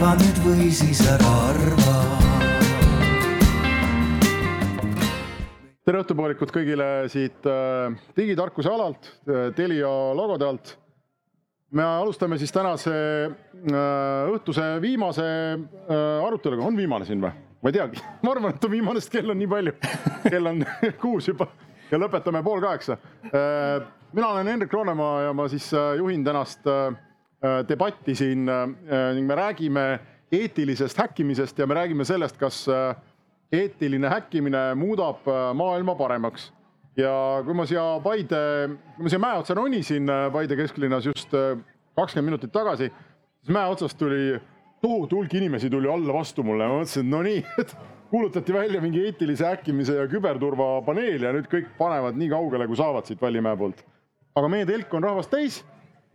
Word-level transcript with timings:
arva 0.00 0.14
nüüd 0.16 0.38
või 0.40 0.66
siis 0.72 1.00
ära 1.04 1.30
arva 1.50 1.94
tere 5.84 6.00
õhtupoolikut 6.00 6.52
kõigile 6.54 6.86
siit 7.12 7.44
äh, 7.44 7.98
digitarkuse 8.16 8.72
alalt 8.72 9.10
äh,, 9.28 9.50
Telia 9.52 9.90
logode 10.16 10.46
alt. 10.48 10.72
me 11.76 11.84
alustame 11.84 12.38
siis 12.40 12.52
tänase 12.52 12.94
äh, 13.28 14.30
õhtuse 14.32 14.70
viimase 14.80 15.26
äh, 15.26 16.24
aruteluga, 16.24 16.64
on 16.64 16.80
viimane 16.80 17.04
siin 17.04 17.20
või? 17.20 17.34
ma 17.60 17.68
ei 17.68 17.76
teagi, 17.76 18.00
ma 18.24 18.32
arvan, 18.32 18.56
et 18.56 18.64
on 18.64 18.72
viimane, 18.72 19.04
sest 19.04 19.12
kell 19.18 19.28
on 19.34 19.40
nii 19.42 19.52
palju. 19.52 19.76
kell 20.30 20.52
on 20.54 20.64
kuus 21.04 21.28
juba 21.28 21.50
ja 21.92 22.00
lõpetame 22.00 22.40
pool 22.46 22.64
kaheksa 22.64 22.96
äh,. 23.34 23.84
mina 24.16 24.32
olen 24.32 24.48
Hendrik 24.48 24.72
Roonemaa 24.72 25.26
ja 25.28 25.36
ma 25.36 25.50
siis 25.52 25.68
äh, 25.76 25.92
juhin 26.00 26.24
tänast 26.24 26.64
äh, 26.64 26.88
debatti 27.68 28.14
siin 28.14 28.48
äh, 28.48 28.66
ning 29.16 29.26
me 29.26 29.36
räägime 29.38 29.84
eetilisest 30.32 30.98
häkkimisest 30.98 31.58
ja 31.58 31.66
me 31.66 31.74
räägime 31.74 32.04
sellest, 32.04 32.36
kas 32.38 32.66
äh, 32.68 32.96
eetiline 33.52 34.08
häkkimine 34.08 34.74
muudab 34.78 35.26
äh, 35.28 35.50
maailma 35.54 35.94
paremaks. 35.94 36.52
ja 36.96 37.40
kui 37.46 37.54
ma 37.54 37.64
siia 37.66 37.82
Paide, 38.02 38.38
kui 38.96 39.06
ma 39.06 39.10
siia 39.12 39.22
mäe 39.22 39.38
otsa 39.40 39.54
ronisin 39.56 40.10
äh, 40.10 40.26
Paide 40.32 40.56
kesklinnas 40.58 41.06
just 41.06 41.34
äh, 41.34 41.56
kakskümmend 41.96 42.32
minutit 42.32 42.52
tagasi, 42.52 42.90
siis 43.40 43.54
mäe 43.54 43.70
otsast 43.70 43.98
tuli 43.98 44.38
tohutu 44.82 45.20
hulk 45.20 45.34
inimesi 45.34 45.70
tuli 45.70 45.90
alla 45.90 46.14
vastu 46.14 46.44
mulle, 46.46 46.68
ma 46.68 46.80
mõtlesin, 46.80 47.06
et 47.06 47.10
no 47.10 47.22
nii, 47.26 47.42
et 47.62 47.74
kuulutati 48.10 48.54
välja 48.54 48.80
mingi 48.82 49.02
eetilise 49.06 49.46
häkkimise 49.46 49.96
ja 49.98 50.06
küberturvapaneel 50.10 51.26
ja 51.26 51.34
nüüd 51.34 51.50
kõik 51.50 51.74
panevad 51.78 52.18
nii 52.18 52.30
kaugele, 52.32 52.66
kui 52.70 52.78
saavad 52.78 53.06
siit 53.06 53.22
Vallimäe 53.22 53.58
poolt. 53.58 53.84
aga 54.36 54.48
meie 54.48 54.66
telk 54.66 54.94
on 54.94 55.04
rahvast 55.04 55.30
täis, 55.30 55.60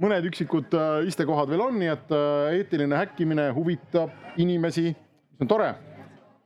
mõned 0.02 0.26
üksikud 0.28 0.74
istekohad 1.08 1.50
veel 1.52 1.62
on, 1.64 1.78
nii 1.80 1.92
et 1.94 2.16
eetiline 2.58 2.98
häkkimine 3.00 3.50
huvitab 3.56 4.40
inimesi, 4.42 4.90
see 4.92 5.46
on 5.46 5.52
tore 5.52 5.70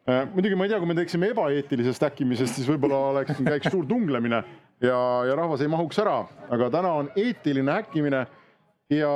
Äh, 0.10 0.26
muidugi 0.34 0.56
ma 0.58 0.66
ei 0.66 0.72
tea, 0.72 0.80
kui 0.82 0.90
me 0.90 0.96
teeksime 0.98 1.30
ebaeetilisest 1.34 2.04
äkkimisest, 2.08 2.58
siis 2.58 2.68
võib-olla 2.70 3.00
oleks, 3.12 3.42
käiks 3.46 3.70
suur 3.70 3.86
tunglemine 3.90 4.40
ja, 4.82 5.00
ja 5.28 5.36
rahvas 5.38 5.62
ei 5.62 5.70
mahuks 5.70 6.00
ära, 6.02 6.22
aga 6.50 6.70
täna 6.74 6.94
on 7.02 7.10
eetiline 7.20 7.76
häkkimine. 7.82 8.22
ja 8.90 9.10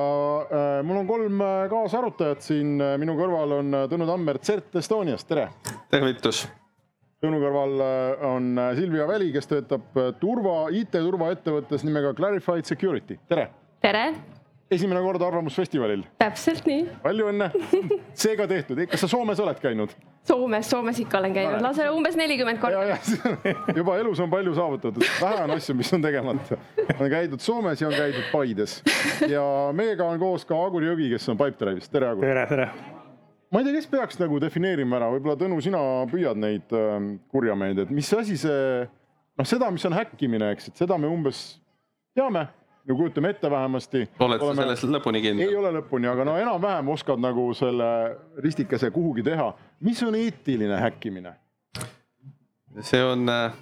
äh, 0.44 0.82
mul 0.86 1.00
on 1.02 1.08
kolm 1.10 1.42
äh, 1.42 1.64
kaasarutajat 1.72 2.46
siin, 2.46 2.76
minu 3.02 3.16
kõrval 3.18 3.56
on 3.62 3.80
Tõnu 3.90 4.06
Tammert 4.10 4.46
CERT 4.46 4.78
Estoniast, 4.84 5.28
tere. 5.30 5.48
tervitus. 5.90 6.44
Tõnu 7.24 7.40
kõrval 7.42 7.82
äh, 7.88 8.28
on 8.30 8.54
Silvia 8.78 9.08
Väli, 9.10 9.32
kes 9.34 9.50
töötab 9.50 9.98
turva, 10.22 10.68
IT-turvaettevõttes 10.70 11.88
nimega 11.88 12.14
Clarified 12.20 12.70
Security, 12.70 13.18
tere. 13.32 13.50
Tere 13.84 14.14
esimene 14.72 15.02
kord 15.04 15.22
Arvamusfestivalil. 15.22 16.06
täpselt 16.18 16.66
nii. 16.66 16.86
palju 17.04 17.28
õnne. 17.30 17.50
see 18.22 18.38
ka 18.40 18.48
tehtud, 18.50 18.80
kas 18.90 19.04
sa 19.04 19.10
Soomes 19.12 19.42
oled 19.44 19.60
käinud? 19.62 19.92
Soomes, 20.26 20.70
Soomes 20.72 21.02
ikka 21.04 21.20
olen 21.20 21.36
käinud, 21.36 21.60
lausa 21.62 21.90
umbes 21.92 22.16
nelikümmend 22.18 22.62
korda. 22.62 22.96
juba 23.80 23.98
elus 24.00 24.22
on 24.24 24.32
palju 24.32 24.56
saavutatud, 24.56 25.04
vähe 25.22 25.44
on 25.44 25.54
asju, 25.58 25.76
mis 25.78 25.92
on 25.94 26.06
tegemata. 26.06 26.58
on 26.96 27.12
käidud 27.12 27.44
Soomes 27.44 27.84
ja 27.84 27.92
on 27.92 27.98
käidud 27.98 28.32
Paides 28.32 28.80
ja 29.30 29.44
meiega 29.76 30.08
on 30.08 30.22
koos 30.22 30.48
ka 30.48 30.58
Agur 30.64 30.88
Jõgi, 30.88 31.12
kes 31.14 31.30
on 31.34 31.40
Pipedrive'is, 31.44 31.92
tere 31.92 32.10
Agur. 32.14 32.26
tere, 32.26 32.48
tere. 32.50 32.70
ma 33.52 33.62
ei 33.62 33.68
tea, 33.68 33.78
kes 33.78 33.92
peaks 33.92 34.20
nagu 34.24 34.40
defineerima 34.42 35.02
ära, 35.02 35.12
võib-olla 35.14 35.38
Tõnu, 35.44 35.60
sina 35.62 35.84
püüad 36.10 36.40
neid 36.40 36.74
äh, 36.74 36.98
kurjameid, 37.36 37.84
et 37.86 37.94
mis 37.94 38.10
asi 38.16 38.40
see, 38.48 38.88
noh, 39.38 39.54
seda, 39.54 39.70
mis 39.76 39.86
on 39.92 40.00
häkkimine, 40.00 40.56
eks, 40.56 40.72
et 40.72 40.86
seda 40.86 40.98
me 40.98 41.12
umbes 41.12 41.46
teame 42.16 42.48
no 42.86 42.96
kujutame 42.96 43.30
ette 43.30 43.52
vähemasti. 43.52 44.08
oled 44.20 44.40
sa 44.40 44.56
selles 44.56 44.84
lõpuni 44.98 45.22
kindel? 45.24 45.50
ei 45.50 45.56
ole 45.56 45.72
lõpuni, 45.78 46.10
aga 46.12 46.26
no 46.28 46.36
enam-vähem 46.40 46.90
oskad 46.94 47.22
nagu 47.22 47.50
selle 47.58 47.90
ristikese 48.44 48.92
kuhugi 48.92 49.24
teha. 49.24 49.54
mis 49.80 50.04
on 50.04 50.16
eetiline 50.20 50.80
häkkimine? 50.82 51.36
see 52.82 53.04
on 53.04 53.30
äh, 53.30 53.54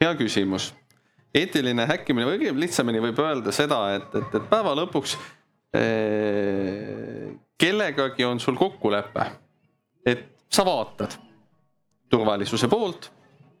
hea 0.00 0.14
küsimus. 0.14 0.70
eetiline 1.34 1.86
häkkimine 1.86 2.30
või 2.30 2.54
lihtsamini 2.60 3.02
võib 3.08 3.18
öelda 3.24 3.52
seda, 3.52 3.82
et, 3.98 4.14
et, 4.14 4.40
et 4.40 4.48
päeva 4.50 4.74
lõpuks 4.78 5.16
eh, 5.76 7.28
kellegagi 7.58 8.24
on 8.24 8.40
sul 8.40 8.56
kokkulepe, 8.58 9.30
et 10.06 10.26
sa 10.48 10.64
vaatad 10.64 11.18
turvalisuse 12.08 12.68
poolt 12.70 13.10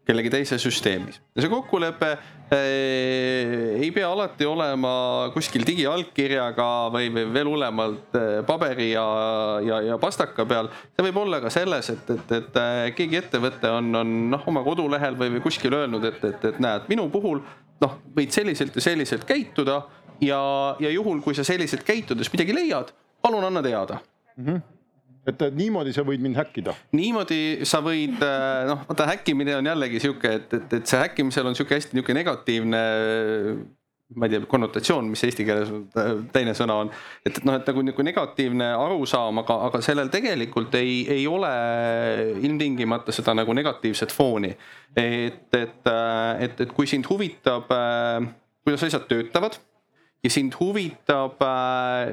kellegi 0.08 0.30
teise 0.32 0.56
süsteemis. 0.60 1.18
ja 1.36 1.44
see 1.44 1.50
kokkulepe 1.52 2.08
äh, 2.14 3.80
ei 3.82 3.90
pea 3.92 4.08
alati 4.08 4.46
olema 4.48 4.92
kuskil 5.34 5.66
digiallkirjaga 5.68 6.68
või, 6.94 7.10
või 7.12 7.26
veel 7.34 7.50
hullemalt 7.52 8.16
äh, 8.16 8.28
paberi 8.48 8.90
ja, 8.94 9.04
ja, 9.64 9.82
ja 9.90 9.98
pastaka 10.00 10.46
peal. 10.48 10.70
see 10.96 11.04
võib 11.10 11.20
olla 11.26 11.42
ka 11.44 11.52
selles, 11.52 11.92
et, 11.92 12.14
et, 12.16 12.34
et 12.40 12.60
äh, 12.62 12.80
keegi 12.96 13.20
ettevõte 13.20 13.72
on, 13.80 13.92
on 14.00 14.16
noh, 14.32 14.48
oma 14.48 14.64
kodulehel 14.66 15.18
või, 15.20 15.34
või 15.36 15.44
kuskil 15.44 15.76
öelnud, 15.76 16.08
et, 16.08 16.24
et, 16.24 16.48
et 16.52 16.62
näed, 16.64 16.88
minu 16.88 17.08
puhul 17.12 17.44
noh, 17.84 18.00
võid 18.16 18.32
selliselt 18.34 18.80
ja 18.80 18.86
selliselt 18.88 19.28
käituda 19.28 19.82
ja, 20.24 20.40
ja 20.80 20.94
juhul, 20.94 21.20
kui 21.24 21.36
sa 21.36 21.44
selliselt 21.46 21.84
käitudes 21.86 22.32
midagi 22.32 22.56
leiad, 22.56 22.96
palun 23.22 23.44
anna 23.44 23.64
teada 23.64 24.00
mm. 24.00 24.44
-hmm 24.48 24.66
et 25.28 25.48
niimoodi 25.54 25.94
sa 25.96 26.04
võid 26.06 26.22
mind 26.24 26.38
häkkida? 26.40 26.74
niimoodi 26.96 27.40
sa 27.68 27.82
võid, 27.84 28.20
äh, 28.24 28.68
noh, 28.68 28.84
vaata 28.88 29.08
häkkimine 29.12 29.58
on 29.58 29.72
jällegi 29.72 30.02
sihuke, 30.04 30.36
et, 30.40 30.54
et, 30.60 30.78
et 30.80 30.88
see 30.88 31.02
häkkimisel 31.02 31.50
on 31.50 31.58
sihuke 31.58 31.78
hästi 31.78 31.98
nihuke 31.98 32.16
negatiivne 32.16 32.84
ma 34.16 34.24
ei 34.24 34.32
tea, 34.32 34.40
konnotatsioon, 34.48 35.08
mis 35.12 35.20
eesti 35.26 35.44
keeles 35.44 35.68
teine 36.32 36.54
sõna 36.56 36.78
on. 36.84 36.90
et, 37.26 37.34
et 37.34 37.44
noh, 37.44 37.58
et 37.58 37.66
nagu 37.68 37.82
nihuke 37.84 38.06
negatiivne 38.06 38.70
arusaam, 38.72 39.42
aga, 39.42 39.58
aga 39.68 39.82
sellel 39.84 40.08
tegelikult 40.12 40.74
ei, 40.80 41.02
ei 41.12 41.26
ole 41.28 41.50
ilmtingimata 42.40 43.12
seda 43.12 43.36
nagu 43.36 43.56
negatiivset 43.56 44.14
fooni. 44.14 44.54
et, 44.96 45.44
et, 45.52 45.92
äh, 45.92 46.44
et, 46.48 46.60
et 46.64 46.72
kui 46.72 46.88
sind 46.88 47.08
huvitab, 47.10 47.68
äh, 47.74 48.30
kuidas 48.64 48.88
asjad 48.88 49.04
töötavad 49.10 49.60
ja 50.24 50.32
sind 50.32 50.56
huvitab 50.58 51.44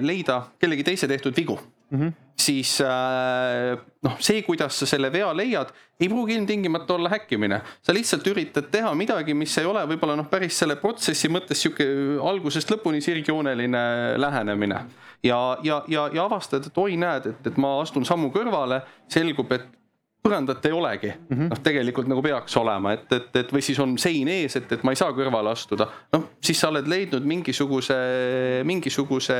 leida 0.03 0.43
kellegi 0.61 0.83
teise 0.85 1.07
tehtud 1.09 1.33
vigu 1.37 1.57
mm. 1.89 1.99
-hmm 2.01 2.24
siis 2.37 2.81
äh, 2.83 3.77
noh, 4.03 4.17
see, 4.19 4.41
kuidas 4.43 4.79
sa 4.79 4.87
selle 4.89 5.11
vea 5.13 5.29
leiad, 5.35 5.71
ei 5.99 6.09
pruugi 6.11 6.35
ilmtingimata 6.35 6.97
olla 6.97 7.09
häkkimine. 7.09 7.61
sa 7.81 7.93
lihtsalt 7.93 8.27
üritad 8.27 8.67
teha 8.71 8.91
midagi, 8.95 9.33
mis 9.33 9.55
ei 9.57 9.65
ole 9.65 9.85
võib-olla 9.87 10.17
noh, 10.19 10.27
päris 10.31 10.59
selle 10.59 10.75
protsessi 10.81 11.31
mõttes 11.31 11.63
sihuke 11.63 11.87
algusest 12.19 12.71
lõpuni 12.71 13.01
sirgjooneline 13.01 13.85
lähenemine. 14.17 14.83
ja, 15.23 15.39
ja, 15.63 15.81
ja, 15.87 16.09
ja 16.13 16.27
avastad, 16.27 16.67
et 16.67 16.77
oi, 16.77 16.99
näed, 16.99 17.31
et, 17.31 17.47
et 17.47 17.57
ma 17.57 17.79
astun 17.81 18.05
sammu 18.05 18.31
kõrvale, 18.35 18.83
selgub, 19.11 19.51
et 19.55 19.65
põrandat 20.25 20.65
ei 20.65 20.73
olegi 20.73 21.11
mm 21.13 21.37
-hmm., 21.37 21.49
noh, 21.53 21.59
tegelikult 21.63 22.07
nagu 22.09 22.21
peaks 22.25 22.57
olema, 22.57 22.93
et, 22.97 23.11
et, 23.13 23.35
et 23.43 23.53
või 23.53 23.61
siis 23.61 23.79
on 23.79 23.97
sein 24.01 24.27
ees, 24.27 24.55
et, 24.57 24.71
et 24.71 24.83
ma 24.83 24.91
ei 24.91 24.99
saa 24.99 25.13
kõrvale 25.13 25.53
astuda. 25.53 25.87
noh, 26.13 26.29
siis 26.41 26.59
sa 26.59 26.69
oled 26.73 26.87
leidnud 26.87 27.23
mingisuguse, 27.23 27.97
mingisuguse 28.63 29.37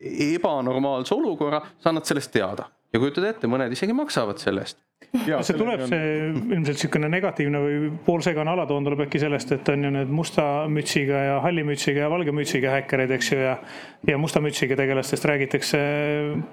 ebanormaalse 0.00 1.14
olukorra, 1.14 1.62
sa 1.78 1.92
annad 1.92 2.08
sellest 2.08 2.32
teada. 2.32 2.70
Ja 2.90 2.98
kujutad 2.98 3.26
ette, 3.28 3.50
mõned 3.50 3.70
isegi 3.70 3.94
maksavad 3.94 4.40
selle 4.42 4.64
eest. 4.64 4.80
See 5.10 5.56
tuleb 5.56 5.80
see 5.88 6.08
ilmselt 6.28 6.74
niisugune 6.74 7.08
negatiivne 7.10 7.60
või 7.62 7.76
poolsegane 8.04 8.52
alatoon 8.52 8.84
tuleb 8.86 9.04
äkki 9.06 9.20
sellest, 9.22 9.54
et 9.56 9.70
on 9.72 9.86
ju 9.86 9.92
need 9.94 10.10
musta 10.12 10.44
mütsiga 10.70 11.22
ja 11.24 11.38
halli 11.42 11.64
mütsiga 11.66 12.04
ja 12.04 12.10
valge 12.12 12.34
mütsiga 12.36 12.74
häkkereid, 12.76 13.14
eks 13.16 13.30
ju, 13.32 13.38
ja 13.40 13.56
ja 14.10 14.18
musta 14.20 14.42
mütsiga 14.44 14.76
tegelastest 14.78 15.24
räägitakse 15.26 15.80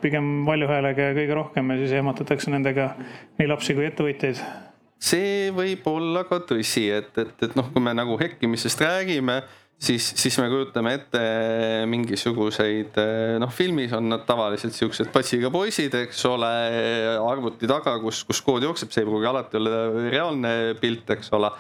pigem 0.02 0.46
valju 0.48 0.70
häälega 0.72 1.10
ja 1.10 1.18
kõige 1.20 1.38
rohkem 1.38 1.74
ja 1.74 1.78
siis 1.84 1.98
ehmatatakse 2.00 2.54
nendega 2.54 2.90
nii 3.38 3.52
lapsi 3.52 3.76
kui 3.78 3.86
ettevõtjaid. 3.90 4.42
See 4.98 5.52
võib 5.54 5.86
olla 5.92 6.24
ka 6.26 6.40
tõsi, 6.50 6.88
et, 6.90 7.12
et, 7.20 7.36
et 7.46 7.58
noh, 7.60 7.68
kui 7.74 7.84
me 7.84 7.94
nagu 7.94 8.18
hekkimisest 8.18 8.82
räägime 8.82 9.42
siis, 9.80 10.10
siis 10.18 10.38
me 10.42 10.50
kujutame 10.52 10.94
ette 10.98 11.22
mingisuguseid, 11.90 13.00
noh, 13.42 13.54
filmis 13.54 13.94
on 13.98 14.10
nad 14.12 14.26
tavaliselt 14.28 14.76
siuksed 14.76 15.12
patsiga 15.14 15.52
poisid, 15.54 15.96
eks 16.06 16.26
ole, 16.30 16.52
arvuti 17.22 17.70
taga, 17.70 17.98
kus, 18.04 18.24
kus 18.28 18.44
kood 18.46 18.66
jookseb, 18.68 18.94
see 18.94 19.06
ei 19.06 19.10
pruugi 19.10 19.30
alati 19.30 19.60
olla 19.62 19.82
reaalne 20.10 20.54
pilt, 20.82 21.18
eks 21.18 21.34
ole 21.38 21.52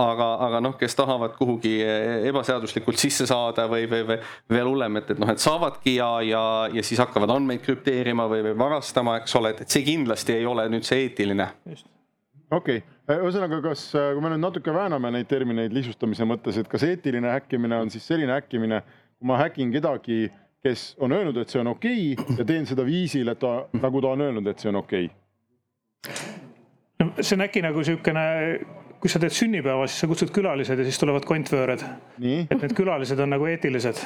aga, 0.00 0.28
aga 0.46 0.60
noh, 0.64 0.74
kes 0.78 0.96
tahavad 0.98 1.34
kuhugi 1.38 1.74
ebaseaduslikult 2.30 3.00
sisse 3.00 3.26
saada 3.30 3.66
või, 3.70 3.86
või, 3.90 4.02
või 4.08 4.18
veel 4.56 4.70
hullem, 4.70 5.00
et, 5.00 5.12
et 5.14 5.22
noh, 5.22 5.30
et 5.30 5.42
saavadki 5.42 5.96
ja, 5.98 6.10
ja, 6.26 6.44
ja 6.74 6.86
siis 6.86 7.02
hakkavad 7.02 7.32
andmeid 7.36 7.62
krüpteerima 7.64 8.26
või, 8.30 8.42
või 8.48 8.56
varastama, 8.58 9.18
eks 9.22 9.36
ole, 9.40 9.54
et, 9.54 9.64
et 9.64 9.76
see 9.76 9.84
kindlasti 9.86 10.38
ei 10.38 10.48
ole 10.50 10.66
nüüd 10.72 10.86
see 10.86 11.06
eetiline. 11.06 11.50
Okei 12.54 12.82
okay 12.82 12.94
Äh, 13.04 13.18
ühesõnaga, 13.20 13.58
kas, 13.60 13.82
äh, 13.92 14.14
kui 14.16 14.22
me 14.24 14.30
nüüd 14.32 14.40
natuke 14.40 14.72
vääname 14.72 15.10
neid 15.12 15.26
termineid 15.28 15.74
lihtsustamise 15.76 16.24
mõttes, 16.24 16.56
et 16.56 16.68
kas 16.72 16.86
eetiline 16.86 17.28
häkkimine 17.34 17.82
on 17.84 17.90
siis 17.92 18.06
selline 18.08 18.32
häkkimine, 18.32 18.78
kui 19.18 19.28
ma 19.28 19.36
häkin 19.42 19.74
kedagi, 19.74 20.30
kes 20.64 20.86
on 21.04 21.12
öelnud, 21.12 21.36
et 21.36 21.52
see 21.52 21.60
on 21.60 21.68
okei 21.74 22.14
okay, 22.14 22.38
ja 22.38 22.46
teen 22.48 22.64
seda 22.64 22.86
viisil, 22.88 23.28
et 23.28 23.42
ta, 23.42 23.66
nagu 23.76 24.00
ta 24.00 24.14
on 24.16 24.24
öelnud, 24.24 24.48
et 24.48 24.64
see 24.64 24.72
on 24.72 24.80
okei 24.80 25.10
okay.? 25.10 27.20
see 27.20 27.36
on 27.36 27.44
äkki 27.44 27.60
nagu 27.66 27.84
siukene, 27.84 28.24
kui 29.02 29.12
sa 29.12 29.20
teed 29.20 29.36
sünnipäeva, 29.36 29.84
siis 29.84 30.00
sa 30.00 30.08
kutsud 30.08 30.32
külalised 30.32 30.80
ja 30.80 30.88
siis 30.88 31.02
tulevad 31.02 31.28
kontvööred. 31.28 31.84
et 32.24 32.56
need 32.56 32.76
külalised 32.78 33.20
on 33.20 33.36
nagu 33.36 33.52
eetilised 33.52 34.00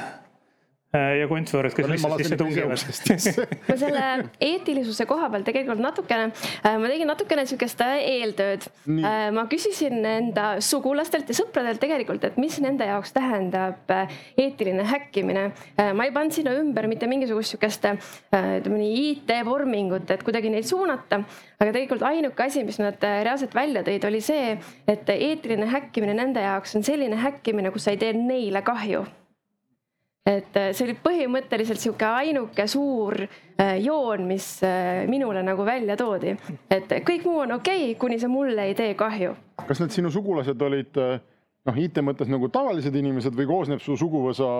ja 0.92 1.26
kontvõõrad, 1.28 1.74
kes 1.76 1.88
lihtsalt 1.90 2.22
sisse 2.22 2.36
tungivad. 2.40 2.84
ma 3.68 3.74
selle 3.76 4.04
eetilisuse 4.40 5.04
koha 5.08 5.28
peal 5.34 5.44
tegelikult 5.44 5.82
natukene, 5.84 6.30
ma 6.64 6.88
tegin 6.88 7.10
natukene 7.10 7.44
sihukest 7.48 7.82
eeltööd. 7.84 8.64
ma 9.36 9.44
küsisin 9.52 10.00
enda 10.08 10.46
sugulastelt 10.64 11.28
ja 11.28 11.36
sõpradelt 11.36 11.82
tegelikult, 11.82 12.24
et 12.24 12.40
mis 12.40 12.56
nende 12.64 12.88
jaoks 12.88 13.12
tähendab 13.16 13.92
eetiline 14.40 14.86
häkkimine. 14.88 15.44
ma 15.92 16.08
ei 16.08 16.14
pannud 16.14 16.38
sinna 16.38 16.56
ümber 16.56 16.88
mitte 16.88 17.10
mingisugust 17.10 17.52
sihukest 17.52 17.84
ütleme 17.84 18.80
nii 18.80 19.04
IT-vormingut, 19.10 20.08
et 20.16 20.24
kuidagi 20.24 20.54
neid 20.56 20.64
suunata. 20.68 21.20
aga 21.60 21.68
tegelikult 21.68 22.06
ainuke 22.08 22.48
asi, 22.48 22.64
mis 22.64 22.80
nad 22.80 22.96
reaalselt 23.02 23.52
välja 23.54 23.84
tõid, 23.84 24.08
oli 24.08 24.24
see, 24.24 24.56
et 24.88 25.08
eetiline 25.12 25.68
häkkimine 25.68 26.16
nende 26.16 26.48
jaoks 26.48 26.78
on 26.80 26.86
selline 26.86 27.20
häkkimine, 27.20 27.76
kus 27.76 27.84
sa 27.84 27.92
ei 27.92 28.00
tee 28.00 28.16
neile 28.16 28.64
kahju 28.64 29.04
et 30.28 30.56
äh, 30.56 30.70
see 30.76 30.84
oli 30.88 30.96
põhimõtteliselt 31.00 31.80
sihuke 31.80 32.06
ainuke 32.08 32.66
suur 32.68 33.16
äh, 33.22 33.78
joon, 33.80 34.26
mis 34.28 34.46
äh, 34.66 35.06
minule 35.08 35.42
nagu 35.46 35.64
välja 35.66 35.96
toodi, 35.98 36.34
et 36.70 36.92
kõik 37.06 37.24
muu 37.28 37.42
on 37.46 37.56
okei 37.58 37.88
okay,, 37.88 37.96
kuni 38.00 38.20
see 38.20 38.30
mulle 38.32 38.68
ei 38.68 38.76
tee 38.78 38.92
kahju. 38.98 39.34
kas 39.64 39.80
need 39.82 39.94
sinu 39.94 40.12
sugulased 40.12 40.62
olid 40.68 41.00
noh, 41.00 41.80
IT 41.80 42.02
mõttes 42.04 42.30
nagu 42.30 42.50
tavalised 42.52 42.94
inimesed 42.94 43.36
või 43.36 43.48
koosneb 43.48 43.82
su 43.84 43.96
suguvõsa 44.00 44.50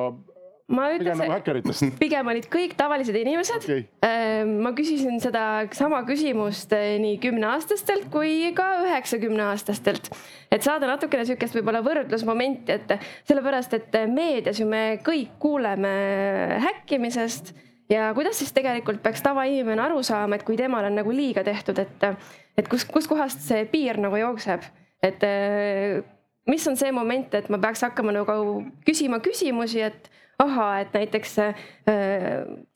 ma 0.69 0.89
ütleks, 0.93 1.21
nagu 1.21 1.89
pigem 2.03 2.29
olid 2.29 2.49
kõik 2.53 2.75
tavalised 2.79 3.17
inimesed. 3.17 3.65
Okay.. 3.65 3.85
Ehm, 4.05 4.57
ma 4.65 4.73
küsisin 4.77 5.21
seda 5.23 5.43
sama 5.77 6.03
küsimust 6.09 6.73
eh, 6.77 6.97
nii 7.03 7.17
kümneaastastelt 7.23 8.09
kui 8.13 8.51
ka 8.57 8.67
üheksakümneaastastelt, 8.85 10.11
et 10.53 10.67
saada 10.67 10.91
natukene 10.91 11.25
sihukest 11.29 11.57
võib-olla 11.57 11.81
võrdlusmomenti, 11.87 12.77
et 12.77 13.09
sellepärast, 13.29 13.79
et 13.79 13.97
meedias 14.13 14.61
ju 14.61 14.69
me 14.69 15.01
kõik 15.05 15.39
kuuleme 15.41 15.95
häkkimisest. 16.67 17.55
Ja 17.89 18.11
kuidas 18.13 18.37
siis 18.37 18.53
tegelikult 18.53 19.01
peaks 19.01 19.23
tavainimene 19.25 19.81
aru 19.81 20.03
saama, 20.05 20.37
et 20.37 20.45
kui 20.45 20.59
temal 20.61 20.85
on 20.91 20.99
nagu 20.99 21.13
liiga 21.15 21.41
tehtud, 21.41 21.79
et, 21.81 22.05
et 22.61 22.69
kus, 22.69 22.85
kuskohast 22.85 23.41
see 23.41 23.65
piir 23.73 23.97
nagu 23.97 24.19
jookseb, 24.21 24.67
et 25.09 25.25
mis 26.53 26.69
on 26.69 26.77
see 26.77 26.93
moment, 26.93 27.33
et 27.41 27.49
ma 27.49 27.57
peaks 27.63 27.87
hakkama 27.87 28.13
nagu 28.13 28.37
küsima 28.85 29.23
küsimusi, 29.25 29.81
et 29.89 30.13
ahaa, 30.43 30.81
et 30.85 30.95
näiteks 30.95 31.37
äh, 31.43 31.63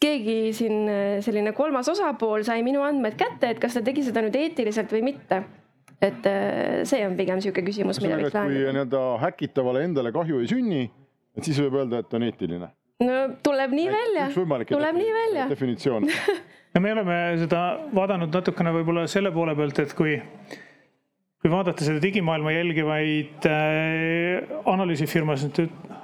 keegi 0.02 0.36
siin 0.56 0.86
äh, 0.90 1.18
selline 1.24 1.54
kolmas 1.56 1.88
osapool 1.92 2.44
sai 2.46 2.62
minu 2.66 2.82
andmed 2.86 3.16
kätte, 3.18 3.52
et 3.52 3.60
kas 3.62 3.78
ta 3.78 3.84
tegi 3.86 4.04
seda 4.06 4.24
nüüd 4.24 4.38
eetiliselt 4.38 4.92
või 4.92 5.04
mitte. 5.12 5.42
et 6.02 6.26
äh, 6.26 6.82
see 6.88 7.04
on 7.06 7.14
pigem 7.18 7.38
niisugune 7.38 7.68
küsimus, 7.68 8.00
mida 8.02 8.18
võiks 8.18 8.34
lahendada. 8.34 8.46
kui 8.50 8.74
nii-öelda 8.74 9.02
häkitavale 9.22 9.84
endale 9.86 10.12
kahju 10.14 10.42
ei 10.42 10.50
sünni, 10.50 10.82
et 11.36 11.46
siis 11.46 11.60
võib 11.62 11.78
öelda, 11.82 12.02
et 12.02 12.18
on 12.18 12.26
eetiline. 12.26 12.72
no 13.06 13.20
tuleb 13.46 13.78
nii 13.78 13.92
välja, 13.94 14.26
tuleb 14.34 14.98
nii 14.98 15.14
välja. 15.20 15.46
definitsioon 15.52 16.10
no 16.74 16.82
me 16.82 16.92
oleme 16.96 17.22
seda 17.44 17.62
vaadanud 17.94 18.34
natukene 18.34 18.74
võib-olla 18.74 19.06
selle 19.10 19.30
poole 19.34 19.54
pealt, 19.58 19.78
et 19.84 19.94
kui 19.94 20.18
kui 21.42 21.50
vaadata 21.50 21.82
seda 21.82 21.98
digimaailma 22.02 22.52
jälgivaid 22.54 23.46
äh, 23.50 24.52
analüüsifirmasid, 24.70 25.58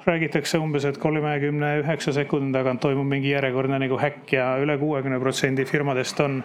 räägitakse 0.08 0.58
umbes, 0.58 0.84
et 0.88 0.98
kolmekümne 0.98 1.74
üheksa 1.82 2.12
sekundi 2.16 2.52
tagant 2.56 2.80
toimub 2.80 3.06
mingi 3.08 3.34
järjekordne 3.34 3.78
nagu 3.84 3.98
häkk 4.00 4.32
ja 4.32 4.48
üle 4.62 4.78
kuuekümne 4.80 5.20
protsendi 5.20 5.64
firmadest 5.68 6.20
on, 6.24 6.40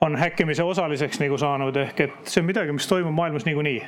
on 0.00 0.16
häkkimise 0.20 0.64
osaliseks 0.66 1.20
nagu 1.22 1.38
saanud, 1.40 1.76
ehk 1.76 2.06
et 2.06 2.30
see 2.30 2.42
on 2.42 2.48
midagi, 2.50 2.76
mis 2.76 2.88
toimub 2.90 3.16
maailmas 3.16 3.48
niikuinii 3.48 3.80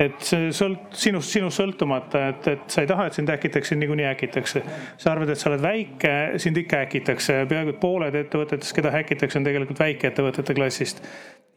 et 0.00 0.22
see 0.24 0.48
sõlt-, 0.56 0.94
sinust, 0.96 1.32
sinust 1.34 1.60
sõltumata, 1.60 2.22
et, 2.32 2.46
et 2.54 2.72
sa 2.72 2.84
ei 2.84 2.88
taha, 2.90 3.08
et 3.10 3.18
sind 3.18 3.32
äkitakse, 3.32 3.76
niikuinii 3.76 4.08
äkitakse. 4.08 4.62
sa 4.96 5.12
arvad, 5.12 5.32
et 5.32 5.40
sa 5.40 5.50
oled 5.50 5.62
väike, 5.64 6.14
sind 6.40 6.56
ikka 6.56 6.80
äkitakse, 6.86 7.42
peaaegu 7.50 7.74
et 7.74 7.82
pooled 7.82 8.16
ettevõtetest, 8.22 8.74
keda 8.76 8.94
häkitakse, 8.94 9.38
on 9.40 9.48
tegelikult 9.48 9.84
väikeettevõtete 9.84 10.56
klassist 10.56 11.04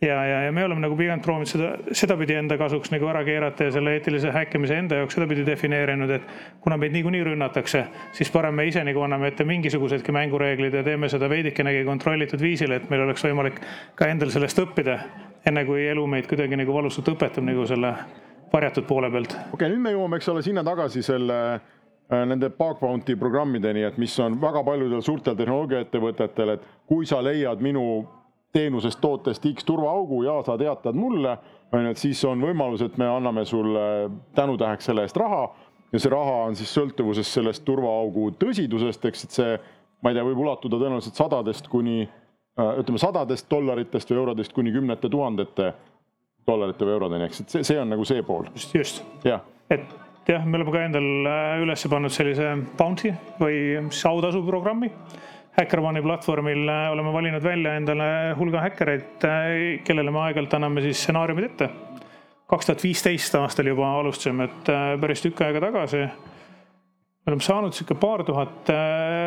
ja, 0.06 0.26
ja, 0.26 0.42
ja 0.42 0.52
me 0.52 0.66
oleme 0.66 0.82
nagu 0.84 0.96
pigem 0.98 1.22
proovinud 1.24 1.50
seda 1.50 1.70
sedapidi 1.96 2.36
enda 2.38 2.58
kasuks 2.60 2.92
nagu 2.94 3.08
ära 3.10 3.24
keerata 3.28 3.68
ja 3.68 3.74
selle 3.76 3.94
eetilise 3.98 4.32
häkkimise 4.36 4.78
enda 4.80 5.00
jaoks 5.02 5.18
sedapidi 5.18 5.46
defineerinud, 5.48 6.12
et 6.18 6.28
kuna 6.64 6.78
meid 6.82 6.96
niikuinii 6.96 7.24
rünnatakse, 7.30 7.86
siis 8.18 8.32
parem 8.34 8.58
me 8.60 8.68
ise 8.70 8.84
nagu 8.84 9.04
anname 9.06 9.32
ette 9.32 9.48
mingisugusedki 9.48 10.16
mängureeglid 10.16 10.76
ja 10.80 10.84
teeme 10.84 11.10
seda 11.12 11.30
veidikenegi 11.32 11.86
kontrollitud 11.88 12.42
viisil, 12.42 12.76
et 12.76 12.90
meil 12.92 13.06
oleks 13.08 13.24
võimalik 13.26 13.62
ka 14.00 14.10
endal 14.12 14.34
sellest 14.34 14.60
õppida, 14.66 15.00
enne 15.48 15.66
kui 15.70 15.88
elu 15.88 16.06
meid 16.08 16.28
kuidagi 16.32 16.60
nagu 16.60 16.76
valusalt 16.76 17.16
õpetab 17.16 17.48
nagu 17.48 17.68
selle 17.70 17.96
varjatud 18.54 18.86
poole 18.88 19.12
pealt. 19.12 19.34
okei 19.34 19.54
okay,, 19.54 19.70
nüüd 19.74 19.84
me 19.84 19.94
jõuame, 19.96 20.20
eks 20.20 20.30
ole, 20.34 20.44
sinna 20.46 20.64
tagasi 20.66 21.04
selle 21.06 21.38
äh, 21.54 22.26
nende 22.30 22.52
bug 22.54 22.80
bounty 22.82 23.16
programmideni, 23.20 23.86
et 23.88 23.98
mis 24.02 24.14
on 24.22 24.38
väga 24.42 24.64
paljudel 24.66 25.02
suurtel 25.06 25.38
tehnoloogiaettevõtetel, 25.40 26.56
et 26.56 26.68
kui 26.90 27.08
sa 27.10 27.22
leiad 27.26 27.64
minu 27.64 28.06
teenusest, 28.54 29.02
tootest 29.02 29.46
X 29.50 29.66
turvaaugu 29.66 30.24
ja 30.28 30.38
sa 30.46 30.58
teatad 30.62 30.98
mulle, 30.98 31.38
on 31.74 31.88
ju, 31.88 31.94
et 31.94 32.02
siis 32.02 32.22
on 32.30 32.42
võimalus, 32.44 32.84
et 32.86 32.98
me 33.02 33.08
anname 33.10 33.46
sulle 33.50 33.86
tänutäheks 34.38 34.92
selle 34.92 35.08
eest 35.08 35.18
raha 35.18 35.48
ja 35.94 36.02
see 36.02 36.12
raha 36.14 36.36
on 36.48 36.58
siis 36.58 36.74
sõltuvuses 36.74 37.30
sellest 37.34 37.64
turvaaugu 37.66 38.32
tõsidusest, 38.42 39.08
eks, 39.10 39.26
et 39.26 39.40
see, 39.40 39.56
ma 40.02 40.12
ei 40.12 40.18
tea, 40.18 40.26
võib 40.28 40.44
ulatuda 40.46 40.78
tõenäoliselt 40.78 41.18
sadadest 41.18 41.70
kuni 41.72 42.04
äh, 42.06 42.78
ütleme, 42.82 43.02
sadadest 43.02 43.50
dollaritest 43.50 44.14
või 44.14 44.22
eurodest 44.22 44.54
kuni 44.54 44.74
kümnete 44.76 45.10
tuhandete 45.10 45.74
dollarite 46.48 46.88
või 46.88 46.98
eurodeni, 46.98 47.28
eks, 47.28 47.44
et 47.44 47.54
see, 47.58 47.68
see 47.68 47.82
on 47.82 47.94
nagu 47.94 48.06
see 48.08 48.24
pool. 48.28 48.48
just, 48.56 48.74
just. 48.76 49.04
et 49.72 49.86
jah, 50.28 50.46
me 50.46 50.60
oleme 50.60 50.72
ka 50.72 50.82
endal 50.88 51.10
äh, 51.28 51.62
üles 51.64 51.86
pannud 51.92 52.14
sellise 52.14 52.50
bounty 52.80 53.14
või 53.42 53.56
siis 53.90 54.06
autasu 54.10 54.44
programmi 54.48 54.92
Hackeroni 55.58 56.02
platvormil 56.02 56.70
äh, 56.72 56.86
oleme 56.94 57.14
valinud 57.14 57.44
välja 57.44 57.76
endale 57.78 58.08
hulga 58.40 58.64
häkkereid, 58.64 59.26
äh, 59.28 59.56
kellele 59.86 60.14
me 60.14 60.24
aeg-ajalt 60.26 60.56
anname 60.60 60.86
siis 60.86 61.02
stsenaariumid 61.04 61.50
ette. 61.52 61.70
kaks 62.54 62.68
tuhat 62.70 62.84
viisteist 62.86 63.36
aastal 63.40 63.66
juba 63.72 63.88
alustasime, 64.00 64.46
et 64.46 64.68
päris 65.02 65.24
tükk 65.24 65.42
aega 65.42 65.62
tagasi. 65.64 66.04
me 66.04 67.32
oleme 67.32 67.42
saanud 67.42 67.74
sihuke 67.74 67.96
paar 67.98 68.24
tuhat 68.24 68.70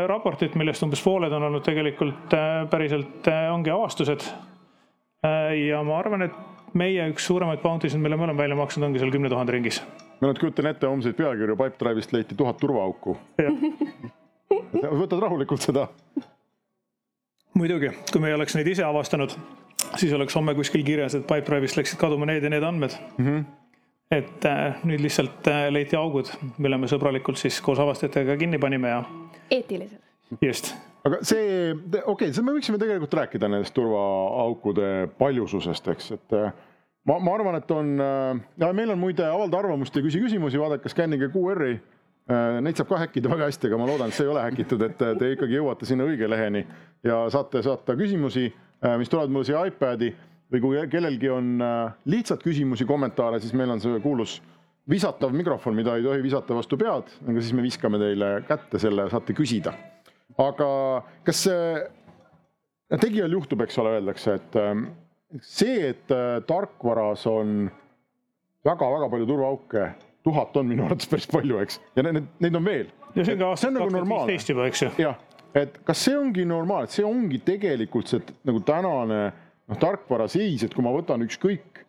raportit, 0.06 0.54
millest 0.54 0.84
umbes 0.84 1.02
pooled 1.02 1.32
on 1.32 1.48
olnud 1.48 1.64
tegelikult 1.64 2.36
päriselt 2.70 3.26
ongi 3.50 3.72
avastused. 3.72 4.28
ja 5.66 5.82
ma 5.82 5.98
arvan, 5.98 6.22
et 6.22 6.55
meie 6.76 7.08
üks 7.12 7.26
suuremaid 7.28 7.62
bounty 7.64 7.90
sid, 7.90 8.00
mille 8.02 8.16
me 8.16 8.28
oleme 8.28 8.42
välja 8.42 8.58
maksnud, 8.58 8.86
ongi 8.88 9.02
seal 9.02 9.12
kümne 9.14 9.32
tuhande 9.32 9.56
ringis. 9.56 9.82
ma 10.20 10.30
nüüd 10.30 10.40
kujutan 10.40 10.70
ette 10.70 10.88
homseid 10.88 11.16
pealkirju, 11.18 11.56
Pipedrive'ist 11.56 12.12
leiti 12.16 12.38
tuhat 12.38 12.60
turvaauku 12.60 13.16
võtad 15.02 15.20
rahulikult 15.22 15.64
seda? 15.64 15.88
muidugi, 17.56 17.92
kui 18.12 18.22
me 18.22 18.30
ei 18.30 18.36
oleks 18.36 18.56
neid 18.56 18.68
ise 18.68 18.84
avastanud, 18.84 19.36
siis 19.96 20.12
oleks 20.16 20.36
homme 20.36 20.54
kuskil 20.58 20.84
kirjas, 20.86 21.16
et 21.16 21.26
Pipedrive'ist 21.28 21.78
läksid 21.80 22.00
kaduma 22.00 22.28
need 22.28 22.44
ja 22.44 22.52
need 22.52 22.66
andmed 22.66 22.96
mm. 23.16 23.26
-hmm. 23.26 23.44
et 24.10 24.44
äh, 24.44 24.82
nüüd 24.84 25.04
lihtsalt 25.04 25.48
äh, 25.48 25.68
leiti 25.72 25.96
augud, 25.96 26.32
mille 26.58 26.78
me 26.78 26.90
sõbralikult 26.90 27.40
siis 27.40 27.60
koos 27.60 27.80
avastajatega 27.82 28.36
kinni 28.36 28.58
panime 28.58 28.88
ja. 28.88 29.04
eetiliselt. 29.50 30.02
just. 30.40 30.74
aga 31.04 31.18
see, 31.22 31.74
okei 32.04 32.30
okay,, 32.30 32.42
me 32.42 32.52
võiksime 32.52 32.78
tegelikult 32.78 33.14
rääkida 33.14 33.48
nendest 33.48 33.74
turvaaukude 33.74 35.08
paljususest, 35.18 35.88
eks, 35.88 36.10
et 36.18 36.32
äh, 36.32 36.52
ma, 37.06 37.18
ma 37.18 37.34
arvan, 37.34 37.60
et 37.60 37.70
on 37.70 37.92
äh,, 38.00 38.72
meil 38.72 38.94
on 38.94 39.00
muide 39.00 39.24
avalda 39.26 39.62
arvamust 39.62 39.96
ja 39.96 40.04
küsi 40.04 40.20
küsimusi, 40.22 40.60
vaadake 40.60 40.92
skännige 40.92 41.30
QR-i 41.34 41.78
Äh, 42.26 42.56
neid 42.58 42.74
saab 42.74 42.88
ka 42.90 42.98
häkkida 42.98 43.30
väga 43.30 43.46
hästi, 43.46 43.68
aga 43.68 43.76
ma 43.78 43.84
loodan, 43.86 44.10
et 44.10 44.16
see 44.16 44.24
ei 44.26 44.30
ole 44.32 44.40
häkitud, 44.42 44.82
et 44.82 44.96
te 44.98 45.28
ikkagi 45.36 45.54
jõuate 45.60 45.86
sinna 45.86 46.08
õige 46.08 46.26
leheni 46.26 46.64
ja 47.06 47.20
saate 47.30 47.60
saata 47.62 47.94
küsimusi, 47.94 48.48
äh, 48.82 48.96
mis 48.98 49.12
tulevad 49.12 49.30
mulle 49.30 49.46
siia 49.46 49.60
iPad'i 49.70 50.08
või 50.50 50.62
kui 50.64 50.80
kellelgi 50.90 51.30
on 51.30 51.52
äh, 51.62 51.92
lihtsalt 52.10 52.42
küsimusi, 52.42 52.82
kommentaare, 52.88 53.38
siis 53.44 53.54
meil 53.54 53.70
on 53.70 53.82
see 53.84 54.02
kuulus 54.02 54.40
visatav 54.90 55.30
mikrofon, 55.38 55.78
mida 55.78 55.94
ei 55.94 56.02
tohi 56.02 56.24
visata 56.24 56.56
vastu 56.58 56.74
pead, 56.80 57.14
aga 57.28 57.38
siis 57.38 57.54
me 57.54 57.62
viskame 57.62 58.02
teile 58.02 58.32
kätte 58.50 58.82
selle, 58.82 59.06
saate 59.12 59.38
küsida. 59.38 59.76
aga 60.42 60.68
kas 61.26 61.46
tegijal 63.06 63.38
juhtub, 63.38 63.62
eks 63.62 63.78
ole, 63.84 64.00
öeldakse, 64.00 64.34
et 64.40 64.58
see, 65.42 65.92
et 65.92 66.12
tarkvaras 66.46 67.26
on 67.30 67.70
väga-väga 68.66 69.08
palju 69.10 69.26
turvaauke 69.26 69.86
tuhat 70.26 70.56
on 70.56 70.66
minu 70.66 70.86
arvates 70.86 71.06
päris 71.10 71.28
palju, 71.30 71.60
eks, 71.62 71.80
ja 71.96 72.02
need, 72.02 72.24
neid 72.42 72.58
on 72.58 72.66
veel. 72.66 72.90
ja 73.14 73.24
see 73.24 73.36
on 73.36 73.42
ka 73.44 73.50
aastast 73.52 73.78
kaks 73.78 73.94
tuhat 73.94 74.08
viisteist 74.10 74.52
juba, 74.52 74.68
eks 74.70 74.82
ju. 74.82 74.90
jah, 75.04 75.18
et 75.54 75.78
kas 75.86 76.02
see 76.08 76.16
ongi 76.18 76.46
normaalne, 76.48 76.90
see 76.90 77.06
ongi 77.06 77.38
tegelikult 77.46 78.10
see 78.10 78.22
nagu 78.48 78.62
tänane 78.66 79.20
noh, 79.30 79.78
tarkvara 79.82 80.26
seis, 80.30 80.66
et 80.66 80.74
kui 80.74 80.84
ma 80.86 80.94
võtan 80.96 81.22
ükskõik 81.26 81.84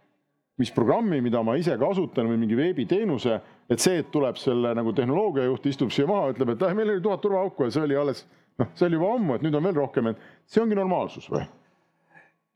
mis 0.62 0.74
programmi, 0.74 1.20
mida 1.22 1.42
ma 1.46 1.54
ise 1.58 1.76
kasutan 1.78 2.30
või 2.32 2.40
mingi 2.42 2.58
veebiteenuse, 2.58 3.40
et 3.70 3.82
see, 3.82 4.00
et 4.02 4.08
tuleb 4.14 4.38
selle 4.42 4.72
nagu 4.78 4.94
tehnoloogiajuht 4.98 5.70
istub 5.70 5.94
siia 5.94 6.10
maha, 6.10 6.32
ütleb, 6.34 6.56
et 6.56 6.66
äh, 6.66 6.78
meil 6.78 6.94
oli 6.94 7.04
tuhat 7.06 7.22
turvaauku 7.26 7.68
ja 7.68 7.74
see 7.74 7.86
oli 7.86 7.98
alles 7.98 8.24
noh, 8.58 8.70
see 8.78 8.88
oli 8.90 8.98
juba 8.98 9.14
ammu, 9.18 9.38
et 9.38 9.46
nüüd 9.46 9.58
on 9.58 9.70
veel 9.70 9.82
rohkem, 9.82 10.14
et 10.14 10.30
see 10.50 10.62
ongi 10.62 10.78
normaalsus 10.78 11.30
või? 11.34 11.46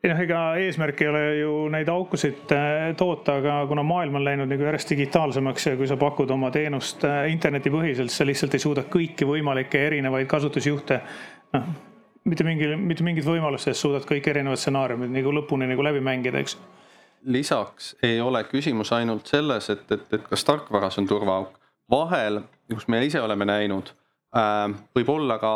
Ei 0.01 0.09
noh, 0.09 0.21
ega 0.23 0.39
eesmärk 0.57 1.03
ei 1.03 1.09
ole 1.11 1.21
ju 1.37 1.51
neid 1.73 1.89
aukusid 1.91 2.51
äh, 2.55 2.89
toota, 2.97 3.37
aga 3.41 3.59
kuna 3.69 3.83
maailm 3.85 4.17
on 4.17 4.25
läinud 4.25 4.49
nagu 4.49 4.65
järjest 4.65 4.95
digitaalsemaks 4.95 5.67
ja 5.69 5.75
kui 5.77 5.89
sa 5.89 5.97
pakud 6.01 6.31
oma 6.33 6.49
teenust 6.53 7.05
äh, 7.05 7.27
internetipõhiselt, 7.33 8.13
sa 8.13 8.25
lihtsalt 8.25 8.57
ei 8.57 8.63
suuda 8.63 8.85
kõiki 8.89 9.27
võimalikke 9.29 9.83
erinevaid 9.91 10.29
kasutusjuhte 10.31 10.99
noh, 11.53 11.69
mitte 12.25 12.45
mingil, 12.47 12.75
mitte 12.81 13.05
mingit 13.05 13.27
võimalust, 13.29 13.69
et 13.69 13.77
suudad 13.77 14.05
kõik 14.09 14.31
erinevad 14.33 14.61
stsenaariumid 14.61 15.13
nagu 15.13 15.33
lõpuni 15.37 15.69
nagu 15.69 15.85
läbi 15.85 16.01
mängida, 16.05 16.41
eks. 16.41 16.57
lisaks 17.29 17.95
ei 18.03 18.17
ole 18.21 18.43
küsimus 18.49 18.93
ainult 18.97 19.29
selles, 19.29 19.69
et, 19.69 19.85
et, 19.93 20.07
et 20.17 20.29
kas 20.33 20.45
tarkvaras 20.49 20.97
on 21.01 21.09
turvaauk, 21.09 21.57
vahel, 21.91 22.41
kus 22.73 22.89
me 22.89 23.05
ise 23.05 23.21
oleme 23.21 23.45
näinud 23.45 23.93
äh,, 24.33 24.65
võib 24.97 25.13
olla 25.13 25.37
ka 25.41 25.53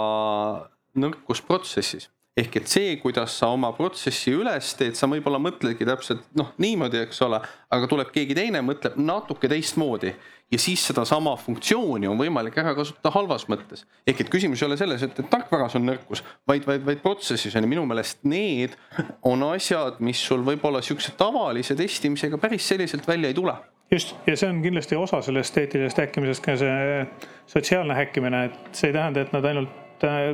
nõrkus 1.01 1.41
protsessis 1.41 2.11
ehk 2.35 2.57
et 2.59 2.67
see, 2.67 2.95
kuidas 2.99 3.37
sa 3.39 3.47
oma 3.55 3.69
protsessi 3.75 4.33
üles 4.35 4.73
teed, 4.75 4.97
sa 4.99 5.07
võib-olla 5.07 5.39
mõtledki 5.39 5.87
täpselt 5.87 6.25
noh, 6.35 6.51
niimoodi, 6.59 6.99
eks 7.05 7.21
ole, 7.23 7.39
aga 7.71 7.87
tuleb 7.91 8.09
keegi 8.15 8.35
teine, 8.35 8.59
mõtleb 8.65 8.97
natuke 8.99 9.47
teistmoodi. 9.51 10.11
Ja 10.53 10.59
siis 10.61 10.83
sedasama 10.85 11.31
funktsiooni 11.41 12.05
on 12.05 12.19
võimalik 12.19 12.59
ära 12.61 12.75
kasutada 12.77 13.09
halvas 13.15 13.47
mõttes. 13.49 13.85
ehk 14.05 14.19
et 14.21 14.29
küsimus 14.29 14.61
ei 14.61 14.67
ole 14.67 14.77
selles, 14.77 15.01
et, 15.01 15.19
et 15.19 15.29
tarkvaras 15.31 15.73
on 15.79 15.87
nõrkus, 15.87 16.21
vaid, 16.47 16.67
vaid, 16.67 16.83
vaid 16.85 17.01
protsessis 17.01 17.55
on. 17.55 17.65
Ja 17.65 17.71
minu 17.71 17.85
meelest 17.89 18.21
need 18.23 18.75
on 19.23 19.41
asjad, 19.47 19.97
mis 19.99 20.21
sul 20.21 20.43
võib-olla 20.45 20.83
siukse 20.85 21.15
tavalise 21.17 21.75
testimisega 21.75 22.37
päris 22.37 22.67
selliselt 22.67 23.07
välja 23.07 23.31
ei 23.31 23.39
tule. 23.39 23.55
Just, 23.91 24.13
ja 24.27 24.35
see 24.37 24.49
on 24.49 24.61
kindlasti 24.61 24.97
osa 24.97 25.21
sellest 25.25 25.57
eetilisest 25.61 26.03
häkkimisest 26.03 26.45
ka 26.45 26.55
see 26.59 27.01
sotsiaalne 27.49 27.97
häkkimine, 27.97 28.45
et 28.49 28.77
see 28.77 28.91
ei 28.91 28.95
tähenda, 28.99 29.25
et 29.25 29.33
nad 29.33 29.45
ainult 29.49 29.84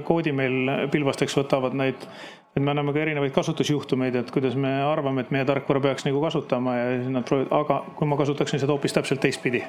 koodi 0.08 0.34
meil 0.36 0.88
pilbasteks 0.94 1.36
võtavad 1.38 1.76
neid, 1.78 2.08
et 2.56 2.64
me 2.64 2.74
anname 2.74 2.94
ka 2.96 3.04
erinevaid 3.04 3.34
kasutusjuhtumeid, 3.36 4.18
et 4.20 4.32
kuidas 4.34 4.58
me 4.60 4.74
arvame, 4.84 5.24
et 5.24 5.32
meie 5.32 5.48
tarkvara 5.48 5.84
peaks 5.88 6.08
nagu 6.08 6.22
kasutama 6.24 6.76
ja 6.78 6.92
siis 6.98 7.12
nad 7.14 7.28
proovivad, 7.28 7.54
aga 7.62 7.82
kui 7.98 8.10
ma 8.10 8.20
kasutaksin 8.20 8.62
seda 8.62 8.76
hoopis 8.76 8.98
täpselt 8.98 9.24
teistpidi. 9.24 9.64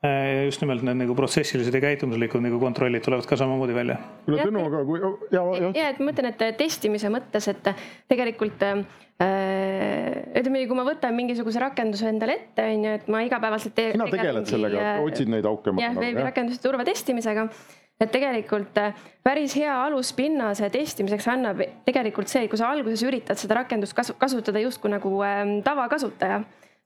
Äh, 0.00 0.46
just 0.46 0.62
nimelt 0.64 0.80
need 0.80 0.96
nagu 0.96 1.12
protsessilised 1.12 1.74
ja 1.76 1.80
käitumuslikud 1.84 2.40
nagu 2.40 2.56
kontrollid 2.62 3.04
tulevad 3.04 3.26
ka 3.28 3.36
samamoodi 3.36 3.74
välja. 3.76 3.98
kuule 4.24 4.46
Tõnu, 4.48 4.62
aga 4.70 4.78
kui 4.88 5.00
ja, 5.02 5.42
ja. 5.60 5.68
ja, 5.76 5.90
et 5.92 6.00
ma 6.00 6.06
mõtlen, 6.08 6.30
et 6.30 6.56
testimise 6.56 7.10
mõttes, 7.12 7.50
et 7.52 7.68
tegelikult 8.08 8.64
äh, 8.64 8.80
ütleme 10.40 10.62
nii, 10.62 10.70
kui 10.70 10.78
ma 10.78 10.86
võtan 10.88 11.12
mingisuguse 11.18 11.60
rakenduse 11.60 12.08
endale 12.08 12.38
ette, 12.38 12.64
on 12.64 12.88
ju, 12.88 12.94
et 12.96 13.12
ma 13.12 13.20
igapäevaselt. 13.26 13.82
sina 13.92 14.08
tegeled 14.08 14.48
sellega, 14.48 14.86
otsid 15.04 15.28
neid 15.36 15.50
auke. 15.52 15.76
jah, 15.84 16.00
veebirakenduse 16.00 16.64
turvatestimisega 16.64 17.50
et 18.00 18.12
tegelikult 18.12 18.78
äh, 18.80 18.96
päris 19.24 19.54
hea 19.58 19.74
aluspinnase 19.84 20.70
testimiseks 20.72 21.28
annab 21.28 21.60
tegelikult 21.84 22.32
see, 22.32 22.48
kui 22.48 22.58
sa 22.60 22.70
alguses 22.72 23.04
üritad 23.06 23.38
seda 23.40 23.60
rakendust 23.60 23.96
kasu 23.96 24.16
kasutada 24.20 24.62
justkui 24.62 24.92
nagu 24.92 25.12
ähm, 25.26 25.58
tavakasutaja 25.66 26.40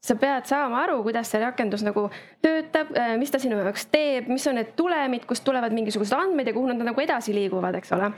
sa 0.05 0.17
pead 0.21 0.49
saama 0.49 0.83
aru, 0.85 0.99
kuidas 1.07 1.31
see 1.33 1.41
rakendus 1.41 1.85
nagu 1.87 2.09
töötab, 2.45 2.93
äh, 2.99 3.15
mis 3.21 3.33
ta 3.33 3.41
sinu 3.41 3.61
jaoks 3.63 3.87
teeb, 3.93 4.29
mis 4.29 4.45
on 4.51 4.59
need 4.61 4.75
tulemid, 4.77 5.25
kust 5.29 5.47
tulevad 5.47 5.73
mingisugused 5.77 6.17
andmed 6.19 6.51
ja 6.51 6.57
kuhu 6.57 6.73
nad 6.73 6.83
nagu 6.91 7.05
edasi 7.05 7.35
liiguvad, 7.37 7.79
eks 7.81 7.95
ole. 7.97 8.11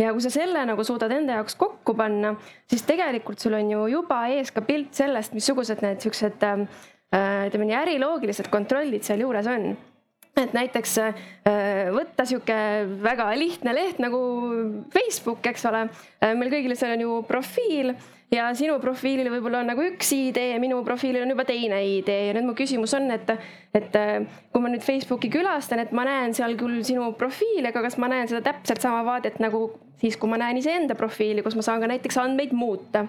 ja 0.00 0.12
kui 0.16 0.24
sa 0.24 0.32
selle 0.32 0.64
nagu 0.68 0.84
suudad 0.84 1.12
enda 1.12 1.38
jaoks 1.38 1.56
kokku 1.60 1.94
panna, 1.96 2.34
siis 2.68 2.84
tegelikult 2.88 3.40
sul 3.40 3.56
on 3.56 3.70
ju 3.72 3.86
juba 3.94 4.24
ees 4.32 4.52
ka 4.52 4.64
pilt 4.64 4.92
sellest, 4.96 5.36
missugused 5.36 5.84
need 5.84 6.02
siuksed 6.04 6.44
ähm, 6.48 6.66
äh, 7.14 7.46
ütleme 7.48 7.70
nii 7.70 7.78
äriloogilised 7.84 8.50
kontrollid 8.52 9.06
sealjuures 9.06 9.48
on 9.48 9.72
et 10.42 10.54
näiteks 10.56 10.96
äh, 11.02 11.26
võtta 11.94 12.26
sihuke 12.28 12.56
väga 13.02 13.30
lihtne 13.38 13.74
leht 13.76 14.00
nagu 14.02 14.20
Facebook, 14.92 15.44
eks 15.50 15.66
ole. 15.70 15.86
Äh, 16.20 16.34
meil 16.38 16.52
kõigil 16.52 16.76
seal 16.78 16.96
on 16.96 17.04
ju 17.04 17.20
profiil 17.28 17.94
ja 18.30 18.48
sinu 18.54 18.76
profiilil 18.82 19.30
võib-olla 19.32 19.64
on 19.64 19.72
nagu 19.72 19.84
üks 19.88 20.12
idee 20.14 20.52
ja 20.52 20.58
minu 20.62 20.78
profiilil 20.86 21.24
on 21.24 21.32
juba 21.34 21.46
teine 21.48 21.80
idee 21.96 22.28
ja 22.28 22.34
nüüd 22.36 22.46
mu 22.46 22.54
küsimus 22.58 22.94
on, 22.98 23.10
et, 23.14 23.32
et 23.74 23.96
äh, 23.98 24.20
kui 24.52 24.62
ma 24.62 24.70
nüüd 24.70 24.84
Facebooki 24.86 25.32
külastan, 25.32 25.82
et 25.82 25.94
ma 25.96 26.06
näen 26.06 26.36
seal 26.36 26.54
küll 26.60 26.82
sinu 26.86 27.10
profiili, 27.18 27.66
aga 27.70 27.82
kas 27.86 27.98
ma 28.02 28.10
näen 28.12 28.30
seda 28.30 28.44
täpselt 28.52 28.82
sama 28.84 29.02
vaadet 29.08 29.40
nagu 29.42 29.66
siis, 30.00 30.16
kui 30.20 30.30
ma 30.30 30.38
näen 30.40 30.60
iseenda 30.62 30.96
profiili, 30.98 31.42
kus 31.46 31.58
ma 31.58 31.66
saan 31.66 31.82
ka 31.82 31.90
näiteks 31.90 32.20
andmeid 32.22 32.54
muuta 32.56 33.08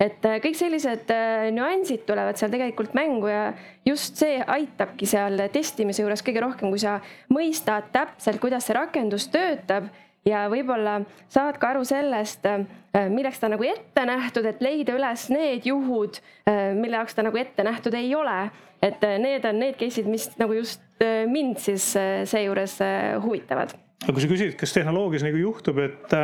et 0.00 0.26
äh, 0.28 0.38
kõik 0.44 0.56
sellised 0.58 1.10
äh, 1.12 1.48
nüansid 1.56 2.04
tulevad 2.08 2.36
seal 2.36 2.52
tegelikult 2.52 2.92
mängu 2.96 3.30
ja 3.30 3.44
just 3.86 4.18
see 4.20 4.38
aitabki 4.40 5.08
seal 5.08 5.40
testimise 5.52 6.04
juures 6.04 6.24
kõige 6.24 6.42
rohkem, 6.44 6.72
kui 6.72 6.82
sa 6.82 6.98
mõistad 7.32 7.88
täpselt, 7.94 8.40
kuidas 8.42 8.68
see 8.68 8.76
rakendus 8.76 9.30
töötab 9.32 9.88
ja 10.28 10.44
võib-olla 10.52 10.98
saad 11.32 11.56
ka 11.62 11.72
aru 11.72 11.86
sellest, 11.88 12.44
äh, 12.44 13.08
milleks 13.12 13.40
ta 13.40 13.48
nagu 13.52 13.64
ette 13.64 14.04
nähtud, 14.08 14.48
et 14.48 14.60
leida 14.64 14.96
üles 14.96 15.26
need 15.32 15.66
juhud, 15.68 16.20
mille 16.48 16.96
jaoks 16.96 17.16
ta 17.16 17.24
nagu 17.26 17.36
ette 17.40 17.64
nähtud 17.64 17.96
ei 17.96 18.14
ole. 18.16 18.46
et 18.84 19.00
need 19.18 19.44
on 19.48 19.56
need 19.58 19.76
case'id, 19.80 20.06
mis 20.06 20.26
nagu 20.36 20.52
just 20.52 20.82
mind 21.26 21.56
siis 21.58 21.84
seejuures 22.28 22.76
huvitavad. 23.24 23.72
aga 24.04 24.12
kui 24.12 24.24
sa 24.24 24.28
küsid, 24.28 24.56
kas 24.60 24.72
tehnoloogias 24.76 25.24
nagu 25.24 25.40
juhtub, 25.40 25.80
et 25.84 26.16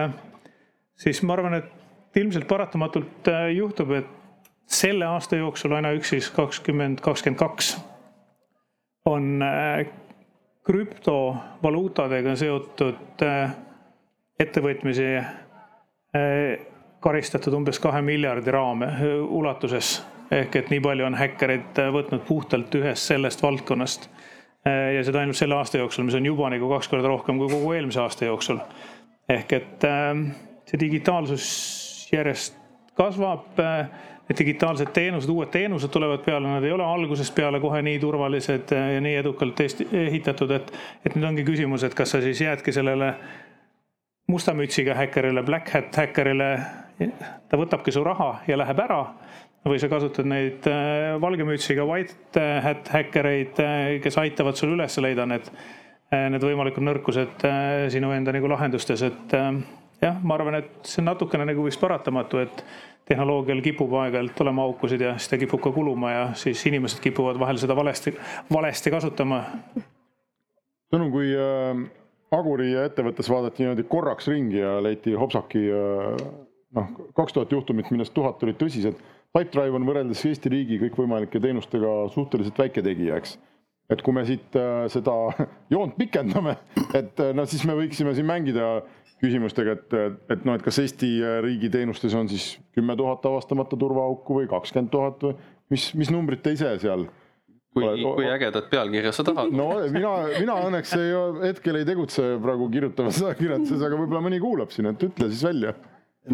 siis 0.97 1.23
ma 1.25 1.37
arvan, 1.37 1.61
et 1.61 1.82
ilmselt 2.17 2.49
paratamatult 2.49 3.29
äh, 3.29 3.49
juhtub, 3.57 3.91
et 3.91 4.07
selle 4.67 5.07
aasta 5.07 5.37
jooksul 5.37 5.73
ainuüksi 5.73 6.17
siis 6.17 6.31
kakskümmend, 6.31 7.01
kakskümmend 7.01 7.39
kaks 7.39 7.75
on 9.09 9.43
äh, 9.43 9.87
krüptovaluutadega 10.67 12.37
seotud 12.37 13.25
äh, 13.27 13.55
ettevõtmisi 14.41 15.07
karistatud 17.01 17.55
umbes 17.57 17.79
kahe 17.81 18.03
miljardi 18.05 18.53
raame 18.53 18.89
ulatuses. 19.23 20.03
ehk 20.31 20.57
et 20.57 20.71
nii 20.71 20.81
palju 20.85 21.07
on 21.07 21.15
häkkerid 21.17 21.79
võtnud 21.95 22.25
puhtalt 22.29 22.75
ühest 22.75 23.09
sellest 23.09 23.43
valdkonnast. 23.43 24.11
ja 24.67 25.05
seda 25.05 25.21
ainult 25.21 25.37
selle 25.37 25.55
aasta 25.55 25.79
jooksul, 25.79 26.05
mis 26.05 26.19
on 26.19 26.27
juba 26.27 26.51
nagu 26.53 26.69
kaks 26.69 26.89
korda 26.89 27.09
rohkem 27.09 27.39
kui 27.39 27.49
kogu 27.49 27.73
eelmise 27.73 28.01
aasta 28.01 28.29
jooksul. 28.29 28.61
ehk 29.29 29.53
et 29.53 29.89
see 30.69 30.81
digitaalsus 30.81 31.49
järjest 32.13 32.59
kasvab. 32.99 33.61
Digitaalsed 34.33 34.93
teenused, 34.95 35.29
uued 35.29 35.51
teenused 35.53 35.91
tulevad 35.93 36.23
peale, 36.25 36.47
nad 36.49 36.65
ei 36.65 36.73
ole 36.73 36.85
algusest 36.87 37.35
peale 37.37 37.59
kohe 37.61 37.83
nii 37.85 37.99
turvalised 38.01 38.71
ja 38.73 39.01
nii 39.03 39.17
edukalt 39.21 39.61
ehitatud, 39.61 40.55
et, 40.57 40.71
et 41.05 41.17
nüüd 41.17 41.27
ongi 41.29 41.45
küsimus, 41.45 41.85
et 41.85 41.97
kas 41.99 42.15
sa 42.15 42.21
siis 42.23 42.41
jäädki 42.41 42.73
sellele 42.73 43.11
musta 44.33 44.55
mütsiga 44.57 44.95
häkkerile, 44.97 45.43
black 45.43 45.75
hat 45.75 45.99
häkkerile, 46.01 46.49
ta 47.51 47.61
võtabki 47.61 47.93
su 47.93 48.05
raha 48.07 48.31
ja 48.49 48.57
läheb 48.63 48.81
ära 48.87 49.03
või 49.69 49.83
sa 49.83 49.91
kasutad 49.91 50.27
neid 50.27 50.65
äh, 50.71 51.13
valge 51.21 51.45
mütsiga 51.47 51.85
white 51.87 52.47
hat 52.65 52.89
häkkereid, 52.95 53.61
kes 54.03 54.19
aitavad 54.23 54.57
sul 54.57 54.73
üles 54.79 54.97
leida 55.03 55.27
need, 55.29 55.51
need 56.13 56.43
võimalikud 56.47 56.89
nõrkused 56.89 57.47
sinu 57.93 58.11
enda 58.17 58.35
nagu 58.35 58.51
lahendustes, 58.55 59.05
et 59.07 59.37
jah, 60.03 60.19
ma 60.23 60.37
arvan, 60.37 60.59
et 60.61 60.89
see 60.89 61.03
on 61.03 61.11
natukene 61.13 61.47
nagu 61.49 61.65
vist 61.67 61.81
paratamatu, 61.81 62.43
et 62.43 62.65
tehnoloogial 63.09 63.63
kipub 63.65 63.95
aeg-ajalt 63.99 64.45
olema 64.45 64.67
aukusid 64.69 65.03
ja 65.03 65.17
siis 65.19 65.33
ta 65.33 65.39
kipub 65.41 65.63
ka 65.63 65.73
kuluma 65.75 66.13
ja 66.13 66.23
siis 66.39 66.63
inimesed 66.71 67.03
kipuvad 67.03 67.41
vahel 67.41 67.59
seda 67.59 67.77
valesti, 67.77 68.15
valesti 68.53 68.93
kasutama. 68.95 69.43
Tõnu, 70.93 71.09
kui 71.13 71.33
äh, 71.35 71.83
Aguri 72.33 72.71
ettevõttes 72.81 73.29
vaadati 73.29 73.65
niimoodi 73.65 73.85
korraks 73.89 74.29
ringi 74.31 74.61
ja 74.61 74.77
leiti 74.85 75.17
hopsaki 75.19 75.65
äh, 75.73 76.27
noh, 76.79 76.93
kaks 77.17 77.37
tuhat 77.37 77.53
juhtumit, 77.53 77.91
millest 77.93 78.15
tuhat 78.17 78.43
olid 78.47 78.61
tõsised. 78.61 79.01
Pipedrive 79.33 79.79
on 79.79 79.89
võrreldes 79.89 80.23
Eesti 80.29 80.53
riigi 80.53 80.79
kõikvõimalike 80.83 81.41
teenustega 81.41 81.93
suhteliselt 82.13 82.59
väike 82.61 82.85
tegija, 82.85 83.17
eks 83.21 83.39
et 83.93 84.03
kui 84.05 84.15
me 84.15 84.25
siit 84.27 84.57
äh, 84.59 84.87
seda 84.93 85.15
joont 85.73 85.97
pikendame, 85.99 86.57
et 86.95 87.21
äh, 87.21 87.33
no 87.37 87.47
siis 87.49 87.65
me 87.69 87.77
võiksime 87.79 88.15
siin 88.17 88.29
mängida 88.29 88.75
küsimustega, 89.23 89.79
et, 89.79 89.97
et 90.35 90.45
noh, 90.45 90.59
et 90.59 90.65
kas 90.67 90.81
Eesti 90.83 91.09
riigi 91.45 91.71
teenustes 91.73 92.15
on 92.19 92.31
siis 92.31 92.57
kümme 92.75 92.97
tuhat 92.99 93.25
avastamata 93.31 93.79
turvaauku 93.79 94.41
või 94.41 94.51
kakskümmend 94.51 94.91
tuhat 94.93 95.27
või 95.27 95.37
mis, 95.73 95.93
mis 95.99 96.11
numbrit 96.11 96.43
te 96.43 96.57
ise 96.57 96.75
seal 96.83 97.07
kui, 97.73 97.87
kui 98.17 98.29
ägedat 98.29 98.69
pealkirja 98.73 99.13
sa 99.15 99.25
tahad? 99.27 99.55
no 99.57 99.71
mina, 99.93 100.13
mina 100.35 100.59
õnneks 100.67 100.93
ei, 100.99 101.15
hetkel 101.47 101.81
ei 101.81 101.89
tegutse 101.89 102.35
praegu 102.43 102.69
kirjutavas 102.73 103.23
ajakirjanduses, 103.25 103.81
aga 103.81 103.99
võib-olla 104.01 104.23
mõni 104.27 104.43
kuulab 104.43 104.75
siin, 104.75 104.91
et 104.93 105.09
ütle 105.09 105.29
siis 105.33 105.43
välja. 105.47 105.75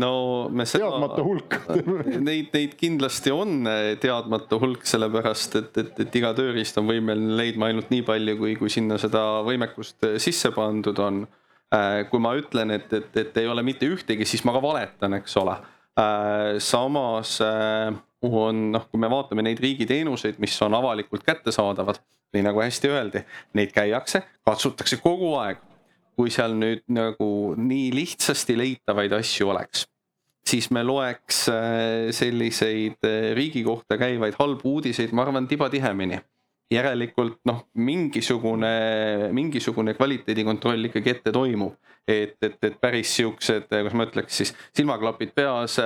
no 0.02 0.12
me 0.50 0.66
seda. 0.68 0.88
teadmata 0.88 1.24
hulk 1.24 1.58
Neid, 2.28 2.50
neid 2.54 2.76
kindlasti 2.80 3.34
on 3.34 3.68
teadmata 4.02 4.60
hulk, 4.60 4.86
sellepärast 4.88 5.58
et, 5.62 5.82
et, 5.84 5.92
et 6.06 6.20
iga 6.20 6.34
tööriist 6.38 6.80
on 6.80 6.90
võimeline 6.90 7.38
leidma 7.38 7.70
ainult 7.70 7.92
nii 7.94 8.06
palju, 8.08 8.38
kui, 8.42 8.56
kui 8.60 8.72
sinna 8.72 8.98
seda 9.00 9.24
võimekust 9.46 10.10
sisse 10.22 10.52
pandud 10.56 10.98
on 11.04 11.26
kui 12.08 12.20
ma 12.22 12.32
ütlen, 12.38 12.72
et, 12.78 12.92
et, 12.96 13.16
et 13.20 13.40
ei 13.42 13.48
ole 13.50 13.62
mitte 13.66 13.88
ühtegi, 13.88 14.24
siis 14.28 14.44
ma 14.48 14.54
ka 14.56 14.62
valetan, 14.64 15.18
eks 15.18 15.36
ole. 15.40 15.58
Äh, 15.98 16.56
samas 16.62 17.40
äh, 17.44 17.92
on 18.22 18.68
noh, 18.72 18.86
kui 18.88 19.00
me 19.02 19.10
vaatame 19.10 19.44
neid 19.44 19.60
riigiteenuseid, 19.62 20.38
mis 20.40 20.54
on 20.64 20.76
avalikult 20.78 21.26
kättesaadavad, 21.26 22.00
nii 22.34 22.44
nagu 22.46 22.62
hästi 22.62 22.92
öeldi, 22.92 23.24
neid 23.58 23.74
käiakse, 23.74 24.22
katsutakse 24.46 25.00
kogu 25.02 25.34
aeg. 25.42 25.64
kui 26.18 26.32
seal 26.34 26.56
nüüd 26.58 26.80
nagu 26.90 27.54
nii 27.54 27.92
lihtsasti 27.94 28.56
leitavaid 28.58 29.12
asju 29.20 29.52
oleks, 29.52 29.84
siis 30.42 30.66
me 30.74 30.82
loeks 30.82 31.44
selliseid 32.18 33.06
riigi 33.38 33.62
kohta 33.62 33.94
käivaid 34.00 34.34
halbu 34.40 34.72
uudiseid, 34.72 35.14
ma 35.14 35.22
arvan, 35.22 35.46
tiba 35.46 35.68
tihemini 35.70 36.18
järelikult 36.70 37.38
noh, 37.48 37.62
mingisugune, 37.80 38.72
mingisugune 39.32 39.94
kvaliteedikontroll 39.96 40.90
ikkagi 40.90 41.14
ette 41.14 41.32
toimub. 41.32 41.76
et, 42.08 42.36
et, 42.42 42.56
et 42.64 42.76
päris 42.80 43.10
siuksed, 43.18 43.66
kuidas 43.68 43.94
ma 43.96 44.06
ütleks 44.08 44.36
siis, 44.40 44.54
silmaklapid 44.76 45.34
peas, 45.36 45.76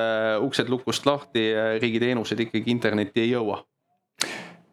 uksed 0.43 0.69
lukust 0.71 1.07
lahti, 1.07 1.49
riigi 1.83 1.99
teenused 2.03 2.39
ikkagi 2.47 2.71
internetti 2.71 3.25
ei 3.25 3.33
jõua 3.33 3.59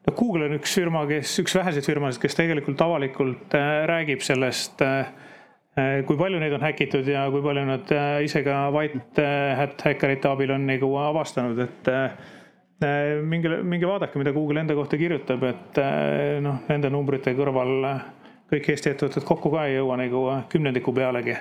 no 0.09 0.15
Google 0.17 0.49
on 0.49 0.57
üks 0.57 0.75
firma, 0.77 1.05
kes, 1.09 1.33
üks 1.43 1.55
väheseid 1.57 1.87
firmasid, 1.87 2.21
kes 2.23 2.37
tegelikult 2.37 2.81
avalikult 2.85 3.57
äh, 3.57 3.71
räägib 3.89 4.23
sellest 4.25 4.81
äh, 4.85 5.11
äh, 5.77 5.93
kui 6.07 6.17
palju 6.19 6.41
neid 6.41 6.55
on 6.57 6.65
häkitud 6.65 7.07
ja 7.09 7.27
kui 7.33 7.43
palju 7.45 7.65
nad 7.69 7.93
ise 8.25 8.43
ka 8.45 8.67
white 8.75 9.29
hat 9.59 9.85
häkkerite 9.85 10.31
abil 10.31 10.55
on 10.55 10.67
nagu 10.69 10.91
avastanud, 11.01 11.65
et 11.65 11.89
Äh, 11.89 12.11
minge, 12.79 13.61
minge 13.63 13.87
vaadake, 13.87 14.19
mida 14.19 14.33
Google 14.35 14.61
enda 14.61 14.75
kohta 14.77 14.97
kirjutab, 14.99 15.43
et 15.49 15.79
äh, 15.81 16.37
noh, 16.43 16.61
nende 16.69 16.91
numbrite 16.93 17.33
kõrval 17.37 17.89
kõik 18.49 18.69
Eesti 18.73 18.93
ettevõtted 18.93 19.25
kokku 19.27 19.51
ka 19.53 19.67
ei 19.67 19.75
jõua 19.77 19.97
nagu 19.99 20.27
kümnendiku 20.49 20.93
pealegi. 20.95 21.35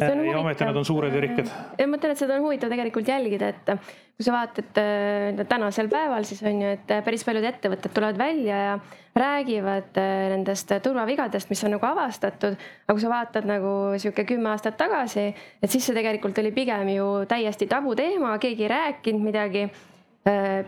ja 0.00 0.38
ometi 0.40 0.64
nad 0.64 0.76
on 0.76 0.84
suured 0.88 1.12
ja 1.14 1.20
rikkad. 1.20 1.50
ja 1.78 1.86
ma 1.86 1.96
mõtlen, 1.96 2.14
et 2.14 2.18
seda 2.18 2.34
on 2.38 2.46
huvitav 2.46 2.72
tegelikult 2.72 3.08
jälgida, 3.08 3.52
et 3.52 3.70
kui 4.16 4.24
sa 4.26 4.34
vaatad 4.34 4.80
äh, 4.80 5.44
tänasel 5.48 5.88
päeval, 5.92 6.24
siis 6.24 6.42
on 6.42 6.64
ju, 6.64 6.72
et 6.78 6.92
päris 7.04 7.24
paljud 7.28 7.46
ettevõtted 7.46 7.94
tulevad 7.94 8.18
välja 8.18 8.58
ja 8.58 8.74
räägivad 9.14 10.00
nendest 10.32 10.72
turvavigadest, 10.82 11.50
mis 11.52 11.62
on 11.64 11.74
nagu 11.76 11.86
avastatud. 11.86 12.56
aga 12.56 12.96
kui 12.96 13.04
sa 13.04 13.12
vaatad 13.12 13.46
nagu 13.46 13.94
sihuke 14.02 14.24
kümme 14.24 14.50
aastat 14.50 14.80
tagasi, 14.80 15.28
et 15.62 15.70
siis 15.70 15.86
see 15.86 15.94
tegelikult 15.94 16.42
oli 16.42 16.52
pigem 16.52 16.94
ju 16.96 17.08
täiesti 17.28 17.68
tabuteema, 17.70 18.34
keegi 18.42 18.66
ei 18.66 18.74
rääkinud 18.74 19.30
midagi 19.30 19.68
Äh, 19.68 19.91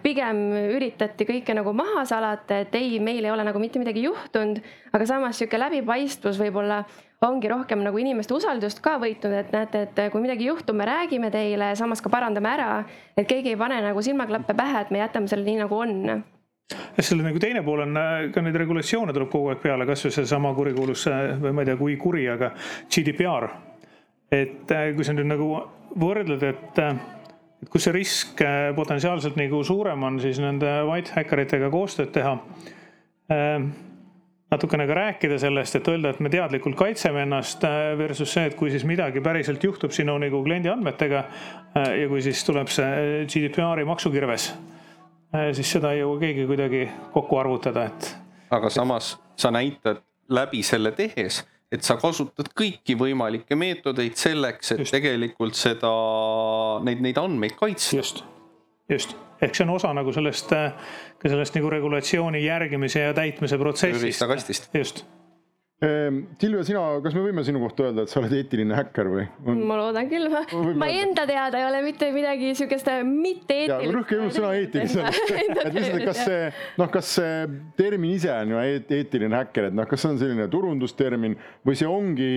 pigem 0.03 0.39
üritati 0.75 1.27
kõike 1.29 1.55
nagu 1.55 1.71
maha 1.77 2.03
salata, 2.09 2.59
et 2.65 2.75
ei, 2.75 2.99
meil 2.99 3.23
ei 3.23 3.31
ole 3.31 3.45
nagu 3.47 3.61
mitte 3.63 3.79
midagi 3.79 4.03
juhtunud, 4.03 4.59
aga 4.91 5.07
samas 5.07 5.39
sihuke 5.39 5.61
läbipaistvus 5.61 6.41
võib-olla 6.43 6.81
ongi 7.23 7.49
rohkem 7.49 7.85
nagu 7.87 7.99
inimeste 8.03 8.35
usaldust 8.35 8.83
ka 8.85 8.97
võitnud, 8.99 9.37
et 9.39 9.55
näete, 9.55 9.87
et 9.87 10.01
kui 10.13 10.25
midagi 10.25 10.49
juhtub, 10.51 10.77
me 10.77 10.89
räägime 10.89 11.31
teile, 11.31 11.71
samas 11.79 12.03
ka 12.03 12.11
parandame 12.11 12.51
ära, 12.51 12.71
et 13.17 13.31
keegi 13.31 13.55
ei 13.55 13.61
pane 13.61 13.79
nagu 13.85 14.03
silmaklappe 14.03 14.59
pähe, 14.59 14.83
et 14.83 14.91
me 14.91 15.05
jätame 15.05 15.31
selle 15.31 15.47
nii 15.47 15.63
nagu 15.63 15.79
on 15.87 16.25
selle 17.05 17.25
nagu 17.27 17.41
teine 17.43 17.61
pool 17.65 17.83
on, 17.85 17.99
ka 18.33 18.43
neid 18.43 18.57
regulatsioone 18.57 19.13
tuleb 19.13 19.31
kogu 19.33 19.51
aeg 19.53 19.61
peale, 19.63 19.87
kasvõi 19.89 20.15
seesama 20.15 20.55
kurikuulus 20.57 21.07
või 21.43 21.53
ma 21.53 21.65
ei 21.65 21.69
tea, 21.69 21.79
kui 21.81 21.97
kuri, 22.01 22.25
aga 22.33 22.55
GDPR. 22.89 23.49
et 24.33 24.73
äh, 24.73 24.89
kui 24.97 25.05
sa 25.05 25.13
nüüd 25.15 25.29
nagu 25.29 25.51
võrdled, 26.01 26.43
et 26.43 26.81
äh, 26.83 26.97
et 27.65 27.73
kus 27.73 27.87
see 27.87 27.95
risk 27.97 28.45
äh, 28.45 28.69
potentsiaalselt 28.77 29.39
nagu 29.41 29.63
suurem 29.65 30.05
on, 30.05 30.21
siis 30.21 30.39
nende 30.43 30.71
white 30.89 31.15
hackeritega 31.17 31.71
koostööd 31.73 32.13
teha. 32.15 32.37
Ähm, 33.33 33.71
natukene 34.53 34.85
ka 34.87 34.97
rääkida 34.99 35.39
sellest, 35.41 35.79
et 35.79 35.89
öelda, 35.89 36.13
et 36.13 36.21
me 36.23 36.31
teadlikult 36.33 36.77
kaitseme 36.79 37.25
ennast 37.25 37.65
äh, 37.65 37.95
versus 37.99 38.35
see, 38.37 38.45
et 38.51 38.59
kui 38.59 38.71
siis 38.75 38.85
midagi 38.89 39.23
päriselt 39.25 39.65
juhtub 39.65 39.95
sinu 39.97 40.19
nagu 40.21 40.43
kliendi 40.45 40.71
andmetega 40.73 41.25
äh, 41.25 41.91
ja 42.03 42.11
kui 42.13 42.23
siis 42.25 42.45
tuleb 42.47 42.69
see 42.73 43.25
GDPR-i 43.25 43.89
maksukirves, 43.89 44.53
siis 45.57 45.71
seda 45.75 45.91
ei 45.91 46.05
jõua 46.05 46.21
keegi 46.21 46.45
kuidagi 46.47 46.85
kokku 47.11 47.41
arvutada, 47.41 47.89
et. 47.91 48.13
aga 48.55 48.69
samas 48.71 49.17
sa 49.41 49.51
näitad 49.51 50.05
läbi 50.31 50.61
selle 50.63 50.93
tehes 50.95 51.41
et 51.75 51.87
sa 51.87 51.97
kasutad 52.01 52.51
kõiki 52.57 52.97
võimalikke 52.99 53.59
meetodeid 53.59 54.17
selleks, 54.21 54.75
et 54.75 54.85
just. 54.85 54.95
tegelikult 54.95 55.59
seda, 55.59 55.91
neid, 56.87 57.03
neid 57.05 57.19
andmeid 57.21 57.57
kaitsta. 57.59 57.99
just, 57.99 58.25
just, 58.91 59.17
ehk 59.43 59.57
see 59.57 59.67
on 59.67 59.75
osa 59.77 59.93
nagu 59.97 60.15
sellest, 60.15 60.55
ka 61.19 61.35
sellest 61.35 61.59
nagu 61.59 61.75
regulatsiooni 61.75 62.45
järgimise 62.47 63.09
ja 63.09 63.17
täitmise 63.17 63.61
protsessist. 63.61 64.09
riistakastist. 64.09 64.71
just 64.75 65.05
Ehm, 65.83 66.21
Silvia, 66.39 66.63
sina, 66.63 66.83
kas 67.03 67.17
me 67.17 67.23
võime 67.25 67.43
sinu 67.45 67.59
kohta 67.59 67.89
öelda, 67.89 68.05
et 68.05 68.13
sa 68.13 68.21
oled 68.21 68.33
eetiline 68.39 68.77
häkker 68.79 69.09
või? 69.11 69.25
ma 69.67 69.79
loodan 69.81 70.07
küll, 70.07 70.29
ma, 70.31 70.45
ma 70.79 70.87
enda 70.87 71.25
teada 71.27 71.59
ei 71.59 71.67
ole 71.67 71.81
mitte 71.83 72.13
midagi 72.15 72.53
siukest 72.55 72.89
mitte 73.09 73.57
eetilist. 73.65 73.95
rõhke 73.97 74.21
just 74.21 74.39
sõna 74.39 74.53
eetilisele 74.61 75.11
et 75.67 75.75
lihtsalt, 75.75 76.05
kas 76.07 76.21
see, 76.29 76.45
noh, 76.79 76.93
kas 76.95 77.11
see 77.19 77.33
termin 77.81 78.15
ise 78.15 78.31
on 78.31 78.55
ju 78.55 78.63
eetiline 79.01 79.41
häkker, 79.43 79.69
et 79.73 79.77
noh, 79.77 79.89
kas 79.91 80.05
see 80.05 80.15
on 80.15 80.23
selline 80.23 80.47
turundustermin 80.53 81.35
või 81.67 81.81
see 81.81 81.91
ongi 81.91 82.31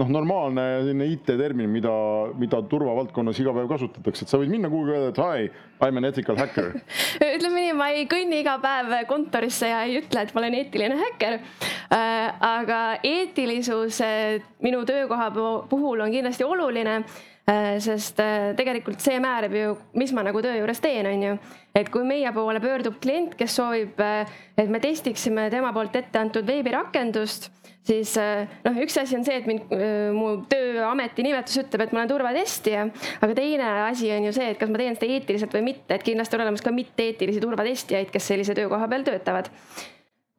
noh, 0.00 0.08
normaalne 0.08 0.62
selline 0.80 1.06
IT-termin, 1.12 1.68
mida, 1.70 1.92
mida 2.40 2.62
turvavaldkonnas 2.68 3.40
iga 3.42 3.52
päev 3.56 3.68
kasutatakse, 3.72 4.24
et 4.24 4.32
sa 4.32 4.40
võid 4.40 4.52
minna 4.52 4.70
kuhugi 4.72 4.94
öelda, 4.94 5.10
et 5.12 5.20
hi, 5.20 5.50
I 5.82 5.90
m 5.90 5.98
an 6.00 6.08
ethical 6.08 6.38
hacker 6.40 6.70
ütleme 7.36 7.58
nii, 7.58 7.74
ma 7.76 7.90
ei 7.92 8.06
kõnni 8.10 8.40
iga 8.40 8.56
päev 8.62 8.94
kontorisse 9.10 9.68
ja 9.68 9.82
ei 9.84 9.98
ütle, 10.00 10.24
et 10.24 10.32
ma 10.32 10.44
olen 10.44 10.56
eetiline 10.62 10.96
häkker 11.02 11.36
äh,. 11.36 12.32
aga 12.48 12.80
eetilisus 13.04 14.00
äh, 14.06 14.40
minu 14.64 14.86
töökoha 14.88 15.28
puhul 15.68 16.06
on 16.06 16.14
kindlasti 16.14 16.48
oluline 16.48 17.02
äh, 17.02 17.76
sest 17.84 18.22
äh, 18.24 18.52
tegelikult 18.56 19.04
see 19.04 19.20
määrab 19.20 19.58
ju, 19.58 19.76
mis 20.00 20.16
ma 20.16 20.24
nagu 20.24 20.40
töö 20.40 20.56
juures 20.56 20.80
teen, 20.80 21.10
on 21.10 21.26
ju. 21.28 21.38
et 21.76 21.92
kui 21.92 22.06
meie 22.08 22.32
poole 22.32 22.64
pöördub 22.64 22.96
klient, 23.02 23.36
kes 23.36 23.60
soovib, 23.60 24.00
et 24.00 24.72
me 24.72 24.80
testiksime 24.80 25.50
tema 25.52 25.74
poolt 25.76 26.00
ette 26.00 26.22
antud 26.22 26.48
veebirakendust 26.48 27.52
siis 27.86 28.14
äh, 28.20 28.48
noh, 28.64 28.80
üks 28.84 28.96
asi 29.00 29.16
on 29.18 29.24
see, 29.26 29.38
et 29.40 29.48
mind, 29.48 29.70
äh, 29.74 30.10
mu 30.14 30.34
tööameti 30.50 31.24
nimetus 31.26 31.58
ütleb, 31.64 31.86
et 31.86 31.94
ma 31.94 32.02
olen 32.02 32.12
turvatestija, 32.12 32.86
aga 33.20 33.38
teine 33.38 33.70
asi 33.88 34.12
on 34.14 34.28
ju 34.28 34.34
see, 34.36 34.52
et 34.52 34.60
kas 34.60 34.70
ma 34.70 34.82
teen 34.82 34.98
seda 34.98 35.16
eetiliselt 35.16 35.56
või 35.56 35.66
mitte, 35.72 35.96
et 35.96 36.06
kindlasti 36.06 36.38
on 36.38 36.46
olemas 36.46 36.64
ka 36.64 36.74
mitte-eetilisi 36.74 37.42
turvatestijaid, 37.42 38.12
kes 38.14 38.30
sellise 38.32 38.56
töökoha 38.58 38.88
peal 38.92 39.06
töötavad 39.08 39.50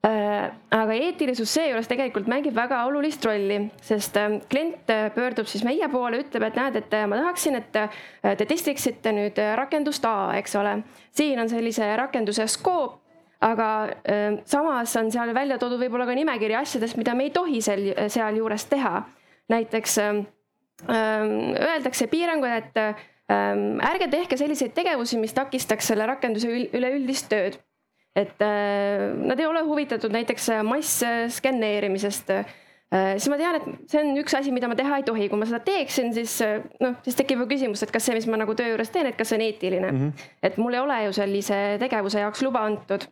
äh, 0.07 0.47
aga 0.79 0.97
eetilisus 1.09 1.51
seejuures 1.59 1.91
tegelikult 1.91 2.31
mängib 2.31 2.55
väga 2.55 2.85
olulist 2.87 3.23
rolli, 3.27 3.59
sest 3.83 4.17
klient 4.51 4.95
pöördub 5.15 5.51
siis 5.51 5.67
meie 5.67 5.87
poole, 5.91 6.23
ütleb, 6.23 6.47
et 6.47 6.59
näed, 6.59 6.79
et 6.79 6.99
ma 7.11 7.19
tahaksin, 7.25 7.59
et 7.59 7.71
te 8.39 8.47
testiksite 8.47 9.15
nüüd 9.15 9.39
rakendust 9.59 10.07
A, 10.07 10.33
eks 10.39 10.59
ole. 10.59 10.79
siin 11.11 11.39
on 11.43 11.51
sellise 11.51 11.95
rakenduse 11.99 12.47
skoop 12.51 13.02
aga 13.43 13.69
äh, 14.07 14.37
samas 14.49 14.95
on 14.99 15.11
seal 15.11 15.33
välja 15.35 15.57
toodud 15.61 15.81
võib-olla 15.81 16.07
ka 16.07 16.15
nimekiri 16.17 16.55
asjadest, 16.59 16.97
mida 16.99 17.15
me 17.17 17.27
ei 17.27 17.33
tohi 17.35 17.61
seal, 17.63 17.91
sealjuures 18.11 18.67
teha. 18.71 19.03
näiteks 19.51 19.97
äh, 19.99 20.23
öeldakse 20.87 22.07
piirangud, 22.11 22.49
et 22.49 22.79
äh, 22.79 23.03
ärge 23.91 24.07
tehke 24.11 24.39
selliseid 24.39 24.73
tegevusi, 24.75 25.19
mis 25.19 25.35
takistaks 25.35 25.91
selle 25.91 26.07
rakenduse 26.07 26.49
üleüldist 26.73 27.29
tööd. 27.31 27.59
et 28.15 28.41
äh, 28.45 29.09
nad 29.25 29.39
ei 29.39 29.47
ole 29.49 29.63
huvitatud 29.65 30.13
näiteks 30.13 30.51
massskenneerimisest 30.63 32.29
äh, 32.29 32.45
siis 32.93 33.27
ma 33.33 33.39
tean, 33.41 33.57
et 33.57 33.89
see 33.89 34.03
on 34.03 34.19
üks 34.21 34.35
asi, 34.37 34.51
mida 34.53 34.69
ma 34.69 34.77
teha 34.77 34.99
ei 35.01 35.07
tohi, 35.07 35.27
kui 35.27 35.39
ma 35.41 35.47
seda 35.49 35.59
teeksin, 35.65 36.13
siis 36.13 36.37
noh, 36.79 36.93
siis 37.03 37.17
tekib 37.17 37.41
ju 37.41 37.49
küsimus, 37.49 37.81
et 37.83 37.91
kas 37.91 38.05
see, 38.05 38.15
mis 38.15 38.29
ma 38.29 38.37
nagu 38.37 38.53
töö 38.55 38.69
juures 38.69 38.93
teen, 38.93 39.09
et 39.09 39.17
kas 39.17 39.33
see 39.33 39.39
on 39.41 39.45
eetiline 39.47 39.91
mm. 39.91 39.99
-hmm. 39.99 40.29
et 40.43 40.61
mul 40.61 40.77
ei 40.77 40.85
ole 40.85 41.01
ju 41.07 41.17
sellise 41.17 41.59
tegevuse 41.81 42.21
jaoks 42.21 42.45
luba 42.45 42.63
antud 42.69 43.09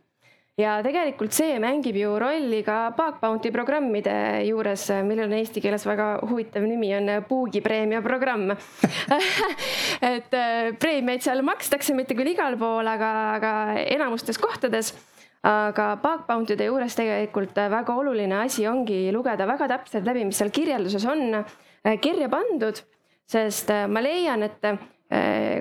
ja 0.62 0.78
tegelikult 0.86 1.34
see 1.36 1.58
mängib 1.62 1.97
ju 1.97 2.13
rolli 2.21 2.62
ka 2.65 2.91
Bug 2.97 3.19
Bounty 3.21 3.52
programmide 3.54 4.13
juures, 4.45 4.88
millel 5.08 5.30
on 5.30 5.38
eesti 5.39 5.63
keeles 5.63 5.86
väga 5.88 6.08
huvitav 6.30 6.65
nimi, 6.67 6.91
on 6.97 7.10
puugipreemia 7.28 8.02
programm. 8.06 8.52
Et 10.13 10.38
äh, 10.38 10.71
preemiaid 10.82 11.24
seal 11.26 11.43
makstakse, 11.45 11.95
mitte 11.97 12.17
küll 12.17 12.34
igal 12.34 12.58
pool, 12.62 12.88
aga, 12.88 13.12
aga 13.38 13.54
enamustes 13.84 14.39
kohtades. 14.41 14.93
Aga 15.47 15.95
Bug 16.04 16.28
Bounty'de 16.28 16.67
juures 16.67 16.93
tegelikult 16.93 17.58
väga 17.58 17.95
oluline 17.97 18.43
asi 18.43 18.67
ongi 18.69 19.08
lugeda 19.13 19.47
väga 19.50 19.71
täpselt 19.71 20.06
läbi, 20.06 20.28
mis 20.28 20.38
seal 20.38 20.54
kirjelduses 20.54 21.08
on 21.10 21.39
äh, 21.39 21.95
kirja 22.02 22.30
pandud, 22.30 22.84
sest 23.26 23.74
äh, 23.74 23.88
ma 23.89 24.04
leian, 24.06 24.45
et 24.45 24.74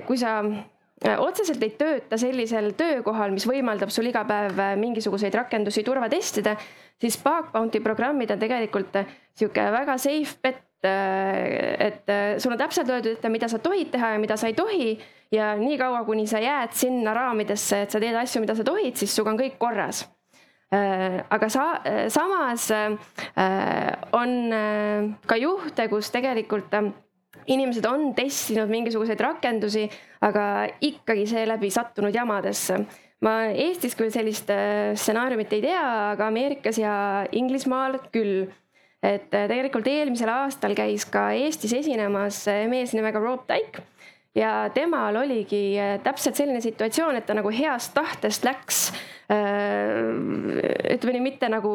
kui 0.07 0.15
sa 0.15 0.37
otseselt 1.01 1.63
ei 1.65 1.73
tööta 1.77 2.17
sellisel 2.21 2.71
töökohal, 2.77 3.33
mis 3.33 3.47
võimaldab 3.49 3.89
sul 3.93 4.09
iga 4.11 4.21
päev 4.27 4.59
äh, 4.61 4.75
mingisuguseid 4.79 5.33
rakendusi 5.33 5.83
turvatestida, 5.85 6.55
siis 7.01 7.17
Bug 7.23 7.49
Bounty 7.53 7.81
programmid 7.81 8.33
on 8.33 8.41
tegelikult 8.41 8.99
äh, 9.01 9.15
sihuke 9.37 9.65
väga 9.73 9.97
safe 10.01 10.37
bet, 10.43 10.67
et 10.81 12.07
sul 12.41 12.55
on 12.55 12.57
täpselt 12.57 12.89
öeldud 12.89 13.19
ette, 13.19 13.29
mida 13.29 13.45
sa 13.45 13.59
tohid 13.61 13.91
teha 13.93 14.15
ja 14.15 14.21
mida 14.21 14.33
sa 14.33 14.49
ei 14.49 14.55
tohi. 14.57 14.95
ja 15.31 15.51
niikaua, 15.55 15.99
kuni 16.03 16.25
sa 16.27 16.39
jääd 16.41 16.73
sinna 16.73 17.13
raamidesse, 17.13 17.83
et 17.83 17.93
sa 17.93 17.99
teed 18.01 18.17
asju, 18.17 18.41
mida 18.41 18.55
sa 18.57 18.65
tohid, 18.65 18.97
siis 18.97 19.13
sinuga 19.13 19.31
on 19.31 19.37
kõik 19.43 19.59
korras 19.61 20.01
aga 20.73 21.49
sa, 21.53 21.65
samas 22.09 22.65
on 24.17 24.33
ka 25.27 25.37
juhte, 25.37 25.87
kus 25.91 26.09
tegelikult 26.11 26.73
inimesed 27.47 27.85
on 27.89 28.11
testinud 28.17 28.69
mingisuguseid 28.71 29.19
rakendusi, 29.21 29.85
aga 30.25 30.43
ikkagi 30.83 31.25
seeläbi 31.29 31.71
sattunud 31.73 32.15
jamadesse. 32.15 32.85
ma 33.21 33.51
Eestis 33.53 33.93
küll 33.93 34.09
sellist 34.09 34.49
äh, 34.49 34.95
stsenaariumit 34.97 35.51
ei 35.53 35.61
tea, 35.61 35.83
aga 36.15 36.27
Ameerikas 36.27 36.79
ja 36.81 37.25
Inglismaal 37.31 37.99
küll. 38.11 38.49
et 39.01 39.33
äh, 39.33 39.47
tegelikult 39.49 39.87
eelmisel 39.87 40.29
aastal 40.29 40.75
käis 40.77 41.05
ka 41.05 41.31
Eestis 41.33 41.73
esinemas 41.73 42.47
äh, 42.47 42.67
mees 42.69 42.93
nimega 42.93 43.19
Rob 43.19 43.47
Dyke 43.49 43.81
ja 44.35 44.69
temal 44.73 45.15
oligi 45.19 45.75
täpselt 46.03 46.37
selline 46.39 46.61
situatsioon, 46.61 47.17
et 47.17 47.25
ta 47.25 47.33
nagu 47.35 47.49
heast 47.51 47.93
tahtest 47.93 48.45
läks 48.47 48.91
ütleme 49.31 51.17
nii, 51.17 51.23
mitte 51.23 51.49
nagu 51.51 51.73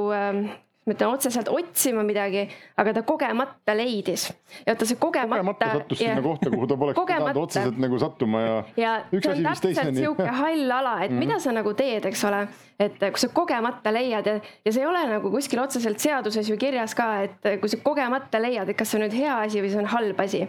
ma 0.86 0.94
ütlen 0.94 1.10
otseselt 1.10 1.48
otsima 1.50 2.04
midagi, 2.06 2.44
aga 2.78 2.92
ta 2.94 3.02
kogemata 3.06 3.74
leidis. 3.74 4.28
ja 4.62 4.70
vaata 4.70 4.86
see 4.86 4.98
kogemata. 5.02 5.40
kogemata 5.40 5.70
sattus 5.80 5.98
sinna 5.98 6.22
kohta, 6.22 6.50
kuhu 6.52 6.68
ta 6.70 6.76
poleks 6.78 7.00
pidanud 7.00 7.40
otseselt 7.40 7.80
nagu 7.82 7.98
sattuma 7.98 8.42
ja. 8.44 8.52
ja 8.78 8.92
see 9.10 9.32
on 9.32 9.42
täpselt 9.48 9.98
sihuke 9.98 10.28
hall 10.38 10.70
ala, 10.70 10.94
et 11.02 11.10
mm 11.10 11.16
-hmm. 11.16 11.24
mida 11.24 11.38
sa 11.42 11.52
nagu 11.56 11.74
teed, 11.74 12.06
eks 12.06 12.22
ole, 12.30 12.44
et 12.78 13.02
kui 13.02 13.18
sa 13.18 13.28
kogemata 13.34 13.92
leiad 13.92 14.30
ja, 14.30 14.36
ja 14.64 14.72
see 14.72 14.84
ei 14.84 14.86
ole 14.86 15.02
nagu 15.10 15.30
kuskil 15.30 15.58
otseselt 15.64 15.98
seaduses 15.98 16.48
ju 16.48 16.56
kirjas 16.56 16.94
ka, 16.94 17.10
et 17.26 17.60
kui 17.60 17.68
sa 17.68 17.82
kogemata 17.82 18.38
leiad, 18.38 18.68
et 18.68 18.78
kas 18.78 18.90
see 18.90 19.00
on 19.00 19.08
nüüd 19.08 19.18
hea 19.18 19.40
asi 19.42 19.62
või 19.62 19.74
see 19.74 19.82
on 19.82 19.90
halb 19.90 20.20
asi. 20.20 20.46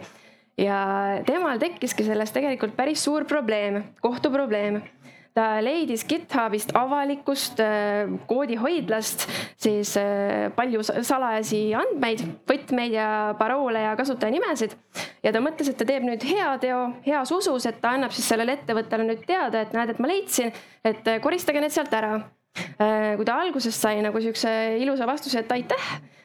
ja 0.58 0.78
temal 1.26 1.58
tekkiski 1.58 2.04
sellest 2.04 2.34
tegelikult 2.34 2.76
päris 2.76 3.02
suur 3.04 3.24
probleem, 3.24 3.82
kohtuprobleem 4.00 4.82
ta 5.36 5.58
leidis 5.62 6.04
GitHubist 6.08 6.72
avalikust 6.76 7.60
äh, 7.62 8.10
koodihoidlast 8.30 9.26
siis 9.60 9.94
äh, 10.00 10.48
palju 10.56 10.82
salajasi 10.86 11.60
andmeid, 11.78 12.24
võtmeid 12.48 12.96
ja 12.96 13.08
paroole 13.38 13.82
ja 13.84 13.94
kasutajanimesid. 13.98 14.74
ja 15.22 15.32
ta 15.34 15.42
mõtles, 15.44 15.70
et 15.70 15.78
ta 15.78 15.86
teeb 15.88 16.06
nüüd 16.06 16.24
heateo 16.26 16.80
heas 17.06 17.32
usus, 17.34 17.66
et 17.68 17.80
ta 17.82 17.94
annab 17.96 18.14
siis 18.16 18.28
sellele 18.30 18.58
ettevõttele 18.58 19.06
nüüd 19.08 19.24
teada, 19.28 19.62
et 19.62 19.76
näed, 19.76 19.94
et 19.94 20.02
ma 20.02 20.10
leidsin, 20.10 20.52
et 20.84 21.06
äh, 21.06 21.20
koristage 21.24 21.62
need 21.62 21.74
sealt 21.74 21.94
ära. 21.94 22.18
kui 22.88 23.26
ta 23.28 23.36
alguses 23.38 23.76
sai 23.76 24.00
nagu 24.02 24.18
siukse 24.18 24.50
ilusa 24.80 25.06
vastuse, 25.06 25.44
et 25.44 25.52
aitäh, 25.52 25.84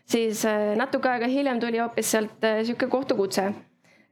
siis 0.10 0.42
natuke 0.80 1.12
aega 1.12 1.28
hiljem 1.30 1.60
tuli 1.62 1.78
hoopis 1.78 2.10
sealt 2.16 2.48
sihuke 2.66 2.88
kohtukutse 2.90 3.52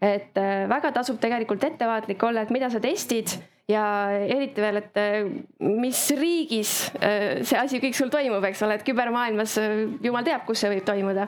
et 0.02 0.38
väga 0.70 0.92
tasub 0.94 1.18
tegelikult 1.22 1.64
ettevaatlik 1.66 2.22
olla, 2.28 2.44
et 2.44 2.54
mida 2.54 2.70
sa 2.70 2.82
testid 2.84 3.34
ja 3.72 3.86
eriti 4.22 4.64
veel, 4.64 4.82
et 4.82 5.02
äh, 5.02 5.20
mis 5.66 6.06
riigis 6.18 6.76
äh, 7.00 7.42
see 7.48 7.60
asi 7.60 7.82
kõik 7.84 7.98
sul 7.98 8.14
toimub, 8.14 8.44
eks 8.52 8.64
ole, 8.68 8.80
et 8.80 8.88
kübermaailmas 8.88 9.58
äh, 9.62 9.84
jumal 10.04 10.26
teab, 10.28 10.48
kus 10.48 10.64
see 10.64 10.72
võib 10.76 10.88
toimuda. 10.88 11.28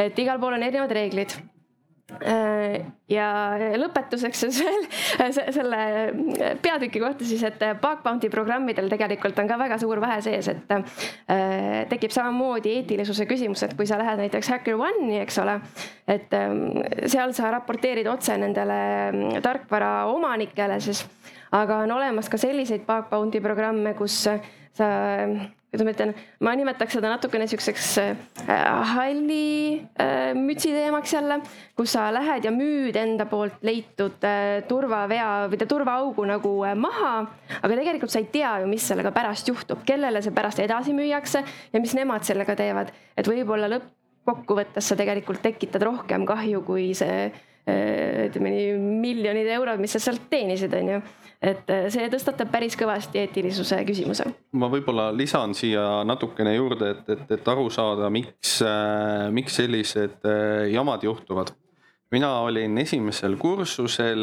et 0.00 0.18
igal 0.18 0.40
pool 0.42 0.58
on 0.58 0.64
erinevad 0.68 0.94
reeglid 0.96 1.40
ja 3.08 3.26
lõpetuseks 3.80 4.42
siis 4.42 4.58
veel 4.60 4.82
selle 5.32 5.78
peatüki 6.60 7.00
kohta 7.00 7.24
siis, 7.24 7.40
et 7.48 7.62
bug 7.80 8.02
bounty 8.04 8.28
programmidel 8.28 8.90
tegelikult 8.92 9.38
on 9.40 9.48
ka 9.48 9.56
väga 9.56 9.78
suur 9.80 10.02
vahe 10.02 10.18
sees, 10.20 10.50
et 10.52 10.74
tekib 11.88 12.12
samamoodi 12.12 12.74
eetilisuse 12.82 13.24
küsimus, 13.30 13.64
et 13.64 13.72
kui 13.78 13.88
sa 13.88 13.96
lähed 14.02 14.20
näiteks 14.26 14.52
HackerOne'i, 14.52 15.22
eks 15.22 15.40
ole, 15.40 15.56
et 16.04 16.36
seal 17.06 17.32
sa 17.38 17.54
raporteerid 17.56 18.12
otse 18.12 18.36
nendele 18.44 19.40
tarkvara 19.46 19.94
omanikele, 20.12 20.82
siis 20.84 21.06
aga 21.52 21.82
on 21.84 21.96
olemas 21.98 22.28
ka 22.32 22.40
selliseid 22.40 22.86
bug 22.88 23.10
bounty 23.10 23.40
programme, 23.44 23.94
kus 23.98 24.22
sa 24.24 24.38
kuidas 25.72 25.86
ma 25.86 25.92
ütlen, 25.94 26.10
ma 26.44 26.52
nimetaks 26.52 26.98
seda 26.98 27.08
natukene 27.08 27.46
siukseks 27.48 27.86
äh, 28.02 28.16
halli 28.92 29.80
äh, 29.96 30.34
mütsi 30.36 30.68
teemaks 30.74 31.14
jälle, 31.16 31.38
kus 31.78 31.94
sa 31.96 32.10
lähed 32.12 32.44
ja 32.44 32.52
müüd 32.52 32.98
enda 33.00 33.24
poolt 33.30 33.64
leitud 33.64 34.20
äh, 34.28 34.60
turvavea 34.68 35.30
või 35.48 35.62
turvaaugu 35.64 36.26
nagu 36.28 36.52
maha. 36.76 37.14
aga 37.62 37.78
tegelikult 37.80 38.12
sa 38.12 38.20
ei 38.20 38.28
tea 38.34 38.52
ju, 38.60 38.68
mis 38.68 38.84
sellega 38.84 39.14
pärast 39.16 39.48
juhtub, 39.48 39.80
kellele 39.88 40.20
see 40.20 40.36
pärast 40.36 40.60
edasi 40.60 40.92
müüakse 40.96 41.40
ja 41.72 41.80
mis 41.80 41.96
nemad 41.96 42.28
sellega 42.28 42.56
teevad. 42.58 42.92
et 43.16 43.32
võib-olla 43.32 43.72
lõppkokkuvõttes 43.72 44.92
sa 44.92 44.98
tegelikult 45.00 45.40
tekitad 45.40 45.88
rohkem 45.88 46.28
kahju, 46.28 46.60
kui 46.68 46.92
see 46.98 47.32
ütleme 47.62 48.50
nii 48.50 48.70
miljonid 48.76 49.48
eurod, 49.54 49.80
mis 49.80 49.92
sa 49.94 50.00
sealt 50.02 50.24
teenisid, 50.28 50.72
on 50.74 50.96
ju 50.96 51.02
et 51.42 51.72
äh, 51.74 51.88
see 51.92 52.06
tõstatab 52.12 52.52
päris 52.52 52.76
kõvasti 52.78 53.20
eetilisuse 53.22 53.80
küsimuse. 53.88 54.28
ma 54.58 54.68
võib-olla 54.72 55.10
lisan 55.14 55.56
siia 55.58 56.02
natukene 56.06 56.54
juurde, 56.54 56.92
et, 56.94 57.10
et, 57.16 57.24
et 57.38 57.50
aru 57.54 57.68
saada, 57.74 58.10
miks, 58.14 58.60
äh, 58.66 59.28
miks 59.34 59.58
sellised 59.58 60.22
äh, 60.28 60.70
jamad 60.72 61.02
juhtuvad. 61.02 61.54
mina 62.12 62.28
olin 62.44 62.76
esimesel 62.78 63.38
kursusel, 63.40 64.22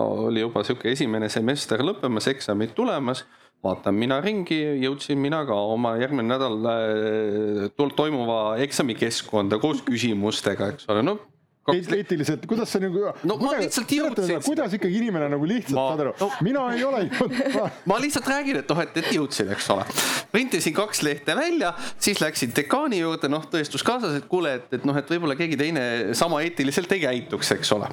oli 0.00 0.40
juba 0.40 0.62
sihuke 0.64 0.94
esimene 0.94 1.28
semester 1.28 1.84
lõppemas, 1.84 2.30
eksamid 2.32 2.72
tulemas 2.74 3.26
vaatan 3.62 3.94
mina 3.94 4.20
ringi, 4.24 4.56
jõudsin 4.80 5.18
mina 5.20 5.42
ka 5.44 5.54
oma 5.74 5.96
järgmine 6.00 6.30
nädal 6.30 7.74
toimuva 7.76 8.56
eksamikeskkonda 8.64 9.58
koos 9.60 9.82
küsimustega, 9.84 10.72
eks 10.72 10.88
ole, 10.88 11.02
no 11.04 11.18
kaks... 11.68 11.90
eetiliselt, 11.98 12.46
kuidas 12.50 12.72
sa 12.72 12.80
nagu. 12.82 13.04
no 13.08 13.36
kuidas, 13.40 13.44
ma 13.44 13.62
lihtsalt 13.62 13.94
jõudsin. 13.98 14.40
kuidas 14.46 14.76
ikkagi 14.78 15.00
inimene 15.02 15.28
nagu 15.32 15.48
lihtsalt 15.48 15.76
ma... 15.76 15.86
saad 15.92 16.04
aru 16.06 16.14
no., 16.20 16.30
mina 16.46 16.64
ei 16.74 16.84
ole 16.86 17.02
jõudnud 17.06 17.58
ma 17.90 17.98
lihtsalt 18.02 18.30
räägin, 18.32 18.60
et 18.62 18.72
noh, 18.72 18.80
et, 18.84 18.96
et 19.02 19.10
jõudsin, 19.14 19.52
eks 19.54 19.68
ole. 19.74 19.86
printisin 20.32 20.76
kaks 20.76 21.02
lehte 21.06 21.36
välja, 21.38 21.74
siis 22.00 22.22
läksin 22.22 22.54
dekaani 22.56 23.02
juurde, 23.02 23.30
noh, 23.32 23.44
tõestus 23.52 23.84
kaasas, 23.86 24.16
et 24.18 24.26
kuule, 24.30 24.56
et, 24.60 24.72
et 24.78 24.88
noh, 24.88 24.96
et 24.98 25.14
võib-olla 25.14 25.36
keegi 25.38 25.58
teine 25.60 25.84
sama 26.18 26.42
eetiliselt 26.46 26.92
ei 26.96 27.04
käituks, 27.04 27.52
eks 27.58 27.72
ole. 27.76 27.90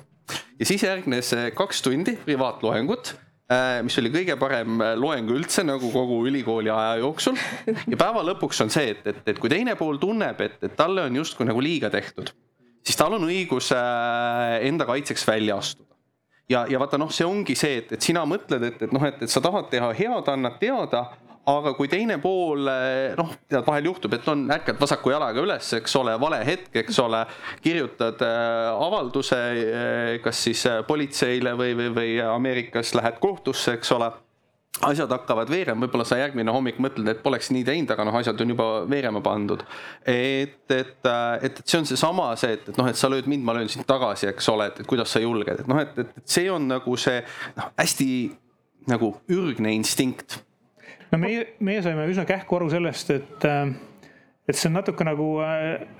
ja 0.60 0.68
siis 0.68 0.84
järgnes 0.86 1.32
eh, 1.38 1.52
kaks 1.56 1.84
tundi 1.86 2.16
privaatloengut 2.26 3.14
eh, 3.14 3.84
mis 3.86 4.00
oli 4.02 4.12
kõige 4.14 4.40
parem 4.42 4.82
eh, 4.82 4.96
loeng 5.00 5.30
üldse 5.36 5.66
nagu 5.68 5.92
kogu 5.94 6.24
ülikooli 6.30 6.74
aja 6.74 6.98
jooksul. 7.04 7.40
ja 7.68 8.00
päeva 8.00 8.26
lõpuks 8.32 8.66
on 8.66 8.74
see, 8.74 8.96
et, 8.96 9.06
et, 9.12 9.22
et 9.36 9.42
kui 9.42 9.52
teine 9.52 9.78
pool 9.80 10.02
tunneb, 10.02 10.42
et, 10.42 10.60
et 10.66 10.76
talle 10.78 11.06
on 11.06 11.24
justkui 11.24 11.48
nagu 11.48 11.64
liiga 11.64 11.94
tehtud 11.94 12.34
siis 12.86 13.00
tal 13.00 13.18
on 13.18 13.28
õigus 13.28 13.72
äh, 13.76 14.62
enda 14.70 14.88
kaitseks 14.88 15.28
välja 15.28 15.58
astuda. 15.58 15.92
ja, 16.50 16.66
ja 16.70 16.80
vaata 16.80 17.00
noh, 17.02 17.12
see 17.12 17.26
ongi 17.26 17.58
see, 17.58 17.82
et, 17.82 17.94
et 17.98 18.02
sina 18.02 18.26
mõtled, 18.30 18.64
et, 18.64 18.82
et 18.88 18.96
noh, 18.96 19.06
et, 19.08 19.22
et 19.26 19.32
sa 19.32 19.42
tahad 19.42 19.72
teha 19.72 19.92
head, 19.98 20.30
annad 20.34 20.60
teada, 20.62 21.06
aga 21.50 21.76
kui 21.78 21.90
teine 21.90 22.18
pool 22.22 22.70
äh, 22.70 23.16
noh, 23.18 23.34
tead 23.50 23.66
vahel 23.66 23.90
juhtub, 23.92 24.14
et 24.18 24.28
on 24.30 24.46
ärkad 24.54 24.78
vasaku 24.82 25.14
jalaga 25.14 25.42
üles, 25.42 25.72
eks 25.80 25.98
ole, 26.02 26.18
vale 26.22 26.42
hetk, 26.46 26.70
eks 26.84 27.02
ole, 27.02 27.24
kirjutad 27.66 28.22
äh, 28.26 28.70
avalduse 28.74 29.42
kas 30.26 30.46
siis 30.50 30.68
politseile 30.88 31.56
või, 31.58 31.74
või, 31.78 31.90
või 31.98 32.14
Ameerikas 32.30 32.94
lähed 32.98 33.18
kohtusse, 33.24 33.80
eks 33.80 33.94
ole 33.98 34.14
asjad 34.84 35.12
hakkavad 35.12 35.50
veerema, 35.52 35.86
võib-olla 35.86 36.06
sa 36.08 36.18
järgmine 36.20 36.52
hommik 36.52 36.80
mõtled, 36.84 37.08
et 37.12 37.22
poleks 37.24 37.52
nii 37.54 37.64
teinud, 37.68 37.92
aga 37.94 38.06
noh, 38.08 38.18
asjad 38.20 38.42
on 38.44 38.52
juba 38.52 38.68
veerema 38.92 39.22
pandud. 39.24 39.64
et, 40.06 40.58
et, 40.70 41.08
et, 41.08 41.46
et 41.48 41.62
see 41.64 41.80
on 41.80 41.88
seesama 41.88 42.28
see, 42.40 42.58
et, 42.58 42.70
et 42.70 42.80
noh, 42.80 42.90
et 42.92 43.00
sa 43.00 43.10
lööd 43.12 43.30
mind, 43.32 43.46
ma 43.48 43.56
löön 43.56 43.72
sind 43.72 43.88
tagasi, 43.88 44.28
eks 44.32 44.50
ole, 44.52 44.70
et, 44.72 44.82
et 44.84 44.90
kuidas 44.90 45.12
sa 45.16 45.24
julged, 45.24 45.64
et 45.64 45.72
noh, 45.72 45.80
et, 45.82 45.96
et 46.04 46.22
see 46.28 46.50
on 46.52 46.68
nagu 46.68 46.98
see 47.00 47.22
noh, 47.56 47.72
hästi 47.80 48.10
nagu 48.92 49.16
ürgne 49.32 49.74
instinkt. 49.78 50.42
no 51.14 51.22
meie, 51.22 51.56
meie 51.64 51.84
saime 51.86 52.08
üsna 52.12 52.28
kähku 52.28 52.60
aru 52.60 52.70
sellest, 52.74 53.16
et 53.16 53.50
et 54.46 54.54
see 54.54 54.68
on 54.70 54.76
natuke 54.78 55.02
nagu 55.08 55.40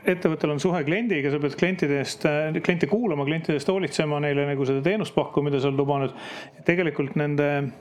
ettevõttel 0.06 0.52
on 0.54 0.60
suhe 0.62 0.84
kliendiga, 0.86 1.32
sa 1.34 1.40
pead 1.42 1.56
klientide 1.58 1.96
eest, 2.04 2.28
kliente 2.60 2.86
kuulama, 2.92 3.26
klientide 3.26 3.58
eest 3.58 3.72
hoolitsema, 3.72 4.20
neile 4.22 4.46
nagu 4.52 4.68
seda 4.68 4.84
teenust 4.86 5.16
pakkuma, 5.16 5.50
mida 5.50 5.64
sa 5.64 5.72
oled 5.72 5.82
lubanud. 5.82 6.14
tegelikult 6.68 7.18
nende 7.18 7.50
Äh, 7.56 7.72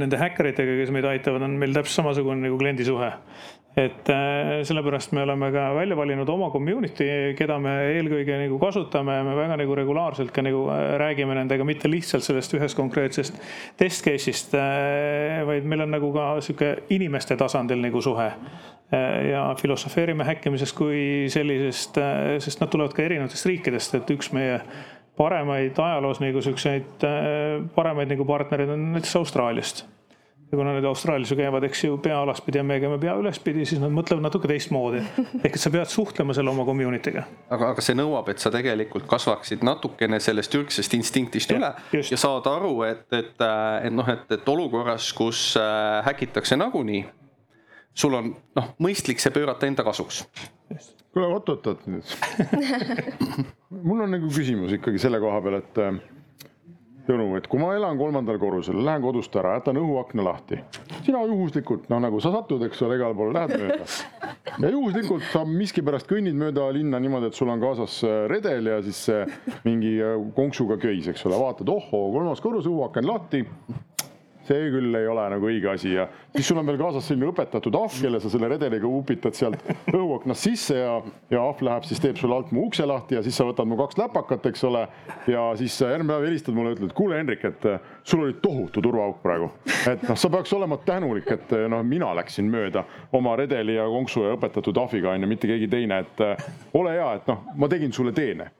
nende 0.00 0.18
häkkeritega, 0.20 0.78
kes 0.80 0.90
meid 0.94 1.06
aitavad, 1.08 1.44
on 1.46 1.56
meil 1.60 1.72
täpselt 1.76 2.02
samasugune 2.02 2.44
nagu 2.44 2.58
kliendisuhe. 2.60 3.12
et 3.76 4.08
äh, 4.08 4.62
sellepärast 4.64 5.10
me 5.12 5.20
oleme 5.20 5.50
ka 5.52 5.66
välja 5.76 5.96
valinud 5.96 6.28
oma 6.32 6.46
community, 6.48 7.34
keda 7.36 7.58
me 7.60 7.74
eelkõige 7.90 8.38
nagu 8.40 8.56
kasutame 8.56 9.18
me 9.20 9.34
väga 9.36 9.58
nagu 9.60 9.74
regulaarselt 9.76 10.32
ka 10.32 10.40
nagu 10.40 10.62
äh, 10.72 10.94
räägime 10.96 11.36
nendega, 11.36 11.64
mitte 11.68 11.90
lihtsalt 11.92 12.24
sellest 12.24 12.56
ühest 12.56 12.76
konkreetsest 12.78 13.36
test 13.76 14.00
case'ist, 14.06 14.56
vaid 15.44 15.68
meil 15.68 15.84
on 15.84 15.92
nagu 15.92 16.08
ka 16.14 16.30
sihuke 16.40 16.72
inimeste 16.96 17.36
tasandil 17.36 17.84
nagu 17.84 18.00
suhe 18.00 18.30
ja 19.28 19.42
filosofeerime 19.60 20.24
häkkimisest 20.24 20.76
kui 20.78 21.26
sellisest, 21.28 21.98
sest 22.40 22.60
nad 22.62 22.70
tulevad 22.70 22.94
ka 22.96 23.02
erinevatest 23.02 23.48
riikidest, 23.50 23.96
et 23.98 24.12
üks 24.14 24.30
meie 24.32 24.60
paremaid 25.16 25.78
ajaloos 25.78 26.20
nagu 26.20 26.42
siukseid 26.44 27.04
äh, 27.04 27.60
paremaid 27.74 28.12
nagu 28.12 28.24
partnereid 28.28 28.72
on 28.72 28.90
näiteks 28.92 29.16
Austraaliast. 29.16 29.84
ja 30.52 30.58
kuna 30.58 30.72
need 30.76 30.84
Austraalias 30.84 31.30
ju 31.30 31.36
käivad, 31.36 31.64
eks 31.66 31.84
ju, 31.84 31.96
pea 31.98 32.20
alaspidi 32.22 32.60
ja 32.60 32.64
me 32.64 32.76
käime 32.80 32.98
pea 33.02 33.16
ülespidi, 33.18 33.64
siis 33.66 33.80
nad 33.82 33.90
mõtlevad 33.90 34.22
natuke 34.28 34.48
teistmoodi. 34.48 35.00
ehk 35.42 35.56
et 35.56 35.60
sa 35.60 35.72
pead 35.74 35.90
suhtlema 35.90 36.36
selle 36.36 36.52
oma 36.52 36.64
community'ga. 36.68 37.24
aga, 37.50 37.70
aga 37.74 37.84
see 37.84 37.98
nõuab, 37.98 38.30
et 38.30 38.42
sa 38.42 38.52
tegelikult 38.54 39.08
kasvaksid 39.10 39.64
natukene 39.66 40.20
sellest 40.20 40.54
ürgsest 40.54 40.94
instinktist 40.98 41.50
ja, 41.50 41.58
üle 41.58 41.72
just. 41.98 42.14
ja 42.14 42.20
saad 42.20 42.46
aru, 42.50 42.74
et, 42.86 43.06
et, 43.12 43.46
et 43.82 43.94
noh, 43.94 44.08
et, 44.12 44.26
et 44.38 44.52
olukorras, 44.54 45.12
kus 45.16 45.48
äh, 45.60 46.02
häkitakse 46.06 46.60
nagunii, 46.60 47.06
sul 47.96 48.14
on 48.20 48.34
noh, 48.56 48.70
mõistlik 48.78 49.22
see 49.22 49.34
pöörata 49.34 49.66
enda 49.66 49.86
kasuks 49.86 50.26
kuule 51.16 51.32
oot-oot-oot 51.32 51.86
nüüd. 51.88 52.12
Mul 53.88 54.04
on 54.04 54.12
nagu 54.12 54.28
küsimus 54.28 54.76
ikkagi 54.76 55.00
selle 55.00 55.20
koha 55.22 55.40
peal, 55.44 55.58
et 55.62 55.80
Tõnu, 57.06 57.28
et 57.38 57.44
kui 57.46 57.60
ma 57.62 57.68
elan 57.76 57.98
kolmandal 58.00 58.38
korrusel, 58.42 58.80
lähen 58.82 59.04
kodust 59.04 59.34
ära, 59.38 59.52
jätan 59.60 59.78
õhuakna 59.78 60.24
lahti, 60.26 60.58
sina 61.06 61.20
juhuslikult, 61.22 61.84
noh 61.92 62.00
nagu 62.02 62.18
sa 62.22 62.32
satud, 62.34 62.64
eks 62.66 62.82
ole, 62.82 62.96
igale 62.98 63.14
poole 63.14 63.36
lähed 63.36 63.52
mööda. 63.60 63.86
ja 64.64 64.72
juhuslikult 64.72 65.28
sa 65.30 65.44
miskipärast 65.46 66.10
kõnnid 66.10 66.34
mööda 66.38 66.66
linna 66.74 66.98
niimoodi, 67.02 67.30
et 67.30 67.38
sul 67.38 67.52
on 67.52 67.62
kaasas 67.62 68.00
äh, 68.02 68.24
redel 68.32 68.72
ja 68.72 68.80
siis 68.82 69.04
äh, 69.14 69.36
mingi 69.62 69.94
äh, 70.02 70.16
konksuga 70.34 70.80
köis, 70.82 71.06
eks 71.12 71.22
ole, 71.30 71.38
vaatad, 71.38 71.70
ohoo, 71.70 72.08
kolmas 72.16 72.42
korrus, 72.42 72.66
õhuaken 72.66 73.06
lahti 73.06 73.44
see 74.46 74.70
küll 74.72 74.94
ei 74.98 75.08
ole 75.10 75.24
nagu 75.32 75.48
õige 75.48 75.70
asi 75.72 75.92
ja 75.94 76.06
siis 76.34 76.48
sul 76.48 76.60
on 76.60 76.66
veel 76.68 76.78
kaasas 76.80 77.06
selline 77.08 77.28
õpetatud 77.30 77.76
ahv, 77.78 77.94
kelle 78.00 78.20
sa 78.22 78.30
selle 78.32 78.48
redeliga 78.52 78.88
upitad 78.88 79.36
sealt 79.36 79.62
õhuaknast 79.92 80.46
sisse 80.48 80.78
ja, 80.78 80.94
ja 81.32 81.42
ahv 81.42 81.62
läheb 81.66 81.88
siis 81.88 82.02
teeb 82.02 82.20
sulle 82.20 82.38
alt 82.38 82.52
mu 82.54 82.66
ukse 82.68 82.86
lahti 82.86 83.18
ja 83.18 83.24
siis 83.26 83.36
sa 83.38 83.46
võtad 83.48 83.68
mu 83.68 83.78
kaks 83.80 83.98
läpakat, 84.00 84.46
eks 84.50 84.64
ole. 84.68 84.86
ja 85.32 85.48
siis 85.58 85.78
järgmine 85.80 86.12
päev 86.12 86.28
helistad 86.28 86.56
mulle, 86.56 86.76
ütled, 86.76 86.94
kuule, 86.96 87.18
Hendrik, 87.20 87.44
et 87.48 87.68
äh, 87.70 87.90
sul 88.04 88.24
oli 88.26 88.38
tohutu 88.42 88.82
turvaauk 88.84 89.20
praegu. 89.24 89.50
et 89.90 90.06
noh, 90.08 90.18
sa 90.18 90.30
peaks 90.32 90.52
olema 90.56 90.78
tänulik, 90.86 91.30
et 91.34 91.52
äh, 91.56 91.66
noh, 91.72 91.84
mina 91.86 92.12
läksin 92.18 92.50
mööda 92.52 92.86
oma 93.16 93.36
redeli 93.38 93.78
ja 93.78 93.86
konksu 93.90 94.26
ja 94.26 94.36
õpetatud 94.38 94.82
ahviga 94.82 95.12
on 95.12 95.26
ju, 95.26 95.30
mitte 95.30 95.50
keegi 95.50 95.68
teine, 95.72 96.02
et 96.06 96.24
äh, 96.24 96.48
ole 96.74 96.96
hea, 96.96 97.12
et 97.20 97.30
noh, 97.32 97.44
ma 97.56 97.70
tegin 97.72 97.92
sulle 97.92 98.14
teene. 98.16 98.50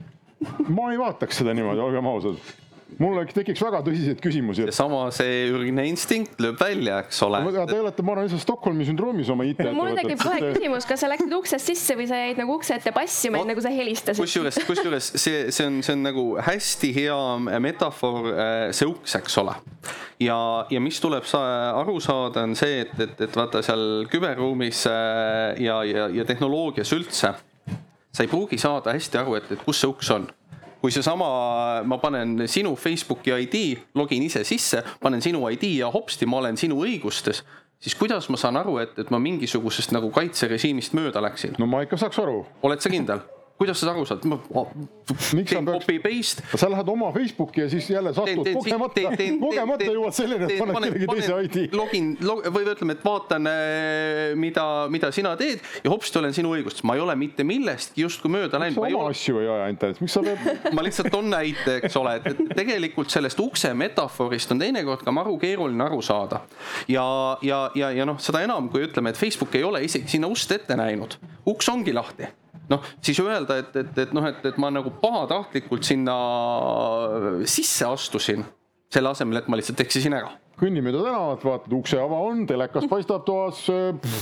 ma 0.69 0.91
ei 0.93 0.99
vaataks 1.01 1.43
seda 1.43 1.55
niimoodi, 1.57 1.81
olgem 1.81 2.07
ausad 2.11 2.66
mul 2.99 3.17
oleks- 3.19 3.35
tekiks 3.35 3.61
väga 3.61 3.81
tõsiseid 3.85 4.21
küsimusi, 4.23 4.65
et 4.67 4.75
sama 4.75 5.07
see 5.15 5.49
ürgne 5.51 5.85
instinkt 5.91 6.39
lööb 6.43 6.59
välja, 6.61 7.01
eks 7.05 7.19
ole. 7.27 7.41
Te 7.67 7.79
olete, 7.81 8.05
ma 8.07 8.15
arvan, 8.15 8.27
lihtsalt 8.29 8.45
Stockholmi 8.45 8.87
sündroomis 8.89 9.31
oma 9.33 9.47
IT 9.49 9.63
mul 9.77 9.93
tekib 9.99 10.23
kohe 10.23 10.53
küsimus, 10.55 10.87
kas 10.89 11.03
sa 11.03 11.11
läksid 11.11 11.35
uksest 11.37 11.73
sisse 11.73 11.97
või 11.99 12.07
sa 12.09 12.21
jäid 12.21 12.41
nagu 12.41 12.55
ukse 12.57 12.77
ette 12.79 12.93
passima, 12.95 13.43
enne 13.43 13.57
kui 13.59 13.65
sa 13.65 13.73
helistasid. 13.75 14.23
kusjuures, 14.23 14.61
kusjuures 14.69 15.11
see, 15.19 15.51
see 15.51 15.67
on, 15.67 15.81
see 15.87 15.97
on 15.97 16.07
nagu 16.07 16.27
hästi 16.47 16.93
hea 16.97 17.19
metafoor, 17.67 18.31
see 18.77 18.89
uks, 18.89 19.19
eks 19.21 19.37
ole. 19.43 19.59
ja, 20.23 20.39
ja 20.71 20.81
mis 20.81 21.03
tuleb 21.03 21.27
sa 21.29 21.43
aru 21.83 21.99
saada, 22.01 22.47
on 22.47 22.57
see, 22.59 22.81
et, 22.87 22.95
et, 23.03 23.21
et 23.29 23.37
vaata 23.37 23.65
seal 23.67 24.07
küberruumis 24.13 24.87
äh, 24.91 25.59
ja, 25.67 25.83
ja, 25.85 26.09
ja 26.15 26.25
tehnoloogias 26.29 26.95
üldse, 26.97 27.35
sa 28.17 28.25
ei 28.25 28.31
pruugi 28.31 28.59
saada 28.63 28.95
hästi 28.97 29.21
aru, 29.21 29.37
et, 29.41 29.51
et 29.53 29.65
kus 29.67 29.83
see 29.83 29.91
uks 29.91 30.15
on 30.15 30.31
kui 30.81 30.93
seesama, 30.95 31.29
ma 31.89 31.99
panen 32.03 32.47
sinu 32.51 32.75
Facebooki 32.79 33.35
ID, 33.47 33.57
login 33.99 34.27
ise 34.27 34.45
sisse, 34.47 34.83
panen 35.03 35.23
sinu 35.25 35.45
ID 35.51 35.69
ja 35.81 35.91
hopsti, 35.93 36.29
ma 36.29 36.41
olen 36.43 36.59
sinu 36.61 36.79
õigustes, 36.85 37.43
siis 37.83 37.97
kuidas 37.99 38.29
ma 38.33 38.41
saan 38.41 38.61
aru, 38.61 38.79
et, 38.85 38.99
et 38.99 39.11
ma 39.13 39.21
mingisugusest 39.23 39.95
nagu 39.97 40.11
kaitserežiimist 40.15 40.97
mööda 40.97 41.23
läksin? 41.25 41.57
no 41.59 41.69
ma 41.71 41.85
ikka 41.87 42.01
saaks 42.01 42.21
aru, 42.23 42.43
oled 42.67 42.85
sa 42.85 42.93
kindel? 42.93 43.25
Kuidas 43.57 43.81
sa 43.81 43.91
aru 43.93 44.05
saad? 44.09 44.25
Miks 44.27 45.53
sa 45.53 45.61
teen 45.61 45.69
copy 45.69 45.99
paste. 46.03 46.45
sa 46.59 46.69
lähed 46.71 46.89
oma 46.93 47.11
Facebooki 47.15 47.63
ja 47.65 47.71
siis 47.71 47.89
jälle 47.91 48.13
satud 48.15 48.51
kogemata, 48.53 49.13
kogemata 49.41 49.89
jõuad 49.89 50.17
selleni, 50.17 50.49
et 50.51 50.61
paned 50.61 50.77
kellegi 50.77 51.09
teise 51.13 51.39
ID. 51.47 51.77
login 51.77 52.13
log,, 52.27 52.45
või 52.53 52.69
ütleme, 52.69 52.97
et 52.99 53.05
vaatan, 53.07 53.49
mida, 54.39 54.67
mida 54.93 55.11
sina 55.15 55.35
teed 55.41 55.65
ja 55.85 55.93
hopsti 55.93 56.21
olen 56.21 56.37
sinu 56.37 56.53
õigustes, 56.57 56.85
ma 56.87 56.99
ei 56.99 57.05
ole 57.05 57.17
mitte 57.19 57.47
millestki 57.49 58.05
justkui 58.05 58.33
mööda 58.35 58.61
läinud, 58.61 58.77
sa 58.77 58.85
ma 58.85 58.91
ei 58.91 58.99
oma 58.99 59.13
asju 59.15 59.41
ei 59.41 59.51
aja 59.57 59.69
internetis, 59.73 60.05
miks 60.05 60.17
sa 60.19 60.25
pead, 60.27 60.73
ma 60.77 60.87
lihtsalt 60.87 61.13
toon 61.15 61.31
näite, 61.33 61.79
eks 61.81 62.01
ole, 62.01 62.17
et 62.21 62.27
et 62.33 62.57
tegelikult 62.59 63.13
sellest 63.13 63.41
ukse 63.41 63.73
metafoorist 63.77 64.53
on 64.53 64.61
teinekord 64.61 65.05
ka 65.07 65.15
maru 65.15 65.37
keeruline 65.41 65.87
aru 65.87 66.03
saada. 66.05 66.43
ja, 66.89 67.07
ja, 67.47 67.67
ja, 67.79 67.93
ja 68.03 68.09
noh, 68.09 68.21
seda 68.23 68.43
enam, 68.45 68.69
kui 68.73 68.85
ütleme, 68.87 69.15
et 69.15 69.21
Facebook 69.21 69.55
ei 69.57 69.65
ole 69.65 69.85
isegi 69.87 70.17
sinna 70.17 70.29
ust 70.33 70.53
ette 70.53 70.77
näinud, 70.77 71.17
uks 71.49 71.73
ongi 71.73 71.95
lahti 71.97 72.29
noh, 72.73 72.89
siis 73.05 73.21
öelda, 73.23 73.61
et, 73.63 73.77
et, 73.77 73.99
et 74.07 74.17
noh, 74.17 74.27
et, 74.29 74.41
et 74.51 74.59
ma 74.63 74.71
nagu 74.75 74.93
pahatahtlikult 75.03 75.87
sinna 75.87 76.17
sisse 77.49 77.87
astusin, 77.89 78.45
selle 78.93 79.13
asemel, 79.13 79.43
et 79.43 79.49
ma 79.51 79.59
lihtsalt 79.59 79.83
eksisin 79.87 80.15
ära 80.17 80.33
kõnni 80.57 80.81
mööda 80.85 81.03
tänavat, 81.05 81.43
vaatad, 81.45 81.73
ukse 81.77 81.99
ava 82.01 82.19
on, 82.25 82.45
telekas 82.49 82.87
paistab 82.89 83.27
toas, 83.29 83.61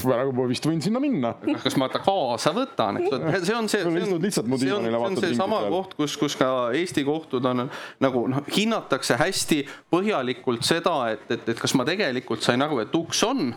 praegu 0.03 0.35
ma 0.35 0.47
vist 0.51 0.67
võin 0.67 0.81
sinna 0.83 1.03
minna. 1.03 1.35
kas 1.63 1.77
ma 1.81 1.89
ta 1.93 2.01
kaasa 2.03 2.51
võtan, 2.57 2.99
eks 3.01 3.15
ole, 3.15 3.43
see 3.45 3.57
on 3.57 3.71
see. 3.71 3.85
Lihtsalt 4.25 4.49
mu 4.51 4.59
see 4.59 4.73
on, 4.75 4.89
see 4.89 5.03
on 5.09 5.19
seesama 5.23 5.61
koht, 5.71 5.95
kus, 5.99 6.17
kus 6.19 6.39
ka 6.39 6.49
Eesti 6.75 7.05
kohtud 7.07 7.47
on 7.51 7.69
nagu 8.03 8.25
noh, 8.31 8.43
hinnatakse 8.51 9.19
hästi 9.21 9.63
põhjalikult 9.95 10.67
seda, 10.67 10.97
et, 11.15 11.29
et, 11.31 11.55
et 11.55 11.61
kas 11.61 11.77
ma 11.79 11.87
tegelikult 11.87 12.43
sain 12.45 12.63
aru, 12.65 12.81
et 12.83 12.99
uks 12.99 13.23
on, 13.29 13.53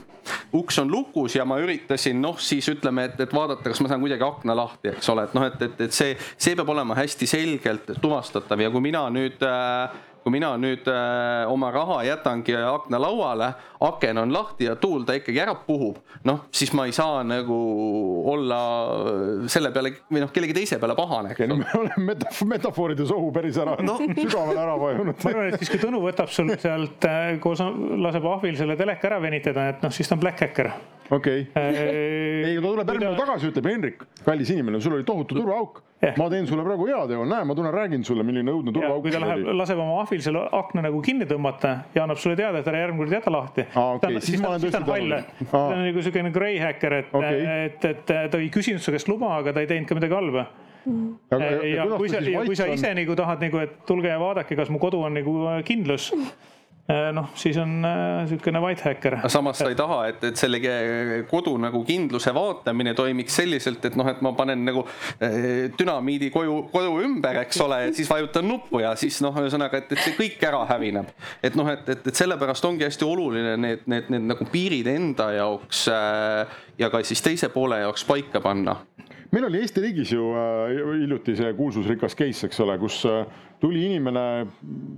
uks 0.58 0.78
on 0.84 0.92
lukus 0.92 1.38
ja 1.38 1.48
ma 1.50 1.58
üritasin 1.64 2.22
noh, 2.22 2.38
siis 2.42 2.68
ütleme, 2.70 3.08
et, 3.10 3.18
et 3.26 3.34
vaadata, 3.34 3.66
kas 3.72 3.82
ma 3.82 3.90
saan 3.92 4.04
kuidagi 4.04 4.28
akna 4.28 4.58
lahti, 4.58 4.92
eks 4.94 5.14
ole, 5.14 5.26
et 5.26 5.38
noh, 5.38 5.48
et, 5.50 5.58
et, 5.66 5.82
et 5.88 5.98
see, 5.98 6.14
see 6.38 6.58
peab 6.58 6.70
olema 6.76 6.98
hästi 7.00 7.30
selgelt 7.30 7.96
tuvastatav 8.04 8.62
ja 8.62 8.70
kui 8.74 8.86
mina 8.86 9.08
nüüd 9.14 9.42
äh, 9.48 9.98
kui 10.28 10.34
mina 10.36 10.50
nüüd 10.60 10.88
äh, 10.92 11.48
oma 11.48 11.70
raha 11.72 12.02
jätangi 12.04 12.56
akna 12.60 13.00
lauale, 13.00 13.48
aken 13.88 14.20
on 14.26 14.34
lahti 14.36 14.68
ja 14.68 14.76
tuul 14.76 15.06
ta 15.08 15.16
ikkagi 15.16 15.40
ära 15.40 15.54
puhub, 15.64 16.02
noh, 16.28 16.42
siis 16.52 16.74
ma 16.76 16.84
ei 16.90 16.96
saa 16.96 17.22
nagu 17.24 17.56
olla 18.34 18.60
selle 19.48 19.72
peale 19.72 19.94
või 20.12 20.26
noh, 20.26 20.34
kellegi 20.36 20.58
teise 20.58 20.82
peale 20.82 20.98
pahane, 20.98 21.32
ja 21.32 21.48
nüüd 21.48 21.64
me 21.64 21.70
oleme 21.80 22.10
metaf-, 22.10 22.44
metafoorides 22.50 23.14
ohu 23.16 23.32
päris 23.36 23.60
ära 23.64 23.78
no. 23.88 23.96
sügavale 24.18 24.60
ära 24.66 24.76
vajunud. 24.82 25.16
ma 25.24 25.32
arvan, 25.32 25.54
et 25.54 25.64
siis, 25.64 25.72
kui 25.72 25.84
Tõnu 25.88 26.04
võtab 26.04 26.34
sul 26.34 26.52
sealt 26.60 27.08
äh, 27.08 27.38
koos, 27.44 27.64
laseb 28.04 28.28
ahvil 28.28 28.60
selle 28.60 28.76
teleka 28.80 29.08
ära 29.14 29.22
venitada, 29.24 29.70
et 29.72 29.86
noh, 29.86 29.96
siis 29.96 30.12
ta 30.12 30.18
on 30.18 30.26
black 30.26 30.44
hacker. 30.44 30.74
okei, 31.12 31.48
ei 31.56 32.56
ta 32.58 32.64
tuleb 32.64 32.88
järgmine 32.88 33.12
päev 33.12 33.20
tagasi, 33.22 33.52
ütleb 33.52 33.70
Hendrik, 33.72 34.08
kallis 34.26 34.52
inimene, 34.54 34.82
sul 34.84 34.98
oli 34.98 35.06
tohutu 35.08 35.38
turvaauk 35.38 35.84
Jah.. 36.02 36.14
ma 36.20 36.28
teen 36.30 36.46
sulle 36.46 36.62
praegu 36.62 36.86
heateo, 36.86 37.24
näe, 37.26 37.46
ma 37.48 37.56
tulen 37.58 37.74
räägin 37.74 38.04
sulle, 38.06 38.26
milline 38.28 38.54
õudne 38.54 38.70
ja 38.70 38.76
turvaauk 38.76 39.02
kui 39.06 39.14
ta 39.14 39.22
läheb, 39.24 39.48
laseb 39.58 39.80
oma 39.82 39.96
ahvil 40.04 40.22
selle 40.22 40.44
akna 40.54 40.84
nagu 40.86 41.00
kinni 41.06 41.26
tõmmata 41.30 41.72
ja 41.96 42.04
annab 42.04 42.20
sulle 42.22 42.38
teada, 42.38 42.62
et 42.62 42.70
ära 42.70 42.84
järgmine 42.84 43.02
kord 43.02 43.16
jäta 43.18 43.34
lahti. 43.34 43.66
Okei, 43.82 44.22
siis 44.22 44.44
ma 44.44 44.52
olen 44.52 44.62
ta 44.62 44.68
tõesti 44.68 44.92
tänulik. 44.92 45.32
ta 45.50 45.64
on 45.64 45.82
nagu 45.88 46.04
siukene 46.06 46.34
grey 46.36 46.60
hacker, 46.62 46.98
et 47.00 47.18
Okei. 47.18 47.42
et, 47.66 47.90
et 47.90 48.06
ta 48.06 48.38
ei 48.38 48.52
küsinud 48.54 48.84
su 48.84 48.94
käest 48.94 49.10
luba, 49.10 49.32
aga 49.40 49.56
ta 49.56 49.64
ei 49.66 49.72
teinud 49.72 49.90
ka 49.90 49.98
midagi 49.98 50.18
halba. 50.20 50.46
ja 51.74 51.88
kui 51.98 52.14
sa, 52.14 52.22
ja 52.22 52.46
kui 52.46 52.60
sa 52.60 52.70
ise 52.72 52.94
nagu 52.96 53.18
tahad 53.18 53.42
nagu, 53.48 53.64
et 53.66 53.82
tulge 53.90 54.14
ja 54.14 54.20
vaadake, 54.22 54.56
kas 54.60 54.70
mu 54.70 54.80
kodu 54.80 55.02
on 55.08 55.18
nagu 55.18 55.34
äh, 55.50 55.64
kindlus, 55.66 56.12
noh, 56.88 57.32
siis 57.36 57.58
on 57.60 57.84
äh, 57.86 58.22
siukene 58.30 58.62
white 58.64 58.84
hacker. 58.86 59.18
samas 59.28 59.60
sa 59.60 59.68
ei 59.68 59.76
taha, 59.76 60.00
et, 60.08 60.24
et 60.30 60.40
selle 60.40 60.62
kodu 61.28 61.58
nagu 61.60 61.82
kindluse 61.88 62.32
vaatamine 62.36 62.94
toimiks 62.96 63.36
selliselt, 63.42 63.84
et 63.90 63.98
noh, 64.00 64.08
et 64.08 64.22
ma 64.24 64.32
panen 64.38 64.64
nagu 64.68 64.86
eh, 65.20 65.68
dünamiidi 65.78 66.30
koju, 66.32 66.62
koju 66.72 67.02
ümber, 67.04 67.42
eks 67.44 67.60
ole, 67.66 67.82
ja 67.88 67.94
siis 67.96 68.08
vajutan 68.12 68.48
nuppu 68.48 68.82
ja 68.84 68.94
siis 69.00 69.20
noh, 69.26 69.36
ühesõnaga, 69.36 69.82
et, 69.84 69.92
et 69.92 70.04
see 70.06 70.16
kõik 70.16 70.48
ära 70.48 70.64
hävineb. 70.72 71.12
et 71.44 71.60
noh, 71.60 71.68
et, 71.74 71.84
et, 71.92 72.08
et 72.08 72.24
sellepärast 72.24 72.66
ongi 72.70 72.88
hästi 72.88 73.08
oluline 73.08 73.58
need, 73.60 73.84
need, 73.92 74.08
need 74.14 74.32
nagu 74.32 74.48
piirid 74.52 74.88
enda 74.92 75.32
jaoks 75.36 75.88
ja 76.80 76.92
ka 76.94 77.04
siis 77.04 77.24
teise 77.26 77.52
poole 77.52 77.82
jaoks 77.84 78.08
paika 78.08 78.40
panna 78.44 78.78
meil 79.32 79.48
oli 79.50 79.62
Eesti 79.62 79.84
riigis 79.84 80.12
ju 80.16 80.32
äh, 80.34 80.74
hiljuti 81.02 81.36
see 81.38 81.54
kuulsusrikas 81.58 82.16
case, 82.18 82.48
eks 82.48 82.60
ole, 82.66 82.78
kus 82.82 83.00
äh, 83.10 83.24
tuli 83.62 83.86
inimene 83.90 84.26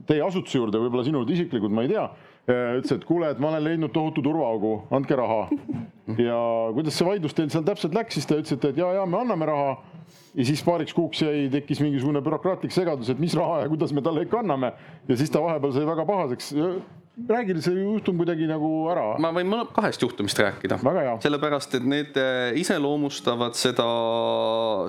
teie 0.09 0.23
asutuse 0.25 0.59
juurde, 0.59 0.81
võib-olla 0.81 1.05
sinu 1.07 1.21
juurde 1.21 1.35
isiklikult, 1.37 1.73
ma 1.73 1.85
ei 1.85 1.93
tea, 1.93 2.07
ütles, 2.49 2.95
et 2.95 3.05
kuule, 3.05 3.29
et 3.29 3.39
ma 3.41 3.51
olen 3.51 3.63
leidnud 3.65 3.93
tohutu 3.93 4.23
turvaaugu, 4.25 4.73
andke 4.95 5.17
raha. 5.17 5.47
ja 6.17 6.39
kuidas 6.75 6.97
see 6.97 7.07
vaidlus 7.07 7.37
teil 7.37 7.51
seal 7.53 7.65
täpselt 7.67 7.95
läks, 7.95 8.17
siis 8.17 8.29
te 8.29 8.39
ütlesite, 8.41 8.73
et 8.73 8.81
ja, 8.81 8.89
ja 8.99 9.05
me 9.09 9.21
anname 9.21 9.47
raha 9.49 9.77
ja 10.35 10.45
siis 10.45 10.61
paariks 10.65 10.93
kuuks 10.97 11.21
jäi, 11.23 11.47
tekkis 11.53 11.81
mingisugune 11.83 12.21
bürokraatlik 12.25 12.73
segadus, 12.73 13.09
et 13.11 13.21
mis 13.21 13.35
raha 13.37 13.63
ja 13.63 13.69
kuidas 13.71 13.93
me 13.95 14.03
talle 14.05 14.25
ikka 14.25 14.41
anname 14.43 14.73
ja 15.07 15.17
siis 15.19 15.31
ta 15.33 15.41
vahepeal 15.43 15.75
sai 15.75 15.87
väga 15.89 16.05
pahaseks. 16.09 16.53
Räägi 17.27 17.57
see 17.61 17.81
juhtum 17.81 18.19
kuidagi 18.19 18.47
nagu 18.49 18.69
ära, 18.91 19.17
ma 19.21 19.31
võin 19.35 19.51
kahest 19.75 20.03
juhtumist 20.03 20.39
rääkida. 20.39 20.79
sellepärast, 21.23 21.75
et 21.79 21.89
need 21.89 22.17
äh, 22.19 22.53
iseloomustavad 22.59 23.57
seda, 23.59 23.89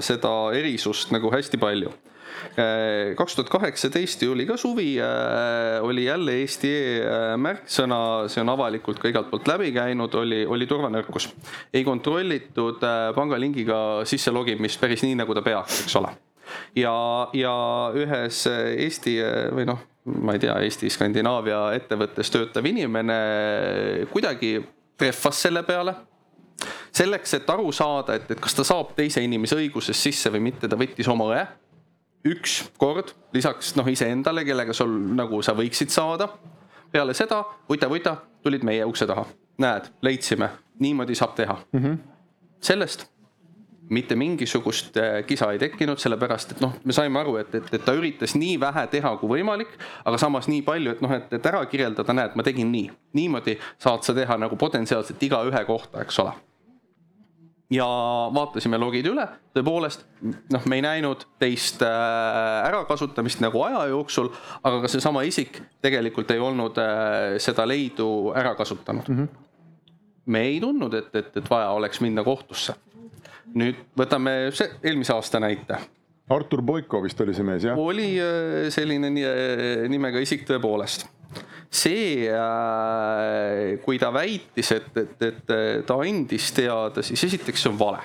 seda 0.05 0.33
erisust 0.57 1.15
nagu 1.15 1.33
hästi 1.33 1.61
palju. 1.61 1.93
kaks 3.19 3.35
tuhat 3.37 3.51
kaheksateist 3.53 4.23
oli 4.25 4.47
ka 4.49 4.57
suvi, 4.57 4.95
oli 5.83 6.05
jälle 6.07 6.39
Eesti 6.41 6.71
E 6.71 7.37
märksõna, 7.37 7.99
see 8.33 8.41
on 8.41 8.53
avalikult 8.55 9.03
ka 9.03 9.11
igalt 9.11 9.29
poolt 9.31 9.51
läbi 9.51 9.75
käinud, 9.75 10.15
oli, 10.15 10.45
oli 10.47 10.67
turvanõrkus. 10.71 11.29
ei 11.75 11.85
kontrollitud 11.85 12.81
pangalingiga 13.15 14.07
sisse 14.09 14.33
logimist 14.33 14.81
päris 14.81 15.05
nii, 15.05 15.19
nagu 15.21 15.37
ta 15.37 15.43
peaks, 15.43 15.85
eks 15.85 16.01
ole 16.01 16.15
ja, 16.79 16.95
ja 17.37 17.55
ühes 17.99 18.45
Eesti 18.49 19.19
või 19.55 19.69
noh, 19.69 19.90
ma 20.05 20.33
ei 20.33 20.43
tea, 20.43 20.55
Eesti 20.65 20.91
Skandinaavia 20.91 21.71
ettevõttes 21.77 22.31
töötav 22.33 22.67
inimene 22.67 23.17
kuidagi 24.13 24.57
trehvas 25.01 25.43
selle 25.47 25.63
peale. 25.63 25.95
selleks, 26.93 27.35
et 27.35 27.51
aru 27.51 27.73
saada, 27.73 28.15
et, 28.15 28.31
et 28.31 28.41
kas 28.41 28.55
ta 28.55 28.65
saab 28.67 28.93
teise 28.97 29.23
inimese 29.25 29.57
õigusest 29.57 30.09
sisse 30.09 30.31
või 30.33 30.43
mitte, 30.51 30.69
ta 30.69 30.77
võttis 30.77 31.09
oma 31.09 31.29
õe 31.31 31.45
üks 32.29 32.65
kord 32.79 33.15
lisaks 33.33 33.75
noh, 33.79 33.87
iseendale, 33.89 34.45
kellega 34.45 34.75
sul 34.77 34.91
nagu 35.17 35.41
sa 35.43 35.55
võiksid 35.57 35.93
saada. 35.93 36.29
peale 36.93 37.15
seda 37.15 37.45
vuta-vuta 37.69 38.17
tulid 38.43 38.65
meie 38.67 38.85
ukse 38.85 39.07
taha, 39.07 39.25
näed, 39.63 39.87
leidsime, 40.03 40.51
niimoodi 40.79 41.15
saab 41.15 41.35
teha 41.35 41.57
mm. 41.73 41.81
-hmm. 41.81 41.99
sellest 42.61 43.10
mitte 43.91 44.17
mingisugust 44.19 44.97
äh, 45.01 45.21
kisa 45.27 45.51
ei 45.53 45.63
tekkinud, 45.63 45.99
sellepärast 46.03 46.55
et 46.55 46.61
noh, 46.65 46.77
me 46.85 46.97
saime 46.97 47.21
aru, 47.21 47.37
et, 47.43 47.55
et, 47.59 47.73
et 47.75 47.85
ta 47.85 47.95
üritas 47.99 48.37
nii 48.39 48.59
vähe 48.63 48.87
teha 48.93 49.17
kui 49.21 49.35
võimalik, 49.37 49.73
aga 50.05 50.21
samas 50.21 50.51
nii 50.51 50.63
palju, 50.67 50.97
et 50.97 51.03
noh, 51.05 51.17
et, 51.17 51.33
et 51.39 51.51
ära 51.53 51.65
kirjeldada, 51.71 52.17
näed, 52.17 52.39
ma 52.39 52.47
tegin 52.47 52.71
nii. 52.73 52.91
niimoodi 53.19 53.59
saad 53.83 54.07
sa 54.07 54.15
teha 54.15 54.39
nagu 54.39 54.57
potentsiaalselt 54.57 55.27
igaühe 55.27 55.65
kohta, 55.67 56.05
eks 56.05 56.23
ole 56.23 56.37
ja 57.71 57.87
vaatasime 58.35 58.79
logid 58.83 59.07
üle, 59.11 59.25
tõepoolest 59.55 60.03
noh, 60.27 60.65
me 60.69 60.81
ei 60.81 60.85
näinud 60.85 61.23
teist 61.41 61.83
äh, 61.87 62.67
ärakasutamist 62.67 63.43
nagu 63.45 63.63
aja 63.67 63.85
jooksul, 63.93 64.33
aga 64.67 64.83
ka 64.83 64.91
seesama 64.91 65.23
isik 65.29 65.61
tegelikult 65.83 66.31
ei 66.35 66.43
olnud 66.43 66.81
äh, 66.83 67.39
seda 67.43 67.67
leidu 67.71 68.33
ära 68.37 68.57
kasutanud 68.59 69.09
mm. 69.09 69.21
-hmm. 69.21 69.47
me 70.27 70.43
ei 70.49 70.61
tundnud, 70.61 70.95
et, 70.99 71.15
et, 71.15 71.37
et 71.37 71.51
vaja 71.51 71.71
oleks 71.71 72.01
minna 72.01 72.25
kohtusse. 72.27 72.75
Nüüd 73.59 73.81
võtame 73.99 74.51
see 74.55 74.69
eelmise 74.85 75.15
aasta 75.15 75.41
näite. 75.43 75.81
Artur 76.31 76.63
Boiko 76.63 77.01
vist 77.03 77.19
oli 77.25 77.35
see 77.35 77.47
mees, 77.47 77.65
jah? 77.67 77.79
oli 77.79 78.13
äh, 78.23 78.69
selline 78.71 79.11
nimega 79.91 80.23
isik 80.23 80.47
tõepoolest. 80.49 81.09
See, 81.71 82.27
äh, 82.27 83.77
kui 83.85 83.99
ta 84.03 84.11
väitis, 84.15 84.73
et, 84.75 84.89
et, 84.99 85.21
et 85.23 85.53
ta 85.87 85.99
andis 86.03 86.49
teada, 86.55 87.05
siis 87.07 87.23
esiteks 87.29 87.63
see 87.63 87.71
on 87.71 87.79
vale. 87.79 88.03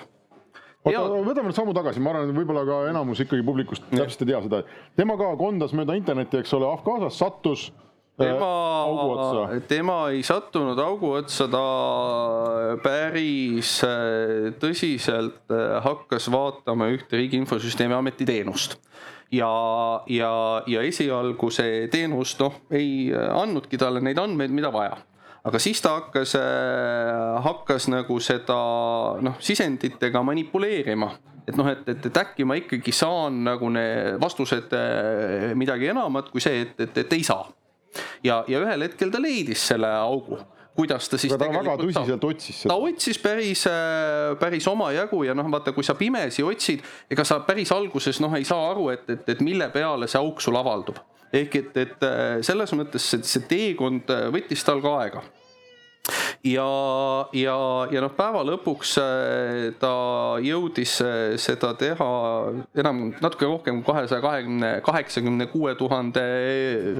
Oota, 0.85 1.01
võtame 1.25 1.49
nüüd 1.49 1.57
sammu 1.57 1.73
tagasi, 1.73 2.01
ma 2.01 2.11
arvan, 2.13 2.29
et 2.29 2.37
võib-olla 2.37 2.61
ka 2.67 2.75
enamus 2.91 3.23
ikkagi 3.23 3.41
publikust 3.45 3.87
täpselt 3.89 4.21
ei 4.21 4.29
tea 4.29 4.41
seda. 4.45 4.59
tema 4.93 5.15
ka 5.17 5.31
kondas 5.39 5.73
mööda 5.73 5.95
internetti, 5.97 6.43
eks 6.43 6.53
ole, 6.53 6.69
Afganistas 6.69 7.17
sattus 7.23 7.63
äh, 7.71 7.84
tema, 8.17 8.51
tema 9.67 9.97
ei 10.13 10.21
sattunud 10.23 10.79
augu 10.79 11.15
otsa, 11.19 11.47
ta 11.51 11.63
päris 12.83 13.77
äh, 13.87 14.53
tõsiselt 14.61 15.51
hakkas 15.85 16.29
vaatama 16.33 16.89
ühte 16.93 17.19
Riigi 17.19 17.39
Infosüsteemi 17.41 17.97
Ameti 17.97 18.27
teenust. 18.27 18.79
Ja, 19.33 19.49
ja, 20.07 20.31
ja 20.69 20.85
esialgu 20.85 21.49
see 21.51 21.89
teenus 21.91 22.35
noh, 22.39 22.61
ei 22.71 23.09
andnudki 23.11 23.79
talle 23.81 24.03
neid 24.05 24.21
andmeid, 24.21 24.53
mida 24.53 24.71
vaja. 24.71 24.99
Aga 25.45 25.59
siis 25.61 25.77
ta 25.81 25.91
hakkas, 25.99 26.33
äh, 26.39 27.43
hakkas 27.45 27.85
nagu 27.93 28.17
seda 28.23 28.55
noh, 29.21 29.35
sisenditega 29.37 30.23
manipuleerima, 30.25 31.11
et 31.45 31.53
noh, 31.59 31.67
et, 31.69 31.83
et, 31.91 32.07
et 32.09 32.17
äkki 32.17 32.47
ma 32.49 32.57
ikkagi 32.57 32.93
saan 32.95 33.43
nagu 33.45 33.69
need 33.69 34.17
vastused 34.21 34.73
äh, 34.73 35.51
midagi 35.57 35.91
enamat 35.93 36.31
kui 36.33 36.41
see, 36.41 36.63
et, 36.65 36.73
et, 36.87 36.97
et 37.03 37.13
ei 37.13 37.27
saa. 37.27 37.45
Ja, 38.23 38.43
ja 38.47 38.61
ühel 38.61 38.87
hetkel 38.87 39.11
ta 39.11 39.21
leidis 39.21 39.67
selle 39.73 39.89
augu 39.89 40.39
kuidas 40.75 41.07
ta 41.09 41.17
siis 41.19 41.33
aga 41.33 41.47
ta 41.47 41.51
väga 41.55 41.75
tõsiselt 41.79 42.21
ta, 42.21 42.29
otsis 42.29 42.61
seda. 42.63 42.73
ta 42.73 42.89
otsis 42.89 43.19
päris, 43.23 43.63
äh, 43.71 44.35
päris 44.39 44.67
omajagu 44.67 45.23
ja 45.23 45.35
noh, 45.37 45.47
vaata, 45.51 45.71
kui 45.75 45.87
sa 45.87 45.95
pimesi 45.95 46.43
otsid, 46.43 46.83
ega 47.11 47.23
sa 47.27 47.39
päris 47.47 47.71
alguses 47.75 48.19
noh, 48.23 48.35
ei 48.35 48.47
saa 48.47 48.71
aru, 48.73 48.89
et, 48.93 49.07
et, 49.09 49.29
et 49.35 49.43
mille 49.45 49.69
peale 49.73 50.09
see 50.11 50.19
auk 50.19 50.43
sul 50.43 50.59
avaldub. 50.59 50.99
ehk 51.35 51.55
et, 51.61 51.77
et 51.85 52.03
äh, 52.05 52.41
selles 52.45 52.71
mõttes 52.77 53.07
see, 53.11 53.23
see 53.23 53.47
teekond 53.49 54.11
äh, 54.13 54.27
võttis 54.35 54.63
tal 54.67 54.83
ka 54.83 54.99
aega 55.01 55.23
ja, 56.45 56.67
ja, 57.33 57.55
ja 57.91 58.03
noh, 58.03 58.13
päeva 58.15 58.43
lõpuks 58.45 58.95
äh, 59.01 59.73
ta 59.81 59.93
jõudis 60.43 60.97
äh, 61.03 61.35
seda 61.41 61.73
teha 61.79 62.09
enam 62.77 63.01
natuke 63.23 63.49
rohkem 63.49 63.81
kui 63.81 63.93
kahesaja 63.93 64.21
kahekümne, 64.23 64.71
kaheksakümne 64.85 65.47
kuue 65.51 65.75
tuhande 65.79 66.23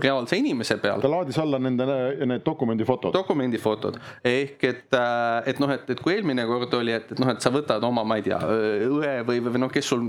reaalse 0.02 0.40
inimese 0.42 0.80
peal. 0.82 1.04
ta 1.04 1.12
laadis 1.12 1.38
alla 1.42 1.60
nende, 1.62 1.88
need 2.26 2.46
dokumendifotod. 2.46 3.14
dokumendifotod 3.16 4.00
ehk 4.26 4.66
et, 4.72 4.88
äh, 4.98 5.52
et 5.52 5.62
noh, 5.62 5.72
et, 5.76 5.86
et 5.94 6.02
kui 6.02 6.16
eelmine 6.16 6.48
kord 6.50 6.74
oli, 6.80 6.96
et, 6.96 7.12
et 7.14 7.22
noh, 7.22 7.32
et 7.34 7.46
sa 7.46 7.54
võtad 7.54 7.84
oma, 7.86 8.06
ma 8.08 8.20
ei 8.20 8.26
tea, 8.26 8.40
õe 8.42 9.16
või, 9.28 9.42
või 9.46 9.64
noh, 9.66 9.74
kes 9.74 9.94
sul 9.94 10.04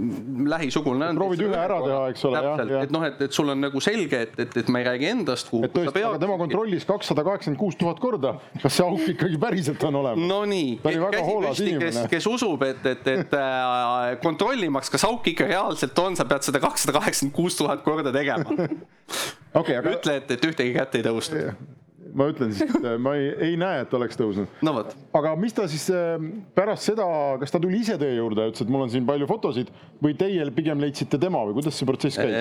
lähisugulane 0.48 1.12
on. 1.12 1.20
proovid 1.20 1.44
ühe 1.46 1.60
ära 1.60 1.80
teha, 1.84 2.00
eks 2.14 2.26
ole. 2.30 2.44
et 2.80 2.94
noh, 2.94 3.04
et, 3.06 3.20
et 3.28 3.36
sul 3.36 3.52
on 3.52 3.64
nagu 3.66 3.82
selge, 3.84 4.22
et, 4.28 4.40
et, 4.46 4.60
et 4.62 4.72
ma 4.72 4.82
ei 4.82 4.88
räägi 4.90 5.10
endast. 5.12 5.52
et 5.60 5.76
tõesti, 5.76 6.04
aga 6.06 6.20
tema 6.22 6.40
kontrollis 6.40 6.88
kakssada 6.88 7.24
kaheksakümmend 7.26 7.60
kuus 7.60 7.76
tuhat 7.80 8.00
korda, 8.02 8.36
kas 8.62 8.72
see 8.78 8.85
auk 8.86 9.06
ikkagi 9.12 9.38
päriselt 9.40 9.82
on 9.88 10.00
olemas. 10.02 10.28
Nonii, 10.28 10.76
kes, 10.82 12.00
kes 12.12 12.28
usub, 12.30 12.62
et, 12.66 12.82
et, 12.92 13.08
et 13.12 13.38
äh, 13.38 14.16
kontrollimaks, 14.22 14.92
kas 14.94 15.06
auk 15.08 15.26
ikka 15.32 15.48
reaalselt 15.50 15.98
on, 16.02 16.18
sa 16.18 16.28
pead 16.28 16.46
seda 16.46 16.62
kakssada 16.62 16.96
kaheksakümmend 16.98 17.36
kuus 17.36 17.58
tuhat 17.58 17.82
korda 17.86 18.14
tegema 18.14 18.46
okay,. 19.60 19.76
Aga... 19.78 19.96
ütle, 19.96 20.20
et, 20.22 20.30
et 20.36 20.48
ühtegi 20.50 20.76
kätt 20.76 20.98
ei 20.98 21.06
tõusnud 21.06 21.84
ma 22.16 22.28
ütlen 22.32 22.52
siis, 22.54 22.72
et 22.76 22.86
ma 23.02 23.14
ei, 23.18 23.28
ei 23.50 23.56
näe, 23.60 23.82
et 23.84 23.96
oleks 23.96 24.18
tõusnud 24.18 24.62
no,. 24.66 24.84
aga 25.18 25.34
mis 25.40 25.54
ta 25.56 25.66
siis 25.70 25.86
äh, 25.92 26.16
pärast 26.56 26.88
seda, 26.90 27.06
kas 27.40 27.52
ta 27.52 27.60
tuli 27.62 27.82
ise 27.84 27.98
teie 28.00 28.16
juurde 28.18 28.46
ja 28.46 28.52
ütles, 28.52 28.64
et 28.64 28.72
mul 28.72 28.86
on 28.86 28.92
siin 28.92 29.06
palju 29.08 29.28
fotosid 29.30 29.72
või 30.02 30.16
teie 30.18 30.46
pigem 30.56 30.80
leidsite 30.82 31.20
tema 31.20 31.42
või 31.46 31.58
kuidas 31.58 31.76
see 31.78 31.88
protsess 31.88 32.20
käis? 32.20 32.36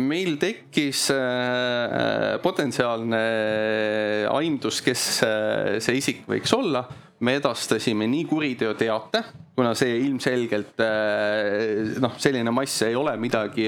meil 0.00 0.36
tekkis 0.42 1.06
äh, 1.14 2.38
potentsiaalne 2.44 3.22
aimdus, 4.30 4.80
kes 4.84 5.06
äh, 5.26 5.78
see 5.84 6.00
isik 6.02 6.26
võiks 6.30 6.54
olla 6.56 6.86
me 7.20 7.34
edastasime 7.36 8.06
nii 8.08 8.24
kuriteoteate, 8.28 9.22
kuna 9.56 9.74
see 9.76 9.98
ilmselgelt 10.06 10.80
noh, 12.00 12.14
selline 12.20 12.52
mass 12.54 12.86
ei 12.86 12.96
ole 12.96 13.12
midagi, 13.20 13.66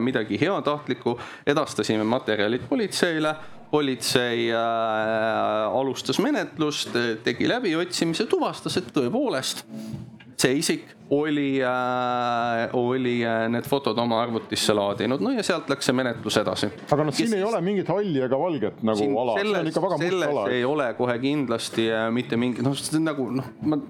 midagi 0.00 0.40
heatahtlikku, 0.40 1.18
edastasime 1.46 2.06
materjalid 2.08 2.64
politseile. 2.68 3.34
Politsei 3.74 4.52
äh, 4.54 5.78
alustas 5.80 6.20
menetlust, 6.22 6.94
tegi 7.26 7.48
läbiotsimise, 7.50 8.28
tuvastas, 8.30 8.76
et 8.78 8.92
tõepoolest 8.94 9.64
see 10.44 10.60
isik 10.60 10.92
oli 11.10 11.62
äh,, 11.62 12.68
oli 12.72 13.18
äh, 13.24 13.48
need 13.52 13.68
fotod 13.68 13.98
oma 13.98 14.22
arvutisse 14.22 14.74
laadinud, 14.76 15.20
no 15.24 15.34
ja 15.34 15.44
sealt 15.46 15.68
läks 15.72 15.90
see 15.90 15.96
menetlus 15.96 16.38
edasi. 16.40 16.70
aga 16.90 17.08
noh, 17.08 17.16
siin 17.16 17.36
ja 17.36 17.42
ei 17.42 17.48
ole 17.48 17.60
mingit 17.64 17.90
halli 17.92 18.24
ega 18.24 18.38
valget 18.40 18.80
nagu 18.82 19.00
siin 19.00 19.18
ala, 19.20 19.36
see 19.40 19.58
on 19.60 19.72
ikka 19.72 19.84
väga 19.84 20.00
must 20.00 20.30
ala. 20.30 20.46
ei 20.52 20.64
ole 20.68 20.88
kohe 20.98 21.18
kindlasti 21.22 21.90
äh, 21.92 22.08
mitte 22.14 22.40
mingi, 22.40 22.64
noh, 22.64 22.74
nagu 23.04 23.28
noh, 23.40 23.52
ma 23.68 23.80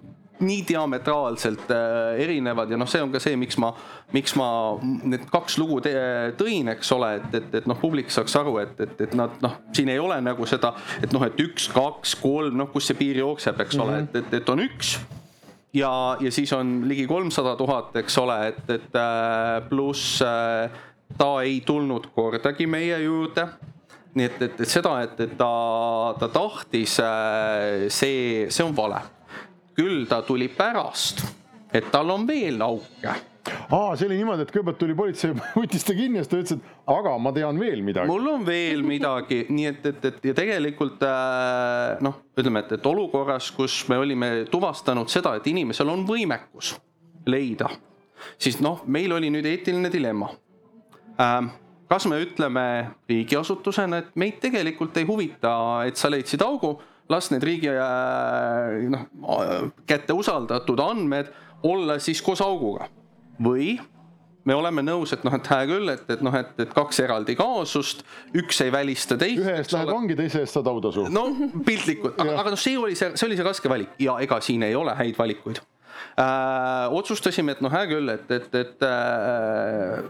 nii 0.45 0.65
diametraalselt 0.69 1.71
äh, 1.71 2.21
erinevad 2.25 2.71
ja 2.75 2.79
noh, 2.81 2.91
see 2.91 3.03
on 3.03 3.15
ka 3.15 3.23
see, 3.23 3.39
miks 3.39 3.59
ma, 3.63 3.71
miks 4.13 4.35
ma 4.39 4.49
need 4.83 5.29
kaks 5.31 5.59
lugu 5.63 5.79
tõin, 5.85 6.73
eks 6.75 6.91
ole, 6.97 7.15
et, 7.21 7.29
et, 7.39 7.51
et 7.61 7.69
noh, 7.71 7.79
publik 7.81 8.11
saaks 8.15 8.35
aru, 8.43 8.59
et, 8.65 8.75
et, 8.83 8.97
et 9.07 9.15
nad 9.19 9.39
noh, 9.45 9.59
siin 9.75 9.95
ei 9.95 10.03
ole 10.03 10.19
nagu 10.27 10.51
seda, 10.51 10.75
et 11.03 11.15
noh, 11.15 11.23
et 11.27 11.39
üks, 11.47 11.71
kaks, 11.75 12.19
kolm, 12.23 12.59
noh, 12.59 12.73
kus 12.75 12.91
see 12.91 12.99
piir 12.99 13.23
jookseb, 13.23 13.63
eks 13.67 13.79
ole 13.79 14.01
mm, 14.01 14.09
-hmm. 14.11 14.19
et, 14.19 14.35
et, 14.35 14.41
et 14.43 14.51
on 14.51 14.67
üks 14.67 14.97
ja, 15.75 16.17
ja 16.21 16.33
siis 16.33 16.53
on 16.53 16.83
ligi 16.89 17.07
kolmsada 17.07 17.57
tuhat, 17.57 17.95
eks 18.03 18.19
ole, 18.23 18.39
et, 18.53 18.65
et 18.71 18.99
äh, 18.99 19.69
pluss 19.69 20.23
äh, 20.23 20.71
ta 21.19 21.31
ei 21.43 21.61
tulnud 21.67 22.11
kordagi 22.15 22.67
meie 22.71 22.99
juurde. 23.05 23.49
Nii 24.15 24.29
et, 24.31 24.43
et, 24.47 24.61
et 24.63 24.71
seda, 24.71 24.95
et, 25.03 25.19
et 25.25 25.33
ta, 25.35 26.15
ta 26.21 26.29
tahtis, 26.31 27.01
see, 27.91 28.45
see 28.47 28.63
on 28.63 28.75
vale. 28.77 29.01
Küll 29.75 30.05
ta 30.07 30.21
tuli 30.23 30.47
pärast, 30.55 31.25
et 31.75 31.91
tal 31.91 32.15
on 32.15 32.23
veel 32.29 32.63
auke 32.63 33.17
aa, 33.51 33.97
see 33.97 34.07
oli 34.09 34.19
niimoodi, 34.19 34.45
et 34.45 34.53
kõigepealt 34.53 34.79
tuli 34.81 34.97
politsei, 34.97 35.35
võttis 35.59 35.85
ta 35.87 35.97
kinni 35.97 36.21
ja 36.21 36.25
siis 36.25 36.33
ta 36.33 36.41
ütles, 36.41 36.61
et 36.61 36.93
aga 36.95 37.17
ma 37.21 37.33
tean 37.37 37.59
veel 37.61 37.83
midagi. 37.87 38.11
mul 38.11 38.29
on 38.33 38.47
veel 38.47 38.85
midagi, 38.87 39.43
nii 39.57 39.67
et, 39.71 39.89
et, 39.91 40.07
et 40.11 40.31
ja 40.31 40.37
tegelikult 40.37 41.05
äh, 41.09 42.05
noh, 42.05 42.23
ütleme, 42.39 42.65
et, 42.65 42.77
et 42.79 42.89
olukorras, 42.89 43.51
kus 43.57 43.83
me 43.93 43.99
olime 44.01 44.31
tuvastanud 44.53 45.13
seda, 45.13 45.37
et 45.39 45.51
inimesel 45.51 45.93
on 45.93 46.07
võimekus 46.09 46.75
leida, 47.29 47.69
siis 48.41 48.61
noh, 48.65 48.83
meil 48.87 49.13
oli 49.17 49.31
nüüd 49.33 49.47
eetiline 49.49 49.93
dilemma. 49.93 50.33
Ähm, 51.21 51.53
kas 51.89 52.09
me 52.11 52.19
ütleme 52.25 52.65
riigiasutusena, 53.11 54.03
et 54.03 54.19
meid 54.19 54.41
tegelikult 54.43 54.97
ei 54.99 55.07
huvita, 55.09 55.55
et 55.89 56.01
sa 56.01 56.11
leidsid 56.13 56.43
augu 56.45 56.75
las 57.13 57.29
need 57.29 57.45
riigi 57.45 57.69
äh, 57.69 58.89
noh, 58.89 59.09
kätte 59.89 60.17
usaldatud 60.17 60.81
andmed 60.81 61.29
olla 61.65 61.99
siis 62.01 62.23
koos 62.25 62.41
auguga 62.45 62.89
või 63.43 63.75
me 64.45 64.55
oleme 64.55 64.85
nõus, 64.85 65.13
et 65.17 65.25
noh, 65.25 65.35
et 65.37 65.47
hää 65.49 65.67
küll, 65.69 65.89
et, 65.93 66.05
et 66.11 66.25
noh, 66.25 66.35
et, 66.37 66.51
et 66.61 66.73
kaks 66.77 67.01
eraldi 67.05 67.37
kaasust, 67.39 68.05
üks 68.37 68.61
ei 68.65 68.73
välista 68.73 69.17
teist. 69.21 69.41
ühe 69.41 69.55
eest 69.61 69.73
lähed 69.75 69.93
vangi, 69.93 70.17
teise 70.19 70.43
eest 70.45 70.59
saad 70.59 70.69
autasu. 70.71 71.07
no 71.13 71.27
piltlikult, 71.67 72.19
aga, 72.21 72.37
aga 72.43 72.55
noh, 72.55 72.61
see 72.61 72.77
oli 72.81 72.99
see, 72.99 73.15
see 73.17 73.29
oli 73.29 73.39
see 73.41 73.47
raske 73.47 73.73
valik 73.73 73.95
ja 74.03 74.19
ega 74.25 74.41
siin 74.45 74.67
ei 74.67 74.77
ole 74.79 74.97
häid 74.99 75.17
valikuid 75.19 75.63
äh,. 76.21 76.93
otsustasime, 76.93 77.57
et 77.57 77.65
noh, 77.65 77.73
hää 77.73 77.87
küll, 77.91 78.13
et, 78.13 78.31
et, 78.37 78.51
et 78.61 78.85
äh, 78.89 80.05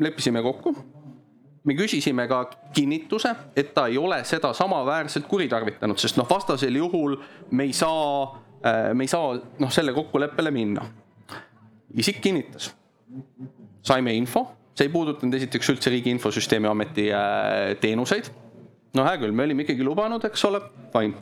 leppisime 0.00 0.44
kokku 0.46 0.76
me 1.66 1.74
küsisime 1.74 2.28
ka 2.30 2.44
kinnituse, 2.74 3.32
et 3.58 3.72
ta 3.74 3.88
ei 3.90 3.98
ole 3.98 4.20
seda 4.24 4.52
samaväärselt 4.54 5.26
kuritarvitanud, 5.26 5.98
sest 5.98 6.20
noh, 6.20 6.28
vastasel 6.30 6.78
juhul 6.78 7.16
me 7.50 7.66
ei 7.66 7.74
saa, 7.74 8.36
äh, 8.62 8.92
me 8.94 9.02
ei 9.08 9.10
saa 9.10 9.34
noh, 9.34 9.72
selle 9.74 9.96
kokkuleppele 9.96 10.54
minna. 10.54 10.86
Isik 11.94 12.20
kinnitas, 12.24 12.70
saime 13.86 14.14
info, 14.16 14.46
see 14.76 14.88
ei 14.88 14.92
puudutanud 14.92 15.36
esiteks 15.38 15.70
üldse 15.72 15.92
Riigi 15.92 16.12
Infosüsteemi 16.14 16.68
Ameti 16.68 17.08
äh, 17.14 17.76
teenuseid. 17.80 18.30
no 18.96 19.04
hea 19.04 19.18
küll, 19.20 19.34
me 19.36 19.44
olime 19.44 19.66
ikkagi 19.66 19.84
lubanud, 19.84 20.24
eks 20.24 20.44
ole, 20.48 20.62
fine. 20.94 21.20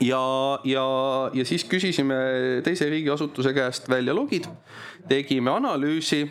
ja, 0.00 0.22
ja, 0.64 0.86
ja 1.34 1.44
siis 1.44 1.64
küsisime 1.68 2.16
teise 2.64 2.88
riigiasutuse 2.90 3.52
käest 3.56 3.88
välja 3.88 4.14
logid, 4.16 4.48
tegime 5.08 5.52
analüüsi 5.54 6.24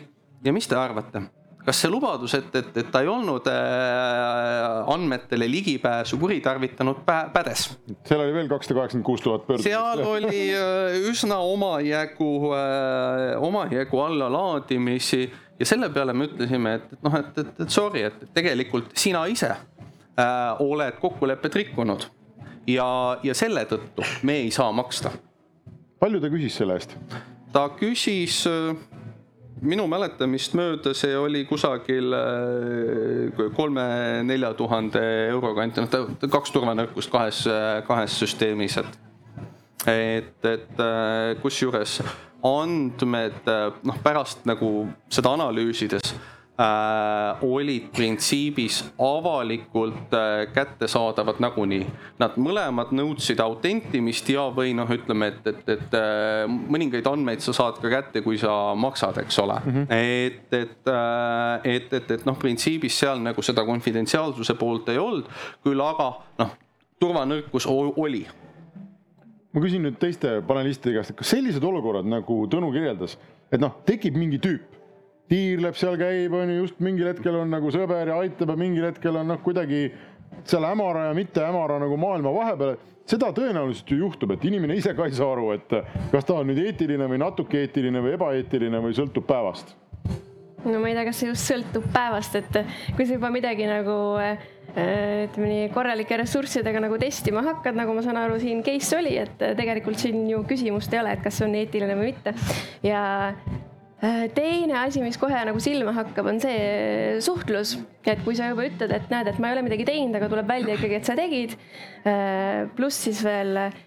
ja 0.44 0.52
mis 0.52 0.68
te 0.68 0.78
arvate? 0.78 1.26
Kas 1.66 1.80
see 1.82 1.90
lubadus, 1.90 2.34
et, 2.38 2.48
et, 2.54 2.68
et 2.82 2.90
ta 2.94 3.02
ei 3.02 3.08
olnud 3.10 3.48
äh, 3.50 4.92
andmetele 4.92 5.48
ligipääsu 5.50 6.18
kuritarvitanud 6.22 7.02
pä, 7.06 7.18
pädes? 7.34 7.66
seal 8.06 8.22
oli 8.22 8.34
veel 8.36 8.50
kakssada 8.50 8.78
kaheksakümmend 8.80 9.06
kuus 9.08 9.24
tuhat 9.24 9.46
pöördumist. 9.48 9.70
seal 9.70 10.02
oli 10.06 10.44
äh, 10.54 10.98
üsna 11.10 11.40
omajagu 11.42 12.30
äh,, 12.54 13.42
omajagu 13.42 14.02
allalaadimisi 14.04 15.24
ja 15.58 15.66
selle 15.66 15.90
peale 15.90 16.14
me 16.14 16.28
ütlesime, 16.30 16.76
et, 16.78 16.92
et 16.92 17.06
noh, 17.06 17.18
et, 17.18 17.32
et, 17.42 17.64
et 17.66 17.72
sorry, 17.72 18.06
et 18.06 18.26
tegelikult 18.36 18.94
sina 18.98 19.24
ise 19.32 19.50
äh, 19.50 20.62
oled 20.62 21.00
kokkulepet 21.02 21.62
rikkunud 21.62 22.06
ja, 22.70 22.90
ja 23.26 23.34
selle 23.34 23.66
tõttu 23.70 24.06
me 24.26 24.38
ei 24.44 24.52
saa 24.54 24.70
maksta. 24.74 25.10
palju 25.98 26.22
ta 26.22 26.30
küsis 26.30 26.60
selle 26.62 26.78
eest? 26.78 26.94
ta 27.52 27.66
küsis 27.74 28.44
äh, 28.50 28.76
minu 29.64 29.86
mäletamist 29.88 30.54
mööda 30.58 30.92
see 30.96 31.16
oli 31.16 31.44
kusagil 31.48 32.12
äh, 32.16 33.42
kolme-nelja 33.56 34.52
tuhande 34.58 35.02
euro 35.30 35.54
kanti, 35.56 35.84
noh 35.84 36.30
kaks 36.32 36.54
turvanõrkust 36.54 37.12
kahes, 37.12 37.42
kahes 37.88 38.20
süsteemis, 38.20 38.78
et. 38.82 39.02
et, 39.86 40.38
et 40.44 40.80
äh, 40.82 41.34
kusjuures 41.42 42.00
andmed 42.46 43.48
noh, 43.48 44.00
pärast 44.04 44.44
nagu 44.46 44.86
seda 45.10 45.32
analüüsides 45.34 46.12
äh, 46.60 47.44
olid 47.44 47.90
printsiibis 47.92 48.80
avalikult 48.98 50.14
äh, 50.14 50.46
kättesaadavad 50.54 51.40
nagunii. 51.42 51.86
Nad 52.20 52.38
mõlemad 52.40 52.92
nõudsid 52.96 53.40
autentimist 53.44 54.28
ja, 54.32 54.46
või 54.54 54.72
noh, 54.76 54.90
ütleme, 54.92 55.30
et, 55.34 55.50
et, 55.52 55.68
et 55.76 55.96
äh, 55.98 56.44
mõningaid 56.46 57.08
andmeid 57.10 57.44
sa 57.44 57.54
saad 57.56 57.80
ka 57.82 57.92
kätte, 57.92 58.22
kui 58.24 58.40
sa 58.40 58.74
maksad, 58.78 59.20
eks 59.24 59.38
ole 59.44 59.58
mm. 59.64 59.72
-hmm. 59.72 59.86
et, 59.90 60.54
et 60.54 60.92
äh,, 60.92 61.76
et, 61.76 61.92
et, 61.92 62.10
et 62.10 62.26
noh, 62.26 62.38
printsiibis 62.38 62.98
seal 62.98 63.20
nagu 63.22 63.42
seda 63.42 63.64
konfidentsiaalsuse 63.64 64.54
poolt 64.54 64.88
ei 64.88 64.98
olnud, 64.98 65.28
küll 65.64 65.80
aga 65.80 66.12
noh, 66.38 66.56
turvanõrkus 67.00 67.66
oli 67.68 68.26
ma 69.52 69.62
küsin 69.64 69.84
nüüd 69.84 69.96
teiste 70.00 70.40
panelistide 70.46 70.98
käest, 70.98 71.14
kas 71.16 71.30
sellised 71.32 71.64
olukorrad, 71.64 72.04
nagu 72.08 72.44
Tõnu 72.52 72.72
kirjeldas, 72.74 73.16
et 73.52 73.60
noh, 73.60 73.78
tekib 73.88 74.16
mingi 74.16 74.40
tüüp 74.42 74.75
tiirleb 75.30 75.78
seal, 75.78 75.96
käib, 76.00 76.34
on 76.36 76.52
ju, 76.52 76.58
just 76.64 76.82
mingil 76.84 77.10
hetkel 77.10 77.40
on 77.40 77.50
nagu 77.50 77.70
sõber 77.74 78.12
ja 78.12 78.18
aitab 78.22 78.52
ja 78.52 78.58
mingil 78.60 78.86
hetkel 78.88 79.18
on 79.20 79.32
noh, 79.32 79.40
kuidagi 79.44 79.88
seal 80.46 80.66
hämara 80.66 81.08
ja 81.08 81.16
mitte 81.16 81.42
hämara 81.42 81.78
nagu 81.82 81.96
maailma 82.00 82.34
vahepeal. 82.34 82.76
seda 83.06 83.30
tõenäoliselt 83.30 83.90
ju 83.90 84.00
juhtub, 84.00 84.32
et 84.34 84.44
inimene 84.44 84.74
ise 84.74 84.90
ka 84.98 85.06
ei 85.06 85.14
saa 85.14 85.28
aru, 85.32 85.52
et 85.54 85.74
kas 86.10 86.24
ta 86.26 86.40
on 86.40 86.48
nüüd 86.50 86.58
eetiline 86.64 87.06
või 87.06 87.20
natuke 87.22 87.60
eetiline 87.62 88.02
või 88.02 88.16
ebaeetiline 88.16 88.80
või 88.82 88.96
sõltub 88.98 89.26
päevast. 89.26 89.76
no 90.64 90.80
ma 90.80 90.90
ei 90.90 90.96
tea, 90.98 91.04
kas 91.06 91.22
see 91.22 91.30
just 91.30 91.50
sõltub 91.50 91.86
päevast, 91.94 92.34
et 92.38 92.60
kui 92.96 93.06
sa 93.06 93.18
juba 93.18 93.30
midagi 93.30 93.68
nagu 93.70 93.96
ütleme 94.76 95.48
nii 95.48 95.68
korralike 95.72 96.18
ressurssidega 96.20 96.82
nagu 96.82 96.98
testima 97.00 97.40
hakkad, 97.46 97.78
nagu 97.78 97.94
ma 97.96 98.02
saan 98.04 98.18
aru, 98.20 98.40
siin 98.42 98.60
case 98.66 98.98
oli, 98.98 99.14
et 99.22 99.38
tegelikult 99.38 100.02
siin 100.02 100.26
ju 100.28 100.42
küsimust 100.48 100.92
ei 100.92 101.00
ole, 101.00 101.14
et 101.16 101.22
kas 101.24 101.38
see 101.38 101.46
on 101.46 101.54
eetiline 101.62 101.96
või 101.96 102.10
mitte 102.10 102.34
ja 102.84 103.04
teine 104.00 104.76
asi, 104.82 105.00
mis 105.00 105.16
kohe 105.16 105.38
nagu 105.48 105.60
silma 105.62 105.94
hakkab, 105.96 106.28
on 106.28 106.40
see 106.42 107.16
suhtlus, 107.24 107.78
et 108.04 108.20
kui 108.24 108.36
sa 108.36 108.50
juba 108.50 108.66
ütled, 108.68 108.92
et 108.92 109.10
näed, 109.12 109.30
et 109.30 109.40
ma 109.40 109.48
ei 109.48 109.56
ole 109.56 109.66
midagi 109.66 109.88
teinud, 109.88 110.16
aga 110.18 110.28
tuleb 110.32 110.48
välja 110.50 110.76
ikkagi, 110.76 110.98
et 110.98 111.08
sa 111.08 111.16
tegid. 111.16 111.56
Äh, 112.06 112.66
pluss 112.76 113.06
siis 113.06 113.22
veel 113.24 113.56
äh, 113.56 113.78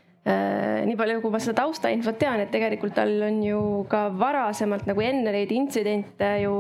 nii 0.89 0.97
palju, 0.97 1.19
kui 1.21 1.33
ma 1.33 1.41
seda 1.43 1.61
taustainfot 1.61 2.17
tean, 2.21 2.41
et 2.41 2.49
tegelikult 2.53 2.95
tal 2.97 3.11
on 3.27 3.37
ju 3.45 3.59
ka 3.91 4.07
varasemalt 4.17 4.89
nagu 4.89 5.03
enne 5.05 5.33
neid 5.35 5.53
intsidente 5.53 6.31
ju 6.43 6.55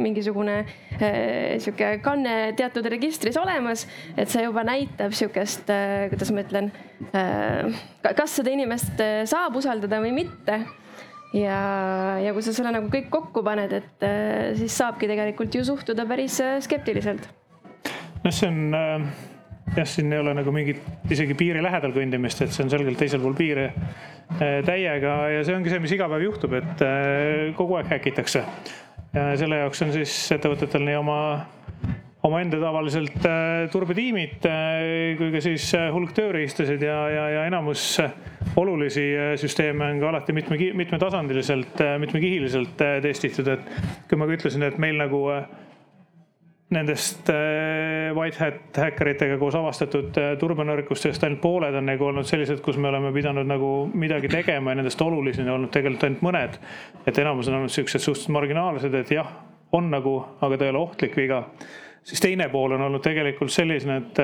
mingisugune 0.00 0.62
sihuke 0.96 1.98
kanne 2.04 2.54
teatud 2.56 2.88
registris 2.92 3.36
olemas, 3.40 3.84
et 4.16 4.32
see 4.32 4.46
juba 4.46 4.64
näitab 4.66 5.12
sihukest, 5.16 5.68
kuidas 6.12 6.32
ma 6.32 6.46
ütlen, 6.46 6.72
kas 8.04 8.38
seda 8.40 8.54
inimest 8.54 9.04
saab 9.30 9.60
usaldada 9.60 10.00
või 10.04 10.14
mitte 10.22 10.62
ja, 11.34 11.58
ja 12.22 12.32
kui 12.34 12.44
sa 12.44 12.54
selle 12.54 12.72
nagu 12.74 12.88
kõik 12.92 13.10
kokku 13.12 13.42
paned, 13.46 13.72
et 13.80 14.06
äh, 14.06 14.54
siis 14.58 14.76
saabki 14.78 15.08
tegelikult 15.10 15.54
ju 15.54 15.64
suhtuda 15.66 16.06
päris 16.08 16.38
äh, 16.44 16.58
skeptiliselt. 16.64 17.28
noh, 18.24 18.32
see 18.32 18.50
on 18.50 18.78
äh, 18.78 19.08
jah, 19.76 19.88
siin 19.88 20.12
ei 20.12 20.22
ole 20.22 20.36
nagu 20.38 20.54
mingit 20.54 21.10
isegi 21.12 21.36
piiri 21.38 21.62
lähedal 21.64 21.94
kõndimist, 21.96 22.44
et 22.44 22.54
see 22.54 22.64
on 22.66 22.72
selgelt 22.72 23.00
teisel 23.00 23.22
pool 23.24 23.36
piiri 23.38 23.70
täiega 24.64 25.14
ja 25.28 25.42
see 25.44 25.52
ongi 25.52 25.68
see, 25.68 25.82
mis 25.84 25.92
iga 25.92 26.06
päev 26.08 26.22
juhtub, 26.24 26.54
et 26.56 26.80
kogu 27.58 27.76
aeg 27.76 27.90
häkitakse. 27.92 28.40
ja 29.12 29.26
selle 29.38 29.58
jaoks 29.60 29.84
on 29.84 29.92
siis 29.92 30.14
ettevõtetel 30.32 30.86
nii 30.86 30.96
oma 30.96 31.18
omaenda 32.24 32.58
tavaliselt 32.60 33.26
äh, 33.28 33.66
turbetiimid 33.72 34.46
äh, 34.48 35.16
kui 35.18 35.32
ka 35.34 35.42
siis 35.44 35.66
äh, 35.76 35.90
hulk 35.92 36.14
tööriistasid 36.16 36.84
ja, 36.84 36.96
ja, 37.12 37.24
ja 37.34 37.42
enamus 37.50 37.98
olulisi 38.60 39.04
süsteeme 39.40 39.90
on 39.92 40.00
ka 40.00 40.08
alati 40.12 40.36
mitme, 40.36 40.56
mitmetasandiliselt, 40.78 41.82
mitmekihiliselt 42.00 42.80
testitud, 43.02 43.48
et 43.50 44.08
kui 44.08 44.20
ma 44.20 44.28
ka 44.28 44.36
ütlesin, 44.38 44.64
et 44.68 44.76
meil 44.80 45.00
nagu 45.00 45.24
nendest 46.74 47.28
white 48.14 48.40
hat 48.40 48.78
häkkeritega 48.78 49.36
koos 49.38 49.56
avastatud 49.58 50.16
turbenõrkustest 50.40 51.26
ainult 51.26 51.42
pooled 51.42 51.76
on 51.78 51.88
nagu 51.88 52.08
olnud 52.08 52.28
sellised, 52.28 52.62
kus 52.64 52.78
me 52.80 52.88
oleme 52.92 53.12
pidanud 53.14 53.48
nagu 53.48 53.72
midagi 53.94 54.30
tegema 54.32 54.72
ja 54.72 54.80
nendest 54.80 55.02
olulised 55.02 55.44
on 55.44 55.56
olnud 55.58 55.74
tegelikult 55.74 56.08
ainult 56.08 56.24
mõned. 56.28 56.60
et 57.06 57.18
enamus 57.18 57.50
on 57.50 57.60
olnud 57.60 57.74
siuksed 57.74 58.00
suhteliselt 58.00 58.36
marginaalsed, 58.38 58.94
et 59.02 59.16
jah, 59.18 59.34
on 59.74 59.90
nagu, 59.90 60.20
aga 60.40 60.58
ta 60.58 60.68
ei 60.68 60.74
ole 60.74 60.84
ohtlik 60.86 61.16
viga 61.18 61.44
siis 62.04 62.20
teine 62.20 62.48
pool 62.52 62.76
on 62.76 62.88
olnud 62.88 63.02
tegelikult 63.04 63.52
selline, 63.52 64.02
et 64.02 64.20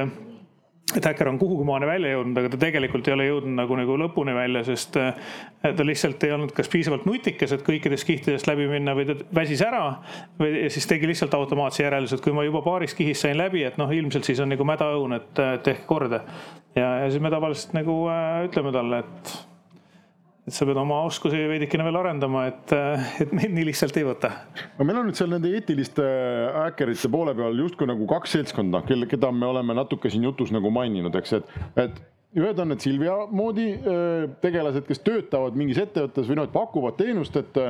et 0.97 1.05
häkker 1.07 1.29
on 1.31 1.39
kuhugi 1.39 1.65
maani 1.67 1.87
välja 1.87 2.15
jõudnud, 2.15 2.39
aga 2.41 2.51
ta 2.51 2.59
tegelikult 2.65 3.09
ei 3.09 3.15
ole 3.15 3.27
jõudnud 3.29 3.55
nagu, 3.61 3.77
nagu 3.79 3.97
lõpuni 4.01 4.33
välja, 4.35 4.63
sest 4.67 4.97
eh, 4.99 5.21
ta 5.63 5.87
lihtsalt 5.87 6.25
ei 6.27 6.33
olnud 6.35 6.55
kas 6.57 6.71
piisavalt 6.73 7.05
nutikas, 7.07 7.55
et 7.55 7.63
kõikidest 7.67 8.07
kihtidest 8.09 8.49
läbi 8.51 8.67
minna 8.71 8.97
või 8.99 9.07
ta 9.07 9.15
väsis 9.37 9.63
ära 9.67 9.85
või 10.41 10.65
siis 10.73 10.89
tegi 10.91 11.11
lihtsalt 11.11 11.37
automaatse 11.39 11.85
järelduse, 11.85 12.19
et 12.19 12.25
kui 12.25 12.35
ma 12.35 12.47
juba 12.47 12.65
paarist 12.67 12.99
kihist 12.99 13.27
sain 13.27 13.39
läbi, 13.39 13.63
et 13.69 13.79
noh, 13.79 13.93
ilmselt 13.95 14.27
siis 14.27 14.43
on 14.43 14.51
nagu 14.51 14.67
mäda 14.67 14.91
õun, 14.97 15.15
et 15.21 15.45
tehke 15.67 15.87
korda. 15.87 16.25
ja, 16.75 16.89
ja 17.05 17.07
siis 17.11 17.23
me 17.23 17.31
tavaliselt 17.31 17.77
nagu 17.79 18.03
äh, 18.11 18.49
ütleme 18.49 18.75
talle, 18.75 19.05
et 19.05 19.37
et 20.51 20.57
sa 20.57 20.67
pead 20.67 20.79
oma 20.81 21.05
oskusi 21.07 21.39
veidikene 21.47 21.85
veel 21.87 21.99
arendama, 22.01 22.45
et, 22.51 22.73
et 23.23 23.35
meid 23.37 23.53
nii 23.55 23.69
lihtsalt 23.69 23.97
ei 24.01 24.07
võta. 24.09 24.33
no 24.79 24.87
meil 24.87 24.99
on 24.99 25.07
nüüd 25.09 25.19
seal 25.19 25.31
nende 25.31 25.53
eetiliste 25.55 26.05
häkkerite 26.57 27.11
poole 27.13 27.35
peal 27.39 27.63
justkui 27.63 27.87
nagu 27.87 28.09
kaks 28.11 28.35
seltskonda, 28.35 28.83
kelle, 28.89 29.07
keda 29.11 29.31
me 29.35 29.47
oleme 29.47 29.77
natuke 29.79 30.11
siin 30.11 30.27
jutus 30.27 30.51
nagu 30.55 30.73
maininud, 30.75 31.15
eks, 31.21 31.37
et, 31.39 31.55
et 31.85 32.01
ühed 32.41 32.63
on 32.63 32.73
need 32.73 32.83
Silvia 32.83 33.15
moodi 33.31 33.69
tegelased, 34.43 34.87
kes 34.89 35.03
töötavad 35.07 35.59
mingis 35.59 35.79
ettevõttes 35.83 36.27
või 36.31 36.41
noh, 36.41 36.51
et 36.51 36.55
pakuvad 36.55 36.99
teenust, 36.99 37.39
et 37.39 37.63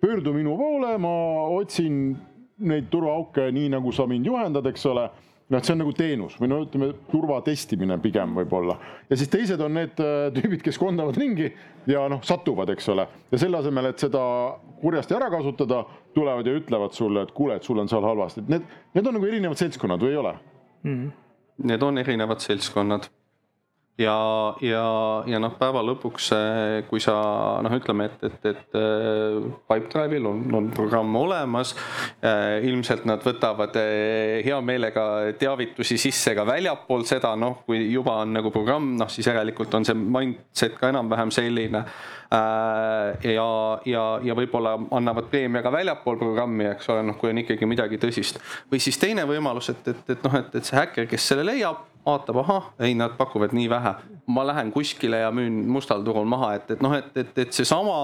pöördu 0.00 0.34
minu 0.36 0.56
poole, 0.60 0.94
ma 1.00 1.14
otsin 1.56 2.12
neid 2.58 2.88
turvaauke 2.92 3.48
nii, 3.54 3.72
nagu 3.76 3.92
sa 3.94 4.06
mind 4.10 4.28
juhendad, 4.28 4.66
eks 4.68 4.86
ole 4.90 5.08
noh, 5.48 5.58
et 5.58 5.64
see 5.64 5.74
on 5.74 5.80
nagu 5.82 5.92
teenus 5.96 6.36
või 6.40 6.50
no 6.52 6.60
ütleme, 6.64 6.90
turvatestimine 7.10 7.98
pigem 8.04 8.34
võib-olla. 8.36 8.78
ja 9.08 9.18
siis 9.18 9.30
teised 9.32 9.60
on 9.64 9.74
need 9.78 10.00
äh, 10.04 10.28
tüübid, 10.36 10.62
kes 10.64 10.78
kondavad 10.80 11.16
ringi 11.18 11.50
ja 11.88 12.04
noh, 12.12 12.22
satuvad, 12.26 12.72
eks 12.74 12.88
ole. 12.94 13.06
ja 13.32 13.40
selle 13.40 13.60
asemel, 13.62 13.90
et 13.92 14.04
seda 14.04 14.22
kurjasti 14.82 15.16
ära 15.16 15.30
kasutada, 15.32 15.84
tulevad 16.14 16.46
ja 16.46 16.56
ütlevad 16.58 16.96
sulle, 16.96 17.24
et 17.24 17.32
kuule, 17.36 17.58
et 17.58 17.66
sul 17.66 17.80
on 17.80 17.90
seal 17.90 18.04
halvasti, 18.04 18.44
et 18.44 18.52
need, 18.56 18.68
need 18.96 19.08
on 19.08 19.18
nagu 19.18 19.30
erinevad 19.30 19.60
seltskonnad 19.60 20.04
või 20.04 20.14
ei 20.14 20.22
ole 20.24 20.34
mm? 20.34 20.92
-hmm. 20.92 21.16
Need 21.68 21.82
on 21.82 21.98
erinevad 21.98 22.38
seltskonnad 22.38 23.08
ja, 23.98 24.54
ja, 24.62 24.82
ja 25.26 25.40
noh, 25.42 25.54
päeva 25.58 25.82
lõpuks, 25.82 26.30
kui 26.88 27.02
sa 27.02 27.14
noh, 27.64 27.74
ütleme, 27.74 28.08
et, 28.08 28.26
et, 28.28 28.46
et 28.52 28.78
äh, 28.78 29.48
Pipedrive'il 29.70 30.28
on, 30.28 30.44
on 30.54 30.68
programm 30.74 31.16
olemas. 31.18 31.74
Äh, 32.22 32.60
ilmselt 32.68 33.06
nad 33.08 33.24
võtavad 33.26 33.74
hea 34.44 34.60
meelega 34.62 35.08
teavitusi 35.38 35.98
sisse 36.00 36.36
ka 36.38 36.46
väljapool 36.48 37.06
seda, 37.08 37.34
noh, 37.38 37.62
kui 37.66 37.88
juba 37.92 38.20
on 38.22 38.38
nagu 38.38 38.54
programm, 38.54 38.94
noh 38.98 39.10
siis 39.10 39.26
järelikult 39.26 39.74
on 39.74 39.88
see 39.88 39.98
mindset 39.98 40.78
ka 40.78 40.92
enam-vähem 40.92 41.34
selline. 41.34 41.84
ja, 43.24 43.44
ja, 43.88 44.02
ja 44.20 44.34
võib-olla 44.36 44.74
annavad 44.92 45.30
preemia 45.32 45.62
ka 45.64 45.72
väljapool 45.72 46.18
programmi, 46.20 46.66
eks 46.74 46.90
ole, 46.92 47.06
noh, 47.08 47.16
kui 47.16 47.32
on 47.32 47.40
ikkagi 47.40 47.66
midagi 47.66 47.96
tõsist. 47.98 48.38
või 48.70 48.82
siis 48.84 49.00
teine 49.00 49.24
võimalus, 49.24 49.70
et, 49.72 49.88
et, 49.88 50.10
et 50.12 50.26
noh, 50.26 50.36
et, 50.36 50.54
et 50.54 50.64
see 50.64 50.76
häkker, 50.76 51.08
kes 51.08 51.30
selle 51.32 51.46
leiab 51.48 51.86
vaatab, 52.08 52.40
ahah, 52.44 52.70
ei, 52.80 52.96
nad 52.98 53.16
pakuvad 53.18 53.54
nii 53.56 53.68
vähe, 53.70 53.94
ma 54.34 54.46
lähen 54.48 54.72
kuskile 54.74 55.22
ja 55.24 55.30
müün 55.34 55.62
mustal 55.68 56.02
turul 56.06 56.28
maha, 56.28 56.54
et, 56.58 56.72
et 56.76 56.82
noh, 56.84 56.96
et, 56.96 57.12
et, 57.16 57.32
et 57.44 57.52
seesama, 57.54 58.00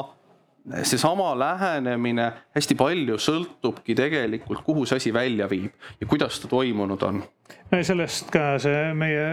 seesama 0.83 1.33
lähenemine 1.39 2.31
hästi 2.57 2.77
palju 2.79 3.19
sõltubki 3.21 3.97
tegelikult, 3.99 4.65
kuhu 4.67 4.87
see 4.89 5.01
asi 5.03 5.15
välja 5.15 5.49
viib 5.51 5.75
ja 6.01 6.09
kuidas 6.09 6.41
ta 6.41 6.51
toimunud 6.53 7.03
on. 7.09 7.23
no 7.71 7.81
ja 7.81 7.85
sellest 7.85 8.33
ka 8.35 8.55
see 8.63 8.95
meie 8.99 9.29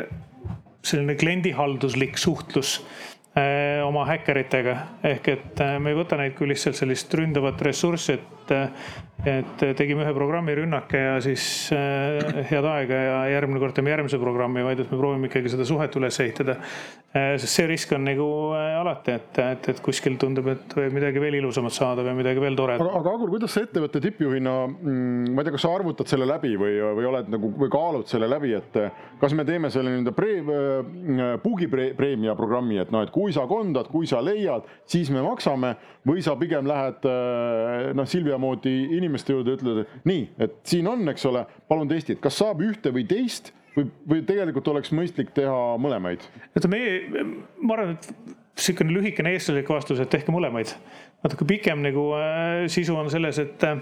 selline 0.84 1.16
kliendihalduslik 1.16 2.18
suhtlus 2.18 2.80
äh, 3.38 3.82
oma 3.86 4.06
häkkeritega 4.10 4.78
ehk 5.14 5.28
et 5.36 5.62
äh, 5.62 5.78
me 5.80 5.94
ei 5.94 6.00
võta 6.00 6.18
neid 6.20 6.36
kui 6.38 6.50
lihtsalt 6.50 6.80
sellist 6.80 7.14
ründavat 7.14 7.62
ressurssi, 7.68 8.18
et 8.18 8.41
et 9.22 9.64
tegime 9.78 10.02
ühe 10.02 10.14
programmi 10.18 10.54
rünnake 10.58 10.98
ja 10.98 11.18
siis 11.22 11.44
äh, 11.76 12.42
head 12.50 12.66
aega 12.66 13.02
ja 13.06 13.18
järgmine 13.36 13.62
kord 13.62 13.76
teeme 13.78 13.92
järgmise 13.94 14.18
programmi, 14.22 14.64
vaid 14.66 14.82
et 14.82 14.90
me 14.90 14.98
proovime 14.98 15.30
ikkagi 15.30 15.52
seda 15.54 15.68
suhet 15.68 15.94
üles 16.00 16.18
ehitada 16.24 16.56
äh,. 16.58 17.36
sest 17.42 17.60
see 17.60 17.68
risk 17.70 17.94
on 17.94 18.08
nagu 18.08 18.26
äh, 18.58 18.80
alati, 18.80 19.18
et, 19.20 19.42
et, 19.44 19.70
et 19.76 19.82
kuskil 19.86 20.18
tundub, 20.22 20.50
et 20.56 20.74
võib 20.78 20.98
midagi 20.98 21.22
veel 21.22 21.38
ilusamat 21.38 21.76
saada 21.76 22.06
või 22.08 22.18
midagi 22.24 22.42
veel 22.42 22.58
toredat. 22.58 22.82
aga, 22.82 23.04
aga 23.04 23.14
Agur, 23.20 23.34
kuidas 23.36 23.54
sa 23.54 23.66
ettevõtte 23.68 24.02
tippjuhina 24.08 24.56
mm,, 24.72 25.30
ma 25.36 25.44
ei 25.44 25.50
tea, 25.50 25.56
kas 25.58 25.68
sa 25.68 25.76
arvutad 25.76 26.10
selle 26.10 26.26
läbi 26.30 26.56
või, 26.58 26.80
või 26.98 27.10
oled 27.12 27.30
nagu 27.36 27.54
või 27.62 27.72
kaalud 27.78 28.10
selle 28.10 28.30
läbi, 28.32 28.56
et 28.58 28.82
kas 29.22 29.38
me 29.38 29.46
teeme 29.46 29.70
selle 29.70 29.94
nii-öelda 29.94 30.16
pre-, 30.18 31.38
puugipreemia 31.46 32.34
programmi, 32.40 32.82
et 32.82 32.90
noh, 32.94 33.06
et 33.06 33.14
kui 33.14 33.36
sa 33.36 33.46
kondad, 33.50 33.92
kui 33.94 34.10
sa 34.10 34.24
leiad, 34.26 34.66
siis 34.90 35.14
me 35.14 35.22
maksame 35.22 35.76
või 36.08 36.24
sa 36.26 36.34
pigem 36.40 36.66
lähed 36.70 37.06
äh, 37.06 37.92
noh, 37.98 38.08
Silvia 38.10 38.40
moodi 38.42 38.74
inimeste 38.98 39.36
juurde, 39.36 39.56
ütled, 39.60 39.82
et 39.86 40.06
nii, 40.10 40.28
et 40.42 40.60
siin 40.68 40.90
on, 40.90 41.06
eks 41.14 41.26
ole, 41.30 41.46
palun 41.70 41.90
testi, 41.92 42.18
et 42.18 42.24
kas 42.24 42.42
saab 42.42 42.64
ühte 42.66 42.94
või 42.94 43.06
teist 43.10 43.54
või, 43.76 43.88
või 44.10 44.26
tegelikult 44.28 44.68
oleks 44.74 44.94
mõistlik 44.96 45.32
teha 45.38 45.78
mõlemaid? 45.82 46.26
ütleme, 46.58 46.82
ma 47.62 47.78
arvan, 47.78 47.96
et 47.96 48.38
niisugune 48.58 48.94
lühikene 48.98 49.34
eestlaslik 49.36 49.70
vastus, 49.72 50.02
et 50.02 50.12
tehke 50.12 50.34
mõlemaid. 50.34 50.76
natuke 51.24 51.48
pikem 51.48 51.82
nagu 51.86 52.12
äh, 52.18 52.68
sisu 52.72 52.98
on 52.98 53.10
selles, 53.14 53.40
et 53.42 53.64
äh, 53.68 53.82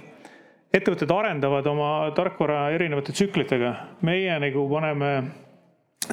ettevõtted 0.74 1.12
arendavad 1.12 1.68
oma 1.68 1.91
tarkvara 2.16 2.70
erinevate 2.76 3.16
tsüklitega. 3.16 3.76
meie 4.01 4.39
nagu 4.39 4.68
paneme 4.70 5.14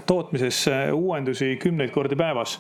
tootmisesse 0.07 0.93
uuendusi 0.93 1.57
kümneid 1.63 1.91
kordi 1.95 2.17
päevas 2.17 2.59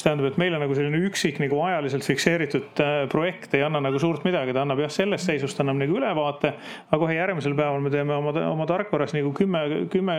mis 0.00 0.06
tähendab, 0.06 0.30
et 0.30 0.38
meil 0.40 0.54
on 0.56 0.62
nagu 0.64 0.76
selline 0.76 0.98
üksik 1.04 1.38
nagu 1.42 1.58
ajaliselt 1.66 2.06
fikseeritud 2.08 2.80
äh, 2.80 2.92
projekt 3.12 3.52
ei 3.56 3.64
anna 3.66 3.82
nagu 3.84 4.00
suurt 4.00 4.24
midagi, 4.24 4.54
ta 4.56 4.62
annab 4.64 4.80
jah, 4.80 4.92
sellest 4.94 5.28
seisust 5.28 5.60
annab 5.60 5.76
nagu 5.82 5.98
ülevaate. 5.98 6.54
aga 6.88 7.00
kohe 7.02 7.16
järgmisel 7.16 7.54
päeval 7.58 7.84
me 7.84 7.92
teeme 7.92 8.16
oma, 8.16 8.32
oma 8.48 8.66
tarkvaras 8.70 9.12
nagu 9.16 9.32
kümme, 9.36 9.86
kümme 9.92 10.16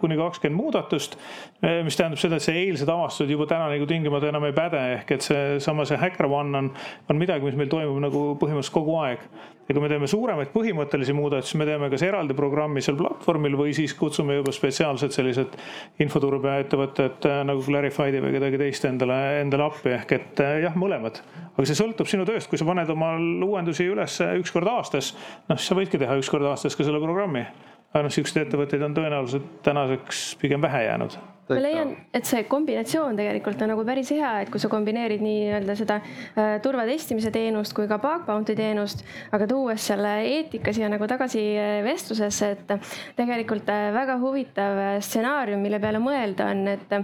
kuni 0.00 0.18
kakskümmend 0.18 0.58
muudatust. 0.58 1.16
Äh, 1.62 1.82
mis 1.86 1.98
tähendab 1.98 2.18
seda, 2.22 2.40
et 2.40 2.46
see 2.46 2.58
eilsed 2.64 2.90
avastused 2.90 3.30
juba 3.30 3.46
täna 3.50 3.70
nagu 3.70 3.86
tingimata 3.86 4.32
enam 4.32 4.48
ei 4.48 4.56
päde, 4.56 4.82
ehk 4.98 5.16
et 5.16 5.26
seesama 5.28 5.86
see 5.88 6.00
HackerOne 6.02 6.58
on, 6.58 6.72
on 7.08 7.20
midagi, 7.20 7.46
mis 7.46 7.58
meil 7.60 7.70
toimub 7.70 8.02
nagu 8.02 8.26
põhimõtteliselt 8.42 8.80
kogu 8.80 8.98
aeg 9.04 9.22
ja 9.68 9.74
kui 9.74 9.82
me 9.82 9.90
teeme 9.90 10.08
suuremaid 10.10 10.50
põhimõttelisi 10.54 11.14
muudatusi, 11.16 11.58
me 11.60 11.66
teeme 11.68 11.88
kas 11.92 12.04
eraldi 12.06 12.34
programmi 12.38 12.82
seal 12.84 12.96
platvormil 12.98 13.56
või 13.58 13.74
siis 13.76 13.94
kutsume 13.98 14.36
juba 14.38 14.54
spetsiaalselt 14.54 15.14
sellised 15.14 15.56
infoturbeettevõtted 16.02 17.28
äh, 17.30 17.42
nagu 17.48 17.64
Clarified'i 17.66 18.22
või 18.24 18.34
kedagi 18.36 18.60
teist 18.60 18.86
endale, 18.88 19.18
endale 19.42 19.68
appi 19.68 19.94
ehk 19.96 20.16
et 20.18 20.42
äh, 20.44 20.54
jah, 20.66 20.78
mõlemad. 20.78 21.22
aga 21.52 21.68
see 21.68 21.78
sõltub 21.78 22.10
sinu 22.10 22.26
tööst, 22.28 22.50
kui 22.50 22.60
sa 22.60 22.68
paned 22.68 22.90
omal 22.92 23.22
uuendusi 23.46 23.86
üles 23.90 24.18
üks 24.40 24.54
kord 24.54 24.70
aastas, 24.72 25.12
noh 25.48 25.60
siis 25.60 25.70
sa 25.70 25.78
võidki 25.78 26.00
teha 26.00 26.18
üks 26.20 26.32
kord 26.32 26.48
aastas 26.50 26.76
ka 26.76 26.86
selle 26.86 27.02
programmi. 27.02 27.46
aga 27.92 28.06
noh, 28.06 28.14
siukseid 28.14 28.46
ettevõtteid 28.46 28.82
on 28.82 28.96
tõenäoliselt 28.96 29.54
tänaseks 29.66 30.24
pigem 30.42 30.62
vähe 30.64 30.86
jäänud 30.88 31.20
ma 31.58 31.64
leian, 31.64 31.92
et 32.14 32.28
see 32.28 32.44
kombinatsioon 32.50 33.18
tegelikult 33.18 33.62
on 33.64 33.72
nagu 33.72 33.84
päris 33.86 34.10
hea, 34.14 34.32
et 34.44 34.50
kui 34.52 34.60
sa 34.62 34.70
kombineerid 34.72 35.22
nii-öelda 35.24 35.76
seda 35.78 35.98
äh, 36.02 36.56
turvatestimise 36.64 37.32
teenust 37.34 37.74
kui 37.76 37.88
ka 37.90 37.98
bug 38.02 38.26
bounty 38.26 38.56
teenust, 38.58 39.04
aga 39.34 39.48
tuues 39.50 39.86
selle 39.92 40.14
eetika 40.28 40.74
siia 40.74 40.90
nagu 40.92 41.06
tagasi 41.10 41.42
äh, 41.58 41.78
vestlusesse, 41.86 42.52
et 42.56 42.74
tegelikult 43.18 43.68
äh, 43.72 43.90
väga 43.94 44.18
huvitav 44.22 44.80
stsenaarium, 45.04 45.62
mille 45.62 45.80
peale 45.82 46.00
mõelda 46.02 46.48
on, 46.52 46.64
et 46.72 46.94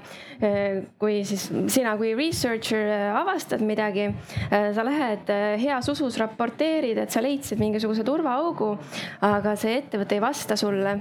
kui 1.01 1.21
siis 1.27 1.49
sina 1.73 1.95
kui 1.99 2.13
researcher 2.17 3.13
avastad 3.17 3.63
midagi, 3.65 4.07
sa 4.51 4.85
lähed 4.87 5.31
heas 5.61 5.89
usus 5.91 6.19
raporteerid, 6.21 6.99
et 7.03 7.15
sa 7.15 7.23
leidsid 7.25 7.61
mingisuguse 7.61 8.05
turvaaugu, 8.07 8.71
aga 9.27 9.55
see 9.59 9.79
ettevõte 9.81 10.19
ei 10.19 10.23
vasta 10.23 10.57
sulle. 10.59 10.97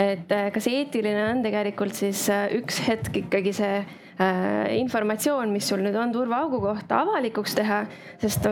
et 0.00 0.32
kas 0.54 0.66
eetiline 0.70 1.22
on 1.30 1.42
tegelikult 1.44 1.96
siis 1.96 2.24
üks 2.58 2.81
hetk 2.86 3.22
ikkagi 3.24 3.52
see 3.56 3.82
äh, 4.18 4.74
informatsioon, 4.78 5.52
mis 5.52 5.68
sul 5.68 5.82
nüüd 5.84 5.96
on 5.98 6.12
turvaaugu 6.14 6.60
kohta 6.62 7.02
avalikuks 7.02 7.56
teha, 7.58 7.82
sest 8.22 8.46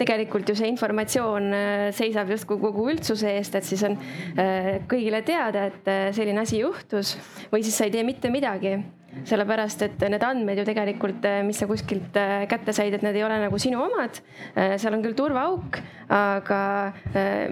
tegelikult 0.00 0.50
ju 0.50 0.56
see 0.58 0.70
informatsioon 0.72 1.48
äh, 1.54 1.86
seisab 1.96 2.32
justkui 2.34 2.60
kogu 2.62 2.88
üldsuse 2.92 3.36
eest, 3.36 3.56
et 3.58 3.68
siis 3.68 3.84
on 3.86 3.96
äh, 3.96 4.74
kõigile 4.90 5.22
teada, 5.26 5.68
et 5.70 5.88
äh, 5.90 6.10
selline 6.16 6.44
asi 6.44 6.60
juhtus 6.62 7.16
või 7.52 7.64
siis 7.64 7.78
sa 7.78 7.88
ei 7.88 7.94
tee 7.94 8.04
mitte 8.06 8.32
midagi 8.34 8.78
sellepärast 9.14 9.82
et 9.86 10.00
need 10.10 10.24
andmed 10.26 10.58
ju 10.58 10.64
tegelikult, 10.66 11.22
äh, 11.30 11.40
mis 11.46 11.60
sa 11.62 11.68
kuskilt 11.70 12.16
äh, 12.18 12.48
kätte 12.50 12.74
said, 12.74 12.96
et 12.96 13.04
need 13.06 13.14
ei 13.14 13.26
ole 13.26 13.38
nagu 13.44 13.60
sinu 13.62 13.84
omad. 13.84 14.18
seal 14.54 14.94
on 14.96 15.02
küll 15.04 15.14
turvaauk, 15.18 15.78
aga 16.14 16.60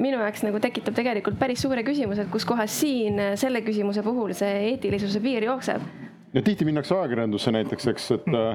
minu 0.02 0.18
jaoks 0.20 0.42
nagu 0.46 0.60
tekitab 0.62 0.94
tegelikult 0.98 1.38
päris 1.40 1.62
suure 1.62 1.84
küsimuse, 1.86 2.26
et 2.26 2.32
kus 2.32 2.46
kohas 2.48 2.74
siin 2.82 3.20
selle 3.40 3.62
küsimuse 3.64 4.04
puhul 4.04 4.34
see 4.36 4.72
eetilisuse 4.72 5.22
piir 5.22 5.46
jookseb 5.46 6.10
ja 6.32 6.42
tihti 6.42 6.66
minnakse 6.68 6.96
ajakirjandusse 6.96 7.52
näiteks, 7.54 7.90
eks, 7.92 8.08
et 8.16 8.32
äh, 8.32 8.48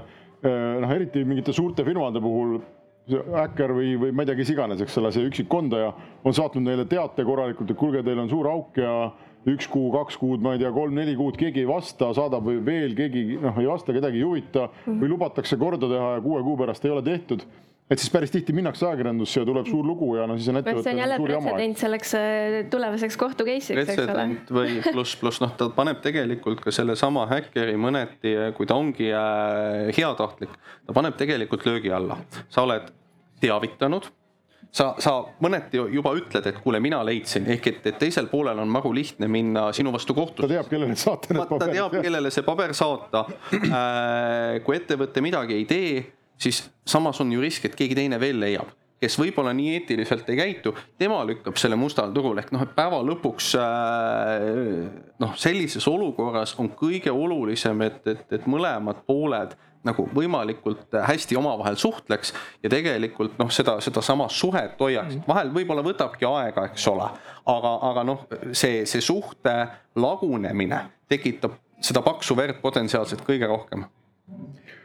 äh, 0.43 0.65
noh, 0.81 0.95
eriti 0.95 1.23
mingite 1.27 1.53
suurte 1.55 1.85
firmade 1.87 2.21
puhul 2.23 2.59
häkker 3.07 3.71
või, 3.71 3.93
või 4.01 4.11
ma 4.11 4.23
ei 4.23 4.29
tea, 4.29 4.35
kes 4.41 4.51
iganes, 4.51 4.81
eks 4.83 4.97
ole, 4.99 5.13
see 5.15 5.27
üksikkondaja 5.29 5.93
on 6.27 6.35
saatnud 6.35 6.65
neile 6.65 6.83
teate 6.89 7.23
korralikult, 7.27 7.71
et 7.71 7.79
kuulge, 7.79 8.03
teil 8.03 8.19
on 8.19 8.29
suur 8.31 8.49
auk 8.51 8.79
ja 8.81 8.95
üks 9.47 9.69
kuu, 9.71 9.87
kaks 9.93 10.17
kuud, 10.19 10.43
ma 10.43 10.57
ei 10.57 10.59
tea, 10.59 10.73
kolm-neli 10.75 11.13
kuud 11.15 11.37
keegi 11.39 11.63
ei 11.63 11.69
vasta, 11.69 12.09
saadab 12.17 12.43
või 12.49 12.59
veel 12.65 12.97
keegi 12.97 13.37
noh, 13.39 13.55
ei 13.61 13.69
vasta, 13.69 13.95
kedagi 13.95 14.19
ei 14.19 14.27
huvita 14.27 14.67
või 14.87 15.07
lubatakse 15.13 15.59
korda 15.61 15.87
teha 15.87 16.09
ja 16.17 16.25
kuue 16.25 16.43
kuu 16.43 16.57
pärast 16.59 16.83
ei 16.83 16.91
ole 16.91 17.05
tehtud 17.05 17.45
et 17.87 18.01
siis 18.01 18.11
päris 18.11 18.33
tihti 18.33 18.55
minnakse 18.55 18.83
ajakirjandusse 18.87 19.39
ja 19.39 19.47
tuleb 19.47 19.69
suur 19.69 19.85
lugu 19.87 20.09
ja 20.17 20.25
no 20.27 20.35
siis 20.35 20.49
on 20.51 20.59
ettevõttel 20.59 20.83
see 20.83 20.95
on 20.97 21.01
jälle 21.03 21.19
pretsedent 21.23 21.83
selleks 21.83 22.13
äh, 22.19 22.57
tulevaseks 22.71 23.17
kohtu 23.19 23.47
case'iks, 23.47 23.93
eks 23.93 24.03
ole. 24.03 24.27
või 24.59 24.75
pluss, 24.93 25.15
pluss 25.21 25.43
noh, 25.43 25.55
ta 25.59 25.69
paneb 25.75 26.03
tegelikult 26.03 26.61
ka 26.65 26.73
sellesama 26.75 27.27
häkkeri 27.31 27.77
mõneti, 27.79 28.35
kui 28.59 28.67
ta 28.67 28.79
ongi 28.79 29.11
äh, 29.15 29.87
heatahtlik, 29.95 30.53
ta 30.87 30.95
paneb 30.97 31.15
tegelikult 31.19 31.67
löögi 31.69 31.93
alla. 31.95 32.19
sa 32.49 32.67
oled 32.67 32.91
teavitanud 33.39 34.11
sa, 34.73 34.89
sa 34.99 35.13
mõneti 35.43 35.79
juba 35.79 36.11
ütled, 36.17 36.45
et 36.49 36.59
kuule, 36.61 36.81
mina 36.83 36.99
leidsin, 37.07 37.47
ehk 37.55 37.71
et, 37.71 37.79
et 37.87 37.99
teisel 38.01 38.27
poolel 38.31 38.59
on 38.59 38.71
maru 38.71 38.91
lihtne 38.95 39.29
minna 39.31 39.69
sinu 39.75 39.93
vastu 39.95 40.15
kohtusse. 40.17 40.43
ta 40.43 40.57
teab, 40.57 40.69
kellele 40.71 40.99
saata 40.99 41.31
need 41.31 41.39
paberid. 41.39 41.63
ta 41.63 41.79
teab, 41.79 41.97
kellele 42.03 42.33
see 42.33 42.45
paber 42.45 42.75
saata. 42.77 43.25
Äh, 43.57 44.59
kui 44.67 44.75
ettevõte 44.75 45.23
midagi 45.23 45.55
ei 45.55 45.65
tee 45.69 46.05
siis 46.37 46.65
samas 46.87 47.21
on 47.21 47.31
ju 47.31 47.41
risk, 47.41 47.65
et 47.65 47.75
keegi 47.77 47.97
teine 47.97 48.19
veel 48.21 48.39
leiab, 48.39 48.69
kes 49.01 49.17
võib-olla 49.19 49.53
nii 49.53 49.75
eetiliselt 49.75 50.29
ei 50.31 50.39
käitu, 50.39 50.73
tema 50.97 51.19
lükkab 51.27 51.57
selle 51.61 51.77
mustal 51.77 52.13
turul 52.15 52.39
ehk 52.41 52.49
noh, 52.55 52.63
et 52.65 52.73
päeva 52.77 53.03
lõpuks 53.05 53.51
äh, 53.61 54.87
noh, 55.21 55.37
sellises 55.37 55.85
olukorras 55.89 56.55
on 56.61 56.71
kõige 56.77 57.13
olulisem, 57.13 57.81
et, 57.85 58.01
et, 58.07 58.25
et 58.39 58.47
mõlemad 58.49 59.03
pooled 59.05 59.53
nagu 59.87 60.07
võimalikult 60.11 60.97
hästi 61.05 61.37
omavahel 61.39 61.77
suhtleks 61.79 62.33
ja 62.63 62.71
tegelikult 62.71 63.37
noh, 63.39 63.51
seda, 63.53 63.77
sedasama 63.83 64.27
suhet 64.33 64.79
hoiaksid, 64.81 65.21
mhm. 65.21 65.29
vahel 65.29 65.53
võib-olla 65.55 65.85
võtabki 65.85 66.27
aega, 66.29 66.65
eks 66.71 66.89
ole, 66.91 67.11
aga, 67.53 67.75
aga 67.91 68.07
noh, 68.07 68.25
see, 68.51 68.83
see 68.89 69.03
suhte 69.03 69.55
lagunemine 69.95 70.81
tekitab 71.07 71.55
seda 71.83 72.01
paksu 72.01 72.35
verd 72.35 72.57
potentsiaalselt 72.63 73.21
kõige 73.27 73.47
rohkem 73.49 73.85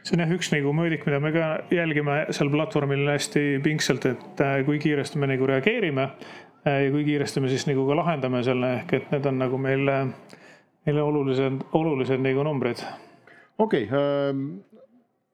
see 0.03 0.17
on 0.17 0.23
jah 0.23 0.33
üks 0.35 0.51
nagu 0.51 0.73
mõõdik, 0.75 1.05
mida 1.07 1.19
me 1.23 1.31
ka 1.31 1.49
jälgime 1.71 2.17
seal 2.35 2.51
platvormil 2.51 3.07
hästi 3.07 3.43
pingsalt, 3.63 4.07
et 4.09 4.43
äh, 4.43 4.57
kui 4.67 4.81
kiiresti 4.83 5.21
me 5.21 5.29
nagu 5.31 5.47
reageerime 5.47 6.09
äh, 6.09 6.83
ja 6.85 6.91
kui 6.91 7.05
kiiresti 7.07 7.43
me 7.43 7.51
siis 7.51 7.63
nagu 7.69 7.85
ka 7.87 7.97
lahendame 8.01 8.43
selle, 8.43 8.73
ehk 8.81 8.97
et 8.99 9.13
need 9.13 9.29
on 9.31 9.39
nagu 9.39 9.59
meil, 9.61 9.87
meile 10.83 11.07
olulised, 11.07 11.63
olulised 11.79 12.23
nagu 12.23 12.43
numbrid. 12.49 12.83
okei 13.57 13.87
okay, 13.87 14.03
ähm,, 14.03 14.45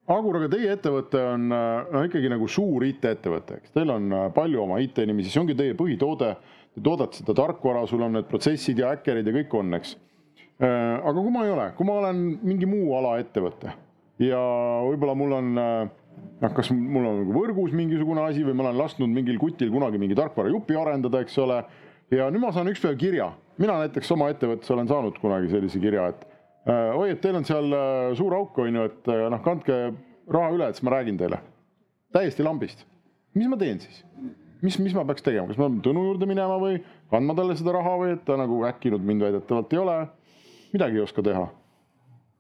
Agur, 0.10 0.40
aga 0.40 0.48
teie 0.50 0.72
ettevõte 0.74 1.20
on 1.22 1.44
no 1.54 2.00
ikkagi 2.02 2.32
nagu 2.34 2.48
suur 2.50 2.82
IT-ettevõte, 2.88 3.60
eks 3.60 3.76
teil 3.76 3.92
on 3.94 4.08
palju 4.34 4.64
oma 4.64 4.80
IT-inimesi, 4.82 5.30
see 5.30 5.44
ongi 5.44 5.54
teie 5.54 5.76
põhitoode. 5.78 6.32
Te 6.74 6.82
toodate 6.82 7.20
seda 7.20 7.36
tarkvara, 7.38 7.84
sul 7.86 8.02
on 8.08 8.18
need 8.18 8.26
protsessid 8.26 8.82
ja 8.82 8.90
häkkerid 8.96 9.30
ja 9.30 9.36
kõik 9.36 9.54
on, 9.60 9.70
eks. 9.78 9.92
aga 10.66 11.14
kui 11.14 11.30
ma 11.36 11.46
ei 11.46 11.54
ole, 11.54 11.68
kui 11.78 11.86
ma 11.86 12.00
olen 12.02 12.24
mingi 12.42 12.66
muu 12.70 12.98
ala 12.98 13.20
ettevõte 13.22 13.76
ja 14.20 14.40
võib-olla 14.86 15.16
mul 15.18 15.36
on 15.38 15.52
noh, 16.40 16.54
kas 16.56 16.72
mul 16.74 17.06
on 17.06 17.22
nagu 17.24 17.36
võrgus 17.36 17.76
mingisugune 17.76 18.24
asi 18.26 18.44
või 18.46 18.58
ma 18.58 18.68
olen 18.68 18.80
lasknud 18.80 19.12
mingil 19.14 19.40
kutil 19.42 19.72
kunagi 19.74 20.02
mingi 20.02 20.18
tarkvarajupi 20.18 20.78
arendada, 20.80 21.22
eks 21.24 21.38
ole. 21.44 21.62
ja 22.14 22.30
nüüd 22.32 22.44
ma 22.44 22.52
saan 22.56 22.72
ükspäev 22.72 22.98
kirja, 23.00 23.30
mina 23.62 23.80
näiteks 23.84 24.12
oma 24.16 24.30
ettevõttes 24.34 24.72
olen 24.74 24.90
saanud 24.90 25.20
kunagi 25.22 25.52
sellise 25.52 25.82
kirja, 25.82 26.10
et 26.14 26.26
äh, 26.70 26.98
oi, 26.98 27.12
et 27.14 27.22
teil 27.24 27.40
on 27.40 27.48
seal 27.48 27.72
äh, 27.76 28.12
suur 28.18 28.36
auk, 28.38 28.58
on 28.64 28.82
ju, 28.82 28.86
et 28.92 29.12
äh, 29.12 29.26
noh, 29.32 29.44
kandke 29.46 29.80
raha 30.30 30.54
üle, 30.56 30.70
et 30.70 30.80
siis 30.80 30.88
ma 30.88 30.98
räägin 30.98 31.20
teile. 31.20 31.42
täiesti 32.16 32.46
lambist. 32.46 32.86
mis 33.36 33.48
ma 33.48 33.58
teen 33.58 33.80
siis? 33.84 34.04
mis, 34.62 34.80
mis 34.80 34.96
ma 34.96 35.06
peaks 35.08 35.24
tegema, 35.26 35.48
kas 35.48 35.60
ma 35.60 35.70
pean 35.70 35.82
Tõnu 35.86 36.08
juurde 36.08 36.28
minema 36.30 36.58
või 36.62 36.82
kandma 37.12 37.36
talle 37.38 37.56
seda 37.60 37.76
raha 37.78 37.96
või 38.02 38.16
et 38.18 38.26
ta 38.26 38.38
nagu 38.40 38.64
äkkinud 38.68 39.06
mind 39.06 39.28
väidetavalt 39.28 39.74
ei 39.74 39.84
ole? 39.84 40.00
midagi 40.74 41.00
ei 41.00 41.06
oska 41.06 41.24
teha 41.26 41.48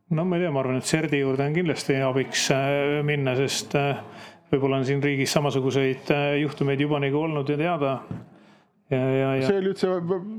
no 0.09 0.25
ma 0.25 0.37
ei 0.37 0.43
tea, 0.43 0.51
ma 0.53 0.63
arvan, 0.63 0.79
et 0.79 0.89
CERD-i 0.89 1.21
juurde 1.21 1.45
on 1.45 1.55
kindlasti 1.55 1.99
abiks 2.01 2.49
äh, 2.55 2.99
minna, 3.05 3.35
sest 3.37 3.75
äh, 3.77 4.01
võib-olla 4.49 4.79
on 4.81 4.87
siin 4.87 5.03
riigis 5.03 5.31
samasuguseid 5.35 6.11
äh, 6.15 6.33
juhtumeid 6.43 6.81
juba 6.81 7.01
nagu 7.03 7.23
olnud 7.23 7.49
ja 7.49 7.57
teada. 7.59 7.95
ja, 8.89 8.99
ja, 8.99 9.33
ja. 9.37 9.47
see 9.47 9.59
oli 9.61 9.73
üldse 9.73 9.91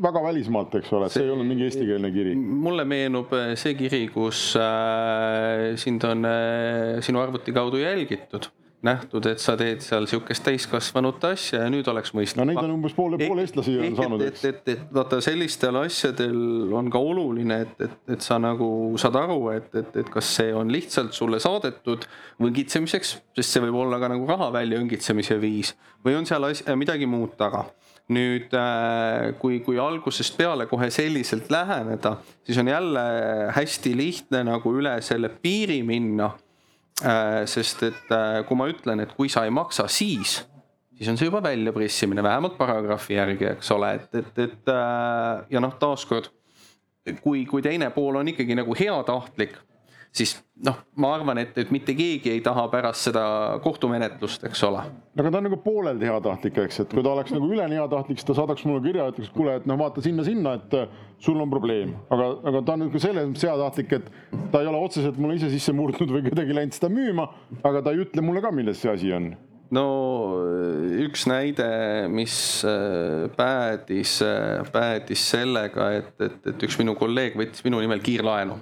väga 0.06 0.24
välismaalt, 0.26 0.74
eks 0.80 0.94
ole, 0.98 1.10
see 1.12 1.26
ei 1.26 1.34
olnud 1.34 1.46
mingi 1.46 1.68
eestikeelne 1.68 2.10
kiri. 2.14 2.34
mulle 2.36 2.86
meenub 2.88 3.34
see 3.54 3.76
kiri, 3.78 4.06
kus 4.14 4.50
äh, 4.58 5.76
sind 5.80 6.06
on 6.08 6.26
äh, 6.26 6.98
sinu 7.06 7.22
arvuti 7.22 7.54
kaudu 7.54 7.82
jälgitud 7.82 8.50
nähtud, 8.86 9.26
et 9.28 9.42
sa 9.42 9.56
teed 9.60 9.82
seal 9.84 10.06
sihukest 10.08 10.44
täiskasvanute 10.46 11.34
asja 11.34 11.64
ja 11.64 11.72
nüüd 11.72 11.88
oleks 11.92 12.14
mõistlik. 12.16 12.40
no 12.40 12.46
neid 12.48 12.60
on 12.62 12.72
umbes 12.78 12.94
pool, 12.96 13.16
pool 13.20 13.42
eestlasi 13.42 13.76
on 13.76 13.98
saanud. 13.98 14.24
et, 14.24 14.40
et, 14.40 14.62
et, 14.64 14.70
et 14.74 14.94
vaata, 14.96 15.20
sellistel 15.24 15.76
asjadel 15.82 16.72
on 16.80 16.88
ka 16.92 17.02
oluline, 17.10 17.60
et, 17.66 17.74
et, 17.86 17.98
et 18.16 18.24
sa 18.24 18.40
nagu 18.40 18.70
saad 19.00 19.18
aru, 19.20 19.40
et, 19.56 19.68
et, 19.82 20.00
et 20.02 20.12
kas 20.12 20.32
see 20.40 20.54
on 20.56 20.72
lihtsalt 20.72 21.12
sulle 21.16 21.40
saadetud 21.42 22.08
võngitsemiseks, 22.40 23.14
sest 23.36 23.56
see 23.56 23.64
võib 23.66 23.82
olla 23.84 24.00
ka 24.00 24.10
nagu 24.14 24.28
raha 24.28 24.48
välja 24.60 24.80
õngitsemise 24.80 25.36
viis 25.42 25.74
või 26.06 26.16
on 26.16 26.28
seal 26.28 26.48
asja, 26.48 26.76
midagi 26.80 27.08
muud 27.10 27.36
taga 27.40 27.66
nüüd 28.10 28.54
äh, 28.58 29.30
kui, 29.38 29.60
kui 29.62 29.78
algusest 29.78 30.34
peale 30.38 30.66
kohe 30.70 30.88
selliselt 30.90 31.50
läheneda, 31.52 32.16
siis 32.46 32.58
on 32.58 32.70
jälle 32.72 33.02
hästi 33.54 33.92
lihtne 33.96 34.42
nagu 34.48 34.72
üle 34.80 34.96
selle 35.04 35.30
piiri 35.30 35.82
minna 35.86 36.32
sest 37.48 37.84
et 37.88 38.12
äh, 38.14 38.40
kui 38.48 38.58
ma 38.58 38.68
ütlen, 38.70 39.04
et 39.04 39.14
kui 39.16 39.30
sa 39.32 39.46
ei 39.46 39.54
maksa, 39.54 39.86
siis, 39.88 40.40
siis 40.96 41.08
on 41.08 41.18
see 41.20 41.30
juba 41.30 41.42
väljapressimine, 41.44 42.22
vähemalt 42.24 42.58
paragrahvi 42.58 43.16
järgi, 43.16 43.48
eks 43.54 43.72
ole, 43.76 43.94
et, 44.00 44.20
et, 44.20 44.44
et 44.46 44.74
äh, 44.74 45.46
ja 45.54 45.64
noh, 45.64 45.74
taaskord 45.80 46.32
kui, 47.22 47.44
kui 47.48 47.62
teine 47.64 47.90
pool 47.94 48.20
on 48.20 48.28
ikkagi 48.30 48.56
nagu 48.58 48.76
heatahtlik 48.76 49.56
siis 50.12 50.34
noh, 50.64 50.76
ma 51.00 51.12
arvan, 51.16 51.38
et, 51.40 51.56
et 51.60 51.70
mitte 51.72 51.94
keegi 51.96 52.32
ei 52.32 52.40
taha 52.44 52.66
pärast 52.72 53.08
seda 53.08 53.24
kohtumenetlust, 53.64 54.44
eks 54.48 54.62
ole. 54.66 54.82
aga 55.16 55.32
ta 55.32 55.40
on 55.40 55.46
nagu 55.48 55.58
pooleldi 55.64 56.08
heatahtlik, 56.08 56.58
eks, 56.66 56.82
et 56.84 56.94
kui 56.94 57.04
ta 57.04 57.12
oleks 57.14 57.34
nagu 57.34 57.50
üleni 57.50 57.78
heatahtlik, 57.78 58.20
siis 58.20 58.28
ta 58.28 58.36
saadaks 58.40 58.66
mulle 58.68 58.82
kirja, 58.84 59.08
ütleks, 59.12 59.30
kuule, 59.34 59.58
et 59.60 59.68
noh, 59.70 59.78
vaata 59.80 60.02
sinna-sinna, 60.04 60.56
et 60.60 60.78
äh, 60.78 60.96
sul 61.22 61.40
on 61.40 61.52
probleem, 61.52 61.94
aga, 62.12 62.32
aga 62.50 62.64
ta 62.64 62.76
on 62.76 62.84
nagu 62.86 63.02
selles 63.02 63.28
mõttes 63.30 63.46
heatahtlik, 63.48 63.94
et 64.00 64.50
ta 64.52 64.64
ei 64.64 64.72
ole 64.72 64.80
otseselt 64.80 65.20
mulle 65.20 65.38
ise 65.40 65.52
sisse 65.52 65.74
murdnud 65.76 66.12
või 66.16 66.26
kuidagi 66.26 66.58
läinud 66.58 66.76
seda 66.76 66.90
müüma, 66.92 67.30
aga 67.62 67.84
ta 67.86 67.94
ei 67.94 68.04
ütle 68.04 68.24
mulle 68.24 68.42
ka, 68.44 68.52
milles 68.54 68.82
see 68.82 68.92
asi 68.92 69.14
on. 69.16 69.32
No 69.70 69.84
üks 70.98 71.28
näide, 71.30 71.70
mis 72.10 72.34
äh, 72.66 73.28
päädis, 73.36 74.16
äh, 74.26 74.66
päädis 74.74 75.22
sellega, 75.30 75.92
et, 76.00 76.12
et, 76.18 76.40
et 76.50 76.66
üks 76.66 76.74
minu 76.82 76.96
kolleeg 76.98 77.38
võttis 77.38 77.62
minu 77.62 77.78
nimel 77.78 78.02
kiirlaenu 78.02 78.58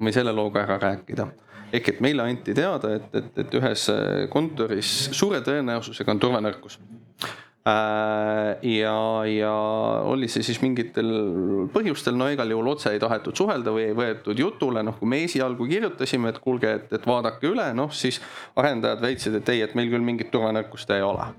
või 0.00 0.14
selle 0.16 0.34
looga 0.36 0.64
ära 0.64 0.78
rääkida. 0.80 1.28
ehk 1.72 1.88
et 1.88 2.00
meile 2.00 2.24
anti 2.26 2.54
teada, 2.54 2.96
et, 2.96 3.14
et, 3.14 3.30
et 3.44 3.54
ühes 3.54 3.86
kontoris 4.30 5.10
suure 5.14 5.40
tõenäosusega 5.46 6.10
on 6.10 6.22
turvanõrkus 6.22 6.80
äh, 7.68 8.56
ja, 8.62 8.96
ja 9.28 9.52
oli 10.10 10.28
see 10.28 10.42
siis 10.46 10.60
mingitel 10.62 11.12
põhjustel, 11.74 12.16
no 12.18 12.30
igal 12.32 12.50
juhul 12.50 12.72
otse 12.72 12.94
ei 12.94 13.02
tahetud 13.02 13.36
suhelda 13.36 13.74
või 13.74 13.90
ei 13.90 13.94
võetud 13.96 14.38
jutule, 14.38 14.82
noh, 14.86 14.96
kui 14.98 15.10
me 15.10 15.22
esialgu 15.26 15.68
kirjutasime, 15.70 16.32
et 16.32 16.40
kuulge, 16.42 16.74
et, 16.80 16.90
et 16.96 17.06
vaadake 17.06 17.50
üle, 17.52 17.70
noh 17.76 17.92
siis 17.94 18.20
arendajad 18.58 19.04
väitsid, 19.04 19.38
et 19.40 19.54
ei, 19.54 19.62
et 19.66 19.78
meil 19.78 19.92
küll 19.92 20.04
mingit 20.04 20.32
turvanõrkust 20.32 20.90
ei 20.96 21.06
ole. 21.06 21.30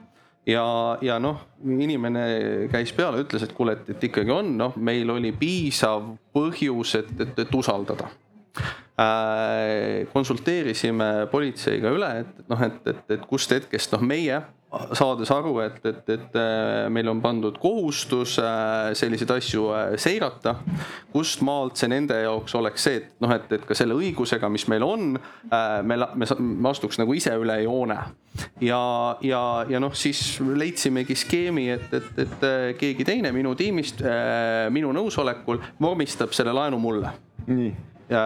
Ja, 0.50 0.98
ja 1.06 1.20
noh, 1.22 1.44
inimene 1.62 2.24
käis 2.72 2.90
peale, 2.98 3.22
ütles, 3.22 3.44
et 3.46 3.54
kuule, 3.54 3.76
et, 3.78 3.92
et 3.94 4.10
ikkagi 4.10 4.34
on, 4.34 4.56
noh, 4.58 4.74
meil 4.82 5.10
oli 5.14 5.36
piisav 5.38 6.16
põhjus, 6.34 6.96
et, 6.98 7.12
et, 7.22 7.40
et 7.44 7.56
usaldada. 7.56 8.10
Äh, 8.10 8.31
konsulteerisime 10.14 11.28
politseiga 11.32 11.92
üle, 11.96 12.10
et 12.22 12.50
noh, 12.52 12.66
et, 12.68 12.82
et, 12.92 13.06
et 13.16 13.30
kust 13.30 13.54
hetkest 13.56 13.96
noh, 13.96 14.04
meie 14.06 14.42
saades 14.96 15.28
aru, 15.36 15.58
et, 15.66 15.80
et, 15.84 16.10
et 16.14 16.36
äh, 16.40 16.86
meil 16.94 17.10
on 17.12 17.20
pandud 17.24 17.58
kohustus 17.60 18.38
äh, 18.40 18.94
selliseid 18.96 19.34
asju 19.36 19.66
seirata. 20.00 20.56
kust 21.12 21.44
maalt 21.44 21.76
see 21.80 21.90
nende 21.92 22.16
jaoks 22.22 22.56
oleks 22.56 22.88
see, 22.88 23.02
et 23.02 23.10
noh, 23.24 23.34
et, 23.36 23.52
et 23.52 23.66
ka 23.68 23.76
selle 23.76 23.98
õigusega, 24.00 24.48
mis 24.52 24.64
meil 24.72 24.86
on, 24.88 25.12
me, 25.12 25.98
me, 26.16 26.30
me 26.40 26.72
astuks 26.72 27.02
nagu 27.02 27.16
ise 27.18 27.36
üle 27.36 27.60
joone. 27.66 28.00
ja, 28.64 28.82
ja, 29.28 29.44
ja 29.68 29.84
noh, 29.84 29.96
siis 29.98 30.40
leidsimegi 30.40 31.20
skeemi, 31.20 31.68
et, 31.76 31.92
et, 31.92 32.12
et 32.24 32.50
keegi 32.80 33.08
teine 33.08 33.34
minu 33.36 33.52
tiimist 33.60 34.00
minu 34.72 34.96
nõusolekul 34.96 35.60
vormistab 35.84 36.32
selle 36.38 36.56
laenu 36.56 36.80
mulle. 36.80 37.12
nii 37.52 37.91
ja 38.12 38.24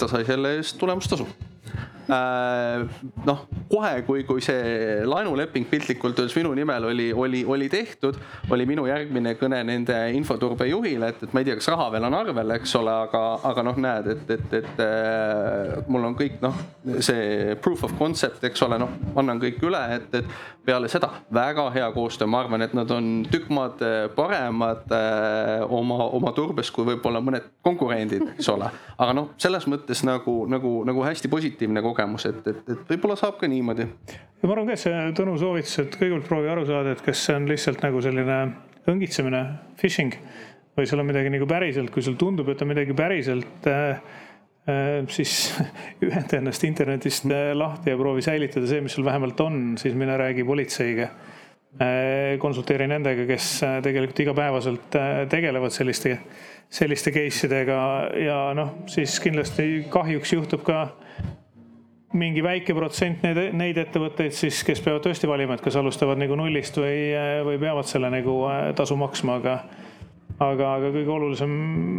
ta 0.00 0.08
sai 0.08 0.24
selle 0.24 0.56
eest 0.56 0.78
tulemustasu. 0.80 1.26
Äh, 1.28 1.97
noh, 2.08 3.40
kohe, 3.68 4.02
kui, 4.06 4.22
kui 4.24 4.40
see 4.44 5.02
laenuleping 5.04 5.66
piltlikult 5.68 6.18
öeldes 6.18 6.36
minu 6.38 6.54
nimel 6.56 6.88
oli, 6.88 7.08
oli, 7.12 7.42
oli 7.44 7.68
tehtud, 7.68 8.16
oli 8.50 8.64
minu 8.68 8.86
järgmine 8.88 9.34
kõne 9.40 9.60
nende 9.68 9.96
infoturbe 10.16 10.68
juhile, 10.70 11.12
et, 11.12 11.22
et 11.26 11.34
ma 11.36 11.42
ei 11.42 11.48
tea, 11.48 11.58
kas 11.60 11.68
raha 11.74 11.90
veel 11.92 12.08
on 12.08 12.16
arvel, 12.16 12.54
eks 12.56 12.74
ole, 12.80 12.94
aga, 13.08 13.22
aga 13.50 13.64
noh, 13.68 13.80
näed, 13.84 14.08
et, 14.14 14.32
et, 14.38 14.54
et 14.62 14.80
äh, 14.84 15.74
mul 15.92 16.08
on 16.08 16.16
kõik 16.18 16.40
noh, 16.44 16.56
see 17.04 17.56
proof 17.64 17.84
of 17.88 17.96
concept, 18.00 18.44
eks 18.48 18.64
ole, 18.64 18.80
noh, 18.80 18.94
annan 19.20 19.42
kõik 19.42 19.60
üle, 19.68 19.82
et, 19.98 20.08
et 20.22 20.64
peale 20.68 20.88
seda 20.92 21.10
väga 21.32 21.68
hea 21.76 21.90
koostöö, 21.92 22.28
ma 22.28 22.42
arvan, 22.42 22.64
et 22.64 22.74
nad 22.76 22.90
on 22.92 23.12
tükk 23.28 23.52
maad 23.52 23.84
äh, 23.84 23.98
paremad 24.16 24.88
äh, 24.96 25.64
oma, 25.68 26.08
oma 26.16 26.32
turbes 26.36 26.72
kui 26.72 26.88
võib-olla 26.88 27.20
mõned 27.24 27.52
konkurendid, 27.64 28.24
eks 28.34 28.48
ole. 28.52 28.72
aga 28.96 29.16
noh, 29.16 29.30
selles 29.40 29.68
mõttes 29.68 30.04
nagu, 30.08 30.40
nagu, 30.48 30.78
nagu 30.88 31.04
hästi 31.04 31.28
positiivne 31.32 31.84
kogemus 31.84 31.97
kogemus, 31.98 32.28
et, 32.30 32.46
et, 32.46 32.62
et 32.74 32.92
võib-olla 32.94 33.18
saab 33.18 33.40
ka 33.40 33.50
niimoodi. 33.50 33.88
ja 33.88 34.46
ma 34.46 34.54
arvan 34.54 34.70
ka, 34.70 34.78
et 34.78 34.84
see 34.84 35.04
Tõnu 35.18 35.34
soovitus, 35.40 35.74
et 35.82 35.98
kõigepealt 35.98 36.28
proovi 36.30 36.52
aru 36.52 36.66
saada, 36.68 36.94
et 36.94 37.02
kas 37.02 37.26
see 37.26 37.36
on 37.36 37.48
lihtsalt 37.50 37.82
nagu 37.82 38.02
selline 38.04 38.38
õngitsemine, 38.88 39.42
phishing 39.80 40.14
või 40.78 40.86
sul 40.86 41.02
on 41.02 41.08
midagi 41.08 41.32
nagu 41.34 41.46
päriselt, 41.50 41.90
kui 41.90 42.04
sulle 42.04 42.20
tundub, 42.20 42.48
et 42.52 42.62
on 42.62 42.70
midagi 42.70 42.94
päriselt 42.96 43.66
äh, 43.66 43.98
äh, 44.70 44.92
siis 45.10 45.50
ühenda 46.06 46.38
ennast 46.38 46.64
internetist 46.68 47.26
äh, 47.32 47.50
lahti 47.58 47.92
ja 47.92 47.98
proovi 47.98 48.22
säilitada 48.24 48.68
see, 48.70 48.84
mis 48.84 48.94
sul 48.94 49.06
vähemalt 49.08 49.40
on, 49.42 49.74
siis 49.80 49.98
mine 49.98 50.16
räägi 50.20 50.46
politseiga. 50.46 51.10
konsulteeri 52.40 52.86
nendega, 52.88 53.26
kes 53.28 53.48
tegelikult 53.84 54.22
igapäevaselt 54.24 54.96
tegelevad 55.30 55.70
selliste, 55.70 56.14
selliste 56.74 57.12
case 57.12 57.46
idega 57.46 57.76
ja 58.18 58.38
noh, 58.56 58.70
siis 58.90 59.18
kindlasti 59.22 59.84
kahjuks 59.92 60.32
juhtub 60.32 60.64
ka 60.66 60.78
mingi 62.16 62.40
väike 62.44 62.72
protsent 62.76 63.24
neid, 63.26 63.40
neid 63.56 63.78
ettevõtteid 63.82 64.32
siis, 64.32 64.62
kes 64.64 64.80
peavad 64.84 65.02
tõesti 65.04 65.28
valima, 65.28 65.58
et 65.58 65.64
kas 65.64 65.76
alustavad 65.76 66.20
nagu 66.20 66.38
nullist 66.40 66.78
või, 66.80 67.12
või 67.44 67.58
peavad 67.60 67.88
selle 67.88 68.08
nagu 68.12 68.40
äh, 68.48 68.70
tasu 68.78 68.96
maksma, 68.96 69.36
aga 69.42 69.58
aga, 70.38 70.74
aga 70.76 70.92
kõige 70.94 71.12
olulisem, 71.12 71.54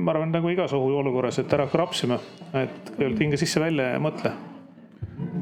ma 0.05 0.13
arvan, 0.13 0.31
nagu 0.33 0.51
igas 0.51 0.73
ohuolukorras, 0.77 1.41
et 1.41 1.53
ära 1.55 1.67
hakka 1.67 1.81
rapsima, 1.81 2.19
et 2.53 2.93
kõigepealt 2.93 3.23
hinge 3.25 3.39
sisse-välja 3.41 3.93
ja 3.95 4.01
mõtle. 4.03 4.33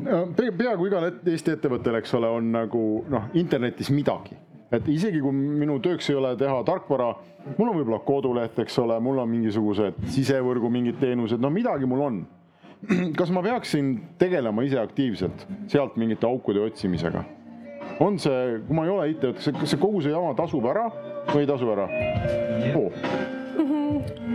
Peaaegu 0.08 0.88
igal 0.90 1.08
Eesti 1.12 1.54
ettevõttel, 1.54 2.00
eks 2.00 2.16
ole, 2.18 2.30
on 2.40 2.52
nagu 2.56 2.84
noh, 3.12 3.28
internetis 3.38 3.92
midagi, 3.94 4.38
et 4.74 4.88
isegi 4.92 5.22
kui 5.24 5.36
minu 5.36 5.78
tööks 5.84 6.10
ei 6.10 6.18
ole 6.18 6.34
teha 6.40 6.58
tarkvara, 6.68 7.12
mul 7.58 7.70
on 7.70 7.78
võib-olla 7.78 8.02
koduleht, 8.08 8.58
eks 8.64 8.80
ole, 8.84 8.98
mul 9.04 9.22
on 9.24 9.30
mingisugused 9.32 10.02
sisevõrgu 10.16 10.72
mingid 10.74 11.00
teenused, 11.04 11.40
no 11.44 11.52
midagi 11.54 11.88
mul 11.90 12.04
on 12.08 12.24
kas 13.20 13.32
ma 13.34 13.44
peaksin 13.46 13.96
tegelema 14.22 14.66
ise 14.68 14.80
aktiivselt 14.82 15.48
sealt 15.72 15.98
mingite 15.98 16.28
aukude 16.30 16.62
otsimisega? 16.68 17.24
on 18.04 18.20
see, 18.22 18.60
kui 18.68 18.78
ma 18.78 18.86
ei 18.86 18.94
ole 18.94 19.10
IT-ettevõte, 19.16 19.58
kas 19.64 19.74
see 19.74 19.82
kogu 19.82 20.04
see 20.06 20.14
jama 20.14 20.36
tasub 20.38 20.66
ära 20.70 20.86
või 21.32 21.44
ei 21.46 21.50
tasu 21.50 21.74
ära 21.74 21.90
oh.? 22.78 23.36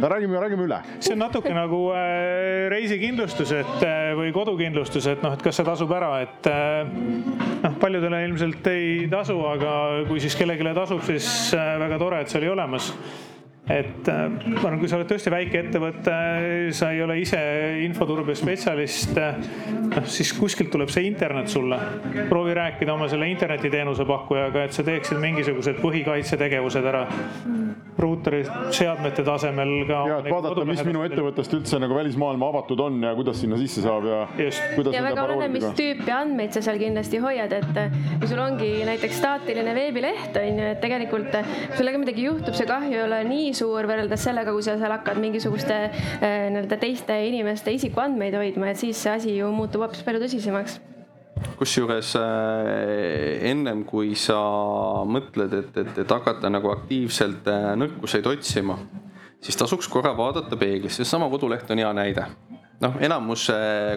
räägime, 0.02 0.40
räägime 0.40 0.66
üle. 0.66 0.80
see 0.98 1.14
on 1.14 1.22
natuke 1.22 1.52
nagu 1.54 1.80
äh, 1.94 2.68
reisikindlustus, 2.72 3.52
et 3.54 3.84
äh, 3.86 4.12
või 4.18 4.32
kodukindlustus, 4.34 5.06
et 5.12 5.22
noh, 5.22 5.36
et 5.36 5.44
kas 5.44 5.60
see 5.60 5.66
tasub 5.66 5.92
ära, 5.94 6.12
et 6.24 6.48
äh, 6.50 6.88
noh, 7.62 7.76
paljudele 7.82 8.24
ilmselt 8.26 8.66
ei 8.72 9.06
tasu, 9.12 9.38
aga 9.46 9.74
kui 10.08 10.22
siis 10.22 10.36
kellelegi 10.38 10.74
tasub, 10.74 11.04
siis 11.06 11.28
äh, 11.54 11.76
väga 11.82 12.00
tore, 12.02 12.22
et 12.22 12.32
see 12.32 12.42
oli 12.42 12.50
olemas 12.56 12.90
et 13.72 14.08
äh, 14.08 14.28
ma 14.28 14.66
arvan, 14.66 14.78
kui 14.80 14.90
sa 14.90 14.98
oled 14.98 15.08
tõesti 15.10 15.32
väike 15.32 15.60
ettevõte, 15.64 16.14
sa 16.76 16.90
ei 16.92 17.02
ole 17.04 17.18
ise 17.22 17.40
infoturbe 17.86 18.34
spetsialist, 18.38 19.16
äh, 19.20 19.38
noh 19.92 20.08
siis 20.10 20.32
kuskilt 20.36 20.72
tuleb 20.72 20.92
see 20.92 21.06
internet 21.08 21.48
sulle. 21.52 21.78
proovi 22.28 22.54
rääkida 22.56 22.94
oma 22.94 23.08
selle 23.08 23.28
internetiteenuse 23.32 24.04
pakkujaga, 24.08 24.66
et 24.66 24.76
sa 24.76 24.84
teeksid 24.86 25.20
mingisugused 25.22 25.80
põhikaitsetegevused 25.82 26.90
ära. 26.92 27.06
ruuterid 28.02 28.48
seadmete 28.72 29.22
tasemel 29.22 29.72
ka. 29.86 29.98
ja, 30.08 30.18
et 30.22 30.30
vaadata, 30.32 30.64
mis 30.66 30.80
minu 30.86 31.02
ettevõttest 31.06 31.52
üldse 31.54 31.78
nagu 31.78 31.94
välismaailma 31.94 32.48
avatud 32.48 32.80
on 32.80 32.96
ja 33.04 33.12
kuidas 33.14 33.38
sinna 33.40 33.58
sisse 33.60 33.84
saab 33.84 34.06
ja. 34.08 34.22
ja 34.38 35.02
väga 35.04 35.26
oleneb, 35.26 35.52
mis 35.58 35.68
tüüpi 35.78 36.10
andmeid 36.14 36.56
sa 36.56 36.64
seal 36.64 36.80
kindlasti 36.80 37.20
hoiad, 37.22 37.52
et 37.52 37.78
äh, 37.78 37.94
kui 38.18 38.30
sul 38.30 38.40
ongi 38.42 38.70
näiteks 38.88 39.20
staatiline 39.20 39.76
veebileht 39.76 40.40
on 40.40 40.62
ju, 40.62 40.70
et 40.72 40.80
tegelikult 40.82 41.36
sellega 41.76 42.00
midagi 42.00 42.26
juhtub, 42.26 42.56
see 42.56 42.66
kahju 42.68 42.96
ei 42.96 43.04
ole 43.04 43.20
nii 43.28 43.52
suur 43.54 43.61
suur 43.62 43.86
võrreldes 43.88 44.24
sellega, 44.26 44.54
kui 44.54 44.64
sa 44.64 44.76
seal 44.80 44.94
hakkad 44.96 45.20
mingisuguste 45.22 45.76
äh, 45.88 46.48
nii-öelda 46.52 46.78
teiste 46.82 47.18
inimeste 47.28 47.74
isikuandmeid 47.76 48.34
hoidma, 48.38 48.72
et 48.72 48.80
siis 48.80 48.98
see 48.98 49.12
asi 49.12 49.36
ju 49.36 49.50
muutub 49.54 49.86
hoopis 49.86 50.02
palju 50.06 50.24
tõsisemaks 50.24 50.80
kusjuures 51.58 52.12
äh, 52.20 53.48
ennem 53.50 53.82
kui 53.88 54.12
sa 54.18 54.38
mõtled, 55.08 55.54
et, 55.58 55.78
et, 55.80 56.02
et 56.04 56.14
hakata 56.14 56.50
nagu 56.52 56.70
aktiivselt 56.74 57.48
äh, 57.50 57.72
nõrkuseid 57.78 58.28
otsima, 58.30 58.76
siis 59.42 59.58
tasuks 59.58 59.90
korra 59.90 60.12
vaadata 60.18 60.58
peeglisse, 60.58 61.02
seesama 61.02 61.30
koduleht 61.32 61.70
on 61.72 61.82
hea 61.82 61.92
näide. 61.98 62.26
noh, 62.82 62.98
enamus 62.98 63.46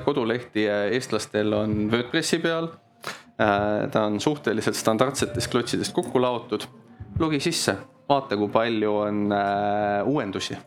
kodulehti 0.06 0.68
eestlastel 0.70 1.54
on 1.58 1.88
WordPressi 1.90 2.38
peal. 2.42 2.70
ta 3.36 4.06
on 4.06 4.20
suhteliselt 4.22 4.78
standardsetest 4.80 5.52
klotsidest 5.52 5.94
kokku 5.94 6.22
laotud. 6.22 6.66
logi 7.20 7.40
sisse, 7.40 7.76
vaata, 8.10 8.38
kui 8.38 8.50
palju 8.54 8.92
on 9.06 9.24
uuendusi 10.06 10.58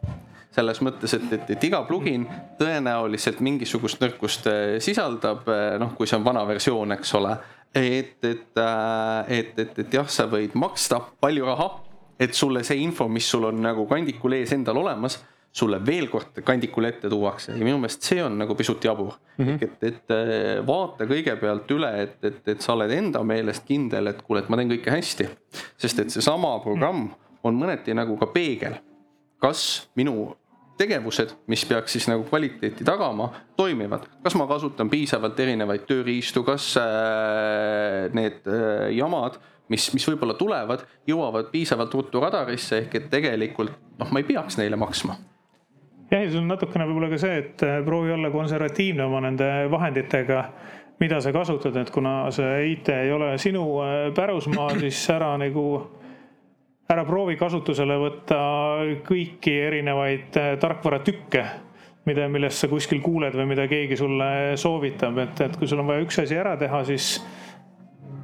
selles 0.58 0.80
mõttes, 0.82 1.14
et, 1.16 1.30
et, 1.36 1.50
et 1.54 1.66
iga 1.68 1.82
plugin 1.88 2.26
tõenäoliselt 2.58 3.42
mingisugust 3.44 4.02
nõrkust 4.02 4.48
äh, 4.50 4.76
sisaldab, 4.82 5.46
äh, 5.52 5.76
noh, 5.80 5.94
kui 5.98 6.08
see 6.08 6.18
on 6.18 6.26
vana 6.26 6.44
versioon, 6.48 6.96
eks 6.98 7.14
ole. 7.18 7.36
et, 7.76 8.16
et, 8.24 8.46
äh, 8.58 9.32
et, 9.40 9.58
et, 9.58 9.82
et 9.84 9.98
jah, 10.00 10.08
sa 10.08 10.26
võid 10.30 10.56
maksta 10.58 11.00
palju 11.20 11.46
raha, 11.46 11.68
et 12.18 12.34
sulle 12.34 12.64
see 12.66 12.80
info, 12.82 13.06
mis 13.12 13.26
sul 13.28 13.46
on 13.50 13.60
nagu 13.62 13.84
kandikul 13.90 14.38
ees 14.40 14.54
endal 14.56 14.80
olemas 14.80 15.20
sulle 15.58 15.78
veel 15.80 16.10
kord 16.12 16.42
kandikule 16.44 16.90
ette 16.92 17.08
tuuakse 17.08 17.54
ja 17.54 17.64
minu 17.64 17.78
meelest 17.80 18.04
see 18.04 18.18
on 18.20 18.34
nagu 18.36 18.52
pisut 18.54 18.84
jabur 18.84 19.14
mm. 19.38 19.46
-hmm. 19.46 19.62
et, 19.64 19.86
et 19.88 20.66
vaata 20.66 21.06
kõigepealt 21.08 21.72
üle, 21.72 21.88
et, 22.02 22.18
et, 22.22 22.42
et 22.52 22.60
sa 22.60 22.74
oled 22.74 22.92
enda 22.92 23.22
meelest 23.24 23.64
kindel, 23.66 24.10
et 24.12 24.20
kuule, 24.22 24.42
et 24.42 24.50
ma 24.52 24.58
teen 24.60 24.74
kõike 24.74 24.92
hästi. 24.92 25.28
sest 25.80 26.04
et 26.04 26.12
seesama 26.12 26.58
programm 26.66 27.08
on 27.44 27.58
mõneti 27.58 27.94
nagu 27.94 28.16
ka 28.18 28.30
peegel. 28.32 28.78
kas 29.38 29.88
minu 29.94 30.34
tegevused, 30.78 31.34
mis 31.50 31.64
peaks 31.66 31.94
siis 31.96 32.06
nagu 32.10 32.24
kvaliteeti 32.28 32.86
tagama, 32.86 33.28
toimivad. 33.56 34.06
kas 34.22 34.34
ma 34.38 34.46
kasutan 34.46 34.90
piisavalt 34.90 35.40
erinevaid 35.40 35.86
tööriistu, 35.88 36.44
kas 36.46 36.70
äh, 36.80 38.06
need 38.14 38.46
äh, 38.46 38.88
jamad, 38.96 39.40
mis, 39.68 39.88
mis 39.94 40.06
võib-olla 40.08 40.38
tulevad, 40.38 40.84
jõuavad 41.08 41.50
piisavalt 41.52 41.94
ruttu 41.94 42.22
radarisse, 42.22 42.84
ehk 42.84 42.94
et 43.00 43.10
tegelikult 43.10 43.74
noh, 43.98 44.12
ma 44.12 44.22
ei 44.22 44.28
peaks 44.28 44.58
neile 44.60 44.78
maksma 44.80 45.18
jah, 46.08 46.22
ja 46.22 46.30
see 46.30 46.40
on 46.40 46.48
natukene 46.48 46.86
võib-olla 46.88 47.12
ka 47.12 47.20
see, 47.20 47.38
et 47.42 47.66
äh, 47.66 47.78
proovi 47.86 48.14
olla 48.14 48.32
konservatiivne 48.34 49.06
oma 49.08 49.22
nende 49.26 49.50
vahenditega, 49.72 50.42
mida 51.02 51.20
sa 51.22 51.34
kasutad, 51.34 51.76
et 51.78 51.90
kuna 51.94 52.20
see 52.34 52.72
IT 52.72 52.90
ei 52.94 53.12
ole 53.14 53.34
sinu 53.38 53.64
pärusmaa, 54.16 54.72
siis 54.80 55.04
ära 55.14 55.34
nagu 55.38 55.68
ära 56.88 57.04
proovi 57.04 57.36
kasutusele 57.36 57.98
võtta 58.00 58.36
kõiki 59.04 59.52
erinevaid 59.66 60.38
äh, 60.40 60.54
tarkvaratükke, 60.60 61.42
mida, 62.08 62.28
millest 62.32 62.64
sa 62.64 62.70
kuskil 62.70 63.02
kuuled 63.04 63.34
või 63.36 63.50
mida 63.50 63.66
keegi 63.68 63.98
sulle 64.00 64.30
soovitab, 64.56 65.18
et, 65.20 65.42
et 65.44 65.58
kui 65.60 65.68
sul 65.68 65.82
on 65.82 65.90
vaja 65.90 66.06
üks 66.06 66.22
asi 66.22 66.38
ära 66.40 66.54
teha, 66.56 66.80
siis 66.88 67.18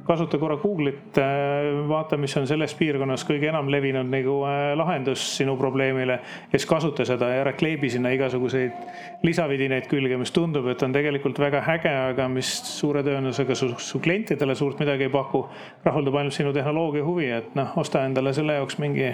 kasuta 0.05 0.37
korra 0.37 0.57
Google'it, 0.61 1.17
äh, 1.17 1.87
vaata, 1.89 2.17
mis 2.17 2.35
on 2.37 2.45
selles 2.47 2.75
piirkonnas 2.77 3.25
kõige 3.25 3.49
enam 3.49 3.69
levinud 3.73 4.09
nagu 4.09 4.35
äh, 4.45 4.73
lahendus 4.77 5.23
sinu 5.37 5.55
probleemile 5.57 6.19
ja 6.19 6.59
siis 6.59 6.67
kasuta 6.69 7.05
seda 7.07 7.31
ja 7.31 7.41
ära 7.41 7.55
kleebi 7.57 7.89
sinna 7.89 8.11
igasuguseid 8.13 9.23
lisavidinaid 9.25 9.89
külge, 9.89 10.19
mis 10.21 10.33
tundub, 10.35 10.67
et 10.69 10.83
on 10.85 10.93
tegelikult 10.93 11.41
väga 11.41 11.63
äge, 11.73 11.93
aga 12.11 12.27
mis 12.29 12.51
suure 12.69 13.01
tõenäosusega 13.05 13.57
su, 13.57 13.71
su 13.81 14.01
klientidele 14.03 14.55
suurt 14.55 14.83
midagi 14.83 15.07
ei 15.07 15.13
paku. 15.13 15.45
rahuldab 15.85 16.21
ainult 16.21 16.37
sinu 16.37 16.53
tehnoloogia 16.53 17.05
huvi, 17.05 17.31
et 17.39 17.57
noh, 17.57 17.73
osta 17.81 18.05
endale 18.05 18.33
selle 18.33 18.59
jaoks 18.59 18.77
mingi 18.81 19.09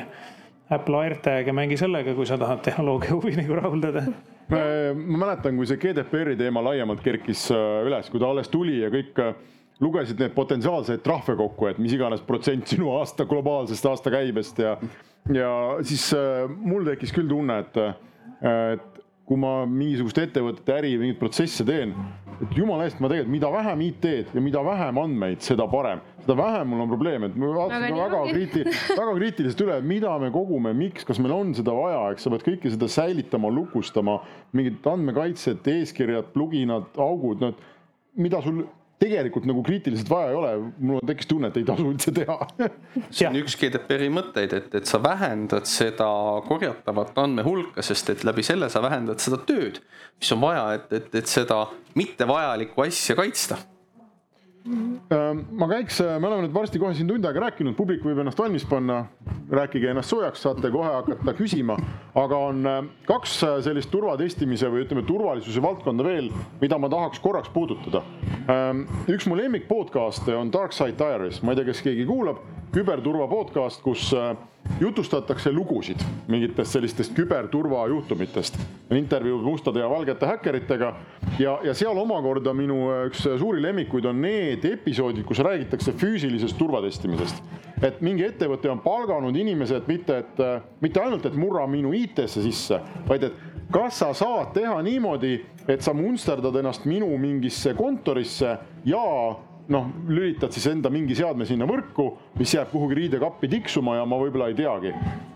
Apple 0.71 0.99
AirTag 1.05 1.47
ja 1.47 1.55
mängi 1.55 1.79
sellega, 1.79 2.13
kui 2.15 2.27
sa 2.27 2.37
tahad 2.39 2.63
tehnoloogia 2.67 3.15
huvi 3.15 3.35
nagu 3.39 3.55
rahuldada 3.59 4.05
ma 4.51 5.17
mäletan, 5.21 5.55
kui 5.55 5.67
see 5.69 5.79
GDPR-i 5.79 6.35
teema 6.35 6.59
laiemalt 6.65 6.99
kerkis 7.03 7.45
äh, 7.55 7.85
üles, 7.87 8.11
kui 8.11 8.19
ta 8.19 8.27
alles 8.27 8.51
tuli 8.51 8.81
ja 8.81 8.91
kõik 8.91 9.23
lugesid 9.81 10.19
need 10.21 10.35
potentsiaalseid 10.35 11.01
trahve 11.05 11.35
kokku, 11.39 11.71
et 11.71 11.81
mis 11.81 11.95
iganes 11.95 12.21
protsent 12.25 12.69
sinu 12.69 12.91
aasta 12.99 13.25
globaalsest 13.29 13.87
aastakäibest 13.91 14.61
ja, 14.61 14.77
ja 15.33 15.51
siis 15.87 16.11
äh, 16.17 16.45
mul 16.49 16.85
tekkis 16.87 17.13
küll 17.15 17.29
tunne, 17.31 17.61
et, 17.65 17.81
et 18.45 19.01
kui 19.31 19.39
ma 19.39 19.61
mingisugust 19.69 20.17
ettevõtete 20.19 20.73
äri, 20.75 20.95
mingeid 20.99 21.19
protsesse 21.21 21.63
teen, 21.63 21.93
et 22.41 22.55
jumala 22.57 22.83
eest, 22.87 22.99
ma 22.99 23.07
tegelikult, 23.07 23.31
mida 23.31 23.51
vähem 23.53 23.83
IT-d 23.85 24.35
ja 24.35 24.43
mida 24.43 24.63
vähem 24.65 24.97
andmeid, 24.99 25.43
seda 25.45 25.67
parem. 25.71 26.01
seda 26.21 26.35
vähem 26.37 26.67
mul 26.67 26.83
on 26.83 26.91
probleeme, 26.91 27.29
et 27.29 27.37
ma 27.39 27.51
vaatasin 27.55 27.95
väga, 27.95 28.09
väga 28.09 28.19
kriiti-, 28.27 28.65
väga 28.97 29.13
kriitiliselt 29.15 29.63
üle, 29.65 29.77
mida 29.87 30.17
me 30.21 30.33
kogume, 30.33 30.73
miks, 30.77 31.07
kas 31.07 31.21
meil 31.23 31.33
on 31.37 31.55
seda 31.57 31.73
vaja, 31.77 32.03
eks 32.11 32.27
sa 32.27 32.33
pead 32.33 32.45
kõike 32.49 32.73
seda 32.73 32.89
säilitama, 32.91 33.49
lukustama, 33.55 34.19
mingid 34.57 34.91
andmekaitsed, 34.91 35.71
eeskirjad, 35.77 36.29
pluginad, 36.35 36.91
augud, 37.01 37.45
noh, 37.45 37.55
mida 38.19 38.43
sul 38.43 38.65
tegelikult 39.01 39.47
nagu 39.49 39.63
kriitiliselt 39.65 40.09
vaja 40.11 40.29
ei 40.29 40.37
ole, 40.37 40.51
mul 40.77 41.01
tekkis 41.09 41.29
tunne, 41.29 41.49
et 41.49 41.57
ei 41.57 41.65
tasu 41.65 41.87
üldse 41.89 42.13
teha. 42.15 42.37
See 43.15 43.27
on 43.27 43.39
üks 43.39 43.57
GDPR-i 43.59 44.11
mõtteid, 44.13 44.53
et, 44.57 44.69
et 44.77 44.89
sa 44.89 45.01
vähendad 45.03 45.65
seda 45.69 46.07
korjatavat 46.45 47.17
andmehulka, 47.23 47.85
sest 47.85 48.13
et 48.13 48.25
läbi 48.27 48.45
selle 48.45 48.69
sa 48.71 48.83
vähendad 48.85 49.23
seda 49.23 49.41
tööd, 49.47 49.81
mis 50.21 50.31
on 50.35 50.43
vaja, 50.45 50.65
et, 50.77 50.93
et, 51.01 51.11
et 51.23 51.31
seda 51.31 51.63
mittevajalikku 51.97 52.85
asja 52.85 53.17
kaitsta 53.17 53.57
Ehm, 54.65 55.39
ma 55.57 55.65
käiks, 55.71 55.97
äh, 56.03 56.19
me 56.21 56.27
oleme 56.27 56.45
nüüd 56.45 56.53
varsti 56.53 56.79
kohe 56.79 56.93
siin 56.93 57.07
tund 57.09 57.25
aega 57.25 57.41
rääkinud, 57.47 57.73
publik 57.77 58.03
võib 58.05 58.19
ennast 58.21 58.37
valmis 58.37 58.65
panna, 58.69 58.99
rääkige 59.49 59.89
ennast 59.89 60.13
soojaks, 60.13 60.43
saate 60.45 60.69
kohe 60.73 60.91
hakata 60.91 61.33
küsima, 61.37 61.79
aga 62.21 62.41
on 62.49 62.61
äh, 62.69 62.77
kaks 63.09 63.39
äh, 63.47 63.55
sellist 63.65 63.89
turvatestimise 63.93 64.69
või 64.69 64.85
ütleme, 64.85 65.01
turvalisuse 65.07 65.63
valdkonda 65.65 66.05
veel, 66.05 66.29
mida 66.61 66.77
ma 66.77 66.91
tahaks 66.93 67.23
korraks 67.23 67.49
puudutada. 67.55 68.03
Ehm, 68.45 68.85
üks 69.09 69.25
mu 69.25 69.39
lemmik 69.39 69.65
podcast'e 69.71 70.37
on 70.37 70.53
Dark 70.53 70.77
Side 70.77 70.99
Diaries, 70.99 71.41
ma 71.41 71.55
ei 71.55 71.61
tea, 71.61 71.71
kas 71.71 71.81
keegi 71.81 72.05
kuulab, 72.05 72.45
küberturva 72.71 73.27
podcast, 73.27 73.81
kus 73.83 74.13
jutustatakse 74.79 75.51
lugusid 75.51 75.99
mingitest 76.27 76.71
sellistest 76.71 77.13
küberturvajuhtumitest. 77.15 78.57
intervjuud 78.91 79.43
mustade 79.43 79.79
ja 79.79 79.89
valgete 79.89 80.25
häkkeritega 80.25 80.95
ja, 81.39 81.59
ja 81.63 81.73
seal 81.73 81.97
omakorda 81.97 82.53
minu 82.53 82.77
äh, 82.91 83.05
üks 83.07 83.23
suuri 83.39 83.61
lemmikuid 83.63 84.05
on 84.05 84.21
need 84.21 84.65
episoodid, 84.65 85.23
kus 85.25 85.39
räägitakse 85.39 85.91
füüsilisest 85.91 86.57
turvatestimisest. 86.57 87.43
et 87.81 88.01
mingi 88.01 88.25
ettevõte 88.25 88.69
on 88.69 88.79
palganud 88.79 89.35
inimesed 89.35 89.87
mitte, 89.87 90.17
et 90.17 90.39
äh, 90.39 90.61
mitte 90.81 91.01
ainult, 91.01 91.25
et 91.25 91.35
murra 91.35 91.67
minu 91.67 91.93
IT-sse 91.93 92.43
sisse, 92.43 92.79
vaid 93.07 93.23
et 93.23 93.39
kas 93.71 93.99
sa 94.03 94.13
saad 94.13 94.53
teha 94.53 94.81
niimoodi, 94.81 95.39
et 95.67 95.81
sa 95.81 95.93
munsterdad 95.93 96.55
ennast 96.59 96.85
minu 96.85 97.09
mingisse 97.17 97.73
kontorisse 97.77 98.57
ja 98.85 99.07
noh, 99.71 99.87
lülitad 100.09 100.51
siis 100.53 100.65
enda 100.71 100.91
mingi 100.91 101.15
seadme 101.17 101.45
sinna 101.47 101.65
võrku, 101.69 102.07
mis 102.39 102.51
jääb 102.55 102.71
kuhugi 102.73 102.97
riidekappi 102.97 103.49
tiksuma 103.51 103.97
ja 103.99 104.05
ma 104.09 104.17
võib-olla 104.19 104.49
ei 104.51 104.57
teagi. 104.57 104.91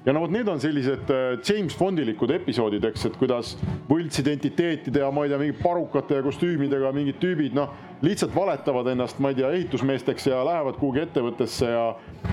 ja 0.06 0.14
no 0.14 0.24
vot, 0.26 0.34
need 0.34 0.50
on 0.52 0.60
sellised 0.62 1.12
äh, 1.14 1.26
James 1.40 1.76
Bondilikud 1.80 2.32
episoodid, 2.36 2.84
eks, 2.92 3.06
et 3.10 3.18
kuidas 3.20 3.56
võltsidentiteetide 3.90 5.04
ja 5.04 5.12
ma 5.14 5.26
ei 5.26 5.32
tea, 5.32 5.40
mingi 5.42 5.58
parukate 5.62 6.20
ja 6.20 6.26
kostüümidega 6.26 6.92
mingid 6.96 7.20
tüübid, 7.22 7.56
noh, 7.56 7.72
lihtsalt 8.04 8.36
valetavad 8.36 8.90
ennast, 8.92 9.22
ma 9.24 9.32
ei 9.32 9.40
tea, 9.40 9.54
ehitusmeesteks 9.56 10.28
ja 10.30 10.42
lähevad 10.46 10.82
kuhugi 10.82 11.06
ettevõttesse 11.06 11.72
ja 11.72 11.86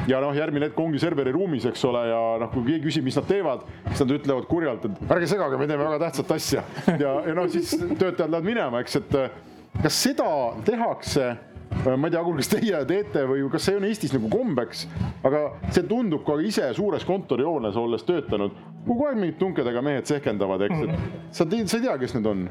ja 0.09 0.18
noh, 0.24 0.34
järgmine 0.34 0.66
hetk 0.66 0.80
ongi 0.82 0.98
serveri 0.98 1.30
ruumis, 1.34 1.68
eks 1.68 1.84
ole, 1.86 2.03
ja 2.09 2.20
noh, 2.42 2.50
kui 2.50 2.66
keegi 2.66 2.88
küsib, 2.88 3.07
mis 3.07 3.16
nad 3.20 3.28
teevad, 3.28 3.62
siis 3.92 4.03
nad 4.03 4.16
ütlevad 4.16 4.50
kurjalt, 4.50 4.88
et 4.88 5.14
ärge 5.14 5.30
segage, 5.30 5.61
me 5.61 5.70
teeme 5.70 5.86
väga 5.86 6.03
tähtsat 6.09 6.34
asja 6.34 6.66
ja, 6.98 7.14
ja 7.28 7.38
noh, 7.38 7.48
siis 7.53 7.76
töötajad 7.78 8.26
lähevad 8.26 8.48
minema, 8.50 8.82
eks, 8.82 8.98
et 8.98 9.82
kas 9.82 10.03
seda 10.03 10.28
tehakse 10.66 11.30
Äh, 11.32 11.51
ma 11.84 12.08
ei 12.08 12.14
tea, 12.14 12.22
kas 12.22 12.52
teie 12.52 12.82
teete 12.88 13.24
või 13.28 13.44
kas 13.52 13.66
see 13.68 13.78
on 13.78 13.86
Eestis 13.88 14.14
nagu 14.14 14.30
kombeks, 14.32 14.86
aga 15.26 15.44
see 15.70 15.86
tundub 15.88 16.24
ka 16.26 16.38
ise 16.44 16.70
suures 16.76 17.04
kontorihoones 17.08 17.78
olles 17.80 18.06
töötanud, 18.08 18.56
kogu 18.86 19.08
aeg 19.08 19.20
mingid 19.20 19.38
tunkedega 19.40 19.84
mehed 19.84 20.08
sehkendavad, 20.10 20.66
eks, 20.68 20.82
et 20.86 21.36
sa, 21.36 21.46
sa 21.46 21.78
ei 21.78 21.86
tea, 21.86 21.98
kes 22.04 22.18
need 22.18 22.32
on 22.32 22.48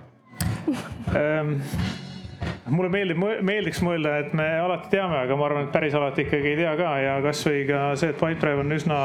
ähm.? 1.16 1.60
mulle 2.72 2.90
meeldib, 2.94 3.20
meeldiks 3.44 3.82
mõelda, 3.84 4.18
et 4.24 4.36
me 4.38 4.46
alati 4.62 4.92
teame, 4.94 5.18
aga 5.26 5.36
ma 5.38 5.48
arvan, 5.48 5.68
et 5.68 5.74
päris 5.74 5.96
alati 5.98 6.26
ikkagi 6.26 6.54
ei 6.54 6.60
tea 6.62 6.72
ka 6.80 6.92
ja 7.02 7.18
kasvõi 7.26 7.66
ka 7.68 7.82
see, 8.00 8.14
et 8.14 8.20
Pipedrive 8.20 8.64
on 8.64 8.76
üsna 8.78 9.00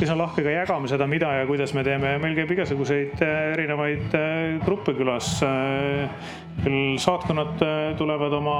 üsna 0.00 0.16
lahke 0.16 0.42
ka 0.44 0.52
jagame 0.52 0.88
seda, 0.88 1.06
mida 1.08 1.30
ja 1.36 1.46
kuidas 1.48 1.74
me 1.76 1.84
teeme, 1.84 2.14
meil 2.22 2.36
käib 2.38 2.54
igasuguseid 2.54 3.20
äh, 3.20 3.40
erinevaid 3.54 4.14
äh, 4.16 4.60
gruppe 4.64 4.94
külas. 4.96 5.34
Äh, 5.44 6.38
küll 6.60 6.98
saatkonnad 7.00 7.62
tulevad 7.96 8.34
oma 8.36 8.54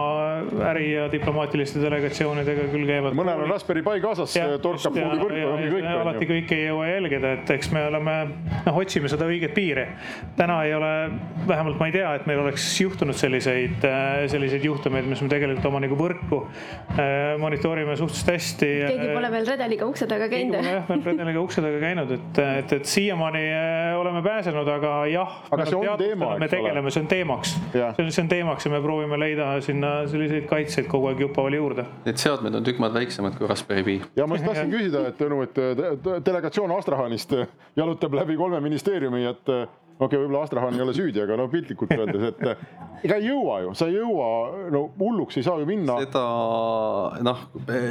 äri 0.71 0.87
ja 0.95 1.09
diplomaatiliste 1.13 1.83
delegatsioonidega, 1.83 2.69
küll 2.73 2.87
käivad. 2.89 3.17
mõnel 3.19 3.43
on 3.45 3.51
Raspberry 3.51 3.83
Pi 3.85 4.01
kaasas, 4.01 4.37
torkab 4.63 4.95
kuhugi 4.95 5.19
võrku 5.21 5.37
ja 5.37 5.49
ongi 5.51 5.69
kõik. 5.75 5.89
alati 5.91 6.29
kõike 6.31 6.57
ei 6.57 6.69
jõua 6.71 6.87
jälgida, 6.89 7.33
et 7.37 7.53
eks 7.59 7.69
me 7.75 7.83
oleme, 7.91 8.15
noh, 8.65 8.79
otsime 8.81 9.11
seda 9.13 9.29
õiget 9.29 9.53
piiri. 9.53 9.85
täna 10.39 10.63
ei 10.65 10.73
ole, 10.79 10.93
vähemalt 11.51 11.83
ma 11.83 11.91
ei 11.91 11.97
tea, 11.99 12.15
et 12.17 12.31
meil 12.31 12.41
oleks 12.41 12.71
juhtunud 12.81 13.19
selliseid 13.21 13.85
selliseid 14.33 14.65
juhtumeid, 14.65 15.11
mis 15.11 15.21
me 15.21 15.29
tegelikult 15.35 15.69
oma 15.69 15.83
nagu 15.85 15.99
võrku 16.01 16.41
monitoorime 17.43 17.99
suhteliselt 18.01 18.33
hästi. 18.39 18.71
keegi 18.87 19.13
pole 19.19 19.33
veel 19.35 19.53
redeliga 19.53 19.91
ukse 19.91 20.09
taga 20.09 20.31
käinud? 20.33 20.57
jah 20.65 20.89
redeliga 21.11 21.43
ukse 21.43 21.63
taga 21.65 21.81
käinud, 21.83 22.15
et, 22.17 22.41
et, 22.45 22.75
et 22.79 22.89
siiamaani 22.89 23.43
oleme 24.01 24.23
pääsenud, 24.25 24.69
aga 24.77 24.95
jah. 25.11 25.37
aga 25.51 25.67
see 25.69 25.79
on 25.79 26.01
teema, 26.01 26.31
eks 26.31 26.37
ole. 26.37 26.45
me 26.45 26.51
tegeleme, 26.55 26.95
see 26.95 27.03
on 27.03 27.11
teemaks. 27.11 27.55
see 27.73 27.85
on, 27.85 28.11
see 28.11 28.25
on 28.25 28.31
teemaks 28.33 28.67
ja 28.67 28.73
me 28.75 28.83
proovime 28.85 29.19
leida 29.21 29.51
sinna 29.65 29.93
selliseid 30.11 30.47
kaitseid 30.51 30.89
kogu 30.91 31.11
aeg 31.11 31.25
juppavale 31.27 31.61
juurde. 31.61 31.87
Need 32.07 32.23
seadmed 32.23 32.57
on 32.57 32.67
tükk 32.67 32.83
maad 32.83 32.97
väiksemad 32.97 33.37
kui 33.39 33.51
Raspberry 33.51 33.87
Pi. 33.87 33.99
ja 34.17 34.27
ma 34.31 34.39
just 34.39 34.49
tahtsin 34.49 34.73
küsida, 34.77 35.07
et 35.11 35.19
Tõnu, 35.21 35.43
et 35.45 35.59
delegatsioon 36.25 36.73
Astrahanist 36.73 37.35
jalutab 37.77 38.15
läbi 38.17 38.39
kolme 38.41 38.61
ministeeriumi, 38.65 39.27
et 39.29 39.53
okei 40.01 40.17
okay,, 40.17 40.21
võib-olla 40.23 40.45
Astrahan 40.47 40.77
ei 40.77 40.85
ole 40.85 40.95
süüdi, 40.97 41.21
aga 41.23 41.37
no 41.39 41.47
piltlikult 41.53 41.93
öeldes, 41.95 42.31
et 42.31 43.07
ega 43.07 43.19
ei 43.21 43.29
jõua 43.29 43.61
ju, 43.67 43.75
sa 43.77 43.89
ei 43.91 43.99
jõua, 43.99 44.29
no 44.73 44.85
hulluks 44.99 45.41
ei 45.41 45.47
saa 45.47 45.61
ju 45.61 45.69
minna. 45.69 45.99
seda 46.05 46.25
noh, 47.27 47.43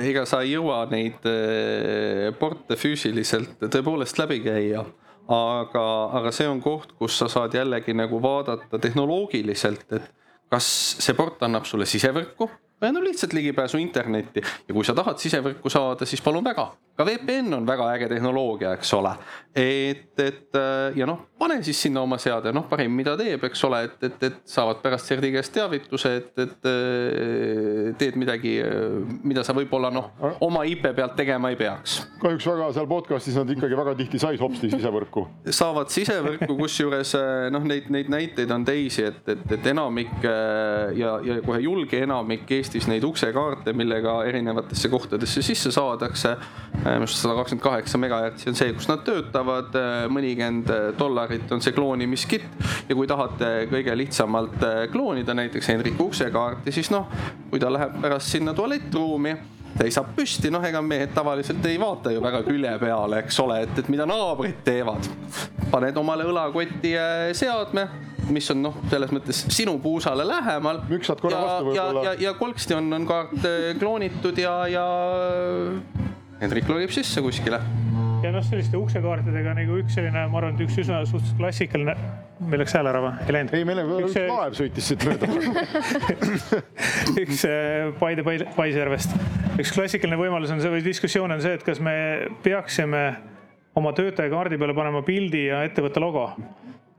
ega 0.10 0.26
sa 0.30 0.42
ei 0.46 0.56
jõua 0.56 0.82
neid 0.92 1.28
eh, 1.30 2.30
porte 2.40 2.80
füüsiliselt 2.80 3.70
tõepoolest 3.70 4.22
läbi 4.22 4.42
käia. 4.46 4.86
Aga, 5.30 5.82
aga 6.18 6.32
see 6.34 6.48
on 6.50 6.58
koht, 6.58 6.96
kus 6.98 7.20
sa 7.20 7.28
saad 7.30 7.54
jällegi 7.54 7.94
nagu 7.94 8.18
vaadata 8.24 8.80
tehnoloogiliselt, 8.82 9.86
et 9.94 10.08
kas 10.50 10.66
see 10.98 11.14
port 11.14 11.44
annab 11.46 11.68
sulle 11.70 11.86
sisevõrku 11.86 12.48
või 12.82 12.94
no 12.96 13.04
lihtsalt 13.04 13.36
ligipääsu 13.38 13.78
internetti. 13.78 14.42
Ja 14.42 14.74
kui 14.74 14.88
sa 14.88 14.96
tahad 14.98 15.22
sisevõrku 15.22 15.70
saada, 15.70 16.08
siis 16.10 16.24
palun 16.26 16.48
väga 16.50 16.72
ka 17.00 17.06
VPN 17.08 17.54
on 17.56 17.68
väga 17.68 17.86
äge 17.96 18.08
tehnoloogia, 18.12 18.74
eks 18.76 18.90
ole. 18.98 19.14
et, 19.56 20.20
et 20.20 20.56
äh, 20.56 20.98
ja 21.00 21.06
noh, 21.08 21.22
pane 21.40 21.56
siis 21.64 21.80
sinna 21.86 22.04
oma 22.04 22.18
seade, 22.20 22.52
noh, 22.54 22.66
parim, 22.70 22.92
mida 22.96 23.16
teeb, 23.18 23.42
eks 23.48 23.64
ole, 23.66 23.80
et, 23.88 23.96
et, 24.04 24.26
et 24.28 24.36
saavad 24.48 24.82
pärast 24.84 25.08
CERD-i 25.10 25.32
käest 25.34 25.54
teavituse, 25.56 26.12
et, 26.20 26.30
et 26.44 26.68
äh, 26.70 27.88
teed 28.00 28.20
midagi, 28.20 28.58
äh, 28.62 29.00
mida 29.24 29.46
sa 29.48 29.56
võib-olla 29.56 29.90
noh, 29.96 30.12
oma 30.44 30.66
IP 30.68 30.90
pealt 30.98 31.16
tegema 31.20 31.54
ei 31.54 31.58
peaks. 31.60 32.02
kahjuks 32.20 32.50
väga 32.52 32.68
seal 32.76 32.90
podcast'is 32.92 33.40
nad 33.40 33.56
ikkagi 33.56 33.80
väga 33.80 33.96
tihti 34.02 34.22
said 34.22 34.44
hopsti 34.44 34.72
sisevõrku. 34.76 35.26
saavad 35.56 35.96
sisevõrku, 35.96 36.52
kusjuures 36.60 37.16
noh, 37.56 37.64
neid, 37.72 37.88
neid 37.96 38.12
näiteid 38.12 38.52
on 38.52 38.68
teisi, 38.68 39.08
et, 39.08 39.24
et, 39.24 39.48
et 39.56 39.72
enamik 39.72 40.28
ja, 40.28 41.16
ja 41.24 41.40
kohe 41.48 41.64
julge 41.64 42.04
enamik 42.04 42.52
Eestis 42.60 42.92
neid 42.92 43.08
uksekaarte, 43.08 43.72
millega 43.78 44.20
erinevatesse 44.28 44.92
kohtadesse 44.92 45.44
sisse 45.46 45.72
saadakse 45.72 46.36
sada 47.10 47.36
kakskümmend 47.40 47.64
kaheksa 47.64 48.02
megahertsi 48.02 48.50
on 48.52 48.58
see, 48.58 48.74
kus 48.78 48.90
nad 48.90 49.04
töötavad, 49.08 49.76
mõnikümmend 50.14 50.72
dollarit 51.00 51.52
on 51.54 51.62
see 51.64 51.76
kloonimiskitt 51.76 52.90
ja 52.90 52.98
kui 52.98 53.08
tahate 53.10 53.70
kõige 53.72 53.96
lihtsamalt 53.98 54.66
kloonida 54.94 55.36
näiteks 55.38 55.72
Hendriku 55.74 56.10
uksekaarti, 56.10 56.74
siis 56.76 56.92
noh, 56.94 57.08
kui 57.52 57.62
ta 57.62 57.72
läheb 57.74 58.02
pärast 58.02 58.36
sinna 58.36 58.56
tualettruumi 58.58 59.38
seisab 59.78 60.14
püsti, 60.18 60.52
noh, 60.52 60.64
ega 60.66 60.82
mehed 60.84 61.14
tavaliselt 61.16 61.66
ei 61.70 61.80
vaata 61.80 62.14
ju 62.14 62.22
väga 62.24 62.42
külje 62.48 62.76
peale, 62.82 63.22
eks 63.24 63.40
ole, 63.44 63.62
et, 63.66 63.82
et 63.82 63.90
mida 63.92 64.08
naabrid 64.10 64.62
teevad. 64.66 65.08
paned 65.70 65.98
omale 66.02 66.26
õlakotti 66.28 66.96
seadme, 67.38 67.86
mis 68.34 68.50
on 68.54 68.64
noh, 68.66 68.80
selles 68.92 69.14
mõttes 69.16 69.46
sinu 69.54 69.78
puusale 69.84 70.26
lähemal. 70.28 70.84
müksad 70.90 71.22
korra 71.22 71.42
vastu 71.46 71.72
võib-olla. 71.72 72.04
ja, 72.04 72.14
ja, 72.14 72.30
ja 72.30 72.36
kolksti 72.38 72.78
on, 72.78 72.92
on 72.94 73.08
kaart 73.10 73.50
kloonitud 73.80 74.42
ja, 74.42 74.56
ja 74.74 74.86
Hendrik 76.40 76.70
logib 76.72 76.92
sisse 76.96 77.20
kuskile. 77.24 77.60
ja 78.24 78.30
noh, 78.32 78.44
selliste 78.44 78.80
uksekaartidega 78.80 79.54
nagu 79.58 79.78
üks 79.80 79.96
selline, 79.96 80.26
ma 80.32 80.40
arvan, 80.40 80.56
et 80.56 80.64
üks 80.66 80.78
üsna 80.82 81.02
suhteliselt 81.08 81.40
klassikaline, 81.40 81.96
meil 82.52 82.62
läks 82.64 82.76
hääl 82.76 82.90
ära 82.92 83.02
või? 83.04 83.12
ei 83.26 83.36
läinud? 83.36 83.56
ei, 83.56 83.66
meil 83.68 83.82
üks 84.06 84.16
laev 84.28 84.56
sõitis 84.60 84.90
siit 84.92 85.04
mööda 85.08 85.28
üks 87.24 87.44
äh, 87.48 87.92
Paide 88.00 88.24
Paisjärvest. 88.28 89.16
üks 89.60 89.74
klassikaline 89.76 90.20
võimalus 90.20 90.56
on 90.56 90.64
see 90.64 90.72
või 90.72 90.84
diskussioon 90.88 91.36
on 91.36 91.44
see, 91.44 91.56
et 91.60 91.66
kas 91.68 91.84
me 91.84 91.96
peaksime 92.44 93.04
oma 93.80 93.96
töötaja 93.96 94.32
kaardi 94.32 94.60
peale 94.60 94.76
panema 94.76 95.04
pildi 95.08 95.46
ja 95.50 95.64
ettevõtte 95.68 96.04
logo 96.04 96.30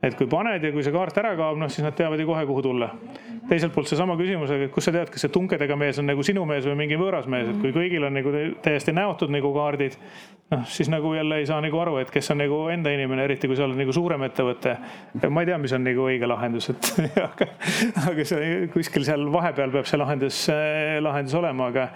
et 0.02 0.16
kui 0.16 0.28
paned 0.30 0.64
ja 0.64 0.72
kui 0.72 0.84
see 0.84 0.94
kaart 0.94 1.18
ära 1.20 1.34
kaob, 1.36 1.58
noh 1.60 1.68
siis 1.72 1.84
nad 1.84 1.96
teavad 1.96 2.20
ju 2.20 2.26
kohe, 2.30 2.44
kuhu 2.48 2.62
tulla. 2.64 2.88
teiselt 3.50 3.72
poolt 3.74 3.88
seesama 3.90 4.14
küsimus, 4.16 4.52
et 4.54 4.70
kust 4.72 4.88
sa 4.88 4.94
tead, 4.94 5.10
kas 5.10 5.24
see 5.26 5.32
tunkedega 5.34 5.76
mees 5.76 5.98
on 5.98 6.06
nagu 6.06 6.22
sinu 6.24 6.44
mees 6.46 6.66
või 6.68 6.76
mingi 6.84 6.98
võõras 7.00 7.26
mees, 7.28 7.48
et 7.50 7.58
kui 7.60 7.72
kõigil 7.74 8.06
on 8.06 8.14
nagu 8.14 8.32
täiesti 8.64 8.94
näotud 8.96 9.32
nagu 9.34 9.52
kaardid, 9.54 9.96
noh 10.54 10.66
siis 10.70 10.88
nagu 10.92 11.12
jälle 11.16 11.40
ei 11.42 11.48
saa 11.50 11.60
nagu 11.64 11.80
aru, 11.82 11.98
et 12.00 12.12
kes 12.14 12.30
on 12.32 12.40
nagu 12.40 12.60
enda 12.72 12.92
inimene, 12.94 13.26
eriti 13.26 13.50
kui 13.50 13.58
sa 13.58 13.66
oled 13.66 13.80
nagu 13.80 13.92
suurem 13.96 14.24
ettevõte. 14.28 14.76
ma 15.28 15.42
ei 15.42 15.50
tea, 15.50 15.58
mis 15.58 15.74
on 15.76 15.84
nagu 15.84 16.06
õige 16.06 16.30
lahendus, 16.30 16.70
et 16.72 16.92
aga, 17.28 17.50
aga 18.06 18.28
see 18.28 18.68
kuskil 18.72 19.04
seal 19.08 19.26
vahepeal 19.32 19.74
peab 19.74 19.90
see 19.90 20.00
lahendus, 20.00 20.46
lahendus 21.02 21.34
olema, 21.42 21.72
aga, 21.74 21.90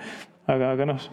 aga, 0.49 0.75
aga 0.75 0.93
noh 0.93 1.09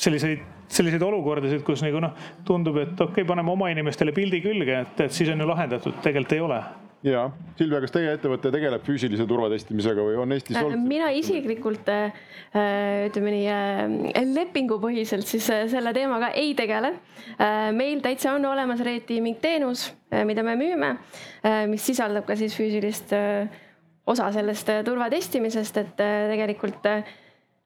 selliseid, 0.00 0.44
selliseid 0.70 1.02
olukordasid, 1.04 1.64
kus 1.66 1.84
nagu 1.84 2.02
noh, 2.02 2.14
tundub, 2.46 2.78
et 2.82 2.94
okei 2.94 3.20
okay,, 3.20 3.28
paneme 3.28 3.52
oma 3.52 3.70
inimestele 3.72 4.14
pildi 4.16 4.42
külge, 4.44 4.84
et, 4.84 5.02
et 5.06 5.16
siis 5.16 5.32
on 5.32 5.42
ju 5.42 5.50
lahendatud, 5.50 6.00
tegelikult 6.04 6.38
ei 6.38 6.46
ole 6.46 6.62
ja 7.06 7.24
Silvia, 7.56 7.80
kas 7.80 7.92
teie 7.94 8.12
ettevõte 8.12 8.50
tegeleb 8.52 8.84
füüsilise 8.84 9.24
turvatestimisega 9.28 10.02
või 10.04 10.18
on 10.20 10.34
Eestis 10.36 10.58
olnud? 10.60 10.82
mina 10.88 11.08
isiklikult 11.16 11.88
äh, 11.92 12.26
ütleme 13.08 13.32
nii 13.34 13.46
äh, 13.54 14.20
lepingupõhiselt 14.34 15.28
siis 15.28 15.48
äh, 15.52 15.64
selle 15.72 15.94
teemaga 15.96 16.30
ei 16.36 16.52
tegele. 16.58 16.92
meil 17.76 18.02
täitsa 18.04 18.34
on 18.36 18.44
olemas 18.50 18.82
Red 18.84 19.06
Teaming 19.08 19.40
teenus, 19.40 19.88
mida 20.26 20.42
me 20.44 20.56
müüme, 20.58 20.94
mis 21.70 21.84
sisaldab 21.86 22.26
ka 22.28 22.36
siis 22.36 22.56
füüsilist 22.56 23.12
osa 24.10 24.30
sellest 24.34 24.68
turvatestimisest, 24.84 25.76
et 25.80 25.94
tegelikult 25.96 26.88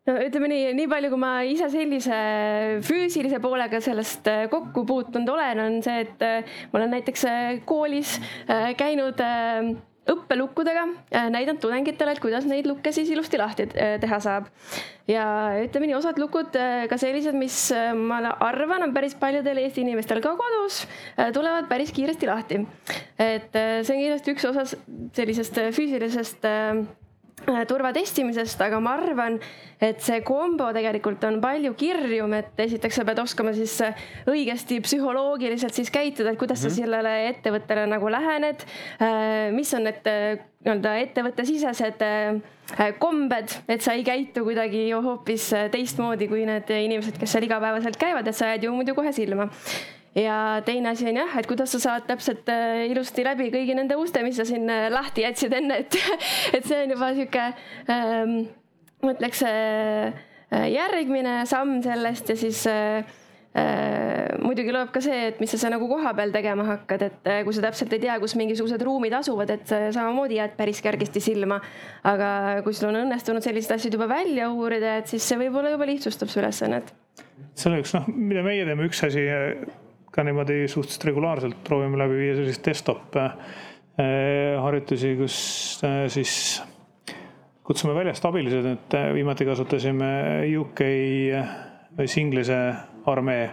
no 0.09 0.18
ütleme 0.20 0.50
nii, 0.52 0.68
nii 0.76 0.90
palju, 0.90 1.11
kui 1.14 1.20
ma 1.22 1.32
ise 1.48 1.70
sellise 1.72 2.18
füüsilise 2.84 3.40
poolega 3.44 3.80
sellest 3.84 4.28
äh, 4.30 4.44
kokku 4.52 4.84
puutunud 4.88 5.32
olen, 5.32 5.64
on 5.64 5.80
see, 5.84 6.05
et 6.05 6.22
äh, 6.24 6.55
ma 6.72 6.82
olen 6.82 6.94
näiteks 6.98 7.26
äh, 7.30 7.42
koolis 7.68 8.18
käinud 8.78 9.20
õppelukkudega, 10.05 10.82
näidanud 11.32 11.62
tudengitele, 11.62 12.12
et 12.12 12.20
kuidas 12.20 12.44
neid 12.44 12.66
lukke 12.68 12.90
siis 12.92 13.09
ilusti 13.09 13.38
lahti 13.40 13.64
teha 13.72 14.18
saab. 14.20 14.50
ja 15.09 15.24
ütleme 15.64 15.88
nii, 15.88 15.96
osad 15.96 16.20
lukud 16.20 16.52
ka 16.90 16.98
sellised, 17.00 17.32
mis 17.40 17.57
ma 17.96 18.18
arvan, 18.44 18.84
on 18.84 18.92
päris 18.92 19.16
paljudel 19.16 19.62
Eesti 19.62 19.80
inimestel 19.80 20.20
ka 20.24 20.34
kodus, 20.36 20.82
tulevad 21.32 21.70
päris 21.72 21.94
kiiresti 21.96 22.28
lahti. 22.28 22.61
et 23.16 23.57
see 23.57 23.96
on 23.96 24.02
kindlasti 24.02 24.36
üks 24.36 24.48
osa 24.50 24.66
sellisest 25.16 25.62
füüsilisest 25.72 26.44
Äh, 26.44 27.03
turvatestimisest, 27.68 28.61
aga 28.64 28.78
ma 28.80 28.95
arvan, 28.97 29.39
et 29.82 30.01
see 30.01 30.20
kombo 30.24 30.70
tegelikult 30.72 31.24
on 31.28 31.41
palju 31.43 31.74
kirjum, 31.76 32.32
et 32.39 32.61
esiteks 32.64 33.01
sa 33.01 33.05
pead 33.05 33.20
oskama 33.20 33.53
siis 33.57 33.74
äh, 33.85 34.05
õigesti 34.30 34.78
psühholoogiliselt 34.85 35.76
siis 35.76 35.91
käituda, 35.93 36.32
et 36.32 36.39
kuidas 36.41 36.62
mm 36.62 36.66
-hmm. 36.66 36.70
sa 36.70 36.80
mhm. 36.80 36.85
sellele 36.85 37.28
ettevõttele 37.28 37.87
nagu 37.91 38.11
lähened. 38.11 38.64
Äh, 39.01 39.53
mis 39.53 39.74
on 39.74 39.85
need 39.85 40.01
nii-öelda 40.05 40.95
ettevõttesisesed 41.03 42.01
kombed, 42.99 43.53
et 43.68 43.82
sa 43.82 43.93
ei 43.93 44.05
käitu 44.05 44.45
kuidagi 44.45 44.89
ju 44.89 45.03
hoopis 45.03 45.51
teistmoodi 45.70 46.28
kui 46.28 46.47
need 46.47 46.70
inimesed, 46.70 47.18
kes 47.18 47.32
seal 47.32 47.45
igapäevaselt 47.45 47.97
käivad, 47.97 48.26
et 48.26 48.35
sa 48.35 48.47
jääd 48.47 48.64
ju 48.64 48.72
muidu 48.72 48.95
kohe 48.95 49.12
silma 49.12 49.51
ja 50.14 50.36
teine 50.66 50.92
asi 50.92 51.08
on 51.10 51.22
jah, 51.22 51.38
et 51.38 51.48
kuidas 51.50 51.72
sa 51.74 51.80
saad 51.82 52.06
täpselt 52.10 52.48
äh, 52.52 52.84
ilusti 52.90 53.24
läbi 53.26 53.50
kõigi 53.54 53.74
nende 53.78 53.96
uste, 54.00 54.22
mis 54.26 54.38
sa 54.38 54.46
siin 54.48 54.68
äh, 54.70 54.86
lahti 54.92 55.26
jätsid 55.26 55.56
enne, 55.58 55.82
et, 55.84 55.98
et 56.56 56.68
see 56.68 56.84
on 56.84 56.94
juba 56.96 57.10
sihuke 57.16 57.48
ähm,, 57.90 58.38
ma 59.04 59.16
ütleks 59.16 59.42
äh, 59.48 60.14
järgmine 60.70 61.42
samm 61.50 61.82
sellest 61.84 62.30
ja 62.30 62.36
siis 62.38 62.62
äh, 62.70 63.04
äh, 63.58 64.38
muidugi 64.42 64.72
loeb 64.74 64.92
ka 64.94 65.02
see, 65.04 65.28
et 65.30 65.40
mis 65.42 65.50
sa, 65.54 65.60
sa 65.64 65.72
nagu 65.72 65.88
kohapeal 65.90 66.32
tegema 66.34 66.66
hakkad, 66.68 67.06
et 67.08 67.30
äh, 67.30 67.42
kui 67.46 67.56
sa 67.56 67.64
täpselt 67.66 67.92
ei 67.96 68.02
tea, 68.04 68.18
kus 68.22 68.36
mingisugused 68.38 68.82
ruumid 68.86 69.16
asuvad, 69.18 69.50
et 69.56 69.66
samamoodi 69.68 70.38
jääd 70.40 70.56
päris 70.58 70.82
kergesti 70.84 71.22
silma. 71.24 71.60
aga 72.06 72.28
kui 72.66 72.76
sul 72.76 72.90
on 72.92 73.02
õnnestunud 73.04 73.44
selliseid 73.44 73.78
asju 73.78 73.94
juba 73.96 74.08
välja 74.10 74.50
uurida, 74.52 74.98
et 75.02 75.10
siis 75.10 75.26
see 75.26 75.40
võib-olla 75.40 75.74
juba 75.74 75.88
lihtsustab 75.90 76.30
su 76.30 76.42
ülesannet. 76.42 76.92
see 77.54 77.70
on 77.70 77.80
üks 77.80 77.96
noh, 77.96 78.10
mida 78.14 78.44
meie 78.46 78.66
teeme, 78.68 78.86
üks 78.90 79.02
asi 79.06 79.26
ka 80.14 80.22
niimoodi 80.22 80.68
suhteliselt 80.70 81.08
regulaarselt 81.10 81.58
proovime 81.66 81.98
läbi 81.98 82.20
viia 82.20 82.36
selliseid 82.38 82.68
desktop 82.68 83.16
äh, 83.18 83.34
harjutusi, 84.62 85.14
kus 85.18 85.36
äh, 85.86 86.04
siis 86.12 86.62
kutsume 87.64 87.96
väljast 87.96 88.26
abilised, 88.28 88.68
et 88.76 88.96
äh, 88.98 89.10
viimati 89.16 89.46
kasutasime 89.48 90.10
UK 90.60 90.84
siis 91.98 92.18
Inglise 92.22 92.58
armee 93.10 93.44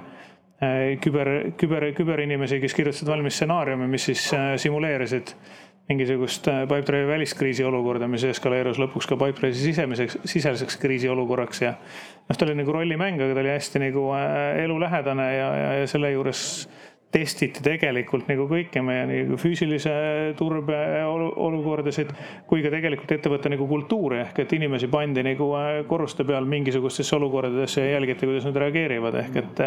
küber, 1.02 1.30
küber, 1.58 1.88
küberinimesi, 1.98 2.60
kes 2.62 2.76
kirjutasid 2.78 3.10
valmis 3.10 3.34
stsenaariumi, 3.40 3.88
mis 3.90 4.04
siis 4.12 4.28
simuleerisid 4.62 5.34
mingisugust 5.90 6.48
Pipedrive'i 6.70 7.08
väliskriisi 7.08 7.66
olukorda, 7.68 8.08
mis 8.12 8.24
eskaleerus 8.28 8.80
lõpuks 8.82 9.10
ka 9.10 9.18
Pipedrive'i 9.20 9.58
sisemiseks, 9.58 10.20
siseseks 10.30 10.78
kriisiolukorraks 10.82 11.66
ja 11.66 11.74
noh, 11.76 12.38
ta 12.38 12.46
oli 12.46 12.56
nagu 12.60 12.76
rollimäng, 12.76 13.20
aga 13.22 13.36
ta 13.36 13.44
oli 13.44 13.56
hästi 13.56 13.84
nagu 13.88 14.06
äh, 14.18 14.62
elulähedane 14.64 15.28
ja, 15.36 15.50
ja, 15.58 15.74
ja 15.82 15.90
selle 15.92 16.14
juures 16.14 16.46
testiti 17.12 17.60
tegelikult 17.60 18.30
nagu 18.32 18.46
kõike 18.48 18.80
meie 18.88 19.04
nagu 19.10 19.36
füüsilise 19.40 19.92
turbe 20.40 20.78
olukordasid 21.04 22.14
kui 22.48 22.64
ka 22.64 22.72
tegelikult 22.72 23.12
ettevõtte 23.18 23.52
nagu 23.52 23.68
kultuuri. 23.68 24.22
Ehk 24.24 24.46
et 24.46 24.56
inimesi 24.56 24.88
pandi 24.92 25.26
nagu 25.28 25.50
äh, 25.60 25.82
korruste 25.90 26.24
peal 26.28 26.48
mingisugustesse 26.48 27.18
olukordadesse 27.20 27.84
ja 27.84 27.98
jälgiti, 27.98 28.30
kuidas 28.30 28.48
nad 28.48 28.64
reageerivad. 28.64 29.20
Ehk 29.26 29.42
et 29.44 29.66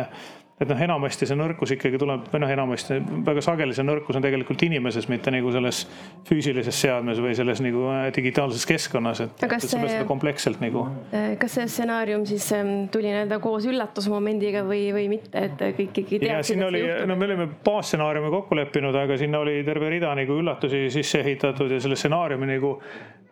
et 0.60 0.70
noh, 0.70 0.80
enamasti 0.86 1.26
see 1.26 1.34
nõrkus 1.38 1.72
ikkagi 1.74 1.98
tuleb 1.98 2.28
või 2.30 2.40
noh, 2.44 2.50
enamasti 2.54 3.00
väga 3.26 3.42
sageli 3.42 3.74
see 3.74 3.86
nõrkus 3.86 4.18
on 4.18 4.22
tegelikult 4.22 4.62
inimeses, 4.62 5.08
mitte 5.10 5.32
nagu 5.34 5.50
selles 5.54 5.80
füüsilises 6.28 6.78
seadmes 6.84 7.18
või 7.22 7.34
selles 7.34 7.62
nagu 7.64 7.88
äh, 7.90 8.04
digitaalses 8.14 8.62
keskkonnas, 8.70 9.24
et, 9.24 9.34
et 9.34 9.54
see 9.64 9.80
peab 9.80 9.90
seda 9.90 10.06
kompleksselt 10.08 10.62
nagu. 10.62 10.86
kas 11.40 11.58
see 11.58 11.66
stsenaarium 11.70 12.22
siis 12.28 12.46
ähm, 12.54 12.86
tuli 12.94 13.10
nii-öelda 13.10 13.40
koos 13.42 13.66
üllatusmomendiga 13.70 14.62
või, 14.68 14.86
või 14.94 15.08
mitte, 15.16 15.42
et 15.48 15.66
kõik 15.80 16.04
ikkagi 16.04 16.22
teadsid, 16.22 16.62
see 16.62 16.84
juhtub? 16.84 17.08
no 17.10 17.18
me 17.18 17.28
olime 17.28 17.48
baasstsenaariumi 17.66 18.30
kokku 18.38 18.60
leppinud, 18.60 18.94
aga 19.02 19.18
sinna 19.18 19.42
oli 19.42 19.58
terve 19.66 19.90
rida 19.96 20.14
nagu 20.14 20.38
üllatusi 20.38 20.86
sisse 20.94 21.24
ehitatud 21.24 21.74
ja 21.74 21.82
selle 21.82 21.98
stsenaariumi 21.98 22.52
nagu 22.54 22.76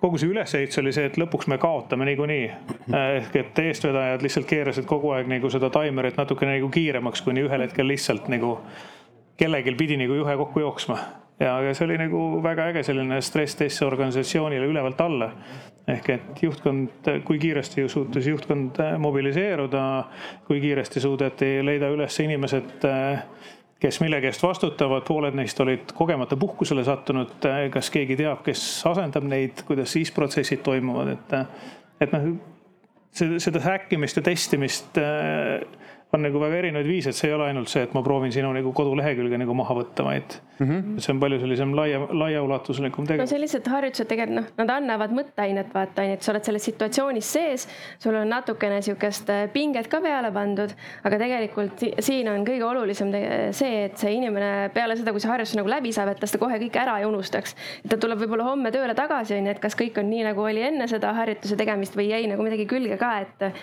kogu 0.03 0.19
see 0.19 0.33
ülesehitus 0.33 0.81
oli 0.83 0.93
see, 0.95 1.07
et 1.07 1.19
lõpuks 1.21 1.47
me 1.51 1.59
kaotame 1.63 2.07
niikuinii. 2.09 2.47
ehk 2.99 3.37
et 3.39 3.59
eestvedajad 3.63 4.25
lihtsalt 4.25 4.49
keerasid 4.51 4.87
kogu 4.91 5.13
aeg 5.15 5.31
nagu 5.31 5.51
seda 5.51 5.71
taimerit 5.71 6.19
natukene 6.19 6.57
nagu 6.57 6.71
kiiremaks, 6.75 7.23
kuni 7.23 7.45
ühel 7.47 7.63
hetkel 7.63 7.87
lihtsalt 7.87 8.27
nagu 8.33 8.57
kellelgi 9.39 9.75
pidi 9.79 9.99
nagu 10.01 10.17
juhe 10.19 10.37
kokku 10.37 10.65
jooksma. 10.65 10.99
ja, 11.41 11.55
ja 11.63 11.75
see 11.75 11.87
oli 11.87 12.01
nagu 12.03 12.43
väga 12.43 12.67
äge 12.73 12.83
selline 12.87 13.21
stress-test 13.23 13.87
organisatsioonile 13.87 14.67
ülevalt 14.67 15.01
alla. 15.07 15.31
ehk 15.89 16.11
et 16.17 16.43
juhtkond, 16.43 17.11
kui 17.25 17.39
kiiresti 17.39 17.89
suutis 17.89 18.27
juhtkond 18.27 18.79
mobiliseeruda, 18.99 19.87
kui 20.47 20.61
kiiresti 20.61 21.01
suudeti 21.01 21.57
leida 21.63 21.91
üles 21.95 22.19
inimesed 22.23 22.87
kes 23.83 23.99
millegi 24.03 24.31
eest 24.31 24.45
vastutavad, 24.45 25.03
pooled 25.07 25.35
neist 25.35 25.59
olid 25.61 25.93
kogemata 25.99 26.39
puhkusele 26.39 26.85
sattunud. 26.87 27.35
kas 27.75 27.91
keegi 27.91 28.17
teab, 28.21 28.45
kes 28.47 28.63
asendab 28.93 29.27
neid, 29.27 29.65
kuidas 29.67 29.93
siis 29.97 30.13
protsessid 30.15 30.63
toimuvad, 30.67 31.17
et, 31.17 31.37
et 32.07 32.15
noh, 32.15 32.29
seda 33.13 33.61
häkkimist 33.67 34.21
ja 34.21 34.25
testimist 34.25 34.99
on 36.13 36.21
nagu 36.27 36.41
väga 36.43 36.59
erinevaid 36.61 36.89
viise, 36.89 37.09
et 37.09 37.17
see 37.17 37.31
ei 37.31 37.35
ole 37.35 37.47
ainult 37.49 37.71
see, 37.73 37.83
et 37.87 37.93
ma 37.97 38.03
proovin 38.05 38.33
sinu 38.35 38.51
nagu 38.53 38.73
kodulehekülge 38.77 39.39
nagu 39.41 39.55
maha 39.57 39.77
võtta, 39.79 40.05
vaid 40.05 40.35
mm 40.59 40.67
-hmm. 40.67 40.99
see 41.01 41.13
on 41.15 41.21
palju 41.21 41.39
sellisem 41.41 41.73
laia, 41.77 42.01
laiaulatuslikum 42.23 43.07
tegevus. 43.09 43.31
no 43.31 43.35
sellised 43.37 43.69
harjutused 43.75 44.09
tegelikult 44.11 44.37
noh, 44.37 44.51
nad 44.61 44.75
annavad 44.77 45.15
mõtteainet, 45.17 45.73
vaata 45.75 46.03
onju, 46.05 46.19
et 46.19 46.23
sa 46.23 46.33
oled 46.35 46.45
selles 46.45 46.65
situatsioonis 46.69 47.33
sees, 47.33 47.69
sul 47.99 48.15
on 48.15 48.29
natukene 48.29 48.83
sihukest 48.83 49.31
äh, 49.31 49.49
pinget 49.53 49.89
ka 49.89 50.01
peale 50.05 50.33
pandud, 50.33 50.75
aga 51.03 51.19
tegelikult 51.19 51.85
siin 51.99 52.29
on 52.29 52.45
kõige 52.45 52.65
olulisem 52.69 53.13
see, 53.51 53.85
et 53.85 53.97
see 53.97 54.13
inimene 54.13 54.71
peale 54.75 54.97
seda, 54.97 55.13
kui 55.13 55.21
see 55.21 55.33
harjutus 55.33 55.57
nagu 55.57 55.69
läbi 55.69 55.93
saab, 55.93 56.13
et 56.13 56.21
ta 56.21 56.27
seda 56.27 56.45
kohe 56.45 56.59
kõike 56.61 56.83
ära 56.83 56.99
ei 57.01 57.09
unustaks. 57.09 57.57
ta 57.89 57.97
tuleb 57.97 58.19
võib-olla 58.19 58.51
homme 58.53 58.71
tööle 58.71 58.95
tagasi 58.95 59.35
onju, 59.39 59.51
et 59.51 59.65
kas 59.65 59.77
kõik 59.77 59.97
on 59.99 60.11
nii, 60.11 60.25
nagu 60.29 60.45
oli 60.45 60.61
enne 60.61 60.89
seda 60.89 61.13
harjutuse 61.17 61.57
tegemist 61.57 61.97
või 61.97 62.13
jäi 62.13 62.27
nagu 62.29 62.43
midagi 62.43 62.67
külge 62.67 63.01
ka, 63.01 63.21
et 63.25 63.55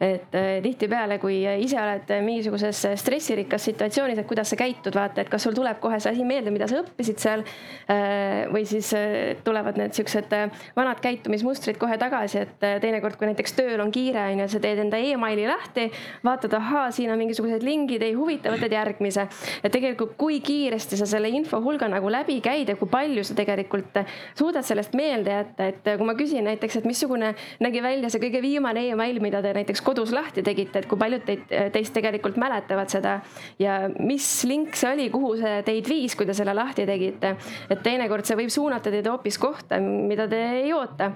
et 0.00 0.34
äh, 0.34 0.60
tihtipeale, 0.62 1.18
kui 1.18 1.40
ise 1.64 1.78
oled 1.80 2.10
mingisuguses 2.22 2.84
stressirikkas 3.00 3.64
situatsioonis, 3.66 4.20
et 4.20 4.28
kuidas 4.30 4.52
sa 4.52 4.58
käitud, 4.58 4.94
vaata, 4.94 5.24
et 5.24 5.30
kas 5.30 5.42
sul 5.42 5.56
tuleb 5.56 5.80
kohe 5.82 5.98
see 5.98 6.12
asi 6.12 6.26
meelde, 6.26 6.52
mida 6.54 6.68
sa 6.70 6.78
õppisid 6.84 7.18
seal. 7.22 7.42
Äh, 7.90 8.46
või 8.52 8.62
siis 8.68 8.92
äh, 8.96 9.34
tulevad 9.44 9.78
need 9.80 9.96
siuksed 9.96 10.30
vanad 10.76 11.00
käitumismustrid 11.02 11.80
kohe 11.80 11.98
tagasi, 11.98 12.44
et 12.44 12.66
teinekord, 12.82 13.18
kui 13.18 13.28
näiteks 13.30 13.56
tööl 13.58 13.82
on 13.82 13.90
kiire, 13.94 14.28
on 14.32 14.44
ju, 14.44 14.48
sa 14.52 14.62
teed 14.62 14.82
enda 14.84 15.00
emaili 15.02 15.48
lahti, 15.48 15.88
vaatad, 16.24 16.54
ahaa, 16.58 16.88
siin 16.94 17.10
on 17.12 17.18
mingisugused 17.20 17.66
lingid, 17.66 18.04
ei 18.06 18.14
huvita, 18.18 18.52
võtad 18.54 18.72
järgmise. 18.72 19.26
et 19.62 19.72
tegelikult, 19.74 20.14
kui 20.20 20.38
kiiresti 20.44 20.98
sa 21.00 21.08
selle 21.10 21.30
info 21.34 21.60
hulga 21.64 21.88
nagu 21.90 22.10
läbi 22.12 22.38
käid 22.44 22.70
ja 22.70 22.76
kui 22.78 22.88
palju 22.90 23.24
sa 23.26 23.34
tegelikult 23.38 23.98
suudad 24.38 24.66
sellest 24.66 24.94
meelde 24.98 25.34
jätta, 25.34 25.68
et 25.72 25.90
kui 25.90 26.06
ma 26.06 26.14
küsin 26.18 26.46
näiteks, 26.46 26.78
et 26.80 26.88
missugune 26.88 27.34
nägi 27.64 27.82
välja 27.82 28.10
see 28.12 28.22
kõige 28.22 28.42
viimane 28.44 28.86
email, 28.92 29.20
mida 29.24 29.42
te 29.42 29.52
näiteks 29.56 29.82
kodus 29.88 30.12
lahti 30.14 30.44
tegite, 30.44 30.82
et 30.82 30.88
kui 30.88 31.00
paljud 31.00 31.24
teid, 31.24 31.46
teist 31.72 31.94
tegelikult 31.96 32.36
mäletavad 32.40 32.92
seda 32.92 33.18
ja 33.60 33.80
mis 33.96 34.26
link 34.48 34.76
see 34.78 34.92
oli, 34.92 35.08
kuhu 35.12 35.34
see 35.40 35.62
teid 35.66 35.88
viis, 35.88 36.16
kui 36.18 36.28
te 36.28 36.36
selle 36.36 36.54
lahti 36.56 36.86
tegite. 36.88 37.34
et 37.70 37.82
teinekord 37.84 38.28
see 38.28 38.38
võib 38.38 38.52
suunata 38.52 38.92
teid 38.92 39.08
hoopis 39.08 39.40
kohta, 39.40 39.80
mida 39.80 40.28
te 40.28 40.42
ei 40.60 40.72
oota. 40.76 41.12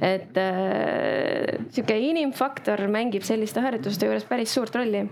et 0.00 0.40
äh, 0.40 1.68
sihuke 1.70 1.98
inimfaktor 2.08 2.86
mängib 2.92 3.26
selliste 3.26 3.62
harjutuste 3.64 4.08
juures 4.08 4.26
päris 4.28 4.54
suurt 4.54 4.74
rolli 4.74 5.04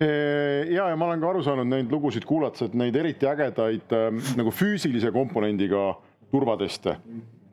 ja, 0.00 0.88
ja 0.90 0.96
ma 0.96 1.10
olen 1.10 1.22
ka 1.22 1.30
aru 1.30 1.44
saanud 1.44 1.68
neid 1.70 1.92
lugusid 1.92 2.26
kuulates, 2.28 2.66
et 2.66 2.74
neid 2.76 2.96
eriti 2.96 3.28
ägedaid 3.28 3.94
äh, 3.96 4.10
nagu 4.38 4.52
füüsilise 4.52 5.12
komponendiga 5.14 5.92
turvateste, 6.32 6.96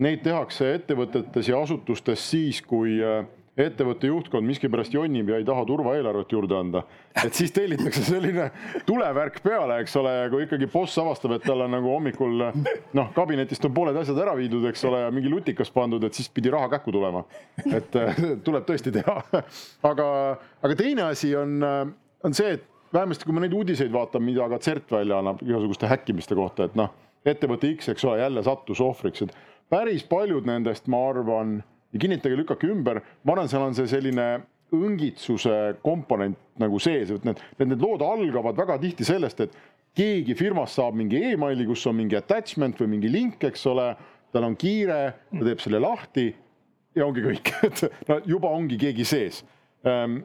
neid 0.04 0.24
tehakse 0.26 0.74
ettevõtetes 0.80 1.50
ja 1.52 1.62
asutustes 1.62 2.24
siis, 2.32 2.60
kui 2.66 2.98
äh, 3.04 3.24
ettevõtte 3.58 4.10
juhtkond 4.10 4.48
miskipärast 4.48 4.94
jonnib 4.96 5.30
ja 5.30 5.38
ei 5.38 5.46
taha 5.46 5.66
turvaeelarvet 5.70 6.32
juurde 6.34 6.56
anda. 6.58 6.84
et 7.26 7.34
siis 7.38 7.52
tellitakse 7.54 8.02
selline 8.08 8.50
tulevärk 8.88 9.40
peale, 9.44 9.78
eks 9.84 9.96
ole, 10.02 10.14
ja 10.24 10.30
kui 10.34 10.48
ikkagi 10.48 10.68
boss 10.74 10.98
avastab, 10.98 11.36
et 11.38 11.46
tal 11.46 11.62
on 11.62 11.74
nagu 11.76 11.92
hommikul 11.94 12.42
noh, 12.98 13.12
kabinetist 13.14 13.66
on 13.70 13.76
pooled 13.76 13.98
asjad 14.02 14.18
ära 14.26 14.34
viidud, 14.40 14.66
eks 14.72 14.86
ole, 14.90 15.04
ja 15.06 15.12
mingi 15.14 15.30
lutikas 15.30 15.70
pandud, 15.74 16.04
et 16.04 16.18
siis 16.18 16.32
pidi 16.34 16.50
raha 16.54 16.72
kähku 16.74 16.94
tulema. 16.96 17.24
et 17.70 17.94
tuleb 18.46 18.66
tõesti 18.66 18.94
teha. 18.96 19.18
aga, 19.92 20.08
aga 20.64 20.80
teine 20.80 21.10
asi 21.12 21.36
on, 21.38 21.60
on 22.24 22.38
see, 22.38 22.58
et 22.58 22.66
vähemasti 22.94 23.28
kui 23.28 23.38
ma 23.38 23.44
neid 23.44 23.54
uudiseid 23.54 23.94
vaatan, 23.94 24.26
mida 24.26 24.48
ka 24.50 24.60
CERT 24.66 24.98
välja 24.98 25.22
annab 25.22 25.42
igasuguste 25.46 25.90
häkkimiste 25.90 26.38
kohta, 26.38 26.66
et 26.70 26.80
noh, 26.80 26.90
ettevõte 27.26 27.70
X, 27.78 27.94
eks 27.94 28.06
ole, 28.10 28.18
jälle 28.22 28.44
sattus 28.44 28.82
ohvriks, 28.82 29.28
et 29.28 29.38
päris 29.70 30.04
paljud 30.10 30.50
nendest, 30.50 30.90
ma 30.92 31.06
arvan 31.10 31.62
ja 31.94 32.02
kinnitage, 32.02 32.38
lükake 32.40 32.70
ümber, 32.74 33.02
ma 33.24 33.36
arvan, 33.36 33.52
seal 33.52 33.66
on 33.66 33.78
see 33.78 33.90
selline 33.92 34.28
õngitsuse 34.74 35.78
komponent 35.86 36.40
nagu 36.62 36.80
sees, 36.82 37.12
et 37.14 37.26
need, 37.28 37.42
need 37.62 37.82
lood 37.82 38.02
algavad 38.06 38.58
väga 38.58 38.80
tihti 38.82 39.06
sellest, 39.06 39.44
et 39.46 39.54
keegi 39.98 40.36
firmas 40.38 40.74
saab 40.78 40.98
mingi 40.98 41.22
emaili, 41.34 41.68
kus 41.70 41.86
on 41.90 41.98
mingi 42.00 42.18
attachment 42.18 42.80
või 42.82 42.96
mingi 42.96 43.12
link, 43.14 43.44
eks 43.46 43.68
ole, 43.70 43.92
tal 44.34 44.48
on 44.50 44.58
kiire, 44.58 45.02
ta 45.30 45.46
teeb 45.46 45.62
selle 45.62 45.82
lahti 45.84 46.32
ja 46.98 47.06
ongi 47.06 47.26
kõik, 47.26 47.54
et 47.70 47.84
no 48.10 48.20
juba 48.30 48.54
ongi 48.54 48.80
keegi 48.82 49.06
sees. 49.08 49.44
Ehm, 49.86 50.22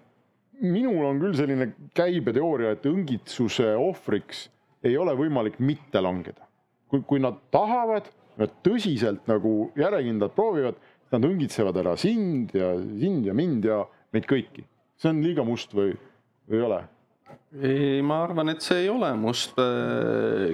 minul 0.64 1.04
on 1.10 1.20
küll 1.22 1.36
selline 1.38 1.70
käibeteooria, 1.96 2.74
et 2.76 2.86
õngitsuse 2.88 3.74
ohvriks 3.78 4.46
ei 4.86 4.96
ole 4.96 5.14
võimalik 5.18 5.58
mitte 5.60 6.00
langeda. 6.00 6.46
kui, 6.88 7.02
kui 7.04 7.20
nad 7.20 7.36
tahavad, 7.52 8.06
nad 8.40 8.52
tõsiselt 8.64 9.26
nagu 9.28 9.68
järjekindlalt 9.76 10.32
proovivad 10.32 10.78
Nad 11.12 11.24
õngitsevad 11.24 11.78
ära 11.80 11.96
sind 11.96 12.52
ja 12.56 12.74
sind 12.76 13.26
ja 13.26 13.34
mind 13.36 13.64
ja 13.64 13.82
meid 14.12 14.28
kõiki. 14.28 14.64
see 14.98 15.10
on 15.12 15.22
liiga 15.22 15.44
must 15.46 15.74
või, 15.74 15.94
või 16.48 16.58
ei 16.58 16.64
ole? 16.66 16.82
ei, 17.62 18.02
ma 18.02 18.22
arvan, 18.26 18.52
et 18.52 18.62
see 18.62 18.84
ei 18.84 18.92
ole 18.92 19.12
must. 19.16 19.56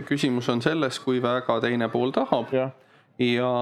küsimus 0.08 0.48
on 0.48 0.62
selles, 0.62 0.98
kui 1.02 1.22
väga 1.22 1.60
teine 1.60 1.88
pool 1.90 2.14
tahab. 2.14 2.52
ja, 2.52 2.70
ja, 3.18 3.52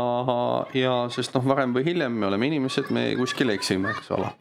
ja 0.75 0.95
sest 1.11 1.35
noh, 1.35 1.45
varem 1.55 1.75
või 1.77 1.87
hiljem 1.89 2.13
me 2.13 2.29
oleme 2.29 2.53
inimesed, 2.53 2.91
me 2.91 3.13
kuskil 3.17 3.57
eksime, 3.57 3.97
eks 3.97 4.13
ole 4.17 4.33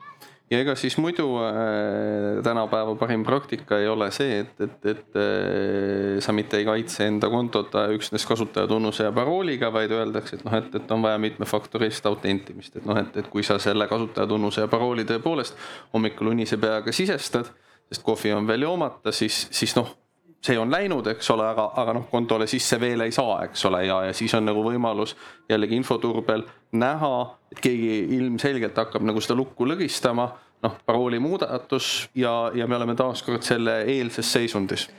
ja 0.52 0.60
ega 0.60 0.76
siis 0.76 0.98
muidu 1.00 1.26
äh, 1.40 2.42
tänapäeva 2.44 2.96
parim 3.00 3.24
praktika 3.24 3.80
ei 3.80 3.88
ole 3.88 4.10
see, 4.12 4.42
et, 4.44 4.60
et, 4.62 4.90
et 4.94 5.20
äh, 5.20 6.20
sa 6.24 6.36
mitte 6.36 6.60
ei 6.60 6.68
kaitse 6.68 7.08
enda 7.08 7.30
kontot 7.32 7.76
üksnes 7.96 8.26
kasutajatunnuse 8.28 9.08
ja 9.08 9.16
parooliga, 9.16 9.72
vaid 9.74 9.96
öeldakse, 9.96 10.40
et 10.40 10.46
noh, 10.48 10.58
et, 10.60 10.76
et 10.76 10.92
on 10.92 11.06
vaja 11.06 11.22
mitmefaktorilist 11.24 12.12
autentimist, 12.12 12.76
et 12.76 12.86
noh, 12.88 13.00
et, 13.00 13.16
et 13.24 13.32
kui 13.32 13.46
sa 13.48 13.60
selle 13.64 13.88
kasutajatunnuse 13.92 14.66
ja 14.66 14.72
parooli 14.72 15.08
tõepoolest 15.08 15.58
hommikul 15.96 16.34
unise 16.36 16.60
peaga 16.62 16.94
sisestad, 16.96 17.50
sest 17.92 18.04
kohvi 18.06 18.36
on 18.36 18.48
veel 18.48 18.68
joomata, 18.68 19.16
siis, 19.16 19.46
siis 19.56 19.76
noh 19.80 20.01
see 20.42 20.58
on 20.58 20.72
läinud, 20.74 21.08
eks 21.12 21.30
ole, 21.34 21.46
aga, 21.46 21.68
aga 21.78 21.94
noh, 21.98 22.08
kontole 22.10 22.48
sisse 22.50 22.80
veel 22.82 23.06
ei 23.06 23.14
saa, 23.14 23.44
eks 23.46 23.66
ole, 23.70 23.84
ja, 23.86 24.00
ja 24.08 24.14
siis 24.18 24.34
on 24.38 24.48
nagu 24.50 24.64
võimalus 24.66 25.14
jällegi 25.50 25.78
infoturbel 25.78 26.44
näha, 26.82 27.14
et 27.54 27.62
keegi 27.62 28.00
ilmselgelt 28.18 28.78
hakkab 28.82 29.06
nagu 29.06 29.22
seda 29.22 29.38
lukku 29.38 29.68
lõgistama, 29.70 30.28
noh, 30.66 30.80
parooli 30.86 31.22
muudatus 31.22 32.10
ja, 32.18 32.34
ja 32.58 32.68
me 32.68 32.78
oleme 32.80 32.98
taaskord 32.98 33.46
selle 33.46 33.82
eelses 33.90 34.34
seisundis. 34.34 34.90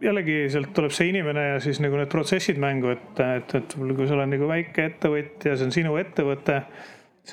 jällegi 0.00 0.46
sealt 0.48 0.72
tuleb 0.74 0.94
see 0.94 1.10
inimene 1.10 1.42
ja 1.48 1.58
siis 1.60 1.82
nagu 1.82 1.98
need 1.98 2.08
protsessid 2.12 2.58
mängu, 2.62 2.94
et, 2.94 3.20
et, 3.20 3.54
et 3.58 3.76
kui 3.76 4.06
sa 4.06 4.14
oled 4.16 4.30
nagu 4.30 4.48
väike 4.48 4.86
ettevõtja, 4.92 5.56
see 5.56 5.66
on 5.66 5.74
sinu 5.74 5.98
ettevõte, 6.00 6.62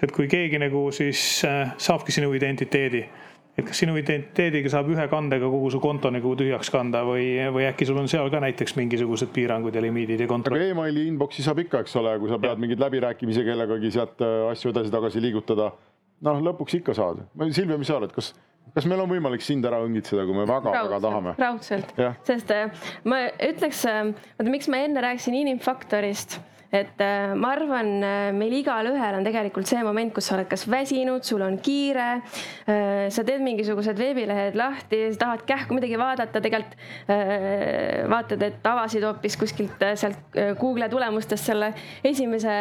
et 0.02 0.12
kui 0.14 0.28
keegi 0.30 0.60
nagu 0.62 0.88
siis 0.94 1.22
äh, 1.48 1.78
saabki 1.78 2.14
sinu 2.14 2.34
identiteedi 2.38 3.06
et 3.58 3.66
kas 3.66 3.80
sinu 3.82 3.96
identiteediga 3.98 4.70
saab 4.70 4.92
ühe 4.94 5.06
kandega 5.10 5.50
kogu 5.50 5.72
su 5.74 5.80
konto 5.82 6.12
nagu 6.14 6.34
tühjaks 6.38 6.70
kanda 6.74 7.02
või, 7.08 7.26
või 7.54 7.66
äkki 7.72 7.88
sul 7.90 7.98
on 7.98 8.10
seal 8.12 8.30
ka 8.34 8.42
näiteks 8.44 8.76
mingisugused 8.78 9.32
piirangud 9.34 9.76
ja 9.76 9.82
limiidid 9.82 10.22
ja 10.22 10.28
kontroll? 10.30 10.62
aga 10.62 10.76
emaili 10.76 11.08
inbox'i 11.10 11.46
saab 11.46 11.64
ikka, 11.66 11.82
eks 11.86 11.98
ole, 11.98 12.14
kui 12.22 12.30
sa 12.30 12.38
pead 12.42 12.62
mingeid 12.62 12.84
läbirääkimisi 12.84 13.46
kellegagi 13.48 13.94
sealt 13.96 14.22
äh, 14.22 14.36
asju 14.52 14.74
edasi-tagasi 14.74 15.24
liigutada. 15.26 15.72
noh, 16.26 16.44
lõpuks 16.50 16.78
ikka 16.80 16.94
saad. 16.98 17.24
Silvia, 17.54 17.78
mis 17.78 17.90
sa 17.90 17.98
arvad, 17.98 18.14
kas, 18.14 18.32
kas 18.76 18.88
meil 18.90 19.02
on 19.02 19.10
võimalik 19.10 19.42
sind 19.46 19.66
ära 19.66 19.82
õngitseda, 19.86 20.26
kui 20.30 20.38
me 20.38 20.46
väga-väga 20.50 21.02
tahame? 21.02 21.34
raudselt, 21.42 21.98
sest 22.30 22.54
äh, 22.54 22.70
ma 23.10 23.24
ütleks, 23.50 23.82
vaata 24.38 24.54
miks 24.54 24.70
ma 24.70 24.86
enne 24.86 25.02
rääkisin 25.06 25.42
inimfaktorist 25.42 26.38
et 26.72 27.00
äh, 27.00 27.34
ma 27.36 27.54
arvan, 27.56 27.92
äh, 28.04 28.32
meil 28.36 28.58
igalühel 28.60 29.18
on 29.18 29.26
tegelikult 29.26 29.70
see 29.70 29.80
moment, 29.86 30.12
kus 30.16 30.28
sa 30.28 30.36
oled 30.36 30.50
kas 30.52 30.66
väsinud, 30.70 31.24
sul 31.28 31.44
on 31.46 31.58
kiire, 31.64 32.08
äh, 32.68 33.08
sa 33.14 33.24
teed 33.28 33.44
mingisugused 33.46 34.00
veebilehed 34.00 34.58
lahti, 34.60 35.00
tahad 35.20 35.46
kähku 35.48 35.78
midagi 35.78 36.00
vaadata, 36.00 36.42
tegelikult 36.44 36.76
vaatad, 38.12 38.44
et 38.44 38.68
avasid 38.68 39.04
hoopis 39.06 39.38
kuskilt 39.40 39.84
sealt 40.00 40.36
Google'i 40.60 40.90
tulemustest 40.92 41.50
selle 41.50 41.72
esimese 42.06 42.54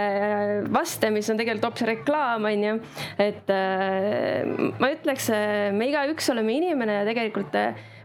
vaste, 0.72 1.10
mis 1.14 1.28
on 1.32 1.40
tegelikult 1.40 1.70
hoopis 1.70 1.86
reklaam, 1.90 2.46
on 2.46 2.64
ju. 2.68 2.78
et 3.22 3.50
ma 4.78 4.92
ütleks, 4.92 5.28
me 5.74 5.90
igaüks 5.90 6.30
oleme 6.34 6.56
inimene 6.60 7.00
ja 7.00 7.04
tegelikult 7.08 7.54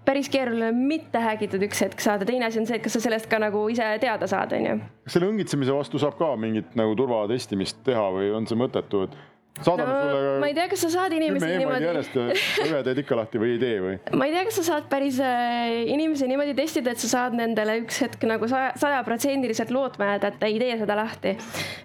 päris 0.05 0.29
keeruline 0.33 0.71
mitte 0.75 1.21
häkitud 1.21 1.63
üks 1.67 1.83
hetk 1.85 2.03
saada, 2.03 2.27
teine 2.27 2.47
asi 2.47 2.61
on 2.61 2.69
see, 2.69 2.79
et 2.79 2.85
kas 2.85 2.97
sa 2.97 3.03
sellest 3.03 3.29
ka 3.31 3.39
nagu 3.41 3.63
ise 3.71 3.87
teada 4.01 4.29
saad, 4.29 4.55
on 4.57 4.69
ju. 4.69 4.77
kas 5.05 5.17
selle 5.17 5.29
õngitsemise 5.31 5.75
vastu 5.75 6.01
saab 6.01 6.17
ka 6.19 6.33
mingit 6.39 6.77
nagu 6.79 6.95
turvatestimist 6.97 7.83
teha 7.87 8.07
või 8.15 8.31
on 8.37 8.49
see 8.49 8.59
mõttetu, 8.59 9.05
et 9.07 9.19
saadame 9.59 9.91
no, 9.91 9.97
sulle 10.01 10.37
ma 10.41 10.47
ei 10.49 10.55
tea, 10.57 10.67
kas 10.71 10.83
sa 10.85 10.89
saad 10.93 11.13
inimesi 11.13 11.49
niimoodi. 11.51 11.85
järjest 11.85 12.15
ühe 12.63 12.79
teed 12.87 13.01
ikka 13.03 13.17
lahti 13.19 13.41
või 13.41 13.51
ei 13.55 13.59
tee 13.61 13.81
või? 13.83 13.97
ma 14.17 14.27
ei 14.27 14.35
tea, 14.35 14.45
kas 14.47 14.57
sa 14.61 14.63
saad 14.69 14.87
päris 14.91 15.19
äh, 15.25 15.73
inimesi 15.91 16.29
niimoodi 16.31 16.55
testida, 16.57 16.95
et 16.95 17.03
sa 17.03 17.11
saad 17.11 17.35
nendele 17.37 17.77
üks 17.83 17.99
hetk 18.05 18.25
nagu 18.29 18.49
sajaprotsendiliselt 18.49 19.73
lootma 19.75 20.13
jääda, 20.13 20.31
et 20.31 20.47
ei 20.47 20.57
tee 20.63 20.79
seda 20.81 20.97
lahti. 20.97 21.35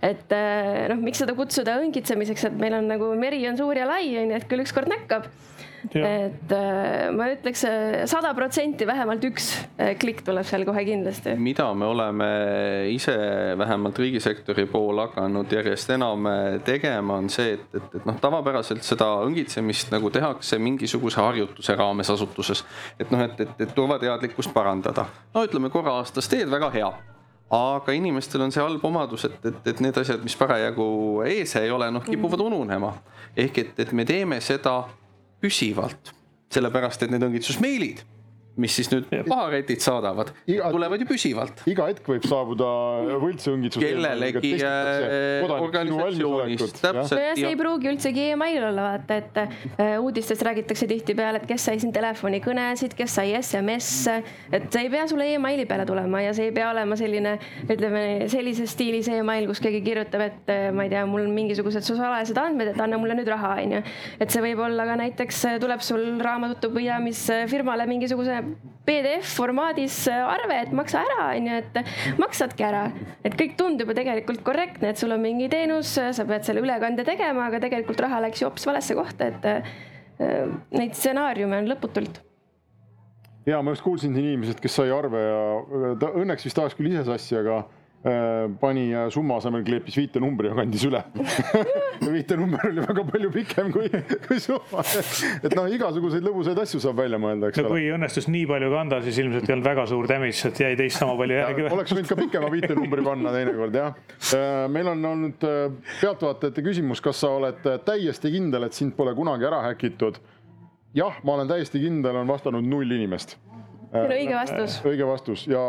et 0.06 0.36
äh, 0.36 0.86
noh, 0.92 1.02
miks 1.04 1.20
seda 1.24 1.36
kutsuda 1.36 1.76
õngitsemiseks, 1.82 2.48
et 2.50 2.56
meil 2.62 2.78
on 2.78 2.88
nagu 2.94 3.12
meri 3.18 3.42
on 3.50 3.58
suur 3.60 3.76
ja 3.76 3.88
lai 3.88 4.08
on 4.22 4.32
ju, 4.32 4.40
et 4.40 4.48
küll 4.48 4.64
ükskord 4.64 4.90
näkkab 4.92 5.28
et 5.94 6.52
äh, 6.52 7.10
ma 7.14 7.28
ütleks 7.32 7.64
äh, 7.68 8.04
sada 8.10 8.32
protsenti 8.36 8.86
vähemalt 8.88 9.24
üks 9.28 9.48
äh, 9.78 9.94
klikk 10.00 10.22
tuleb 10.26 10.46
seal 10.48 10.64
kohe 10.68 10.84
kindlasti. 10.86 11.36
mida 11.40 11.66
me 11.74 11.86
oleme 11.86 12.28
ise 12.92 13.16
vähemalt 13.58 13.98
riigisektori 13.98 14.66
pool 14.70 15.02
hakanud 15.04 15.52
järjest 15.52 15.90
enam 15.96 16.28
tegema, 16.64 17.20
on 17.20 17.30
see, 17.32 17.56
et, 17.56 17.66
et, 17.74 17.98
et 18.00 18.06
noh, 18.08 18.18
tavapäraselt 18.20 18.86
seda 18.86 19.08
õngitsemist 19.26 19.92
nagu 19.94 20.10
tehakse 20.14 20.58
mingisuguse 20.58 21.20
harjutuse 21.20 21.76
raames 21.78 22.10
asutuses. 22.10 22.64
et 22.98 23.10
noh, 23.10 23.22
et, 23.26 23.40
et, 23.40 23.60
et 23.66 23.76
turvateadlikkust 23.76 24.54
parandada. 24.56 25.06
no 25.34 25.44
ütleme 25.46 25.70
korra 25.70 26.00
aastas 26.00 26.28
teed, 26.32 26.50
väga 26.50 26.72
hea 26.74 26.90
aga 27.50 27.94
inimestel 27.94 28.42
on 28.42 28.50
see 28.50 28.62
halb 28.62 28.84
omadus, 28.84 29.24
et, 29.28 29.38
et, 29.46 29.58
et 29.70 29.80
need 29.84 29.98
asjad, 30.00 30.22
mis 30.26 30.34
parasjagu 30.38 30.86
ees 31.30 31.54
ei 31.60 31.70
ole, 31.70 31.90
noh 31.94 32.02
kipuvad 32.02 32.42
ununema. 32.42 32.96
ehk 33.36 33.58
et, 33.62 33.74
et 33.86 33.92
me 33.92 34.04
teeme 34.04 34.40
seda 34.42 34.80
püsivalt, 35.42 36.12
sellepärast 36.52 37.04
et 37.04 37.12
need 37.12 37.24
õngitsusmeilid 37.26 38.04
mis 38.56 38.72
siis 38.78 38.88
nüüd 38.88 39.08
paharetid 39.28 39.82
saadavad, 39.84 40.30
tulevad 40.46 41.02
ju 41.02 41.06
püsivalt. 41.08 41.60
iga 41.68 41.88
hetk 41.90 42.06
võib 42.08 42.24
saabuda 42.28 42.68
võltsõngitsus. 43.20 43.82
kellelegi 43.82 44.52
äh, 44.64 45.44
organisatsioonist, 45.44 46.80
täpselt. 46.80 47.20
ja 47.20 47.34
see 47.36 47.50
ei 47.50 47.58
pruugi 47.58 47.90
üldsegi 47.92 48.30
email 48.32 48.64
olla, 48.70 48.86
vaata, 48.90 49.18
et 49.20 49.40
äh, 49.42 49.96
uudistes 50.00 50.40
räägitakse 50.46 50.88
tihtipeale, 50.88 51.42
et 51.42 51.48
kes 51.50 51.68
sai 51.68 51.82
siin 51.82 51.92
telefonikõnesid, 51.96 52.96
kes 52.96 53.18
sai 53.18 53.34
SMS-e, 53.36 54.16
et 54.56 54.70
see 54.72 54.86
ei 54.86 54.92
pea 54.94 55.04
sulle 55.10 55.28
emaili 55.34 55.68
peale 55.68 55.84
tulema 55.88 56.24
ja 56.24 56.32
see 56.36 56.48
ei 56.48 56.56
pea 56.56 56.70
olema 56.72 56.96
selline, 56.96 57.36
ütleme 57.68 58.06
sellises 58.32 58.72
stiilis 58.72 59.10
email, 59.12 59.50
kus 59.50 59.60
keegi 59.64 59.82
kirjutab, 59.84 60.24
et 60.30 60.52
äh, 60.54 60.70
ma 60.72 60.88
ei 60.88 60.94
tea, 60.94 61.04
mul 61.08 61.26
on 61.26 61.36
mingisugused 61.36 61.84
su 61.84 61.98
salajased 61.98 62.40
andmed, 62.40 62.72
et 62.72 62.80
anna 62.80 63.00
mulle 63.00 63.18
nüüd 63.20 63.28
raha, 63.34 63.58
onju. 63.66 63.84
et 64.16 64.32
see 64.32 64.44
võib 64.48 64.64
olla 64.64 64.88
ka 64.88 64.96
näiteks 65.04 65.44
tuleb 65.60 65.84
sul 65.84 66.08
raamatupidamisfirmale 66.24 67.84
mingisuguse 67.90 68.45
PDF 68.86 69.32
formaadis 69.38 69.98
arve, 70.12 70.60
et 70.66 70.74
maksa 70.76 71.02
ära, 71.02 71.30
on 71.36 71.48
ju, 71.50 71.60
et 71.62 72.18
maksadki 72.20 72.66
ära. 72.66 72.84
et 73.24 73.34
kõik 73.38 73.56
tundub 73.58 73.90
ju 73.90 73.96
tegelikult 73.98 74.44
korrektne, 74.46 74.92
et 74.92 75.00
sul 75.00 75.14
on 75.14 75.22
mingi 75.22 75.48
teenus, 75.52 75.96
sa 75.96 76.28
pead 76.28 76.46
selle 76.46 76.62
ülekande 76.64 77.04
tegema, 77.06 77.48
aga 77.50 77.60
tegelikult 77.66 78.00
raha 78.06 78.20
läks 78.26 78.42
ju 78.42 78.48
hoopis 78.48 78.68
valesse 78.68 78.98
kohta, 78.98 79.32
et 79.32 79.50
äh, 79.50 80.46
neid 80.76 80.94
stsenaariume 80.96 81.62
on 81.62 81.72
lõputult 81.74 82.22
ja 83.46 83.60
ma 83.62 83.74
just 83.74 83.84
kuulsin 83.84 84.14
siin 84.14 84.24
inimesed, 84.24 84.58
kes 84.62 84.78
sai 84.80 84.90
arve 84.90 85.20
ja 85.22 85.42
ta 86.00 86.08
õnneks 86.18 86.48
vist 86.48 86.58
ajas 86.58 86.74
küll 86.74 86.90
ise 86.90 87.04
sassi, 87.06 87.36
aga 87.38 87.60
Äh, 87.62 87.85
pani 88.60 88.92
äh, 88.94 89.08
summa 89.10 89.38
asemel 89.40 89.64
kleepis 89.66 89.96
viitenumbri 89.98 90.50
ja 90.50 90.54
kandis 90.54 90.84
üle 90.86 91.00
viitenumber 92.16 92.68
oli 92.68 92.84
väga 92.84 93.04
palju 93.08 93.30
pikem 93.34 93.72
kui, 93.74 93.88
kui 94.28 94.38
summa. 94.42 94.84
et 95.42 95.56
noh, 95.56 95.66
igasuguseid 95.74 96.22
lõbusaid 96.26 96.60
asju 96.62 96.80
saab 96.84 97.00
välja 97.00 97.18
mõelda, 97.22 97.50
eks 97.50 97.62
no, 97.62 97.66
ole. 97.66 97.72
kui 97.72 97.88
õnnestus 97.96 98.28
nii 98.30 98.44
palju 98.50 98.70
kanda, 98.74 99.00
siis 99.06 99.18
ilmselt 99.24 99.48
ei 99.48 99.56
olnud 99.56 99.70
väga 99.70 99.86
suur 99.90 100.10
damage, 100.10 100.38
et 100.50 100.62
jäi 100.62 100.78
teist 100.78 101.02
sama 101.02 101.16
palju 101.18 101.40
järgi. 101.40 101.66
oleks 101.78 101.96
võinud 101.96 102.12
ka 102.12 102.20
pikema 102.20 102.52
viitenumbri 102.52 103.06
panna 103.08 103.34
teinekord 103.34 103.80
jah. 103.80 103.98
Äh, 104.36 104.54
meil 104.76 104.92
on 104.92 105.10
olnud 105.10 105.48
pealtvaatajate 105.48 106.66
küsimus, 106.68 107.02
kas 107.02 107.24
sa 107.24 107.32
oled 107.40 107.66
täiesti 107.88 108.30
kindel, 108.36 108.68
et 108.68 108.78
sind 108.78 108.94
pole 108.98 109.16
kunagi 109.18 109.50
ära 109.50 109.64
häkitud? 109.70 110.22
jah, 110.96 111.18
ma 111.26 111.40
olen 111.40 111.50
täiesti 111.50 111.82
kindel, 111.82 112.22
on 112.22 112.30
vastanud 112.30 112.64
null 112.64 112.94
inimest 112.94 113.34
see 113.92 114.04
on 114.04 114.14
õige 114.16 114.36
vastus. 114.36 114.78
õige 114.86 115.08
vastus 115.08 115.44
ja 115.50 115.60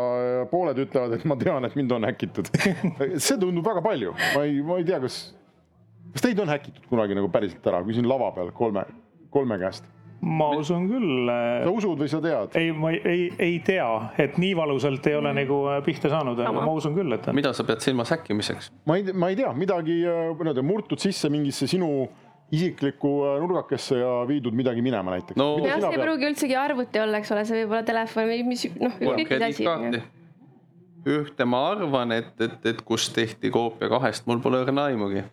pooled 0.50 0.80
ütlevad, 0.84 1.18
et 1.18 1.26
ma 1.28 1.36
tean, 1.40 1.68
et 1.68 1.76
mind 1.78 1.94
on 1.98 2.08
häkitud 2.08 2.50
see 3.26 3.36
tundub 3.36 3.66
väga 3.66 3.84
palju, 3.84 4.16
ma 4.34 4.46
ei, 4.46 4.58
ma 4.64 4.80
ei 4.80 4.88
tea, 4.88 5.00
kas, 5.04 5.20
kas 6.14 6.26
teid 6.26 6.42
on 6.42 6.50
häkitud 6.52 6.88
kunagi 6.90 7.18
nagu 7.18 7.30
päriselt 7.32 7.70
ära, 7.70 7.84
küsin 7.86 8.08
lava 8.08 8.32
peal 8.36 8.52
kolme, 8.56 8.84
kolme 9.34 9.60
käest 9.62 9.86
ma 10.18 10.48
usun 10.58 10.88
küll. 10.90 11.28
Äh, 11.30 11.62
sa 11.62 11.70
usud 11.70 12.00
või 12.00 12.08
sa 12.10 12.18
tead? 12.22 12.56
ei, 12.58 12.72
ma 12.74 12.90
ei, 12.90 13.00
ei, 13.06 13.26
ei 13.38 13.58
tea, 13.64 13.88
et 14.18 14.38
nii 14.40 14.54
valusalt 14.58 15.06
ei 15.06 15.18
ole 15.18 15.30
mm. 15.30 15.38
nagu 15.44 15.58
äh, 15.70 15.78
pihta 15.86 16.10
saanud, 16.12 16.40
aga 16.42 16.64
ma 16.64 16.74
usun 16.74 16.96
küll, 16.96 17.14
et. 17.14 17.28
mida 17.36 17.52
sa 17.54 17.66
pead 17.68 17.84
silmas 17.84 18.10
häkkimiseks? 18.16 18.72
ma 18.88 18.98
ei, 18.98 19.12
ma 19.14 19.30
ei 19.30 19.38
tea, 19.38 19.52
midagi 19.54 20.00
äh, 20.02 20.32
nii-öelda 20.32 20.64
murtud 20.66 21.02
sisse 21.02 21.30
mingisse 21.30 21.70
sinu 21.70 21.92
äh, 22.08 22.27
isiklikku 22.54 23.10
äh, 23.28 23.38
nurgakesse 23.42 23.98
ja 24.00 24.12
viidud 24.28 24.56
midagi 24.56 24.82
minema 24.84 25.16
näiteks 25.16 25.38
no.. 25.40 25.50
jah, 25.66 25.80
see 25.82 25.96
ei 25.96 26.00
pruugi 26.00 26.28
üldsegi 26.30 26.56
arvuti 26.56 27.02
olla, 27.02 27.20
eks 27.20 27.32
ole, 27.34 27.44
see 27.48 27.62
võib 27.62 27.74
olla 27.76 27.86
telefon 27.88 28.30
või 28.30 28.44
mis 28.48 28.64
noh, 28.80 28.94
ükskõik 28.96 29.34
mis 29.34 29.48
asi. 29.50 30.02
ühte 31.18 31.48
ma 31.48 31.64
arvan, 31.74 32.14
et, 32.16 32.32
et, 32.44 32.70
et 32.72 32.80
kus 32.88 33.10
tehti 33.14 33.52
koopia 33.52 33.90
kahest, 33.92 34.26
mul 34.28 34.40
pole 34.44 34.62
õrna 34.64 34.88
aimugi. 34.92 35.24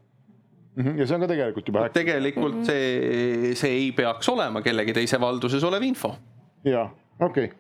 -hmm. 0.76 1.00
ja 1.00 1.08
see 1.08 1.16
on 1.16 1.24
ka 1.24 1.32
tegelikult 1.32 1.72
juba 1.72 1.86
häkk. 1.86 1.94
tegelikult 1.94 2.56
mm 2.56 2.62
-hmm. 2.62 2.66
see, 2.66 3.56
see 3.56 3.72
ei 3.72 3.92
peaks 3.92 4.30
olema 4.30 4.62
kellegi 4.62 4.94
teise 4.94 5.20
valduses 5.22 5.64
olev 5.64 5.84
info. 5.84 6.16
ja, 6.64 6.90
okei 7.20 7.46
okay. 7.46 7.58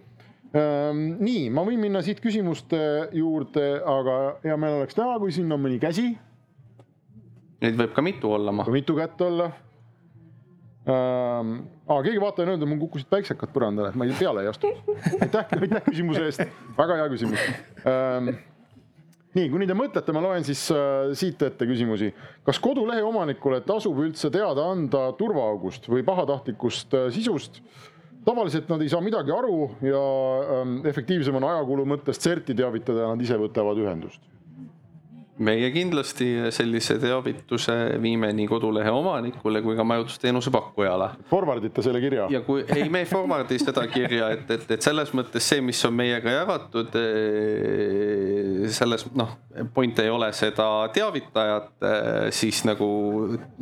Ähm,. 0.56 1.18
nii, 1.20 1.49
ma 1.49 1.64
võin 1.68 1.80
minna 1.80 2.01
siit 2.01 2.20
küsimuste 2.20 3.10
juurde, 3.12 3.82
aga 3.86 4.38
hea 4.43 4.58
meel 4.58 4.82
oleks 4.82 4.97
näha, 4.97 5.20
kui 5.20 5.32
siin 5.32 5.51
on 5.51 5.64
mõni 5.64 5.80
käsi 5.80 6.18
Neid 7.66 7.78
võib 7.80 7.93
ka 7.95 8.03
mitu 8.05 8.32
olla. 8.36 8.53
mitu 8.70 8.95
kätt 8.97 9.22
olla 9.26 9.49
ähm,. 10.89 11.53
aa, 11.88 12.01
keegi 12.05 12.22
vaataja 12.22 12.45
on 12.45 12.51
öelnud, 12.53 12.66
et 12.66 12.72
mul 12.74 12.82
kukkusid 12.86 13.09
päiksekad 13.09 13.53
põrandale, 13.53 13.89
et 13.89 13.97
ma 13.97 14.05
peale 14.20 14.43
ei 14.45 14.51
astu. 14.51 14.70
aitäh, 15.22 15.55
aitäh 15.57 15.88
küsimuse 15.88 16.28
eest, 16.28 16.43
väga 16.78 16.99
hea 17.01 17.07
küsimus 17.13 17.41
ähm,. 17.89 18.36
nii, 19.36 19.49
kuni 19.53 19.70
te 19.70 19.78
mõtlete, 19.78 20.13
ma 20.16 20.22
loen 20.28 20.45
siis 20.47 20.61
äh, 20.74 21.09
siit 21.18 21.41
ette 21.47 21.68
küsimusi. 21.70 22.11
kas 22.45 22.61
kodulehe 22.61 23.03
omanikule 23.05 23.63
tasub 23.66 23.97
üldse 24.05 24.30
teada 24.34 24.70
anda 24.76 25.07
turvaaugust 25.18 25.89
või 25.89 26.05
pahatahtlikust 26.05 26.93
äh, 26.93 27.09
sisust? 27.16 27.63
tavaliselt 28.26 28.70
nad 28.70 28.82
ei 28.82 28.89
saa 28.89 29.01
midagi 29.05 29.34
aru 29.34 29.57
ja 29.86 30.05
ähm, 30.59 30.80
efektiivsem 30.89 31.36
on 31.38 31.49
ajakulu 31.49 31.86
mõttes 31.95 32.18
CERT-i 32.22 32.55
teavitada 32.57 33.05
ja 33.05 33.11
nad 33.13 33.22
ise 33.22 33.38
võtavad 33.38 33.78
ühendust 33.82 34.22
meie 35.38 35.69
kindlasti 35.73 36.27
sellise 36.55 36.97
teavituse 37.01 37.75
viime 38.01 38.31
nii 38.36 38.47
kodulehe 38.47 38.91
omanikule 38.91 39.61
kui 39.65 39.75
ka 39.75 39.83
majutusteenuse 39.88 40.51
pakkujale. 40.53 41.09
Forward 41.29 41.65
ite 41.67 41.83
selle 41.86 42.01
kirja. 42.03 42.27
ja 42.31 42.41
kui, 42.45 42.63
ei, 42.75 42.88
me 42.89 43.03
ei 43.03 43.09
forward'i 43.09 43.59
seda 43.59 43.86
kirja, 43.91 44.29
et, 44.36 44.51
et, 44.51 44.67
et 44.77 44.86
selles 44.86 45.11
mõttes 45.17 45.49
see, 45.51 45.63
mis 45.66 45.82
on 45.87 45.95
meiega 45.97 46.37
jagatud, 46.37 46.95
eh, 47.01 48.70
selles 48.75 49.07
noh, 49.16 49.36
point 49.75 49.99
ei 50.03 50.12
ole 50.12 50.32
seda 50.36 50.70
teavitajat 50.95 51.89
eh, 51.89 52.32
siis 52.36 52.63
nagu 52.67 52.87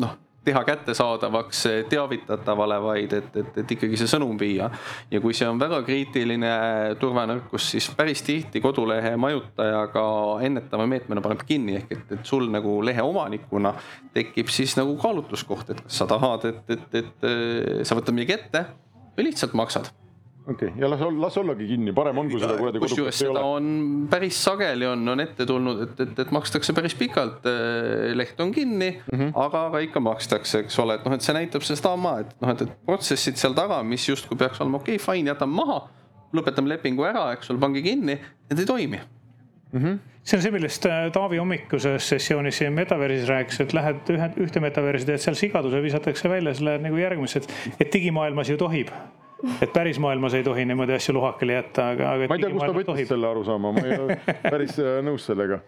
noh 0.01 0.19
teha 0.45 0.63
kättesaadavaks 0.67 1.63
teavitatavale, 1.89 2.79
vaid 2.83 3.15
et, 3.17 3.35
et, 3.39 3.57
et 3.63 3.73
ikkagi 3.77 3.99
see 3.99 4.09
sõnum 4.11 4.37
viia. 4.39 4.69
ja 5.11 5.21
kui 5.23 5.35
see 5.37 5.47
on 5.49 5.61
väga 5.61 5.81
kriitiline 5.87 6.53
turvanõrkus, 6.99 7.69
siis 7.75 7.89
päris 7.97 8.23
tihti 8.25 8.61
kodulehe 8.63 9.15
majutaja 9.17 9.87
ka 9.93 10.05
ennetava 10.43 10.87
meetmena 10.89 11.23
paneb 11.23 11.43
kinni, 11.47 11.77
ehk 11.81 11.95
et, 11.97 12.05
et 12.17 12.27
sul 12.27 12.49
nagu 12.51 12.79
lehe 12.85 13.01
omanikuna 13.03 13.73
tekib 14.13 14.51
siis 14.53 14.77
nagu 14.79 14.97
kaalutluskoht, 15.01 15.73
et 15.73 15.83
kas 15.87 16.03
sa 16.03 16.09
tahad, 16.09 16.47
et, 16.51 16.77
et, 16.77 17.03
et 17.03 17.85
sa 17.87 17.97
võtad 17.99 18.15
midagi 18.15 18.39
ette 18.39 18.65
või 19.17 19.29
lihtsalt 19.29 19.55
maksad 19.57 19.91
okei 20.47 20.67
okay. 20.67 20.81
ja 20.81 20.89
las, 20.89 20.99
las 21.19 21.37
ollagi 21.39 21.67
kinni, 21.67 21.93
parem 21.95 22.17
on, 22.19 22.29
kui 22.31 22.41
seda 22.41 22.57
kuradi 22.59 22.81
kusjuures 22.83 23.19
seda 23.23 23.43
on 23.47 23.69
päris 24.11 24.39
sageli 24.43 24.87
on, 24.89 25.05
on 25.13 25.23
ette 25.23 25.47
tulnud, 25.47 25.83
et, 25.85 26.03
et, 26.03 26.21
et 26.25 26.33
makstakse 26.35 26.75
päris 26.75 26.95
pikalt, 26.99 27.47
leht 28.19 28.43
on 28.43 28.51
kinni 28.55 28.91
mm, 28.97 29.19
-hmm. 29.19 29.31
aga, 29.45 29.65
aga 29.69 29.83
ikka 29.87 30.03
makstakse, 30.03 30.65
eks 30.65 30.79
ole, 30.83 30.99
et 30.99 31.07
noh, 31.07 31.15
et 31.15 31.25
see 31.25 31.37
näitab 31.37 31.63
sedasama, 31.63 32.17
et 32.25 32.35
noh, 32.41 32.51
et, 32.51 32.65
et 32.67 32.77
protsessid 32.85 33.39
seal 33.39 33.55
taga, 33.55 33.81
mis 33.87 34.09
justkui 34.09 34.37
peaks 34.37 34.61
olema 34.61 34.81
okei 34.83 34.99
okay,, 34.99 35.05
fine, 35.05 35.31
jätame 35.31 35.55
maha, 35.61 35.79
lõpetame 36.35 36.75
lepingu 36.75 37.07
ära, 37.07 37.29
eks 37.37 37.53
ole, 37.53 37.63
pange 37.63 37.85
kinni, 37.85 38.19
need 38.49 38.59
ei 38.59 38.67
toimi 38.67 38.99
mm. 38.99 39.79
-hmm. 39.79 39.97
see 40.23 40.37
on 40.37 40.43
see, 40.43 40.51
millest 40.51 40.85
äh, 40.85 41.11
Taavi 41.11 41.37
hommikuses 41.37 42.09
sessioonis 42.09 42.57
siin 42.57 42.73
Metaversis 42.73 43.27
rääkis, 43.29 43.63
et 43.63 43.73
lähed 43.73 44.11
ühe, 44.11 44.31
ühte 44.43 44.59
Metaversi, 44.59 45.05
teed 45.05 45.23
seal 45.23 45.39
sigaduse, 45.39 45.81
visatakse 45.83 46.29
välja, 46.29 46.53
siis 46.53 46.67
lähed 46.67 46.83
nagu 46.83 46.97
järgmisse, 46.97 47.39
et, 47.39 47.77
et 47.79 47.93
digimaailmas 47.93 48.49
ju 48.49 48.57
tohib 48.57 48.91
et 49.61 49.73
päris 49.73 49.99
maailmas 50.01 50.33
ei 50.37 50.43
tohi 50.43 50.65
niimoodi 50.67 50.95
asju 50.95 51.15
luhakile 51.17 51.57
jätta, 51.57 51.89
aga, 51.93 52.09
aga. 52.15 52.27
ma 52.31 52.37
ei 52.37 52.43
tea, 52.43 52.51
kust 52.53 52.65
ta 52.65 52.75
võttis 52.77 53.09
selle 53.11 53.29
arusaama, 53.29 53.71
ma 53.75 53.85
ei 53.85 53.99
ole 53.99 54.17
päris 54.53 54.77
äh, 54.81 54.99
nõus 55.05 55.27
sellega. 55.29 55.59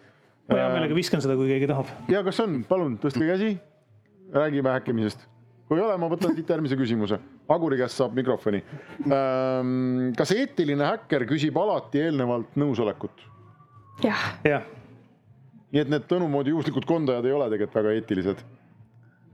ma 0.49 0.60
hea 0.61 0.68
meelega 0.73 0.97
viskan 0.97 1.23
seda, 1.23 1.38
kui 1.39 1.49
keegi 1.52 1.69
tahab. 1.72 1.91
ja 2.11 2.23
kas 2.26 2.39
on, 2.45 2.61
palun 2.69 2.97
tõstke 3.02 3.27
käsi, 3.27 3.52
räägime 4.35 4.73
häkkimisest. 4.77 5.27
kui 5.68 5.80
ei 5.80 5.85
ole, 5.85 5.97
ma 6.02 6.10
võtan 6.11 6.35
siit 6.38 6.49
järgmise 6.56 6.77
küsimuse. 6.80 7.19
Aguri 7.52 7.77
käest 7.77 7.99
saab 7.99 8.15
mikrofoni. 8.18 8.64
Ähm, 9.06 10.14
kas 10.18 10.31
eetiline 10.34 10.85
häkker 10.88 11.27
küsib 11.30 11.57
alati 11.61 12.02
eelnevalt 12.07 12.57
nõusolekut? 12.60 13.31
jah 14.03 14.23
ja.. 14.43 14.60
nii 15.72 15.84
et 15.85 15.91
need 15.91 16.07
Tõnu 16.10 16.27
moodi 16.31 16.52
juhuslikud 16.52 16.84
kondajad 16.88 17.26
ei 17.27 17.35
ole 17.35 17.47
tegelikult 17.52 17.77
väga 17.80 17.93
eetilised 17.95 18.41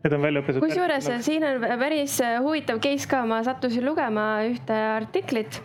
Need 0.02 0.16
on 0.18 0.24
välja 0.24 0.42
õpetatud. 0.42 0.64
kusjuures 0.66 1.08
siin 1.22 1.44
on 1.46 1.64
päris 1.78 2.16
huvitav 2.42 2.80
case 2.82 3.06
ka, 3.10 3.22
ma 3.30 3.38
sattusin 3.46 3.84
lugema 3.86 4.42
ühte 4.48 4.74
artiklit, 4.74 5.60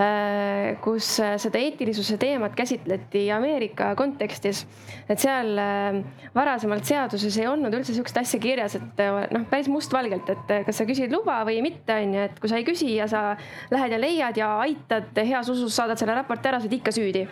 äh, 0.00 0.78
kus 0.84 1.10
seda 1.20 1.60
eetilisuse 1.60 2.16
teemat 2.20 2.56
käsitleti 2.56 3.26
Ameerika 3.34 3.90
kontekstis. 3.98 4.62
et 5.04 5.20
seal 5.20 5.52
äh, 5.60 5.98
varasemalt 6.32 6.88
seaduses 6.88 7.36
ei 7.36 7.44
olnud 7.50 7.76
üldse 7.76 7.92
sihukest 7.92 8.22
asja 8.22 8.40
kirjas, 8.40 8.78
et 8.78 9.02
äh, 9.04 9.18
noh, 9.36 9.44
päris 9.50 9.68
mustvalgelt, 9.68 10.32
et 10.32 10.54
kas 10.64 10.80
sa 10.80 10.88
küsid 10.88 11.12
luba 11.12 11.42
või 11.44 11.60
mitte, 11.66 11.92
on 11.92 12.16
ju, 12.16 12.24
et 12.30 12.40
kui 12.40 12.48
sa 12.48 12.56
ei 12.56 12.64
küsi 12.64 12.88
ja 12.94 13.10
sa 13.10 13.36
lähed 13.74 13.92
ja 13.92 14.00
leiad 14.00 14.40
ja 14.40 14.48
aitad 14.64 15.12
heas 15.20 15.52
usus, 15.52 15.76
saadad 15.76 16.00
selle 16.00 16.16
raporti 16.16 16.48
ära, 16.48 16.62
sa 16.62 16.70
oled 16.70 16.78
ikka 16.78 16.94
süüdi. 16.96 17.26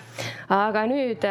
aga 0.53 0.85
nüüd 0.85 1.24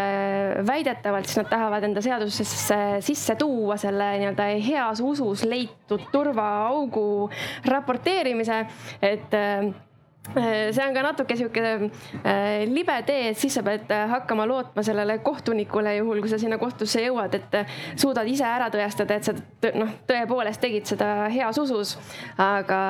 väidetavalt 0.66 1.30
siis 1.30 1.44
nad 1.44 1.54
tahavad 1.54 1.86
enda 1.86 2.02
seadusesse 2.02 2.82
sisse 3.06 3.38
tuua 3.38 3.78
selle 3.78 4.16
nii-öelda 4.18 4.50
heas 4.66 5.06
usus 5.12 5.46
leitud 5.48 6.08
turvaaugu 6.12 7.30
raporteerimise, 7.68 8.60
et 9.02 9.38
äh, 9.38 9.72
see 10.32 10.84
on 10.86 10.96
ka 10.96 11.04
natuke 11.06 11.38
sihuke 11.38 11.62
äh, 11.68 12.64
libe 12.70 12.98
tee, 13.08 13.32
et 13.32 13.40
siis 13.42 13.56
sa 13.58 13.66
pead 13.66 13.92
hakkama 14.16 14.48
lootma 14.50 14.86
sellele 14.86 15.20
kohtunikule, 15.26 15.96
juhul 16.00 16.24
kui 16.24 16.32
sa 16.32 16.40
sinna 16.42 16.60
kohtusse 16.62 17.04
jõuad, 17.06 17.38
et 17.38 17.62
suudad 18.00 18.28
ise 18.30 18.48
ära 18.48 18.72
tõestada, 18.74 19.18
et 19.18 19.30
sa 19.30 19.36
noh, 19.78 19.96
tõepoolest 20.10 20.62
tegid 20.64 20.90
seda 20.94 21.14
heas 21.34 21.62
usus, 21.62 21.98
aga 22.42 22.82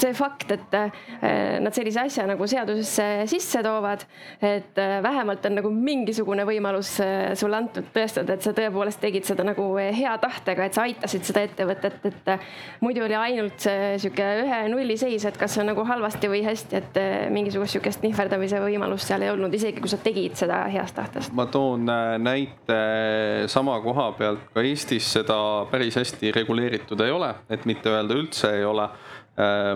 see 0.00 0.12
fakt, 0.16 0.50
et 0.54 0.74
äh, 0.74 1.58
nad 1.60 1.74
sellise 1.76 2.00
asja 2.06 2.24
nagu 2.28 2.46
seadusesse 2.48 3.26
sisse 3.28 3.60
toovad, 3.64 4.06
et 4.40 4.78
äh, 4.80 4.94
vähemalt 5.04 5.44
on 5.44 5.58
nagu 5.58 5.72
mingisugune 5.72 6.46
võimalus 6.48 6.94
äh, 7.04 7.34
sulle 7.36 7.58
antud 7.60 7.90
tõestada, 7.92 8.36
et 8.36 8.46
sa 8.46 8.54
tõepoolest 8.56 9.02
tegid 9.02 9.28
seda 9.28 9.44
nagu 9.44 9.66
hea 9.76 10.14
tahtega, 10.22 10.64
et 10.64 10.78
sa 10.78 10.86
aitasid 10.88 11.28
seda 11.28 11.44
ettevõtet, 11.44 12.08
et 12.08 12.32
muidu 12.80 13.04
oli 13.04 13.18
ainult 13.18 13.60
see 13.60 13.98
sihuke 14.00 14.30
ühe 14.46 14.62
nulli 14.72 14.96
seis, 15.00 15.26
et 15.28 15.36
kas 15.36 15.58
on 15.60 15.68
nagu 15.68 15.84
halvasti 15.84 16.32
või 16.32 16.40
hästi, 16.46 16.80
et 16.80 17.00
mingisugust 17.34 17.76
sihukest 17.76 18.06
nihverdamise 18.06 18.62
võimalust 18.64 19.12
seal 19.12 19.26
ei 19.26 19.32
olnud, 19.34 19.52
isegi 19.52 19.84
kui 19.84 19.92
sa 19.92 20.00
tegid 20.00 20.40
seda 20.40 20.64
heast 20.72 20.96
tahtest. 20.96 21.36
ma 21.36 21.46
toon 21.52 21.84
näite 22.22 22.80
sama 23.52 23.76
koha 23.84 24.08
pealt, 24.16 24.48
ka 24.54 24.64
Eestis 24.64 25.12
seda 25.18 25.36
päris 25.68 26.00
hästi 26.00 26.32
reguleeritud 26.32 27.00
ei 27.04 27.12
ole, 27.12 27.34
et 27.52 27.68
mitte 27.68 27.92
öelda 27.92 28.16
üldse 28.16 28.56
ei 28.56 28.64
ole 28.64 28.88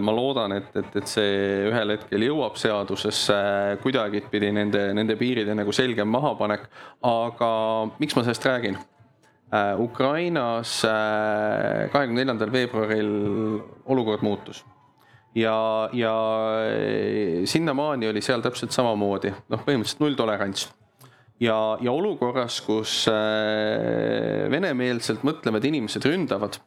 ma 0.00 0.12
loodan, 0.14 0.52
et, 0.56 0.68
et, 0.76 0.98
et 1.00 1.08
see 1.10 1.68
ühel 1.70 1.94
hetkel 1.94 2.24
jõuab 2.26 2.58
seadusesse 2.60 3.36
kuidagipidi 3.82 4.50
nende, 4.54 4.82
nende 4.96 5.16
piiride 5.18 5.54
nagu 5.56 5.72
selgem 5.74 6.10
mahapanek. 6.12 6.68
aga 7.06 7.50
miks 7.98 8.16
ma 8.16 8.24
sellest 8.26 8.46
räägin? 8.46 8.78
Äh, 9.54 9.78
Ukrainas 9.80 10.80
äh, 10.84 11.86
kahekümne 11.92 12.24
neljandal 12.24 12.50
veebruaril 12.50 13.12
olukord 13.86 14.24
muutus 14.26 14.64
ja, 15.38 15.88
ja 15.94 16.14
sinnamaani 17.46 18.08
oli 18.10 18.22
seal 18.24 18.42
täpselt 18.42 18.74
samamoodi, 18.74 19.30
noh, 19.52 19.62
põhimõtteliselt 19.62 20.02
nulltolerants 20.02 20.66
ja, 21.40 21.56
ja 21.78 21.92
olukorras, 21.92 22.58
kus 22.66 23.04
venemeelselt 24.50 25.22
mõtlevad 25.26 25.68
inimesed 25.68 26.08
ründavad, 26.08 26.58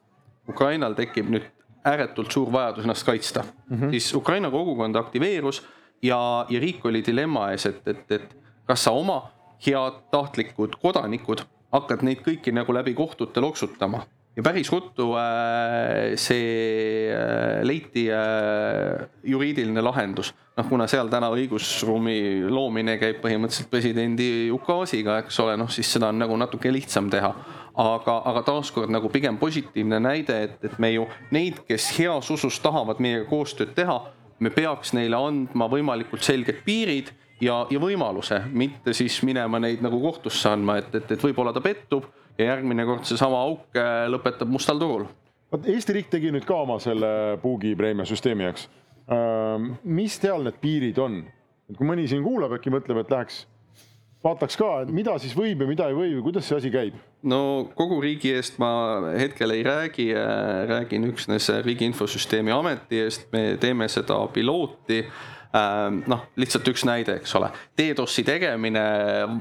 Ukrainal 0.50 0.96
tekib 0.98 1.30
nüüd 1.34 1.50
ääretult 1.86 2.32
suur 2.32 2.52
vajadus 2.52 2.84
ennast 2.84 3.06
kaitsta 3.06 3.44
mm, 3.44 3.78
-hmm. 3.78 3.90
siis 3.92 4.14
Ukraina 4.16 4.52
kogukond 4.52 4.96
aktiveerus 4.96 5.64
ja, 6.02 6.46
ja 6.50 6.60
riik 6.60 6.86
oli 6.86 7.04
dilemma 7.06 7.52
ees, 7.52 7.66
et, 7.66 7.88
et, 7.88 8.12
et 8.12 8.38
kas 8.66 8.84
sa 8.84 8.92
oma 8.92 9.22
heatahtlikud 9.66 10.76
kodanikud 10.82 11.44
hakkad 11.72 12.04
neid 12.04 12.24
kõiki 12.26 12.54
nagu 12.56 12.74
läbi 12.74 12.94
kohtute 12.94 13.42
loksutama 13.42 14.04
ja 14.40 14.44
päris 14.44 14.72
ruttu 14.72 15.14
äh, 15.20 16.16
see 16.16 17.10
äh, 17.12 17.64
leiti 17.64 18.08
äh, 18.12 19.08
juriidiline 19.24 19.82
lahendus. 19.82 20.34
noh, 20.58 20.68
kuna 20.68 20.88
seal 20.92 21.08
täna 21.12 21.30
õigusruumi 21.32 22.50
loomine 22.52 22.98
käib 23.00 23.22
põhimõtteliselt 23.24 23.70
presidendi 23.72 24.50
ukaasiga, 24.52 25.22
eks 25.24 25.40
ole, 25.40 25.56
noh 25.60 25.70
siis 25.72 25.88
seda 25.96 26.10
on 26.12 26.20
nagu 26.20 26.36
natuke 26.36 26.72
lihtsam 26.72 27.08
teha 27.12 27.32
aga, 27.80 28.20
aga 28.28 28.44
taaskord 28.48 28.92
nagu 28.92 29.10
pigem 29.12 29.38
positiivne 29.40 30.00
näide, 30.04 30.38
et, 30.48 30.58
et 30.68 30.78
me 30.82 30.92
ju 30.94 31.08
neid, 31.36 31.62
kes 31.68 31.92
heas 31.98 32.30
usus 32.34 32.60
tahavad 32.64 33.00
meiega 33.04 33.28
koostööd 33.30 33.74
teha, 33.78 34.00
me 34.40 34.52
peaks 34.54 34.94
neile 34.96 35.20
andma 35.20 35.68
võimalikult 35.72 36.24
selged 36.26 36.62
piirid 36.66 37.12
ja, 37.44 37.62
ja 37.72 37.82
võimaluse, 37.82 38.42
mitte 38.52 38.94
siis 38.98 39.22
minema 39.28 39.62
neid 39.64 39.84
nagu 39.86 40.00
kohtusse 40.04 40.52
andma, 40.52 40.80
et, 40.82 40.92
et, 40.96 41.16
et 41.16 41.24
võib-olla 41.24 41.54
ta 41.56 41.64
pettub 41.64 42.08
ja 42.40 42.54
järgmine 42.54 42.86
kord 42.88 43.08
seesama 43.08 43.42
auk 43.48 43.80
äh, 43.80 44.06
lõpetab 44.12 44.52
mustal 44.52 44.80
turul. 44.82 45.08
vot 45.52 45.68
Eesti 45.68 45.96
riik 45.96 46.12
tegi 46.12 46.34
nüüd 46.36 46.48
ka 46.48 46.62
oma 46.66 46.80
selle 46.84 47.38
puugipreemia 47.44 48.08
süsteemi, 48.08 48.50
eks. 48.52 48.68
mis 49.84 50.20
seal 50.20 50.44
need 50.46 50.60
piirid 50.62 51.00
on? 51.02 51.24
et 51.70 51.78
kui 51.78 51.88
mõni 51.88 52.08
siin 52.10 52.24
kuulab, 52.26 52.54
äkki 52.58 52.72
mõtleb, 52.74 53.04
et 53.04 53.12
läheks 53.14 53.44
vaataks 54.24 54.58
ka, 54.60 54.70
et 54.84 54.92
mida 54.94 55.16
siis 55.22 55.36
võib 55.38 55.64
ja 55.64 55.70
mida 55.70 55.88
ei 55.90 55.96
või 55.96 56.12
või 56.18 56.26
kuidas 56.30 56.50
see 56.50 56.58
asi 56.60 56.72
käib? 56.74 56.98
no 57.24 57.42
kogu 57.76 58.00
riigi 58.04 58.34
eest 58.36 58.60
ma 58.62 58.72
hetkel 59.16 59.56
ei 59.56 59.64
räägi, 59.64 60.10
räägin 60.70 61.08
üksnes 61.10 61.50
Riigi 61.66 61.88
Infosüsteemi 61.90 62.54
Ameti 62.56 63.02
eest, 63.04 63.28
me 63.34 63.58
teeme 63.60 63.88
seda 63.92 64.20
pilooti 64.34 65.04
noh, 65.50 66.26
lihtsalt 66.38 66.68
üks 66.70 66.84
näide, 66.86 67.16
eks 67.20 67.32
ole, 67.40 67.50
DDoS-i 67.78 68.24
tegemine 68.28 68.84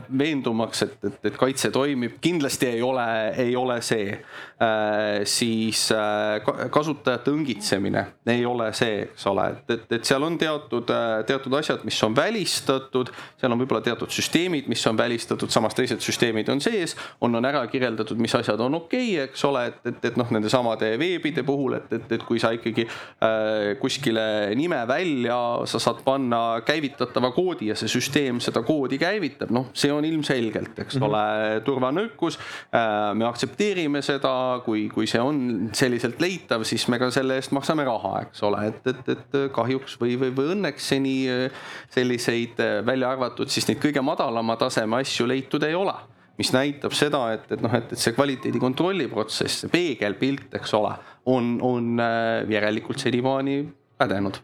veendumaks, 0.09 0.83
et, 0.87 0.95
et, 1.05 1.19
et 1.31 1.37
kaitse 1.37 1.71
toimib, 1.75 2.17
kindlasti 2.25 2.71
ei 2.71 2.83
ole, 2.83 3.07
ei 3.37 3.57
ole 3.57 3.81
see. 3.85 4.15
Äh, 4.59 5.23
siis 5.29 5.85
äh, 5.95 6.41
kasutajate 6.75 7.31
õngitsemine 7.31 8.01
ei 8.27 8.43
ole 8.49 8.73
see, 8.75 9.05
eks 9.05 9.27
ole, 9.31 9.45
et, 9.53 9.69
et, 9.71 9.85
et 9.99 10.09
seal 10.09 10.25
on 10.27 10.35
teatud, 10.41 10.89
äh, 10.91 11.21
teatud 11.29 11.55
asjad, 11.61 11.85
mis 11.87 11.99
on 12.03 12.17
välistatud, 12.17 13.13
seal 13.39 13.55
on 13.55 13.63
võib-olla 13.63 13.85
teatud 13.87 14.11
süsteemid, 14.11 14.67
mis 14.73 14.83
on 14.91 14.99
välistatud, 14.99 15.53
samas 15.55 15.79
teised 15.79 16.03
süsteemid 16.03 16.51
on 16.51 16.63
sees, 16.65 16.97
on, 17.23 17.39
on 17.39 17.47
ära 17.47 17.63
kirjeldatud, 17.71 18.19
mis 18.19 18.35
asjad 18.35 18.59
on 18.65 18.81
okei 18.81 19.13
okay,, 19.13 19.29
eks 19.29 19.47
ole, 19.47 19.63
et, 19.71 19.79
et, 19.93 20.01
et 20.11 20.19
noh, 20.19 20.35
nende 20.35 20.51
samade 20.51 20.91
veebide 20.99 21.47
puhul, 21.47 21.79
et, 21.79 21.95
et, 21.95 22.11
et 22.19 22.27
kui 22.27 22.43
sa 22.43 22.51
ikkagi 22.57 22.89
äh, 22.89 23.77
kuskile 23.79 24.27
nime 24.59 24.81
välja, 24.91 25.39
sa 25.71 25.79
saad 25.83 25.98
saad 25.99 26.05
panna 26.05 26.61
käivitatava 26.65 27.33
koodi 27.33 27.69
ja 27.69 27.77
see 27.77 27.89
süsteem 27.89 28.41
seda 28.41 28.63
koodi 28.63 28.99
käivitab, 28.99 29.51
noh, 29.51 29.69
see 29.75 29.91
on 29.93 30.05
ilmselgelt, 30.05 30.79
eks 30.79 30.97
mm 30.97 31.03
-hmm. 31.03 31.09
ole, 31.09 31.61
turvanõrkus. 31.65 32.39
Äh, 32.75 33.15
me 33.15 33.25
aktsepteerime 33.25 34.03
seda, 34.03 34.61
kui, 34.65 34.89
kui 34.89 35.07
see 35.07 35.21
on 35.21 35.71
selliselt 35.73 36.21
leitav, 36.21 36.65
siis 36.65 36.89
me 36.89 36.99
ka 36.99 37.11
selle 37.11 37.37
eest 37.37 37.53
maksame 37.53 37.85
raha, 37.85 38.23
eks 38.23 38.43
ole, 38.43 38.67
et, 38.69 38.87
et, 38.87 39.09
et 39.09 39.53
kahjuks 39.53 39.99
või, 40.01 40.19
või, 40.19 40.35
või 40.35 40.55
õnneks 40.55 40.89
seni 40.89 41.29
äh, 41.29 41.51
selliseid 41.91 42.61
äh, 42.61 42.87
välja 42.87 43.11
arvatud 43.11 43.49
siis 43.49 43.69
neid 43.69 43.79
kõige 43.83 44.03
madalama 44.03 44.57
taseme 44.57 45.01
asju 45.01 45.27
leitud 45.27 45.63
ei 45.63 45.75
ole 45.75 45.95
mis 46.39 46.53
näitab 46.53 46.93
seda, 46.95 47.33
et, 47.33 47.51
et 47.51 47.61
noh, 47.61 47.73
et, 47.75 47.93
et 47.93 47.99
see 47.99 48.13
kvaliteedi 48.15 48.59
kontrolli 48.63 49.09
protsess, 49.09 49.65
see 49.65 49.69
peegelpilt, 49.69 50.55
eks 50.55 50.75
ole, 50.75 50.93
on, 51.27 51.59
on 51.63 51.99
järelikult 52.47 52.99
senimaani 52.99 53.65
pädenud 53.99 54.39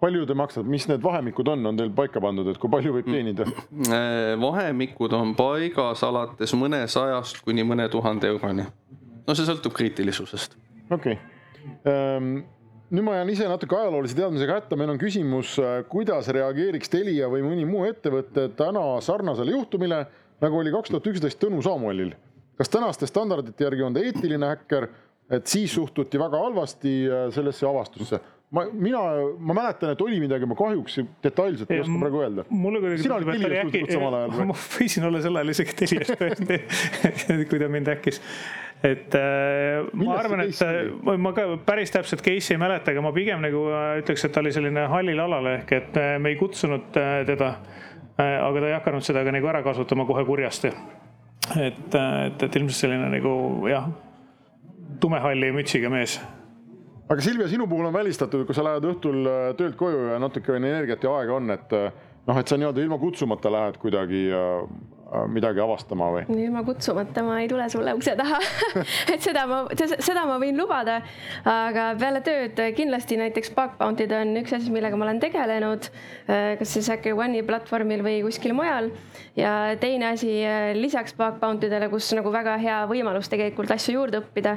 palju 0.00 0.26
te 0.26 0.36
maksate, 0.36 0.68
mis 0.70 0.86
need 0.88 1.02
vahemikud 1.04 1.48
on, 1.52 1.66
on 1.70 1.78
teil 1.78 1.90
paika 1.94 2.22
pandud, 2.22 2.48
et 2.50 2.60
kui 2.60 2.72
palju 2.72 2.94
võib 2.96 3.08
mm. 3.08 3.16
teenida? 3.16 3.46
Äh, 3.94 4.36
vahemikud 4.46 5.14
on 5.16 5.34
paigas 5.38 6.04
alates 6.06 6.54
mõnesajast 6.56 7.42
kuni 7.46 7.66
mõne 7.66 7.88
tuhande 7.92 8.30
euroni. 8.30 8.66
no 9.26 9.36
see 9.36 9.48
sõltub 9.48 9.76
kriitilisusest. 9.76 10.56
okei 10.90 11.18
okay., 11.18 11.84
ähm, 11.90 12.32
nüüd 12.90 13.06
ma 13.06 13.18
jään 13.18 13.34
ise 13.34 13.50
natuke 13.50 13.76
ajaloolise 13.76 14.16
teadmisega 14.18 14.56
hätta, 14.58 14.78
meil 14.80 14.94
on 14.94 14.98
küsimus, 14.98 15.54
kuidas 15.92 16.30
reageeriks 16.34 16.90
Telia 16.90 17.28
või 17.30 17.44
mõni 17.44 17.68
muu 17.68 17.84
ettevõte 17.86 18.48
täna 18.58 18.82
sarnasele 19.04 19.54
juhtumile, 19.54 20.00
nagu 20.42 20.58
oli 20.58 20.72
kaks 20.74 20.90
tuhat 20.90 21.06
üksteist 21.12 21.38
Tõnu 21.42 21.62
Samuelil. 21.62 22.16
kas 22.58 22.68
tänaste 22.68 23.06
standardite 23.06 23.64
järgi 23.64 23.82
on 23.86 23.94
ta 23.94 24.02
eetiline 24.04 24.48
häkker, 24.50 24.88
et 25.30 25.46
siis 25.46 25.72
suhtuti 25.72 26.18
väga 26.18 26.40
halvasti 26.42 26.92
sellesse 27.32 27.66
avastusse 27.66 28.18
ma, 28.50 28.64
mina, 28.72 29.00
ma 29.38 29.54
mäletan, 29.54 29.92
et 29.94 30.00
oli 30.02 30.18
midagi, 30.22 30.46
ma 30.48 30.56
kahjuks 30.58 30.98
detailselt 31.22 31.70
ei 31.70 31.82
oska 31.84 31.98
praegu 32.02 32.22
öelda. 32.24 32.44
mulle 32.50 32.80
kuidagi 32.82 33.04
sina 33.04 33.18
olid 33.18 33.30
Telias 33.30 33.68
äkki... 33.68 33.82
samal 33.92 34.16
ajal 34.18 34.32
või? 34.34 34.46
ma 34.50 34.56
võisin 34.64 35.06
olla 35.06 35.20
sel 35.22 35.38
ajal 35.40 35.52
isegi 35.54 35.76
Telias 35.78 36.10
tõesti 36.18 37.46
kui 37.50 37.60
ta 37.62 37.68
mind 37.70 37.90
äkkis. 37.94 38.18
et 38.86 39.14
äh, 39.18 39.86
ma 40.02 40.16
arvan, 40.18 40.42
et 40.48 40.64
äh, 40.66 40.80
ma 41.26 41.34
ka 41.36 41.46
päris 41.66 41.94
täpselt 41.94 42.24
case'i 42.26 42.56
ei 42.56 42.62
mäleta, 42.62 42.94
aga 42.94 43.04
ma 43.06 43.14
pigem 43.14 43.44
nagu 43.44 43.62
äh, 43.70 43.92
ütleks, 44.02 44.26
et 44.26 44.34
ta 44.34 44.42
oli 44.42 44.54
selline 44.56 44.88
hallil 44.90 45.22
alal 45.28 45.52
ehk 45.54 45.76
et 45.78 46.02
äh, 46.02 46.16
me 46.18 46.34
ei 46.34 46.40
kutsunud 46.40 46.90
teda 46.90 47.54
aga 48.20 48.60
ta 48.60 48.66
ei 48.66 48.74
hakanud 48.74 49.04
seda 49.06 49.22
ka 49.24 49.32
nagu 49.32 49.48
ära 49.48 49.62
kasutama 49.64 50.04
kohe 50.04 50.26
kurjasti. 50.28 50.74
et, 51.54 51.78
et, 51.86 52.42
et 52.42 52.58
ilmselt 52.58 52.82
selline 52.82 53.06
nagu 53.14 53.32
jah, 53.70 53.86
tumehalli 55.00 55.54
mütsiga 55.54 55.88
mees 55.92 56.18
aga 57.10 57.24
Silvia, 57.24 57.48
sinu 57.50 57.66
puhul 57.68 57.88
on 57.88 57.94
välistatud, 57.94 58.46
kui 58.46 58.54
sa 58.54 58.64
lähed 58.66 58.86
õhtul 58.86 59.26
äh, 59.26 59.50
töölt 59.58 59.76
koju 59.80 60.12
ja 60.12 60.20
natuke 60.22 60.54
energiat 60.56 61.02
ja 61.04 61.16
aega 61.18 61.36
on, 61.36 61.50
et 61.56 61.74
äh, 61.76 61.90
noh, 62.28 62.38
et 62.38 62.48
sa 62.48 62.58
nii-öelda 62.60 62.84
ilma 62.84 63.00
kutsumata 63.02 63.50
lähed 63.52 63.80
kuidagi 63.82 64.28
Äh, 64.30 64.99
midagi 65.30 65.58
avastama 65.62 66.08
või? 66.14 66.22
ilma 66.44 66.62
kutsumata 66.66 67.22
ma 67.26 67.40
ei 67.42 67.48
tule 67.50 67.66
sulle 67.72 67.94
ukse 67.96 68.14
taha 68.18 68.38
et 69.14 69.22
seda 69.24 69.42
ma, 69.50 69.62
seda 69.74 70.24
ma 70.28 70.36
võin 70.42 70.58
lubada. 70.58 71.00
aga 71.48 71.90
peale 71.98 72.22
tööd 72.26 72.60
kindlasti 72.76 73.18
näiteks 73.18 73.50
bug 73.56 73.74
bounty'd 73.80 74.12
on 74.14 74.36
üks 74.42 74.54
asi, 74.56 74.70
millega 74.72 74.98
ma 74.98 75.08
olen 75.08 75.20
tegelenud. 75.22 75.88
Äh, 76.30 76.54
kas 76.60 76.76
siis 76.76 76.90
Hacker 76.92 77.18
One'i 77.18 77.42
platvormil 77.46 78.04
või 78.06 78.20
kuskil 78.26 78.54
mujal. 78.56 78.90
ja 79.38 79.74
teine 79.82 80.12
asi 80.14 80.30
äh, 80.46 80.70
lisaks 80.78 81.16
bug 81.18 81.40
bounty 81.42 81.70
dele, 81.72 81.90
kus 81.90 82.12
nagu 82.16 82.30
väga 82.34 82.56
hea 82.62 82.78
võimalus 82.90 83.30
tegelikult 83.32 83.74
asju 83.74 83.98
juurde 83.98 84.22
õppida. 84.22 84.56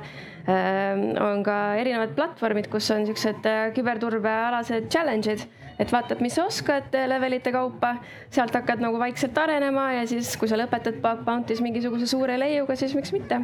on 1.23 1.43
ka 1.43 1.57
erinevad 1.80 2.15
platvormid, 2.17 2.67
kus 2.67 2.89
on 2.91 3.05
siuksed 3.07 3.45
küberturbealased 3.77 4.89
challenge'id 4.91 5.45
et 5.79 5.91
vaatad, 5.93 6.21
mis 6.23 6.35
sa 6.37 6.47
oskad 6.49 6.95
levelite 7.09 7.53
kaupa, 7.53 7.95
sealt 8.33 8.55
hakkad 8.55 8.83
nagu 8.83 8.99
vaikselt 9.01 9.37
arenema 9.37 9.89
ja 9.97 10.07
siis, 10.09 10.35
kui 10.39 10.49
sa 10.51 10.59
lõpetad 10.59 10.99
Bug 11.03 11.23
Bounty's 11.27 11.63
mingisuguse 11.63 12.07
suure 12.09 12.37
leiuga, 12.39 12.77
siis 12.79 12.95
miks 12.97 13.13
mitte. 13.15 13.41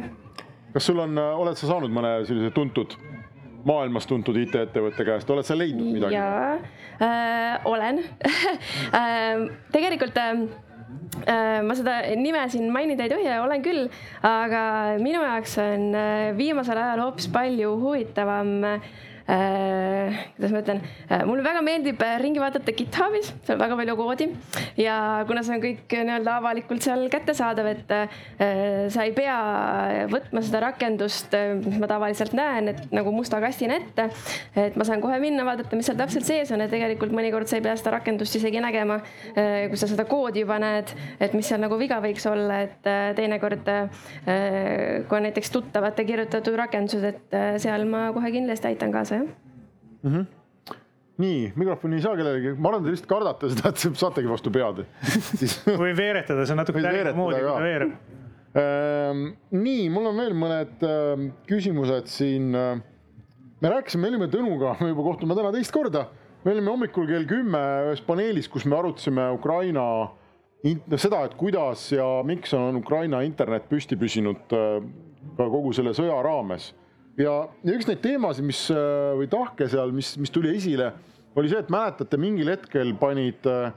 kas 0.74 0.86
sul 0.86 1.02
on, 1.02 1.18
oled 1.18 1.58
sa 1.58 1.70
saanud 1.72 1.92
mõne 1.94 2.20
sellise 2.28 2.52
tuntud, 2.54 2.94
maailmas 3.66 4.06
tuntud 4.08 4.36
IT-ettevõtte 4.40 5.06
käest, 5.06 5.30
oled 5.30 5.46
sa 5.46 5.58
leidnud 5.58 5.92
midagi? 5.96 6.16
jaa 6.16 6.56
äh,, 7.00 7.68
olen 7.68 8.02
äh, 9.00 9.46
tegelikult 9.74 10.16
äh, 10.20 10.46
ma 11.66 11.76
seda 11.76 12.00
nime 12.18 12.46
siin 12.52 12.70
mainida 12.72 13.04
ei 13.06 13.12
tohi, 13.12 13.28
olen 13.42 13.62
küll, 13.64 13.86
aga 14.26 14.62
minu 15.02 15.22
jaoks 15.24 15.58
on 15.62 15.86
äh, 15.98 16.30
viimasel 16.38 16.80
ajal 16.80 17.04
hoopis 17.06 17.28
palju 17.32 17.74
huvitavam 17.82 18.58
äh, 18.64 18.74
äh, 18.74 19.09
kuidas 19.30 20.50
ma 20.50 20.60
ütlen 20.62 20.80
äh,, 21.10 21.22
mulle 21.28 21.44
väga 21.44 21.60
meeldib 21.62 22.00
äh, 22.02 22.16
ringi 22.22 22.40
vaadata 22.42 22.72
GitHubis, 22.74 23.30
seal 23.46 23.56
on 23.56 23.62
väga 23.62 23.76
palju 23.78 23.96
koodi 23.98 24.26
ja 24.80 24.96
kuna 25.28 25.44
see 25.46 25.54
on 25.54 25.62
kõik 25.62 25.94
nii-öelda 25.94 26.36
avalikult 26.40 26.82
seal 26.84 27.04
kättesaadav, 27.12 27.68
et 27.70 27.94
äh, 27.94 28.16
sa 28.92 29.04
ei 29.06 29.14
pea 29.14 29.36
võtma 30.10 30.42
seda 30.46 30.62
rakendust, 30.66 31.34
äh, 31.36 31.52
mis 31.60 31.78
ma 31.82 31.90
tavaliselt 31.90 32.34
näen, 32.36 32.72
et 32.72 32.94
nagu 32.96 33.12
musta 33.14 33.40
kastina 33.42 33.78
ette. 33.78 34.08
et 34.58 34.78
ma 34.80 34.86
saan 34.88 35.02
kohe 35.04 35.20
minna, 35.22 35.44
vaadata, 35.46 35.78
mis 35.78 35.86
seal 35.90 36.00
täpselt 36.00 36.26
sees 36.26 36.50
on 36.54 36.64
ja 36.64 36.70
tegelikult 36.72 37.14
mõnikord 37.14 37.50
sa 37.50 37.60
ei 37.60 37.64
pea 37.64 37.76
seda 37.78 37.94
rakendust 37.98 38.40
isegi 38.40 38.62
nägema 38.62 39.00
äh,. 39.36 39.68
kui 39.70 39.78
sa 39.78 39.90
seda 39.90 40.06
koodi 40.10 40.42
juba 40.44 40.58
näed, 40.62 40.90
et 41.20 41.36
mis 41.38 41.46
seal 41.46 41.62
nagu 41.62 41.78
viga 41.78 42.00
võiks 42.02 42.26
olla, 42.30 42.62
et 42.66 42.90
äh, 42.90 43.12
teinekord 43.18 43.70
äh, 43.70 44.02
kui 45.06 45.20
on 45.20 45.28
näiteks 45.28 45.54
tuttavate 45.54 46.04
kirjutatud 46.08 46.58
rakendused, 46.64 47.06
et 47.06 47.36
äh, 47.36 47.54
seal 47.62 47.86
ma 47.90 48.08
kohe 48.16 48.34
kindlasti 48.34 48.72
aitan 48.72 48.92
kaasa 48.94 49.19
jah 49.20 49.32
mm. 50.02 50.12
-hmm 50.12 50.28
nii, 51.20 51.52
mikrofoni 51.58 51.98
ei 51.98 52.04
saa 52.04 52.16
kellelegi, 52.18 52.54
ma 52.56 52.70
arvan, 52.70 52.84
te 52.84 52.94
lihtsalt 52.94 53.10
kardate 53.10 53.50
seda, 53.52 53.72
et 53.72 53.98
saategi 54.02 54.30
vastu 54.30 54.52
pead 54.54 54.84
siis 55.40 55.58
või 55.68 55.92
veeretada, 55.96 56.46
see 56.46 56.56
on 56.56 56.62
natuke 56.62 56.84
tärga 56.84 57.14
moodi, 57.16 57.42
kui 57.42 57.50
ta 57.50 57.64
veereb 57.64 57.92
ähm,. 58.60 59.26
nii, 59.54 59.88
mul 59.92 60.08
on 60.10 60.22
veel 60.22 60.36
mõned 60.38 60.86
äh, 60.86 61.26
küsimused 61.50 62.08
siin. 62.10 62.50
me 62.54 63.74
rääkisime, 63.74 64.06
me 64.06 64.14
olime 64.14 64.30
Tõnuga, 64.32 64.74
me 64.80 64.90
juba 64.94 65.04
kohtume 65.10 65.36
täna 65.38 65.52
teist 65.54 65.74
korda. 65.74 66.06
me 66.44 66.54
olime 66.54 66.72
hommikul 66.72 67.06
kell 67.10 67.28
kümme 67.28 67.60
ühes 67.90 68.02
paneelis, 68.06 68.48
kus 68.48 68.64
me 68.64 68.78
arutasime 68.78 69.30
Ukraina 69.36 69.84
seda, 70.96 71.24
et 71.24 71.36
kuidas 71.40 71.86
ja 71.92 72.06
miks 72.26 72.52
on 72.56 72.80
Ukraina 72.80 73.22
internet 73.24 73.68
püsti 73.68 73.96
püsinud 73.96 74.42
ka 74.48 75.46
kogu 75.48 75.72
selle 75.76 75.94
sõja 75.96 76.18
raames 76.24 76.72
ja, 77.18 77.34
ja 77.64 77.76
üks 77.76 77.88
neid 77.88 78.02
teemasid, 78.04 78.46
mis 78.46 78.66
äh, 78.74 79.14
või 79.18 79.30
tahke 79.30 79.68
seal, 79.70 79.94
mis, 79.94 80.14
mis 80.20 80.32
tuli 80.34 80.54
esile, 80.56 80.92
oli 81.38 81.50
see, 81.50 81.60
et 81.62 81.70
mäletate, 81.72 82.18
mingil 82.20 82.50
hetkel 82.50 82.92
panid 82.98 83.46
äh, 83.48 83.70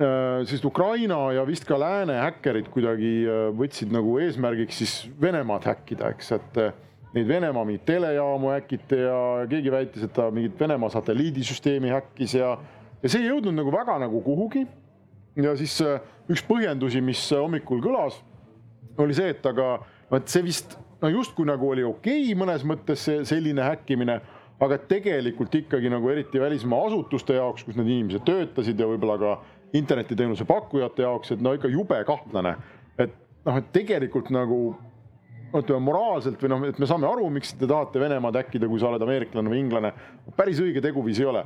äh, 0.00 0.40
siis 0.48 0.64
Ukraina 0.66 1.18
ja 1.36 1.44
vist 1.46 1.66
ka 1.68 1.78
lääne 1.80 2.18
häkkerid 2.20 2.70
kuidagi 2.74 3.12
äh, 3.26 3.44
võtsid 3.56 3.92
nagu 3.94 4.16
eesmärgiks 4.22 4.82
siis 4.82 4.96
Venemaad 5.22 5.68
häkkida, 5.68 6.10
eks, 6.16 6.32
et 6.36 6.58
neid 7.16 7.28
Venemaa 7.28 7.64
mingeid 7.64 7.86
telejaamu 7.88 8.50
häkiti 8.52 8.98
ja 9.04 9.20
keegi 9.50 9.72
väitis, 9.72 10.08
et 10.08 10.14
ta 10.16 10.28
mingit 10.34 10.58
Venemaa 10.60 10.90
satelliidisüsteemi 10.92 11.94
häkkis 11.94 12.36
ja, 12.40 12.56
ja 13.02 13.12
see 13.12 13.22
ei 13.22 13.30
jõudnud 13.30 13.56
nagu 13.56 13.72
väga 13.72 14.00
nagu 14.02 14.20
kuhugi. 14.26 14.66
ja 15.36 15.52
siis 15.56 15.78
üks 16.32 16.42
põhjendusi, 16.48 17.00
mis 17.04 17.20
hommikul 17.30 17.80
kõlas, 17.84 18.18
oli 18.98 19.14
see, 19.14 19.30
et 19.30 19.46
aga 19.46 19.78
vot 20.10 20.28
see 20.32 20.42
vist 20.44 20.76
no 21.02 21.10
justkui 21.12 21.46
nagu 21.48 21.70
oli 21.70 21.84
okei 21.86 22.24
okay, 22.24 22.38
mõnes 22.38 22.64
mõttes 22.66 23.04
see 23.08 23.24
selline 23.28 23.64
häkkimine, 23.66 24.20
aga 24.60 24.78
tegelikult 24.88 25.54
ikkagi 25.58 25.90
nagu 25.92 26.08
eriti 26.12 26.40
välismaa 26.40 26.86
asutuste 26.88 27.36
jaoks, 27.36 27.66
kus 27.66 27.76
need 27.76 27.90
inimesed 27.92 28.24
töötasid 28.26 28.80
ja 28.80 28.88
võib-olla 28.88 29.18
ka 29.20 29.36
internetiteenuse 29.76 30.46
pakkujate 30.48 31.04
jaoks, 31.04 31.34
et 31.34 31.42
no 31.44 31.52
ikka 31.56 31.68
jube 31.68 31.98
kahtlane. 32.08 32.56
et 32.98 33.12
noh, 33.44 33.58
et 33.60 33.72
tegelikult 33.72 34.30
nagu 34.34 34.60
ütleme 35.56 35.80
moraalselt 35.86 36.40
või 36.42 36.50
noh, 36.52 36.64
et 36.68 36.78
me 36.82 36.88
saame 36.88 37.06
aru, 37.08 37.28
miks 37.32 37.52
te 37.56 37.68
tahate 37.68 38.00
Venemaad 38.00 38.40
äkkida, 38.42 38.68
kui 38.68 38.80
sa 38.80 38.90
oled 38.90 39.02
ameeriklane 39.02 39.52
või 39.52 39.60
inglane. 39.62 39.92
päris 40.36 40.60
õige 40.60 40.82
teguviis 40.84 41.20
ei 41.20 41.28
ole. 41.30 41.44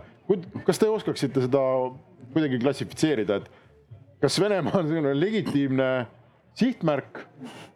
kas 0.67 0.79
te 0.79 0.89
oskaksite 0.89 1.47
seda 1.47 1.61
kuidagi 2.33 2.61
klassifitseerida, 2.63 3.41
et 3.41 3.51
kas 4.23 4.41
Venemaa 4.41 4.79
on 4.79 4.89
selline 4.89 5.15
legitiimne 5.19 5.91
sihtmärk, 6.55 7.27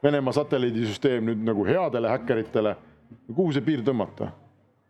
Venemaa 0.03 0.33
satelliidisüsteem 0.37 1.25
nüüd 1.25 1.45
nagu 1.47 1.67
headele 1.67 2.11
häkkeritele, 2.13 2.75
kuhu 3.35 3.53
see 3.53 3.65
piir 3.65 3.85
tõmmata? 3.87 4.33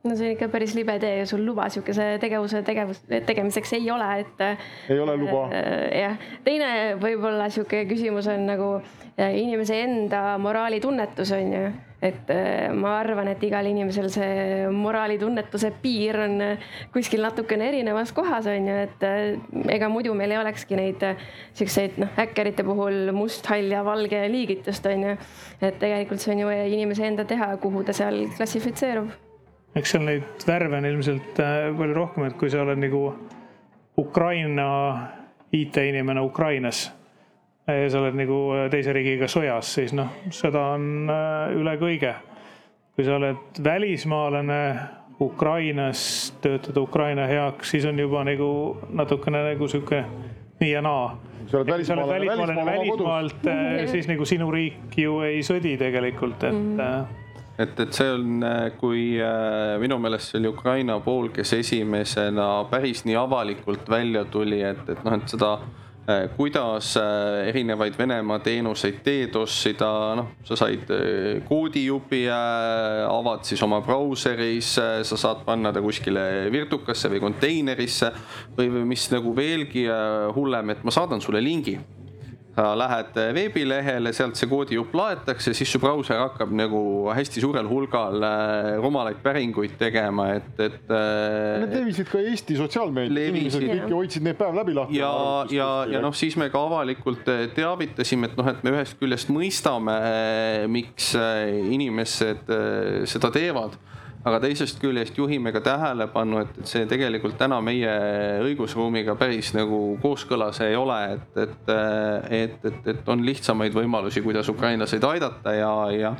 No 0.05 0.17
see 0.17 0.29
on 0.29 0.37
ikka 0.37 0.51
päris 0.53 0.75
libe 0.77 0.99
tee 1.01 1.15
ja 1.23 1.27
sul 1.27 1.45
luba 1.47 1.69
sihukese 1.73 2.19
tegevuse 2.23 2.63
tegevus, 2.67 3.01
tegemiseks 3.27 3.73
ei 3.79 3.91
ole, 3.91 4.11
et. 4.21 4.45
ei 4.93 5.01
ole 5.01 5.17
luba. 5.21 5.47
Äh, 5.55 5.89
jah, 6.03 6.21
teine 6.45 6.69
võib-olla 7.01 7.49
sihuke 7.53 7.85
küsimus 7.91 8.29
on 8.33 8.47
nagu 8.51 8.71
äh, 8.77 9.35
inimese 9.41 9.81
enda 9.87 10.37
moraalitunnetus 10.43 11.35
on 11.39 11.59
ju 11.59 11.67
et 12.05 12.29
äh, 12.29 12.69
ma 12.77 12.99
arvan, 13.01 13.31
et 13.33 13.43
igal 13.47 13.65
inimesel 13.69 14.11
see 14.13 14.69
moraalitunnetuse 14.73 15.71
piir 15.81 16.19
on 16.27 16.37
äh, 16.45 16.67
kuskil 16.93 17.25
natukene 17.25 17.71
erinevas 17.71 18.13
kohas 18.17 18.49
on 18.53 18.69
ju, 18.69 18.77
et 18.85 19.07
äh, 19.09 19.73
ega 19.73 19.89
muidu 19.93 20.13
meil 20.17 20.35
ei 20.35 20.41
olekski 20.43 20.77
neid 20.79 21.05
siukseid 21.57 21.97
noh, 22.03 22.13
häkkerite 22.19 22.67
puhul 22.67 23.09
must, 23.17 23.49
hall 23.49 23.73
ja 23.73 23.81
valge 23.87 24.21
liigitust 24.29 24.85
on 24.93 25.09
ju. 25.09 25.19
et 25.65 25.79
tegelikult 25.81 26.21
see 26.21 26.35
on 26.35 26.45
ju 26.45 26.57
inimese 26.77 27.07
enda 27.09 27.25
teha, 27.29 27.55
kuhu 27.63 27.87
ta 27.87 27.97
seal 27.97 28.27
klassifitseerub. 28.37 29.09
Eks 29.75 29.91
seal 29.91 30.05
neid 30.07 30.47
värve 30.47 30.79
on 30.79 30.87
ilmselt 30.87 31.39
palju 31.79 31.95
rohkem, 31.95 32.29
et 32.29 32.37
kui 32.39 32.51
sa 32.51 32.63
oled 32.63 32.79
nagu 32.79 33.07
Ukraina 33.99 34.69
IT-inimene 35.55 36.21
Ukrainas 36.21 36.89
ja 37.67 37.91
sa 37.91 38.01
oled 38.01 38.17
nagu 38.19 38.39
äh, 38.55 38.67
teise 38.73 38.93
riigiga 38.93 39.29
sõjas, 39.31 39.71
siis 39.79 39.95
noh, 39.97 40.11
sõda 40.35 40.67
on 40.75 41.11
äh, 41.11 41.55
üle 41.57 41.77
kõige. 41.81 42.15
kui 42.95 43.05
sa 43.07 43.17
oled 43.17 43.59
välismaalane 43.65 44.61
Ukrainas, 45.21 46.35
töötad 46.43 46.77
Ukraina 46.79 47.27
heaks, 47.27 47.71
siis 47.71 47.87
on 47.87 47.99
juba 47.99 48.25
nagu 48.25 48.77
natukene 48.91 49.41
nagu 49.49 49.69
sihuke 49.69 50.05
nii 50.61 50.71
ja 50.71 50.83
naa. 50.83 51.17
sa 51.47 51.59
oled 51.59 51.73
välismaalane, 51.73 52.13
välismaalane 52.13 52.65
välismaalt, 52.71 53.47
äh, 53.47 53.87
siis 53.91 54.09
nagu 54.09 54.25
sinu 54.25 54.51
riik 54.53 54.99
ju 54.99 55.21
ei 55.25 55.43
sõdi 55.43 55.79
tegelikult, 55.79 56.43
et 56.45 56.53
mm. 56.53 56.79
-hmm 56.79 57.24
et, 57.59 57.81
et 57.81 57.95
see 57.95 58.11
on, 58.11 58.45
kui 58.81 59.05
minu 59.83 59.99
meelest 60.03 60.33
see 60.33 60.41
oli 60.41 60.51
Ukraina 60.51 60.99
pool, 61.05 61.31
kes 61.35 61.55
esimesena 61.61 62.49
päris 62.71 63.05
nii 63.07 63.17
avalikult 63.21 63.89
välja 63.91 64.25
tuli, 64.25 64.63
et, 64.67 64.83
et 64.89 65.05
noh, 65.07 65.19
et 65.19 65.35
seda 65.37 65.57
Äh, 66.07 66.29
kuidas 66.37 66.97
äh, 66.97 67.49
erinevaid 67.49 67.95
Venemaa 67.99 68.43
teenuseid 68.45 68.99
DDoS-ida, 69.07 69.87
noh, 70.19 70.27
sa 70.45 70.59
said 70.61 70.91
äh, 70.93 71.39
koodijupi, 71.49 72.27
avad 72.29 73.47
siis 73.49 73.63
oma 73.65 73.79
brauseris, 73.81 74.75
sa 74.77 75.17
saad 75.17 75.47
panna 75.47 75.73
ta 75.73 75.81
kuskile 75.81 76.53
virtukasse 76.53 77.09
või 77.09 77.23
konteinerisse 77.25 78.13
või, 78.59 78.69
või 78.69 78.85
mis 78.93 79.09
nagu 79.15 79.33
veelgi 79.33 79.87
hullem, 80.37 80.75
et 80.75 80.85
ma 80.85 80.93
saadan 80.93 81.25
sulle 81.25 81.41
lingi 81.41 81.79
lähed 82.57 83.17
veebilehele, 83.35 84.13
sealt 84.15 84.39
see 84.39 84.49
koodijupp 84.51 84.95
laetakse, 84.95 85.55
siis 85.57 85.71
su 85.71 85.81
brauser 85.83 86.21
hakkab 86.23 86.53
nagu 86.55 86.81
hästi 87.15 87.43
suurel 87.43 87.67
hulgal 87.71 88.23
äh, 88.23 88.69
rumalaid 88.83 89.19
päringuid 89.25 89.75
tegema, 89.81 90.29
et, 90.39 90.53
et. 90.59 90.79
Need 90.89 91.65
äh, 91.67 91.79
levisid 91.81 92.11
ka 92.11 92.23
Eesti 92.23 92.59
sotsiaalmeedias, 92.59 93.31
inimesed 93.33 93.67
kõik 93.69 93.97
hoidsid 93.97 94.27
need 94.27 94.39
päev 94.39 94.59
läbi 94.61 94.77
lahti. 94.77 95.01
ja, 95.01 95.15
ja, 95.55 95.71
ja 95.91 96.03
noh, 96.05 96.15
siis 96.15 96.39
me 96.41 96.51
ka 96.53 96.63
avalikult 96.69 97.27
äh, 97.33 97.47
teavitasime, 97.57 98.31
et 98.31 98.39
noh, 98.39 98.53
et 98.53 98.63
me 98.67 98.77
ühest 98.77 99.01
küljest 99.01 99.33
mõistame, 99.35 99.97
miks 100.71 101.13
inimesed 101.15 102.47
seda 103.11 103.31
teevad 103.35 103.75
aga 104.25 104.41
teisest 104.41 104.81
küljest 104.81 105.19
juhime 105.19 105.53
ka 105.53 105.61
tähelepanu, 105.65 106.41
et, 106.45 106.57
et 106.61 106.71
see 106.71 106.87
tegelikult 106.89 107.37
täna 107.41 107.59
meie 107.65 107.93
õigusruumiga 108.45 109.17
päris 109.21 109.53
nagu 109.57 109.81
kooskõlas 110.03 110.63
ei 110.65 110.77
ole, 110.81 110.99
et, 111.17 111.39
et, 111.45 111.71
et, 112.41 112.59
et, 112.71 112.81
et 112.95 113.13
on 113.13 113.25
lihtsamaid 113.27 113.77
võimalusi, 113.77 114.25
kuidas 114.25 114.49
ukrainlaseid 114.53 115.05
aidata 115.11 115.55
ja, 115.59 115.71
ja, 115.93 116.15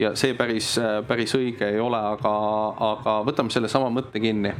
ja 0.00 0.14
see 0.16 0.34
päris, 0.38 0.72
päris 1.08 1.36
õige 1.36 1.68
ei 1.68 1.80
ole, 1.80 2.00
aga, 2.16 2.34
aga 2.90 3.20
võtame 3.28 3.52
sellesama 3.52 3.92
mõtte 3.92 4.22
kinni. 4.22 4.54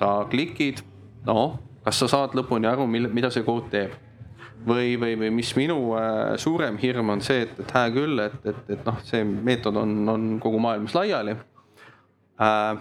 sa 0.00 0.24
klikid, 0.30 0.80
noh, 1.26 1.58
kas 1.84 1.98
sa 2.00 2.06
saad 2.08 2.32
lõpuni 2.34 2.66
aru, 2.66 2.86
mille, 2.88 3.10
mida 3.12 3.28
see 3.30 3.44
kood 3.44 3.68
teeb 3.70 3.92
või, 4.66 4.96
või, 5.00 5.14
või 5.20 5.30
mis 5.32 5.50
minu 5.56 5.76
äh, 5.96 6.34
suurem 6.40 6.78
hirm 6.80 7.14
on 7.14 7.22
see, 7.24 7.44
et, 7.46 7.60
et 7.60 7.70
hää 7.76 7.92
küll, 7.94 8.18
et, 8.24 8.36
et, 8.44 8.60
et 8.74 8.82
noh, 8.86 8.98
see 9.04 9.22
meetod 9.24 9.76
on, 9.76 9.94
on 10.08 10.26
kogu 10.42 10.58
maailmas 10.60 10.96
laiali 10.96 11.36
äh, 12.40 12.80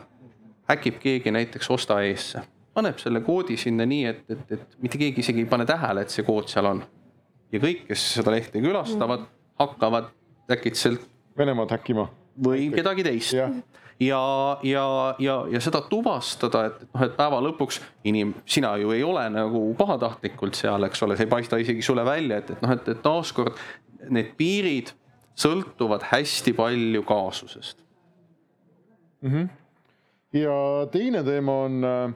häkib 0.70 1.00
keegi 1.02 1.32
näiteks 1.32 1.70
osta 1.74 2.00
eesse, 2.06 2.44
paneb 2.74 3.02
selle 3.02 3.22
koodi 3.26 3.58
sinna 3.58 3.88
nii, 3.90 4.06
et, 4.06 4.24
et, 4.30 4.56
et 4.58 4.78
mitte 4.84 5.02
keegi 5.02 5.24
isegi 5.26 5.44
ei 5.46 5.50
pane 5.50 5.66
tähele, 5.70 6.06
et 6.06 6.14
see 6.14 6.26
kood 6.28 6.50
seal 6.52 6.70
on. 6.70 6.84
ja 7.52 7.62
kõik, 7.62 7.86
kes 7.88 8.06
seda 8.20 8.34
lehte 8.36 8.62
külastavad, 8.62 9.26
hakkavad 9.60 10.12
äkitselt. 10.54 11.08
Venemaad 11.38 11.72
häkkima. 11.72 12.10
või 12.46 12.70
kedagi 12.74 13.04
teist 13.04 13.34
ja, 13.34 13.48
ja, 14.00 14.22
ja, 14.64 14.86
ja, 15.20 15.36
ja 15.52 15.62
seda 15.64 15.82
tuvastada, 15.90 16.66
et 16.70 16.82
noh, 16.86 17.04
et 17.08 17.18
päeva 17.18 17.42
lõpuks 17.44 17.82
inim-, 18.08 18.36
sina 18.46 18.76
ju 18.78 18.94
ei 18.96 19.04
ole 19.04 19.26
nagu 19.34 19.64
pahatahtlikult 19.80 20.60
seal, 20.60 20.88
eks 20.88 21.04
ole, 21.04 21.18
see 21.18 21.28
ei 21.28 21.32
paista 21.32 21.60
isegi 21.60 21.84
sulle 21.86 22.06
välja, 22.08 22.40
et, 22.44 22.54
et 22.56 22.64
noh, 22.64 22.76
et, 22.76 22.88
et 22.94 23.04
taaskord 23.04 23.60
need 24.10 24.34
piirid 24.40 24.94
sõltuvad 25.40 26.06
hästi 26.12 26.54
palju 26.56 27.04
kaasusest 27.08 27.80
mm. 29.22 29.30
-hmm. 29.30 29.48
ja 30.40 30.88
teine 30.92 31.24
teema 31.24 31.56
on 31.66 31.84
äh,, 31.84 32.14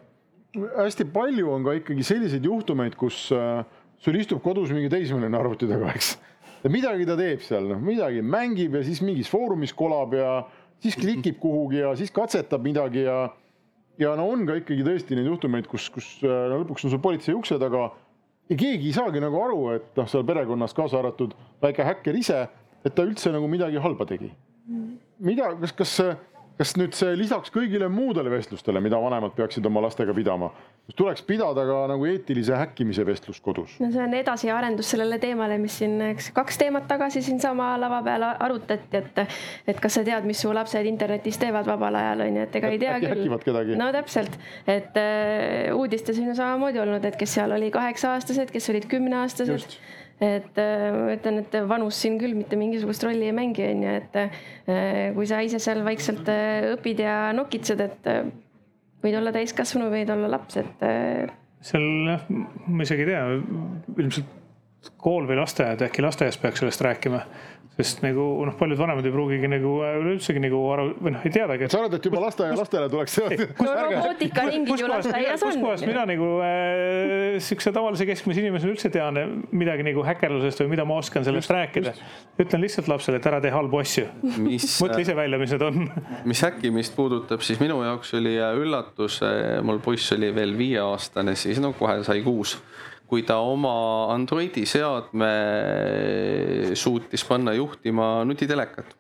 hästi 0.77 1.05
palju 1.05 1.51
on 1.51 1.63
ka 1.63 1.73
ikkagi 1.79 2.03
selliseid 2.03 2.45
juhtumeid, 2.45 2.95
kus 2.95 3.31
äh, 3.31 3.65
sul 3.97 4.15
istub 4.15 4.41
kodus 4.43 4.71
mingi 4.71 4.89
teismeline 4.89 5.37
arvuti 5.37 5.67
taga, 5.67 5.93
eks. 5.95 6.17
ja 6.63 6.69
midagi 6.69 7.05
ta 7.05 7.17
teeb 7.17 7.41
seal, 7.41 7.69
noh 7.71 7.81
midagi 7.81 8.21
mängib 8.21 8.75
ja 8.75 8.83
siis 8.83 9.01
mingis 9.01 9.29
foorumis 9.29 9.73
kolab 9.73 10.13
ja 10.13 10.43
siis 10.79 10.95
klikib 10.95 11.39
kuhugi 11.39 11.81
ja 11.81 11.95
siis 11.95 12.11
katsetab 12.11 12.63
midagi 12.63 13.07
ja 13.07 13.29
ja 13.99 14.15
no 14.17 14.29
on 14.29 14.45
ka 14.45 14.57
ikkagi 14.57 14.83
tõesti 14.85 15.17
neid 15.17 15.29
juhtumeid, 15.29 15.67
kus, 15.69 15.89
kus 15.93 16.17
äh, 16.23 16.49
no 16.49 16.63
lõpuks 16.63 16.87
on 16.87 16.93
sul 16.93 17.01
politsei 17.01 17.35
ukse 17.37 17.59
taga 17.61 17.91
ja 18.49 18.57
keegi 18.57 18.89
ei 18.89 18.95
saagi 18.95 19.21
nagu 19.23 19.39
aru, 19.41 19.59
et 19.77 19.99
noh, 19.99 20.09
seal 20.09 20.25
perekonnas 20.27 20.75
kaasa 20.75 20.99
arvatud 20.99 21.35
väike 21.63 21.85
häkker 21.87 22.17
ise, 22.19 22.41
et 22.83 22.95
ta 22.95 23.05
üldse 23.07 23.31
nagu 23.33 23.47
midagi 23.47 23.81
halba 23.81 24.07
tegi. 24.09 24.31
mida, 25.19 25.49
kas, 25.59 25.73
kas 25.75 25.93
kas 26.57 26.75
nüüd 26.77 26.93
see 26.97 27.15
lisaks 27.17 27.51
kõigile 27.53 27.87
muudele 27.91 28.31
vestlustele, 28.33 28.81
mida 28.83 28.99
vanemad 29.01 29.33
peaksid 29.37 29.65
oma 29.65 29.81
lastega 29.87 30.13
pidama, 30.15 30.51
tuleks 30.97 31.23
pidada 31.25 31.63
ka 31.65 31.77
nagu 31.89 32.05
eetilise 32.09 32.57
häkkimise 32.59 33.05
vestlust 33.07 33.43
kodus? 33.45 33.77
no 33.81 33.89
see 33.93 34.03
on 34.03 34.13
edasiarendus 34.17 34.91
sellele 34.93 35.17
teemale, 35.23 35.57
mis 35.61 35.79
siin, 35.81 35.95
eks 36.11 36.29
kaks 36.35 36.59
teemat 36.61 36.85
tagasi 36.91 37.23
siinsama 37.25 37.73
lava 37.81 38.03
peal 38.05 38.27
arutati, 38.31 39.01
et 39.01 39.23
et 39.73 39.81
kas 39.81 39.97
sa 39.97 40.05
tead, 40.05 40.27
mis 40.29 40.43
su 40.45 40.53
lapsed 40.53 40.89
internetis 40.89 41.41
teevad 41.41 41.67
vabal 41.69 41.97
ajal 42.01 42.27
on 42.27 42.39
ju, 42.39 42.45
et 42.47 42.61
ega 42.61 42.73
ei 42.75 42.79
tea 42.83 42.99
küll. 43.01 43.17
häkivad 43.17 43.47
kedagi. 43.49 43.79
no 43.79 43.89
täpselt, 43.95 44.37
et 44.67 45.01
äh, 45.01 45.73
uudistes 45.73 46.21
on 46.21 46.31
ju 46.31 46.37
samamoodi 46.37 46.83
olnud, 46.83 47.09
et 47.09 47.19
kes 47.19 47.39
seal 47.39 47.57
oli 47.57 47.73
kaheksa-aastased, 47.73 48.53
kes 48.53 48.69
olid 48.73 48.89
kümneaastased 48.91 49.79
et 50.21 50.59
äh, 50.61 50.85
ma 50.93 51.15
ütlen, 51.15 51.41
et 51.41 51.55
vanus 51.69 51.97
siin 52.03 52.19
küll 52.21 52.35
mitte 52.37 52.59
mingisugust 52.59 53.05
rolli 53.07 53.29
ei 53.29 53.35
mängi, 53.35 53.65
on 53.69 53.85
ju, 53.85 53.95
et 54.01 54.19
äh, 54.21 54.37
kui 55.15 55.27
sa 55.29 55.41
ise 55.45 55.61
seal 55.63 55.83
vaikselt 55.85 56.29
äh, 56.31 56.69
õpid 56.75 57.01
ja 57.03 57.17
nokitsed, 57.35 57.81
et 57.83 58.11
võid 59.03 59.17
olla 59.19 59.33
täiskasvanu, 59.35 59.89
võid 59.93 60.13
olla 60.13 60.29
laps, 60.31 60.61
et. 60.61 60.85
seal 61.63 61.89
jah, 62.11 62.23
ma 62.29 62.85
isegi 62.85 63.05
ei 63.05 63.11
tea, 63.11 63.25
ilmselt 63.97 64.39
kool 64.97 65.27
või 65.29 65.39
lasteaed, 65.39 65.85
äkki 65.87 66.05
lasteaias 66.05 66.37
peaks 66.41 66.63
sellest 66.63 66.81
rääkima 66.83 67.23
sest 67.73 68.03
nagu 68.03 68.21
noh, 68.45 68.53
paljud 68.57 68.77
vanemad 68.77 69.05
ei 69.07 69.13
pruugigi 69.13 69.47
nagu 69.49 69.71
äh, 69.81 69.95
üleüldsegi 69.97 70.41
nagu 70.43 70.59
aru 70.75 70.83
või 71.01 71.13
noh, 71.15 71.23
ei 71.25 71.31
teadagi. 71.33 71.69
sa 71.73 71.79
arvad, 71.79 71.95
et 71.97 72.05
juba 72.05 72.21
lasteaia 72.21 72.57
lastele 72.57 72.89
tuleks 72.91 73.15
see? 73.17 73.47
robootikaringid 73.57 74.83
ju 74.83 74.89
lasteaias 74.91 75.41
on. 75.41 75.55
kuskohast 75.55 75.87
mina 75.89 76.03
nagu 76.09 76.27
äh, 76.45 77.39
siukse 77.41 77.73
tavalise 77.73 78.05
keskmise 78.09 78.43
inimesena 78.43 78.75
üldse 78.75 78.93
tean 78.93 79.17
midagi 79.49 79.87
nagu 79.87 80.05
häkkerlusest 80.05 80.61
või 80.61 80.69
mida 80.75 80.85
ma 80.85 80.99
oskan 81.01 81.25
sellest 81.25 81.49
just, 81.49 81.55
rääkida. 81.55 81.95
ütlen 82.45 82.61
lihtsalt 82.61 82.91
lapsele, 82.93 83.17
et 83.17 83.29
ära 83.31 83.41
tee 83.41 83.53
halbu 83.53 83.81
asju. 83.81 84.05
mõtle 84.83 85.01
ise 85.01 85.17
välja, 85.17 85.41
mis 85.41 85.55
need 85.55 85.65
on. 85.65 85.89
mis 86.29 86.45
häkkimist 86.45 86.93
puudutab, 86.99 87.41
siis 87.41 87.61
minu 87.63 87.81
jaoks 87.81 88.13
oli 88.21 88.37
äh, 88.37 88.53
üllatus, 88.61 89.17
äh, 89.25 89.57
mul 89.65 89.81
poiss 89.81 90.13
oli 90.13 90.29
veel 90.35 90.53
viieaastane, 90.61 91.33
siis 91.39 91.57
no 91.63 91.73
kohe 91.79 92.03
sai 92.05 92.21
kuus 92.21 92.59
kui 93.13 93.21
ta 93.27 93.37
oma 93.45 94.09
Androidi 94.09 94.63
seadme 94.65 95.29
suutis 96.73 97.21
panna 97.29 97.53
juhtima 97.53 98.23
nutitelekat 98.25 98.95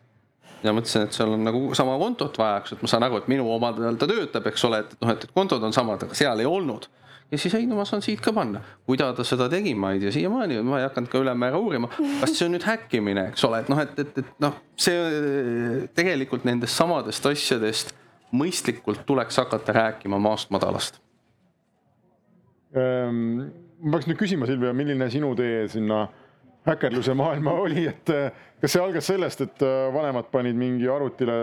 ja 0.63 0.71
mõtlesin, 0.75 1.07
et 1.07 1.15
seal 1.15 1.33
on 1.33 1.41
nagu 1.43 1.61
sama 1.75 1.95
kontot 1.99 2.37
vaja, 2.39 2.59
eks, 2.61 2.75
et 2.75 2.83
ma 2.85 2.89
saan 2.91 3.05
aru, 3.07 3.17
et 3.19 3.31
minu 3.31 3.47
oma 3.51 3.71
ta 3.73 4.07
töötab, 4.09 4.45
eks 4.51 4.67
ole, 4.69 4.83
et 4.85 4.93
noh, 5.01 5.13
et 5.15 5.25
kontod 5.33 5.65
on 5.65 5.73
samad, 5.75 6.05
aga 6.05 6.17
seal 6.17 6.43
ei 6.43 6.47
olnud. 6.47 6.85
ja 7.33 7.39
siis 7.41 7.55
ei, 7.57 7.65
no 7.65 7.79
ma 7.79 7.87
saan 7.89 8.05
siit 8.05 8.21
ka 8.21 8.31
panna. 8.35 8.61
kuidas 8.85 9.17
ta 9.17 9.25
seda 9.27 9.49
tegi, 9.49 9.73
ma 9.73 9.95
ei 9.95 10.03
tea 10.03 10.13
siiamaani, 10.13 10.61
ma 10.67 10.83
ei 10.83 10.85
hakanud 10.85 11.09
ka 11.09 11.23
ülemäära 11.23 11.59
uurima, 11.59 11.89
kas 12.21 12.37
see 12.37 12.45
on 12.45 12.53
nüüd 12.55 12.67
häkkimine, 12.69 13.25
eks 13.33 13.49
ole, 13.49 13.63
et 13.65 13.73
noh, 13.73 13.81
et, 13.81 13.97
et, 14.05 14.21
et 14.21 14.45
noh, 14.45 14.61
see 14.77 15.89
tegelikult 15.97 16.45
nendest 16.47 16.77
samadest 16.77 17.25
asjadest 17.33 17.97
mõistlikult 18.33 19.03
tuleks 19.09 19.41
hakata 19.41 19.75
rääkima 19.81 20.21
maast 20.21 20.53
madalast 20.53 21.01
ähm 22.77 23.62
ma 23.83 23.97
peaks 23.97 24.07
nüüd 24.07 24.19
küsima, 24.19 24.47
Silvia, 24.47 24.71
milline 24.75 25.09
sinu 25.11 25.33
tee 25.35 25.67
sinna 25.71 26.05
häkkerluse 26.67 27.13
maailma 27.19 27.51
oli, 27.65 27.87
et 27.91 28.11
kas 28.63 28.71
see 28.71 28.79
algas 28.79 29.07
sellest, 29.09 29.41
et 29.43 29.63
äh, 29.65 29.89
vanemad 29.91 30.29
panid 30.31 30.55
mingi 30.55 30.87
arvutile 30.87 31.33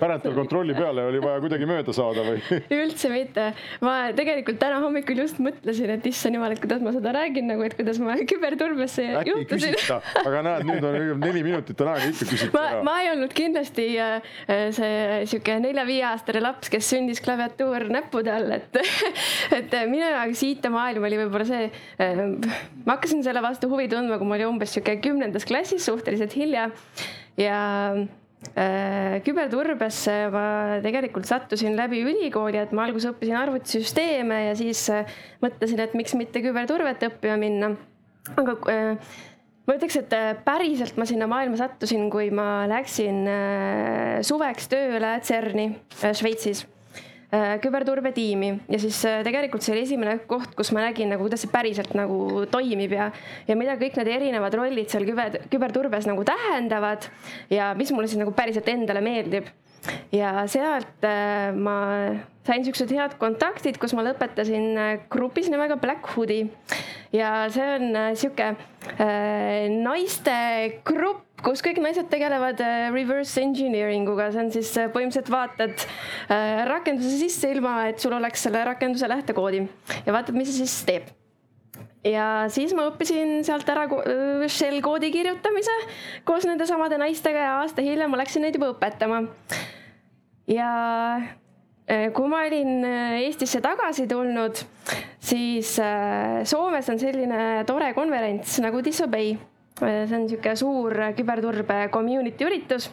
parental 0.00 0.32
kontrolli 0.32 0.72
peale 0.72 1.02
oli 1.10 1.18
vaja 1.20 1.42
kuidagi 1.44 1.66
mööda 1.68 1.92
saada 1.92 2.22
või? 2.24 2.38
üldse 2.82 3.10
mitte, 3.12 3.50
ma 3.84 3.96
tegelikult 4.16 4.56
täna 4.62 4.78
hommikul 4.80 5.20
just 5.20 5.36
mõtlesin, 5.44 5.92
et 5.92 6.06
issand 6.08 6.38
jumal, 6.38 6.54
et 6.54 6.62
kuidas 6.62 6.80
ma 6.80 6.94
seda 6.94 7.12
räägin 7.12 7.50
nagu, 7.52 7.66
et 7.66 7.76
kuidas 7.76 8.00
ma 8.00 8.16
küberturbesse 8.30 9.04
juhtusin. 9.28 9.76
aga 10.22 10.40
näed, 10.46 10.64
nüüd 10.70 10.86
on 10.88 11.20
neli 11.20 11.42
minutit 11.44 11.82
on 11.84 11.92
aega 11.92 12.08
ikka 12.08 12.30
küsida. 12.30 12.52
ma, 12.56 12.80
ma 12.88 12.96
ei 13.04 13.12
olnud 13.12 13.36
kindlasti 13.36 13.86
äh, 14.00 14.32
see 14.48 14.96
sihuke 15.28 15.58
nelja-viieaastane 15.66 16.40
laps, 16.40 16.72
kes 16.72 16.88
sündis 16.94 17.20
klaviatuur 17.20 17.90
näppude 17.92 18.32
all, 18.32 18.56
et 18.56 18.80
et 19.58 19.76
minu 19.92 20.06
jaoks 20.06 20.46
IT-maailm 20.48 21.04
oli 21.04 21.20
võib-olla 21.20 21.50
see, 21.52 21.68
äh, 22.00 22.24
ma 22.86 22.96
hakkasin 22.96 23.20
selle 23.28 23.44
vastu 23.44 23.68
huvi 23.68 23.92
tundma, 23.92 24.16
kui 24.16 24.32
ma 24.32 24.40
olin 24.40 24.54
umbes 24.54 24.72
sihuke 24.72 24.96
kümnendas 25.04 25.44
klassis, 25.44 25.84
suhteliselt 25.84 26.32
hilja 26.40 26.61
ja, 26.62 26.68
ja 27.40 27.58
äh, 28.54 29.18
küberturbesse 29.26 30.16
ma 30.32 30.46
tegelikult 30.84 31.28
sattusin 31.28 31.76
läbi 31.78 32.02
ülikooli, 32.06 32.60
et 32.62 32.72
ma 32.76 32.86
alguses 32.86 33.12
õppisin 33.12 33.38
arvutisüsteeme 33.40 34.40
ja 34.48 34.56
siis 34.58 34.84
äh, 34.92 35.18
mõtlesin, 35.44 35.82
et 35.84 35.96
miks 35.98 36.16
mitte 36.18 36.44
küberturvet 36.44 37.06
õppima 37.10 37.38
minna. 37.40 37.74
aga 38.36 38.56
äh, 38.72 39.14
ma 39.66 39.78
ütleks, 39.78 40.00
et 40.02 40.18
päriselt 40.46 40.98
ma 40.98 41.06
sinna 41.08 41.30
maailma 41.30 41.58
sattusin, 41.60 42.08
kui 42.10 42.30
ma 42.34 42.66
läksin 42.70 43.24
suveks 44.26 44.66
tööle 44.72 45.16
CERN-i 45.22 45.68
Šveitsis 46.18 46.66
küberturbetiimi 47.32 48.48
ja 48.68 48.78
siis 48.80 48.98
äh, 49.08 49.22
tegelikult 49.24 49.64
see 49.64 49.72
oli 49.72 49.86
esimene 49.86 50.18
koht, 50.28 50.50
kus 50.56 50.68
ma 50.76 50.82
nägin 50.84 51.08
nagu, 51.14 51.24
kuidas 51.24 51.40
see 51.40 51.52
päriselt 51.52 51.94
nagu 51.96 52.44
toimib 52.52 52.92
ja, 52.92 53.06
ja 53.48 53.56
mida 53.56 53.78
kõik 53.80 53.96
need 53.96 54.10
erinevad 54.12 54.52
rollid 54.58 54.92
seal 54.92 55.06
küber, 55.08 55.38
küberturbes 55.52 56.08
nagu 56.10 56.26
tähendavad 56.28 57.08
ja 57.52 57.70
mis 57.78 57.92
mulle 57.96 58.10
siis 58.10 58.20
nagu 58.20 58.34
päriselt 58.36 58.68
endale 58.68 59.00
meeldib. 59.04 59.48
Ja 60.14 60.46
sealt 60.50 61.06
äh, 61.06 61.50
ma 61.54 61.78
sain 62.46 62.64
siuksed 62.66 62.90
head 62.94 63.18
kontaktid, 63.22 63.78
kus 63.78 63.94
ma 63.94 64.04
lõpetasin 64.06 64.74
grupis 65.10 65.50
nimega 65.50 65.78
Black 65.80 66.14
Hoodie 66.14 66.50
ja 67.12 67.32
see 67.52 67.68
on 67.76 67.96
äh, 67.96 68.10
sihuke 68.18 68.48
äh, 68.96 69.68
naiste 69.70 70.34
grupp, 70.86 71.24
kus 71.44 71.62
kõik 71.64 71.80
naised 71.84 72.08
tegelevad 72.12 72.60
äh, 72.64 72.88
reverse 72.94 73.40
engineering 73.42 74.08
uga, 74.10 74.30
see 74.32 74.44
on 74.46 74.52
siis 74.54 74.72
äh, 74.80 74.90
põhimõtteliselt 74.92 75.32
vaatad 75.32 75.74
äh, 75.84 76.62
rakenduse 76.70 77.18
sisse, 77.20 77.52
ilma 77.52 77.82
et 77.92 78.02
sul 78.02 78.16
oleks 78.16 78.46
selle 78.48 78.64
rakenduse 78.72 79.10
lähtekoodi. 79.12 79.66
Ja 80.06 80.16
vaatad, 80.16 80.38
mis 80.38 80.50
see 80.52 80.64
siis 80.64 80.78
teeb 80.88 81.12
ja 82.06 82.26
siis 82.52 82.72
ma 82.74 82.86
õppisin 82.90 83.42
sealt 83.46 83.68
ära 83.70 83.84
öö, 83.86 84.48
shell 84.50 84.82
koodi 84.82 85.12
kirjutamise 85.14 85.74
koos 86.28 86.46
nende 86.48 86.66
samade 86.66 86.98
naistega 87.00 87.46
ja 87.46 87.52
aasta 87.60 87.84
hiljem 87.84 88.10
ma 88.10 88.18
läksin 88.20 88.42
neid 88.42 88.58
juba 88.58 88.72
õpetama. 88.74 89.22
ja 90.50 90.72
äh, 91.86 92.08
kui 92.14 92.28
ma 92.30 92.42
olin 92.48 92.82
äh, 92.88 93.20
Eestisse 93.22 93.62
tagasi 93.62 94.08
tulnud, 94.10 94.64
siis 95.22 95.76
äh, 95.82 96.42
Soomes 96.44 96.90
on 96.90 96.98
selline 96.98 97.62
tore 97.66 97.92
konverents 97.94 98.58
nagu 98.64 98.82
Disobey. 98.82 99.36
see 99.82 100.14
on 100.14 100.26
niisugune 100.26 100.52
suur 100.56 100.98
küberturbe 101.16 101.86
community 101.90 102.44
üritus 102.44 102.90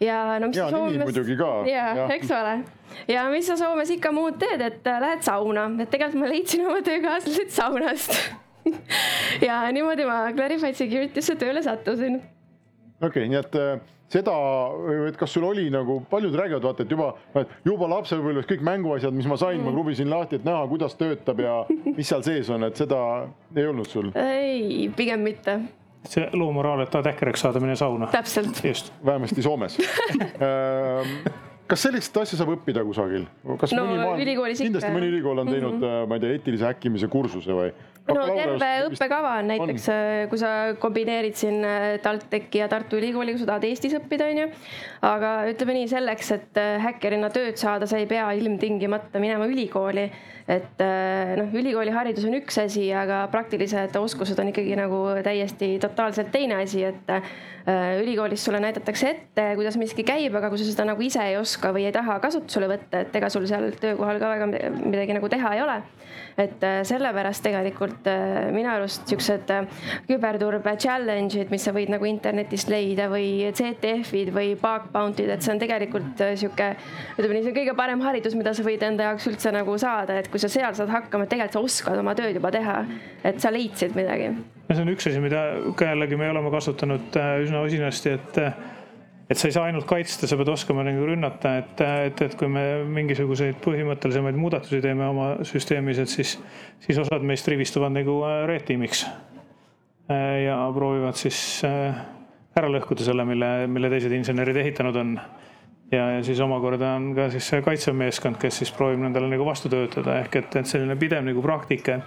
ja 0.00 0.38
no 0.38 0.50
mis 0.50 0.56
Hea 0.56 0.70
sa 0.70 1.36
ka, 1.38 1.50
ja, 1.66 1.86
jah. 1.96 2.12
eks 2.16 2.30
ole. 2.30 2.54
ja 3.08 3.26
mis 3.32 3.46
sa 3.46 3.56
Soomes 3.58 3.90
ikka 3.90 4.12
muud 4.14 4.38
teed, 4.40 4.62
et 4.62 4.86
äh, 4.86 5.00
lähed 5.02 5.26
sauna, 5.26 5.68
et 5.82 5.90
tegelikult 5.90 6.22
ma 6.22 6.32
leidsin 6.32 6.66
oma 6.66 6.82
töökaaslased 6.86 7.52
saunast 7.54 8.14
ja 9.48 9.60
niimoodi 9.74 10.06
ma 10.08 10.24
Clarified 10.36 10.78
Security'sse 10.78 11.38
tööle 11.40 11.62
sattusin. 11.66 12.20
okei 13.00 13.08
okay,, 13.08 13.30
nii 13.32 13.40
et 13.40 13.58
äh, 13.58 13.78
seda, 14.12 14.34
et 15.08 15.18
kas 15.20 15.32
sul 15.34 15.44
oli 15.48 15.66
nagu, 15.72 16.00
paljud 16.10 16.36
räägivad, 16.38 16.64
vaata, 16.64 16.86
et 16.86 16.92
juba, 16.94 17.10
juba 17.66 17.90
lapsepõlves 17.92 18.48
kõik 18.48 18.62
mänguasjad, 18.66 19.14
mis 19.14 19.28
ma 19.28 19.36
sain 19.40 19.58
mm., 19.58 19.68
ma 19.68 19.74
kruvisin 19.74 20.12
lahti, 20.12 20.38
et 20.38 20.46
näha, 20.48 20.64
kuidas 20.70 20.96
töötab 21.00 21.42
ja 21.44 21.58
mis 21.90 22.08
seal 22.08 22.24
sees 22.26 22.48
on, 22.54 22.64
et 22.68 22.78
seda 22.78 23.00
ei 23.56 23.68
olnud 23.68 23.90
sul 23.90 24.12
ei, 24.14 24.88
pigem 24.96 25.26
mitte, 25.26 25.58
see 26.06 26.28
loo 26.32 26.52
moraal, 26.52 26.84
et 26.84 26.90
tahad 26.90 27.10
häkkeriks 27.12 27.40
saada, 27.46 27.60
mine 27.60 27.76
sauna. 27.76 28.06
täpselt. 28.12 28.64
just, 28.64 28.92
vähemasti 29.04 29.42
Soomes 29.42 29.78
kas 31.68 31.84
sellist 31.84 32.16
asja 32.16 32.38
saab 32.40 32.54
õppida 32.56 32.82
kusagil? 32.86 33.26
kas 33.60 33.74
No 33.76 33.84
mõni 33.88 34.24
ülikoolis 34.24 34.60
ikka, 34.60 34.68
kindlasti 34.68 34.88
jah. 34.88 34.96
mõni 34.96 35.10
ülikool 35.12 35.42
on 35.42 35.50
teinud 35.50 35.76
mm, 35.76 35.84
-hmm. 35.84 36.08
ma 36.08 36.18
ei 36.18 36.24
tea, 36.24 36.36
eetilise 36.38 36.68
häkkimise 36.70 37.10
kursuse 37.12 37.56
või? 37.56 37.72
No 38.14 38.24
terve 38.30 38.70
õppekava 38.88 39.34
on 39.40 39.50
näiteks, 39.52 39.88
kui 40.30 40.40
sa 40.40 40.52
kombineerid 40.80 41.36
siin 41.38 41.60
äh, 41.66 41.86
TalTechi 42.04 42.62
ja 42.62 42.68
Tartu 42.70 42.98
Ülikooli, 43.00 43.34
kui 43.34 43.42
sa 43.42 43.50
tahad 43.52 43.66
Eestis 43.68 43.96
õppida, 43.98 44.28
onju. 44.32 44.48
aga 45.08 45.34
ütleme 45.50 45.76
nii, 45.78 45.90
selleks, 45.90 46.32
et 46.36 46.60
äh, 46.60 46.78
häkkerina 46.84 47.30
tööd 47.34 47.60
saada, 47.60 47.88
sa 47.90 48.00
ei 48.00 48.08
pea 48.10 48.30
ilmtingimata 48.38 49.22
minema 49.22 49.48
ülikooli. 49.50 50.08
et 50.48 50.80
äh, 50.80 51.34
noh, 51.36 51.52
ülikooliharidus 51.60 52.24
on 52.24 52.38
üks 52.38 52.56
asi, 52.62 52.86
aga 52.96 53.26
praktilised 53.32 53.96
oskused 54.00 54.38
on 54.40 54.48
ikkagi 54.52 54.78
nagu 54.80 55.02
täiesti 55.24 55.74
totaalselt 55.82 56.32
teine 56.32 56.62
asi, 56.62 56.86
et 56.88 57.12
äh, 57.12 58.00
ülikoolis 58.00 58.44
sulle 58.44 58.60
näidatakse 58.64 59.10
ette, 59.10 59.50
kuidas 59.58 59.76
miski 59.76 60.06
käib, 60.08 60.34
aga 60.38 60.48
kui 60.48 60.60
sa 60.60 60.70
seda 60.70 60.88
nagu 60.88 61.04
ise 61.04 61.20
ei 61.20 61.36
oska 61.36 61.74
või 61.76 61.84
ei 61.88 61.92
taha 61.92 62.16
kasutusele 62.22 62.70
võtta, 62.70 63.04
et 63.04 63.20
ega 63.20 63.28
sul 63.32 63.44
seal 63.50 63.68
töökohal 63.80 64.22
ka 64.22 64.32
väga 64.32 64.48
midagi 64.78 65.18
nagu 65.18 65.28
teha 65.28 65.52
ei 65.56 65.62
ole. 65.66 65.82
Et 66.38 66.62
äh, 66.62 66.80
sellepärast 66.86 67.42
tegelikult 67.44 68.06
äh, 68.10 68.48
minu 68.54 68.70
arust 68.70 69.08
siuksed 69.10 69.50
äh, 69.50 69.66
küberturbe 70.08 70.74
challenge'id, 70.78 71.50
mis 71.52 71.66
sa 71.66 71.74
võid 71.74 71.90
nagu 71.92 72.06
internetist 72.08 72.70
leida 72.70 73.08
või 73.10 73.48
CTF-id 73.58 74.30
või 74.34 74.52
bug 74.60 74.88
bounty'd, 74.94 75.32
et 75.34 75.44
see 75.44 75.54
on 75.54 75.62
tegelikult 75.62 76.22
sihuke, 76.38 76.70
ütleme 77.16 77.38
nii, 77.38 77.44
see 77.46 77.52
on 77.52 77.58
kõige 77.58 77.76
parem 77.78 78.06
haridus, 78.06 78.38
mida 78.38 78.54
sa 78.54 78.66
võid 78.66 78.86
enda 78.86 79.10
jaoks 79.10 79.28
üldse 79.32 79.52
nagu 79.54 79.74
saada, 79.80 80.20
et 80.22 80.30
kui 80.30 80.42
sa 80.42 80.50
seal 80.52 80.78
saad 80.78 80.92
hakkama, 80.94 81.26
et 81.26 81.34
tegelikult 81.34 81.58
sa 81.58 81.66
oskad 81.66 82.00
oma 82.00 82.14
tööd 82.18 82.38
juba 82.38 82.54
teha, 82.54 82.80
et 83.26 83.42
sa 83.42 83.52
leidsid 83.54 83.98
midagi. 83.98 84.32
Ja 84.68 84.76
see 84.76 84.84
on 84.84 84.92
üks 84.92 85.06
asi, 85.08 85.20
mida 85.22 85.44
jällegi 85.80 86.18
me 86.20 86.28
oleme 86.30 86.52
kasutanud 86.52 87.16
üsna 87.42 87.62
usinasti, 87.64 88.18
et 88.18 88.42
et 89.28 89.36
sa 89.36 89.48
ei 89.48 89.52
saa 89.52 89.66
ainult 89.68 89.84
kaitsta, 89.88 90.26
sa 90.28 90.36
pead 90.40 90.48
oskama 90.48 90.84
nagu 90.86 91.04
rünnata, 91.04 91.58
et, 91.60 91.80
et, 91.84 92.22
et 92.24 92.36
kui 92.40 92.48
me 92.52 92.62
mingisuguseid 92.88 93.58
põhimõttelisemaid 93.64 94.38
muudatusi 94.40 94.80
teeme 94.84 95.04
oma 95.04 95.30
süsteemis, 95.48 96.00
et 96.00 96.12
siis, 96.12 96.38
siis 96.84 97.00
osad 97.02 97.26
meist 97.28 97.48
rivistuvad 97.52 97.92
nagu 97.92 98.22
äh, 98.24 98.44
red 98.48 98.64
tiimiks. 98.68 99.06
ja 100.08 100.54
proovivad 100.72 101.18
siis 101.20 101.38
äh, 101.68 101.98
ära 102.56 102.70
lõhkuda 102.72 103.04
selle, 103.04 103.26
mille, 103.28 103.50
mille 103.68 103.90
teised 103.92 104.14
insenerid 104.16 104.56
ehitanud 104.56 104.96
on. 104.96 105.14
ja, 105.92 106.08
ja 106.16 106.22
siis 106.24 106.40
omakorda 106.40 106.94
on 106.96 107.12
ka 107.16 107.28
siis 107.32 107.52
see 107.52 107.60
kaitsev 107.64 107.96
meeskond, 107.96 108.40
kes 108.40 108.62
siis 108.62 108.72
proovib 108.72 109.04
nendele 109.04 109.28
nagu 109.28 109.44
vastu 109.44 109.68
töötada, 109.72 110.22
ehk 110.22 110.40
et, 110.40 110.56
et 110.62 110.68
selline 110.72 110.96
pidev 110.96 111.24
nagu 111.28 111.44
praktika, 111.44 112.00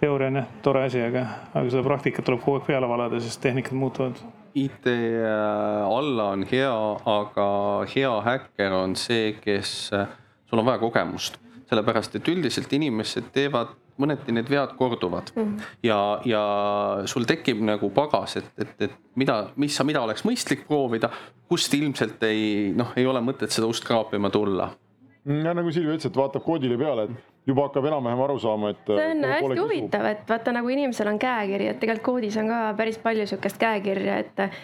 teooria 0.00 0.28
on 0.28 0.42
jah 0.42 0.56
tore 0.62 0.84
asi, 0.90 1.00
aga, 1.00 1.24
aga 1.54 1.70
seda 1.70 1.84
praktikat 1.88 2.28
tuleb 2.28 2.44
kogu 2.44 2.60
aeg 2.60 2.68
peale 2.68 2.88
valada, 2.88 3.20
sest 3.24 3.40
tehnikad 3.40 3.80
muutuvad 3.80 4.20
IT 4.56 4.86
alla 5.86 6.30
on 6.32 6.44
hea, 6.48 6.76
aga 7.12 7.48
hea 7.92 8.12
häkker 8.24 8.76
on 8.76 8.94
see, 8.96 9.34
kes, 9.42 9.72
sul 10.48 10.62
on 10.62 10.68
vaja 10.68 10.80
kogemust, 10.80 11.36
sellepärast 11.68 12.16
et 12.16 12.30
üldiselt 12.32 12.72
inimesed 12.72 13.28
teevad 13.34 13.74
mõneti 14.00 14.34
need 14.34 14.48
vead 14.52 14.74
korduvad 14.78 15.30
mm. 15.34 15.68
ja, 15.86 15.98
ja 16.28 16.42
sul 17.08 17.26
tekib 17.28 17.62
nagu 17.64 17.90
pagas, 17.96 18.36
et, 18.40 18.50
et, 18.60 18.74
et 18.88 18.96
mida, 19.18 19.38
mis, 19.60 19.76
mida 19.88 20.02
oleks 20.04 20.24
mõistlik 20.26 20.66
proovida, 20.68 21.10
kust 21.50 21.74
ilmselt 21.76 22.22
ei 22.28 22.72
noh, 22.76 22.92
ei 22.96 23.06
ole 23.08 23.22
mõtet 23.24 23.54
seda 23.54 23.68
ust 23.70 23.86
kraapima 23.86 24.30
tulla. 24.32 24.70
ja 25.26 25.56
nagu 25.56 25.72
Silvia 25.72 25.96
ütles, 25.96 26.10
et 26.10 26.18
vaatab 26.18 26.44
koodile 26.44 26.78
peale, 26.80 27.08
et 27.08 27.35
juba 27.46 27.66
hakkab 27.68 27.86
enam-vähem 27.90 28.22
aru 28.26 28.38
saama, 28.42 28.72
et. 28.74 28.88
see 28.88 29.10
on 29.12 29.26
hästi 29.30 29.58
huvitav, 29.60 30.06
et 30.10 30.24
vaata 30.30 30.54
nagu 30.56 30.72
inimesel 30.72 31.10
on 31.12 31.20
käekiri, 31.22 31.68
et 31.70 31.78
tegelikult 31.82 32.06
koodis 32.06 32.38
on 32.42 32.50
ka 32.50 32.60
päris 32.78 32.98
palju 33.02 33.26
sihukest 33.30 33.60
käekirja, 33.62 34.16
et 34.24 34.42
äh, 34.46 34.56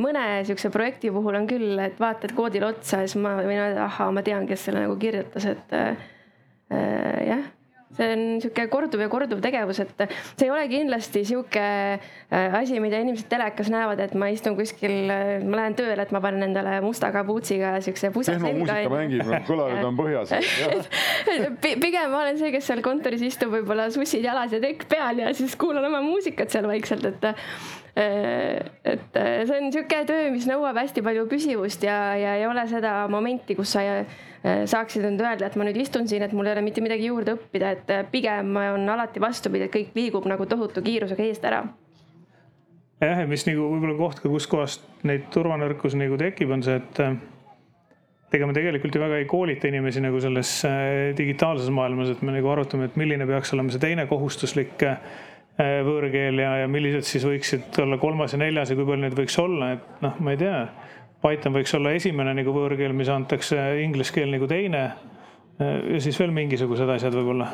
mõne 0.00 0.24
sihukese 0.48 0.72
projekti 0.74 1.12
puhul 1.14 1.40
on 1.40 1.48
küll, 1.50 1.78
et 1.80 2.00
vaatad 2.00 2.34
koodile 2.36 2.68
otsa 2.72 3.04
ja 3.04 3.08
siis 3.08 3.20
ma 3.22 3.38
võin 3.40 3.62
öelda, 3.62 3.86
ahaa, 3.86 4.10
ma 4.12 4.24
tean, 4.26 4.48
kes 4.50 4.68
selle 4.68 4.84
nagu 4.84 4.98
kirjutas, 5.00 5.48
et 5.54 5.74
äh, 5.76 6.04
äh, 6.74 7.24
jah 7.30 7.48
see 7.96 8.06
on 8.14 8.20
niisugune 8.36 8.68
korduv 8.70 9.02
ja 9.02 9.08
korduv 9.10 9.40
tegevus, 9.42 9.80
et 9.82 10.04
see 10.38 10.46
ei 10.46 10.52
ole 10.52 10.66
kindlasti 10.70 11.24
sihuke 11.26 11.62
äh, 11.62 12.54
asi, 12.58 12.78
mida 12.82 13.00
inimesed 13.02 13.26
telekas 13.30 13.70
näevad, 13.72 14.00
et 14.04 14.14
ma 14.18 14.30
istun 14.30 14.56
kuskil, 14.58 15.10
ma 15.10 15.62
lähen 15.62 15.76
tööle, 15.78 15.98
et 15.98 16.14
ma 16.14 16.22
panen 16.22 16.46
endale 16.50 16.78
musta 16.84 17.10
kabuutsiga 17.14 17.74
siukse 17.84 18.12
pusa 18.14 18.36
tehnomuusika 18.36 18.94
mängib, 18.94 19.34
kõlarid 19.50 19.82
on 19.88 19.98
põhjas. 19.98 20.34
Pi- 21.62 21.76
pigem 21.82 22.14
ma 22.14 22.22
olen 22.22 22.38
see, 22.40 22.52
kes 22.54 22.70
seal 22.70 22.84
kontoris 22.84 23.24
istub 23.26 23.52
võib-olla 23.58 23.90
sussid 23.94 24.24
jalas 24.24 24.54
ja 24.54 24.62
tekk 24.62 24.86
peal 24.90 25.24
ja 25.24 25.34
siis 25.36 25.58
kuulan 25.58 25.90
oma 25.90 26.02
muusikat 26.06 26.52
seal 26.52 26.70
vaikselt, 26.70 27.10
et 27.10 27.30
et 28.00 29.16
see 29.18 29.56
on 29.56 29.64
niisugune 29.66 30.06
töö, 30.06 30.28
mis 30.32 30.46
nõuab 30.48 30.78
hästi 30.78 31.02
palju 31.04 31.24
püsivust 31.28 31.82
ja, 31.84 31.96
ja 32.16 32.36
ei 32.38 32.46
ole 32.46 32.62
seda 32.70 33.02
momenti, 33.10 33.56
kus 33.58 33.74
sa 33.74 33.82
äh, 33.82 34.20
saaksid 34.42 35.04
nüüd 35.04 35.20
öelda, 35.20 35.50
et 35.50 35.56
ma 35.60 35.66
nüüd 35.68 35.76
istun 35.82 36.08
siin, 36.08 36.24
et 36.24 36.32
mul 36.32 36.48
ei 36.48 36.54
ole 36.54 36.64
mitte 36.64 36.80
midagi 36.80 37.10
juurde 37.10 37.36
õppida, 37.36 37.74
et 37.76 38.10
pigem 38.12 38.56
on 38.56 38.88
alati 38.88 39.20
vastupidi, 39.20 39.66
et 39.66 39.74
kõik 39.74 39.94
liigub 39.98 40.28
nagu 40.30 40.46
tohutu 40.48 40.80
kiirusega 40.84 41.26
eest 41.26 41.44
ära 41.44 41.64
jah, 43.00 43.22
ja 43.22 43.28
mis 43.28 43.44
nagu 43.48 43.68
võib-olla 43.72 43.96
koht 43.98 44.20
ka, 44.22 44.30
kuskohast 44.30 44.84
neid 45.08 45.28
turvanõrkusi 45.34 45.98
nagu 46.00 46.18
tekib, 46.20 46.52
on 46.54 46.64
see, 46.66 46.76
et 46.80 47.00
äh, 47.04 47.16
ega 48.36 48.48
me 48.48 48.56
tegelikult 48.56 48.94
ju 48.94 49.02
väga 49.02 49.20
ei 49.22 49.26
koolita 49.30 49.70
inimesi 49.70 50.02
nagu 50.04 50.20
selles 50.22 50.52
äh, 50.68 51.10
digitaalses 51.18 51.72
maailmas, 51.74 52.12
et 52.12 52.22
me 52.26 52.36
nagu 52.36 52.52
arutame, 52.52 52.90
et 52.90 53.00
milline 53.00 53.26
peaks 53.28 53.54
olema 53.56 53.72
see 53.74 53.82
teine 53.82 54.06
kohustuslik 54.10 54.86
äh, 54.86 55.00
võõrkeel 55.60 56.40
ja, 56.40 56.54
ja 56.62 56.70
millised 56.70 57.08
siis 57.08 57.26
võiksid 57.26 57.82
olla 57.82 57.98
kolmas 58.00 58.36
ja 58.36 58.40
neljas 58.40 58.70
ja 58.72 58.78
kui 58.78 58.86
palju 58.88 59.04
neid 59.04 59.18
võiks 59.18 59.36
olla, 59.42 59.74
et 59.76 60.04
noh, 60.04 60.16
ma 60.24 60.36
ei 60.36 60.40
tea. 60.40 60.60
Python 61.20 61.52
võiks 61.52 61.74
olla 61.76 61.92
esimene 61.96 62.32
nagu 62.38 62.52
võõrkeel, 62.54 62.94
mis 62.96 63.10
antakse, 63.12 63.58
inglise 63.84 64.14
keel 64.14 64.30
nagu 64.32 64.48
teine. 64.48 64.84
ja 65.60 65.98
siis 66.00 66.16
veel 66.20 66.32
mingisugused 66.32 66.88
asjad 66.88 67.12
võib-olla. 67.12 67.50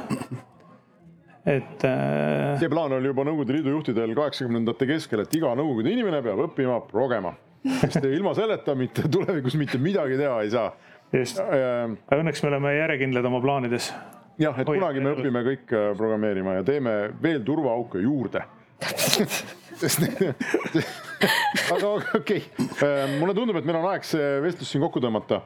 et 1.56 1.86
äh, 1.86 2.52
see 2.60 2.70
plaan 2.70 2.94
oli 2.94 3.10
juba 3.10 3.24
Nõukogude 3.26 3.56
Liidu 3.56 3.74
juhtidel 3.74 4.14
kaheksakümnendate 4.14 4.86
keskel, 4.92 5.24
et 5.26 5.34
iga 5.34 5.54
Nõukogude 5.58 5.90
inimene 5.90 6.22
peab 6.22 6.44
õppima 6.46 6.78
progema. 6.86 7.34
sest 7.80 8.04
ilma 8.06 8.34
selleta 8.38 8.76
mitte 8.78 9.08
tulevikus 9.10 9.58
mitte 9.58 9.82
midagi 9.82 10.20
teha 10.20 10.42
ei 10.44 10.52
saa. 10.54 10.70
just, 11.12 11.42
aga 11.42 12.20
õnneks 12.20 12.44
me 12.44 12.52
oleme 12.52 12.76
järjekindlad 12.76 13.26
oma 13.26 13.42
plaanides 13.42 13.90
jah, 14.38 14.56
et 14.60 14.68
Hoiame 14.68 14.80
kunagi 14.84 15.02
me 15.02 15.12
õpime 15.16 15.42
kõik 15.46 15.74
äh, 15.74 15.90
programmeerima 15.98 16.58
ja 16.60 16.66
teeme 16.66 16.96
veel 17.22 17.42
turvaauke 17.46 18.02
juurde. 18.04 18.44
sest 19.80 20.02
aga 21.74 21.92
okei 22.16 22.42
okay., 22.42 23.16
mulle 23.20 23.34
tundub, 23.36 23.58
et 23.60 23.66
meil 23.68 23.80
on 23.80 23.88
aeg 23.92 24.06
see 24.06 24.36
vestlus 24.44 24.70
siin 24.72 24.84
kokku 24.84 25.02
tõmmata. 25.04 25.42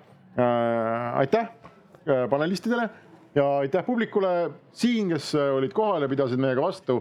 aitäh 1.20 1.47
äh, 1.47 2.27
panelistidele 2.31 2.89
ja 3.35 3.47
aitäh 3.59 3.85
publikule 3.85 4.51
siin, 4.73 5.11
kes 5.15 5.35
äh, 5.35 5.55
olid 5.55 5.74
kohal 5.77 6.02
ja 6.02 6.09
pidasid 6.09 6.40
meiega 6.40 6.62
vastu 6.62 7.01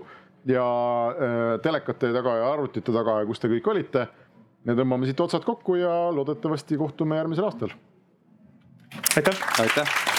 ja 0.50 0.66
äh, 1.10 1.60
telekate 1.64 2.14
taga 2.14 2.38
ja 2.42 2.54
arvutite 2.54 2.94
taga 2.96 3.20
ja 3.22 3.30
kus 3.30 3.42
te 3.42 3.52
kõik 3.52 3.72
olite. 3.74 4.08
me 4.66 4.76
tõmbame 4.76 5.08
siit 5.08 5.20
otsad 5.24 5.46
kokku 5.48 5.80
ja 5.80 5.94
loodetavasti 6.14 6.78
kohtume 6.78 7.18
järgmisel 7.18 7.50
aastal. 7.50 7.76
aitäh. 9.18 9.46
aitäh 9.60 10.19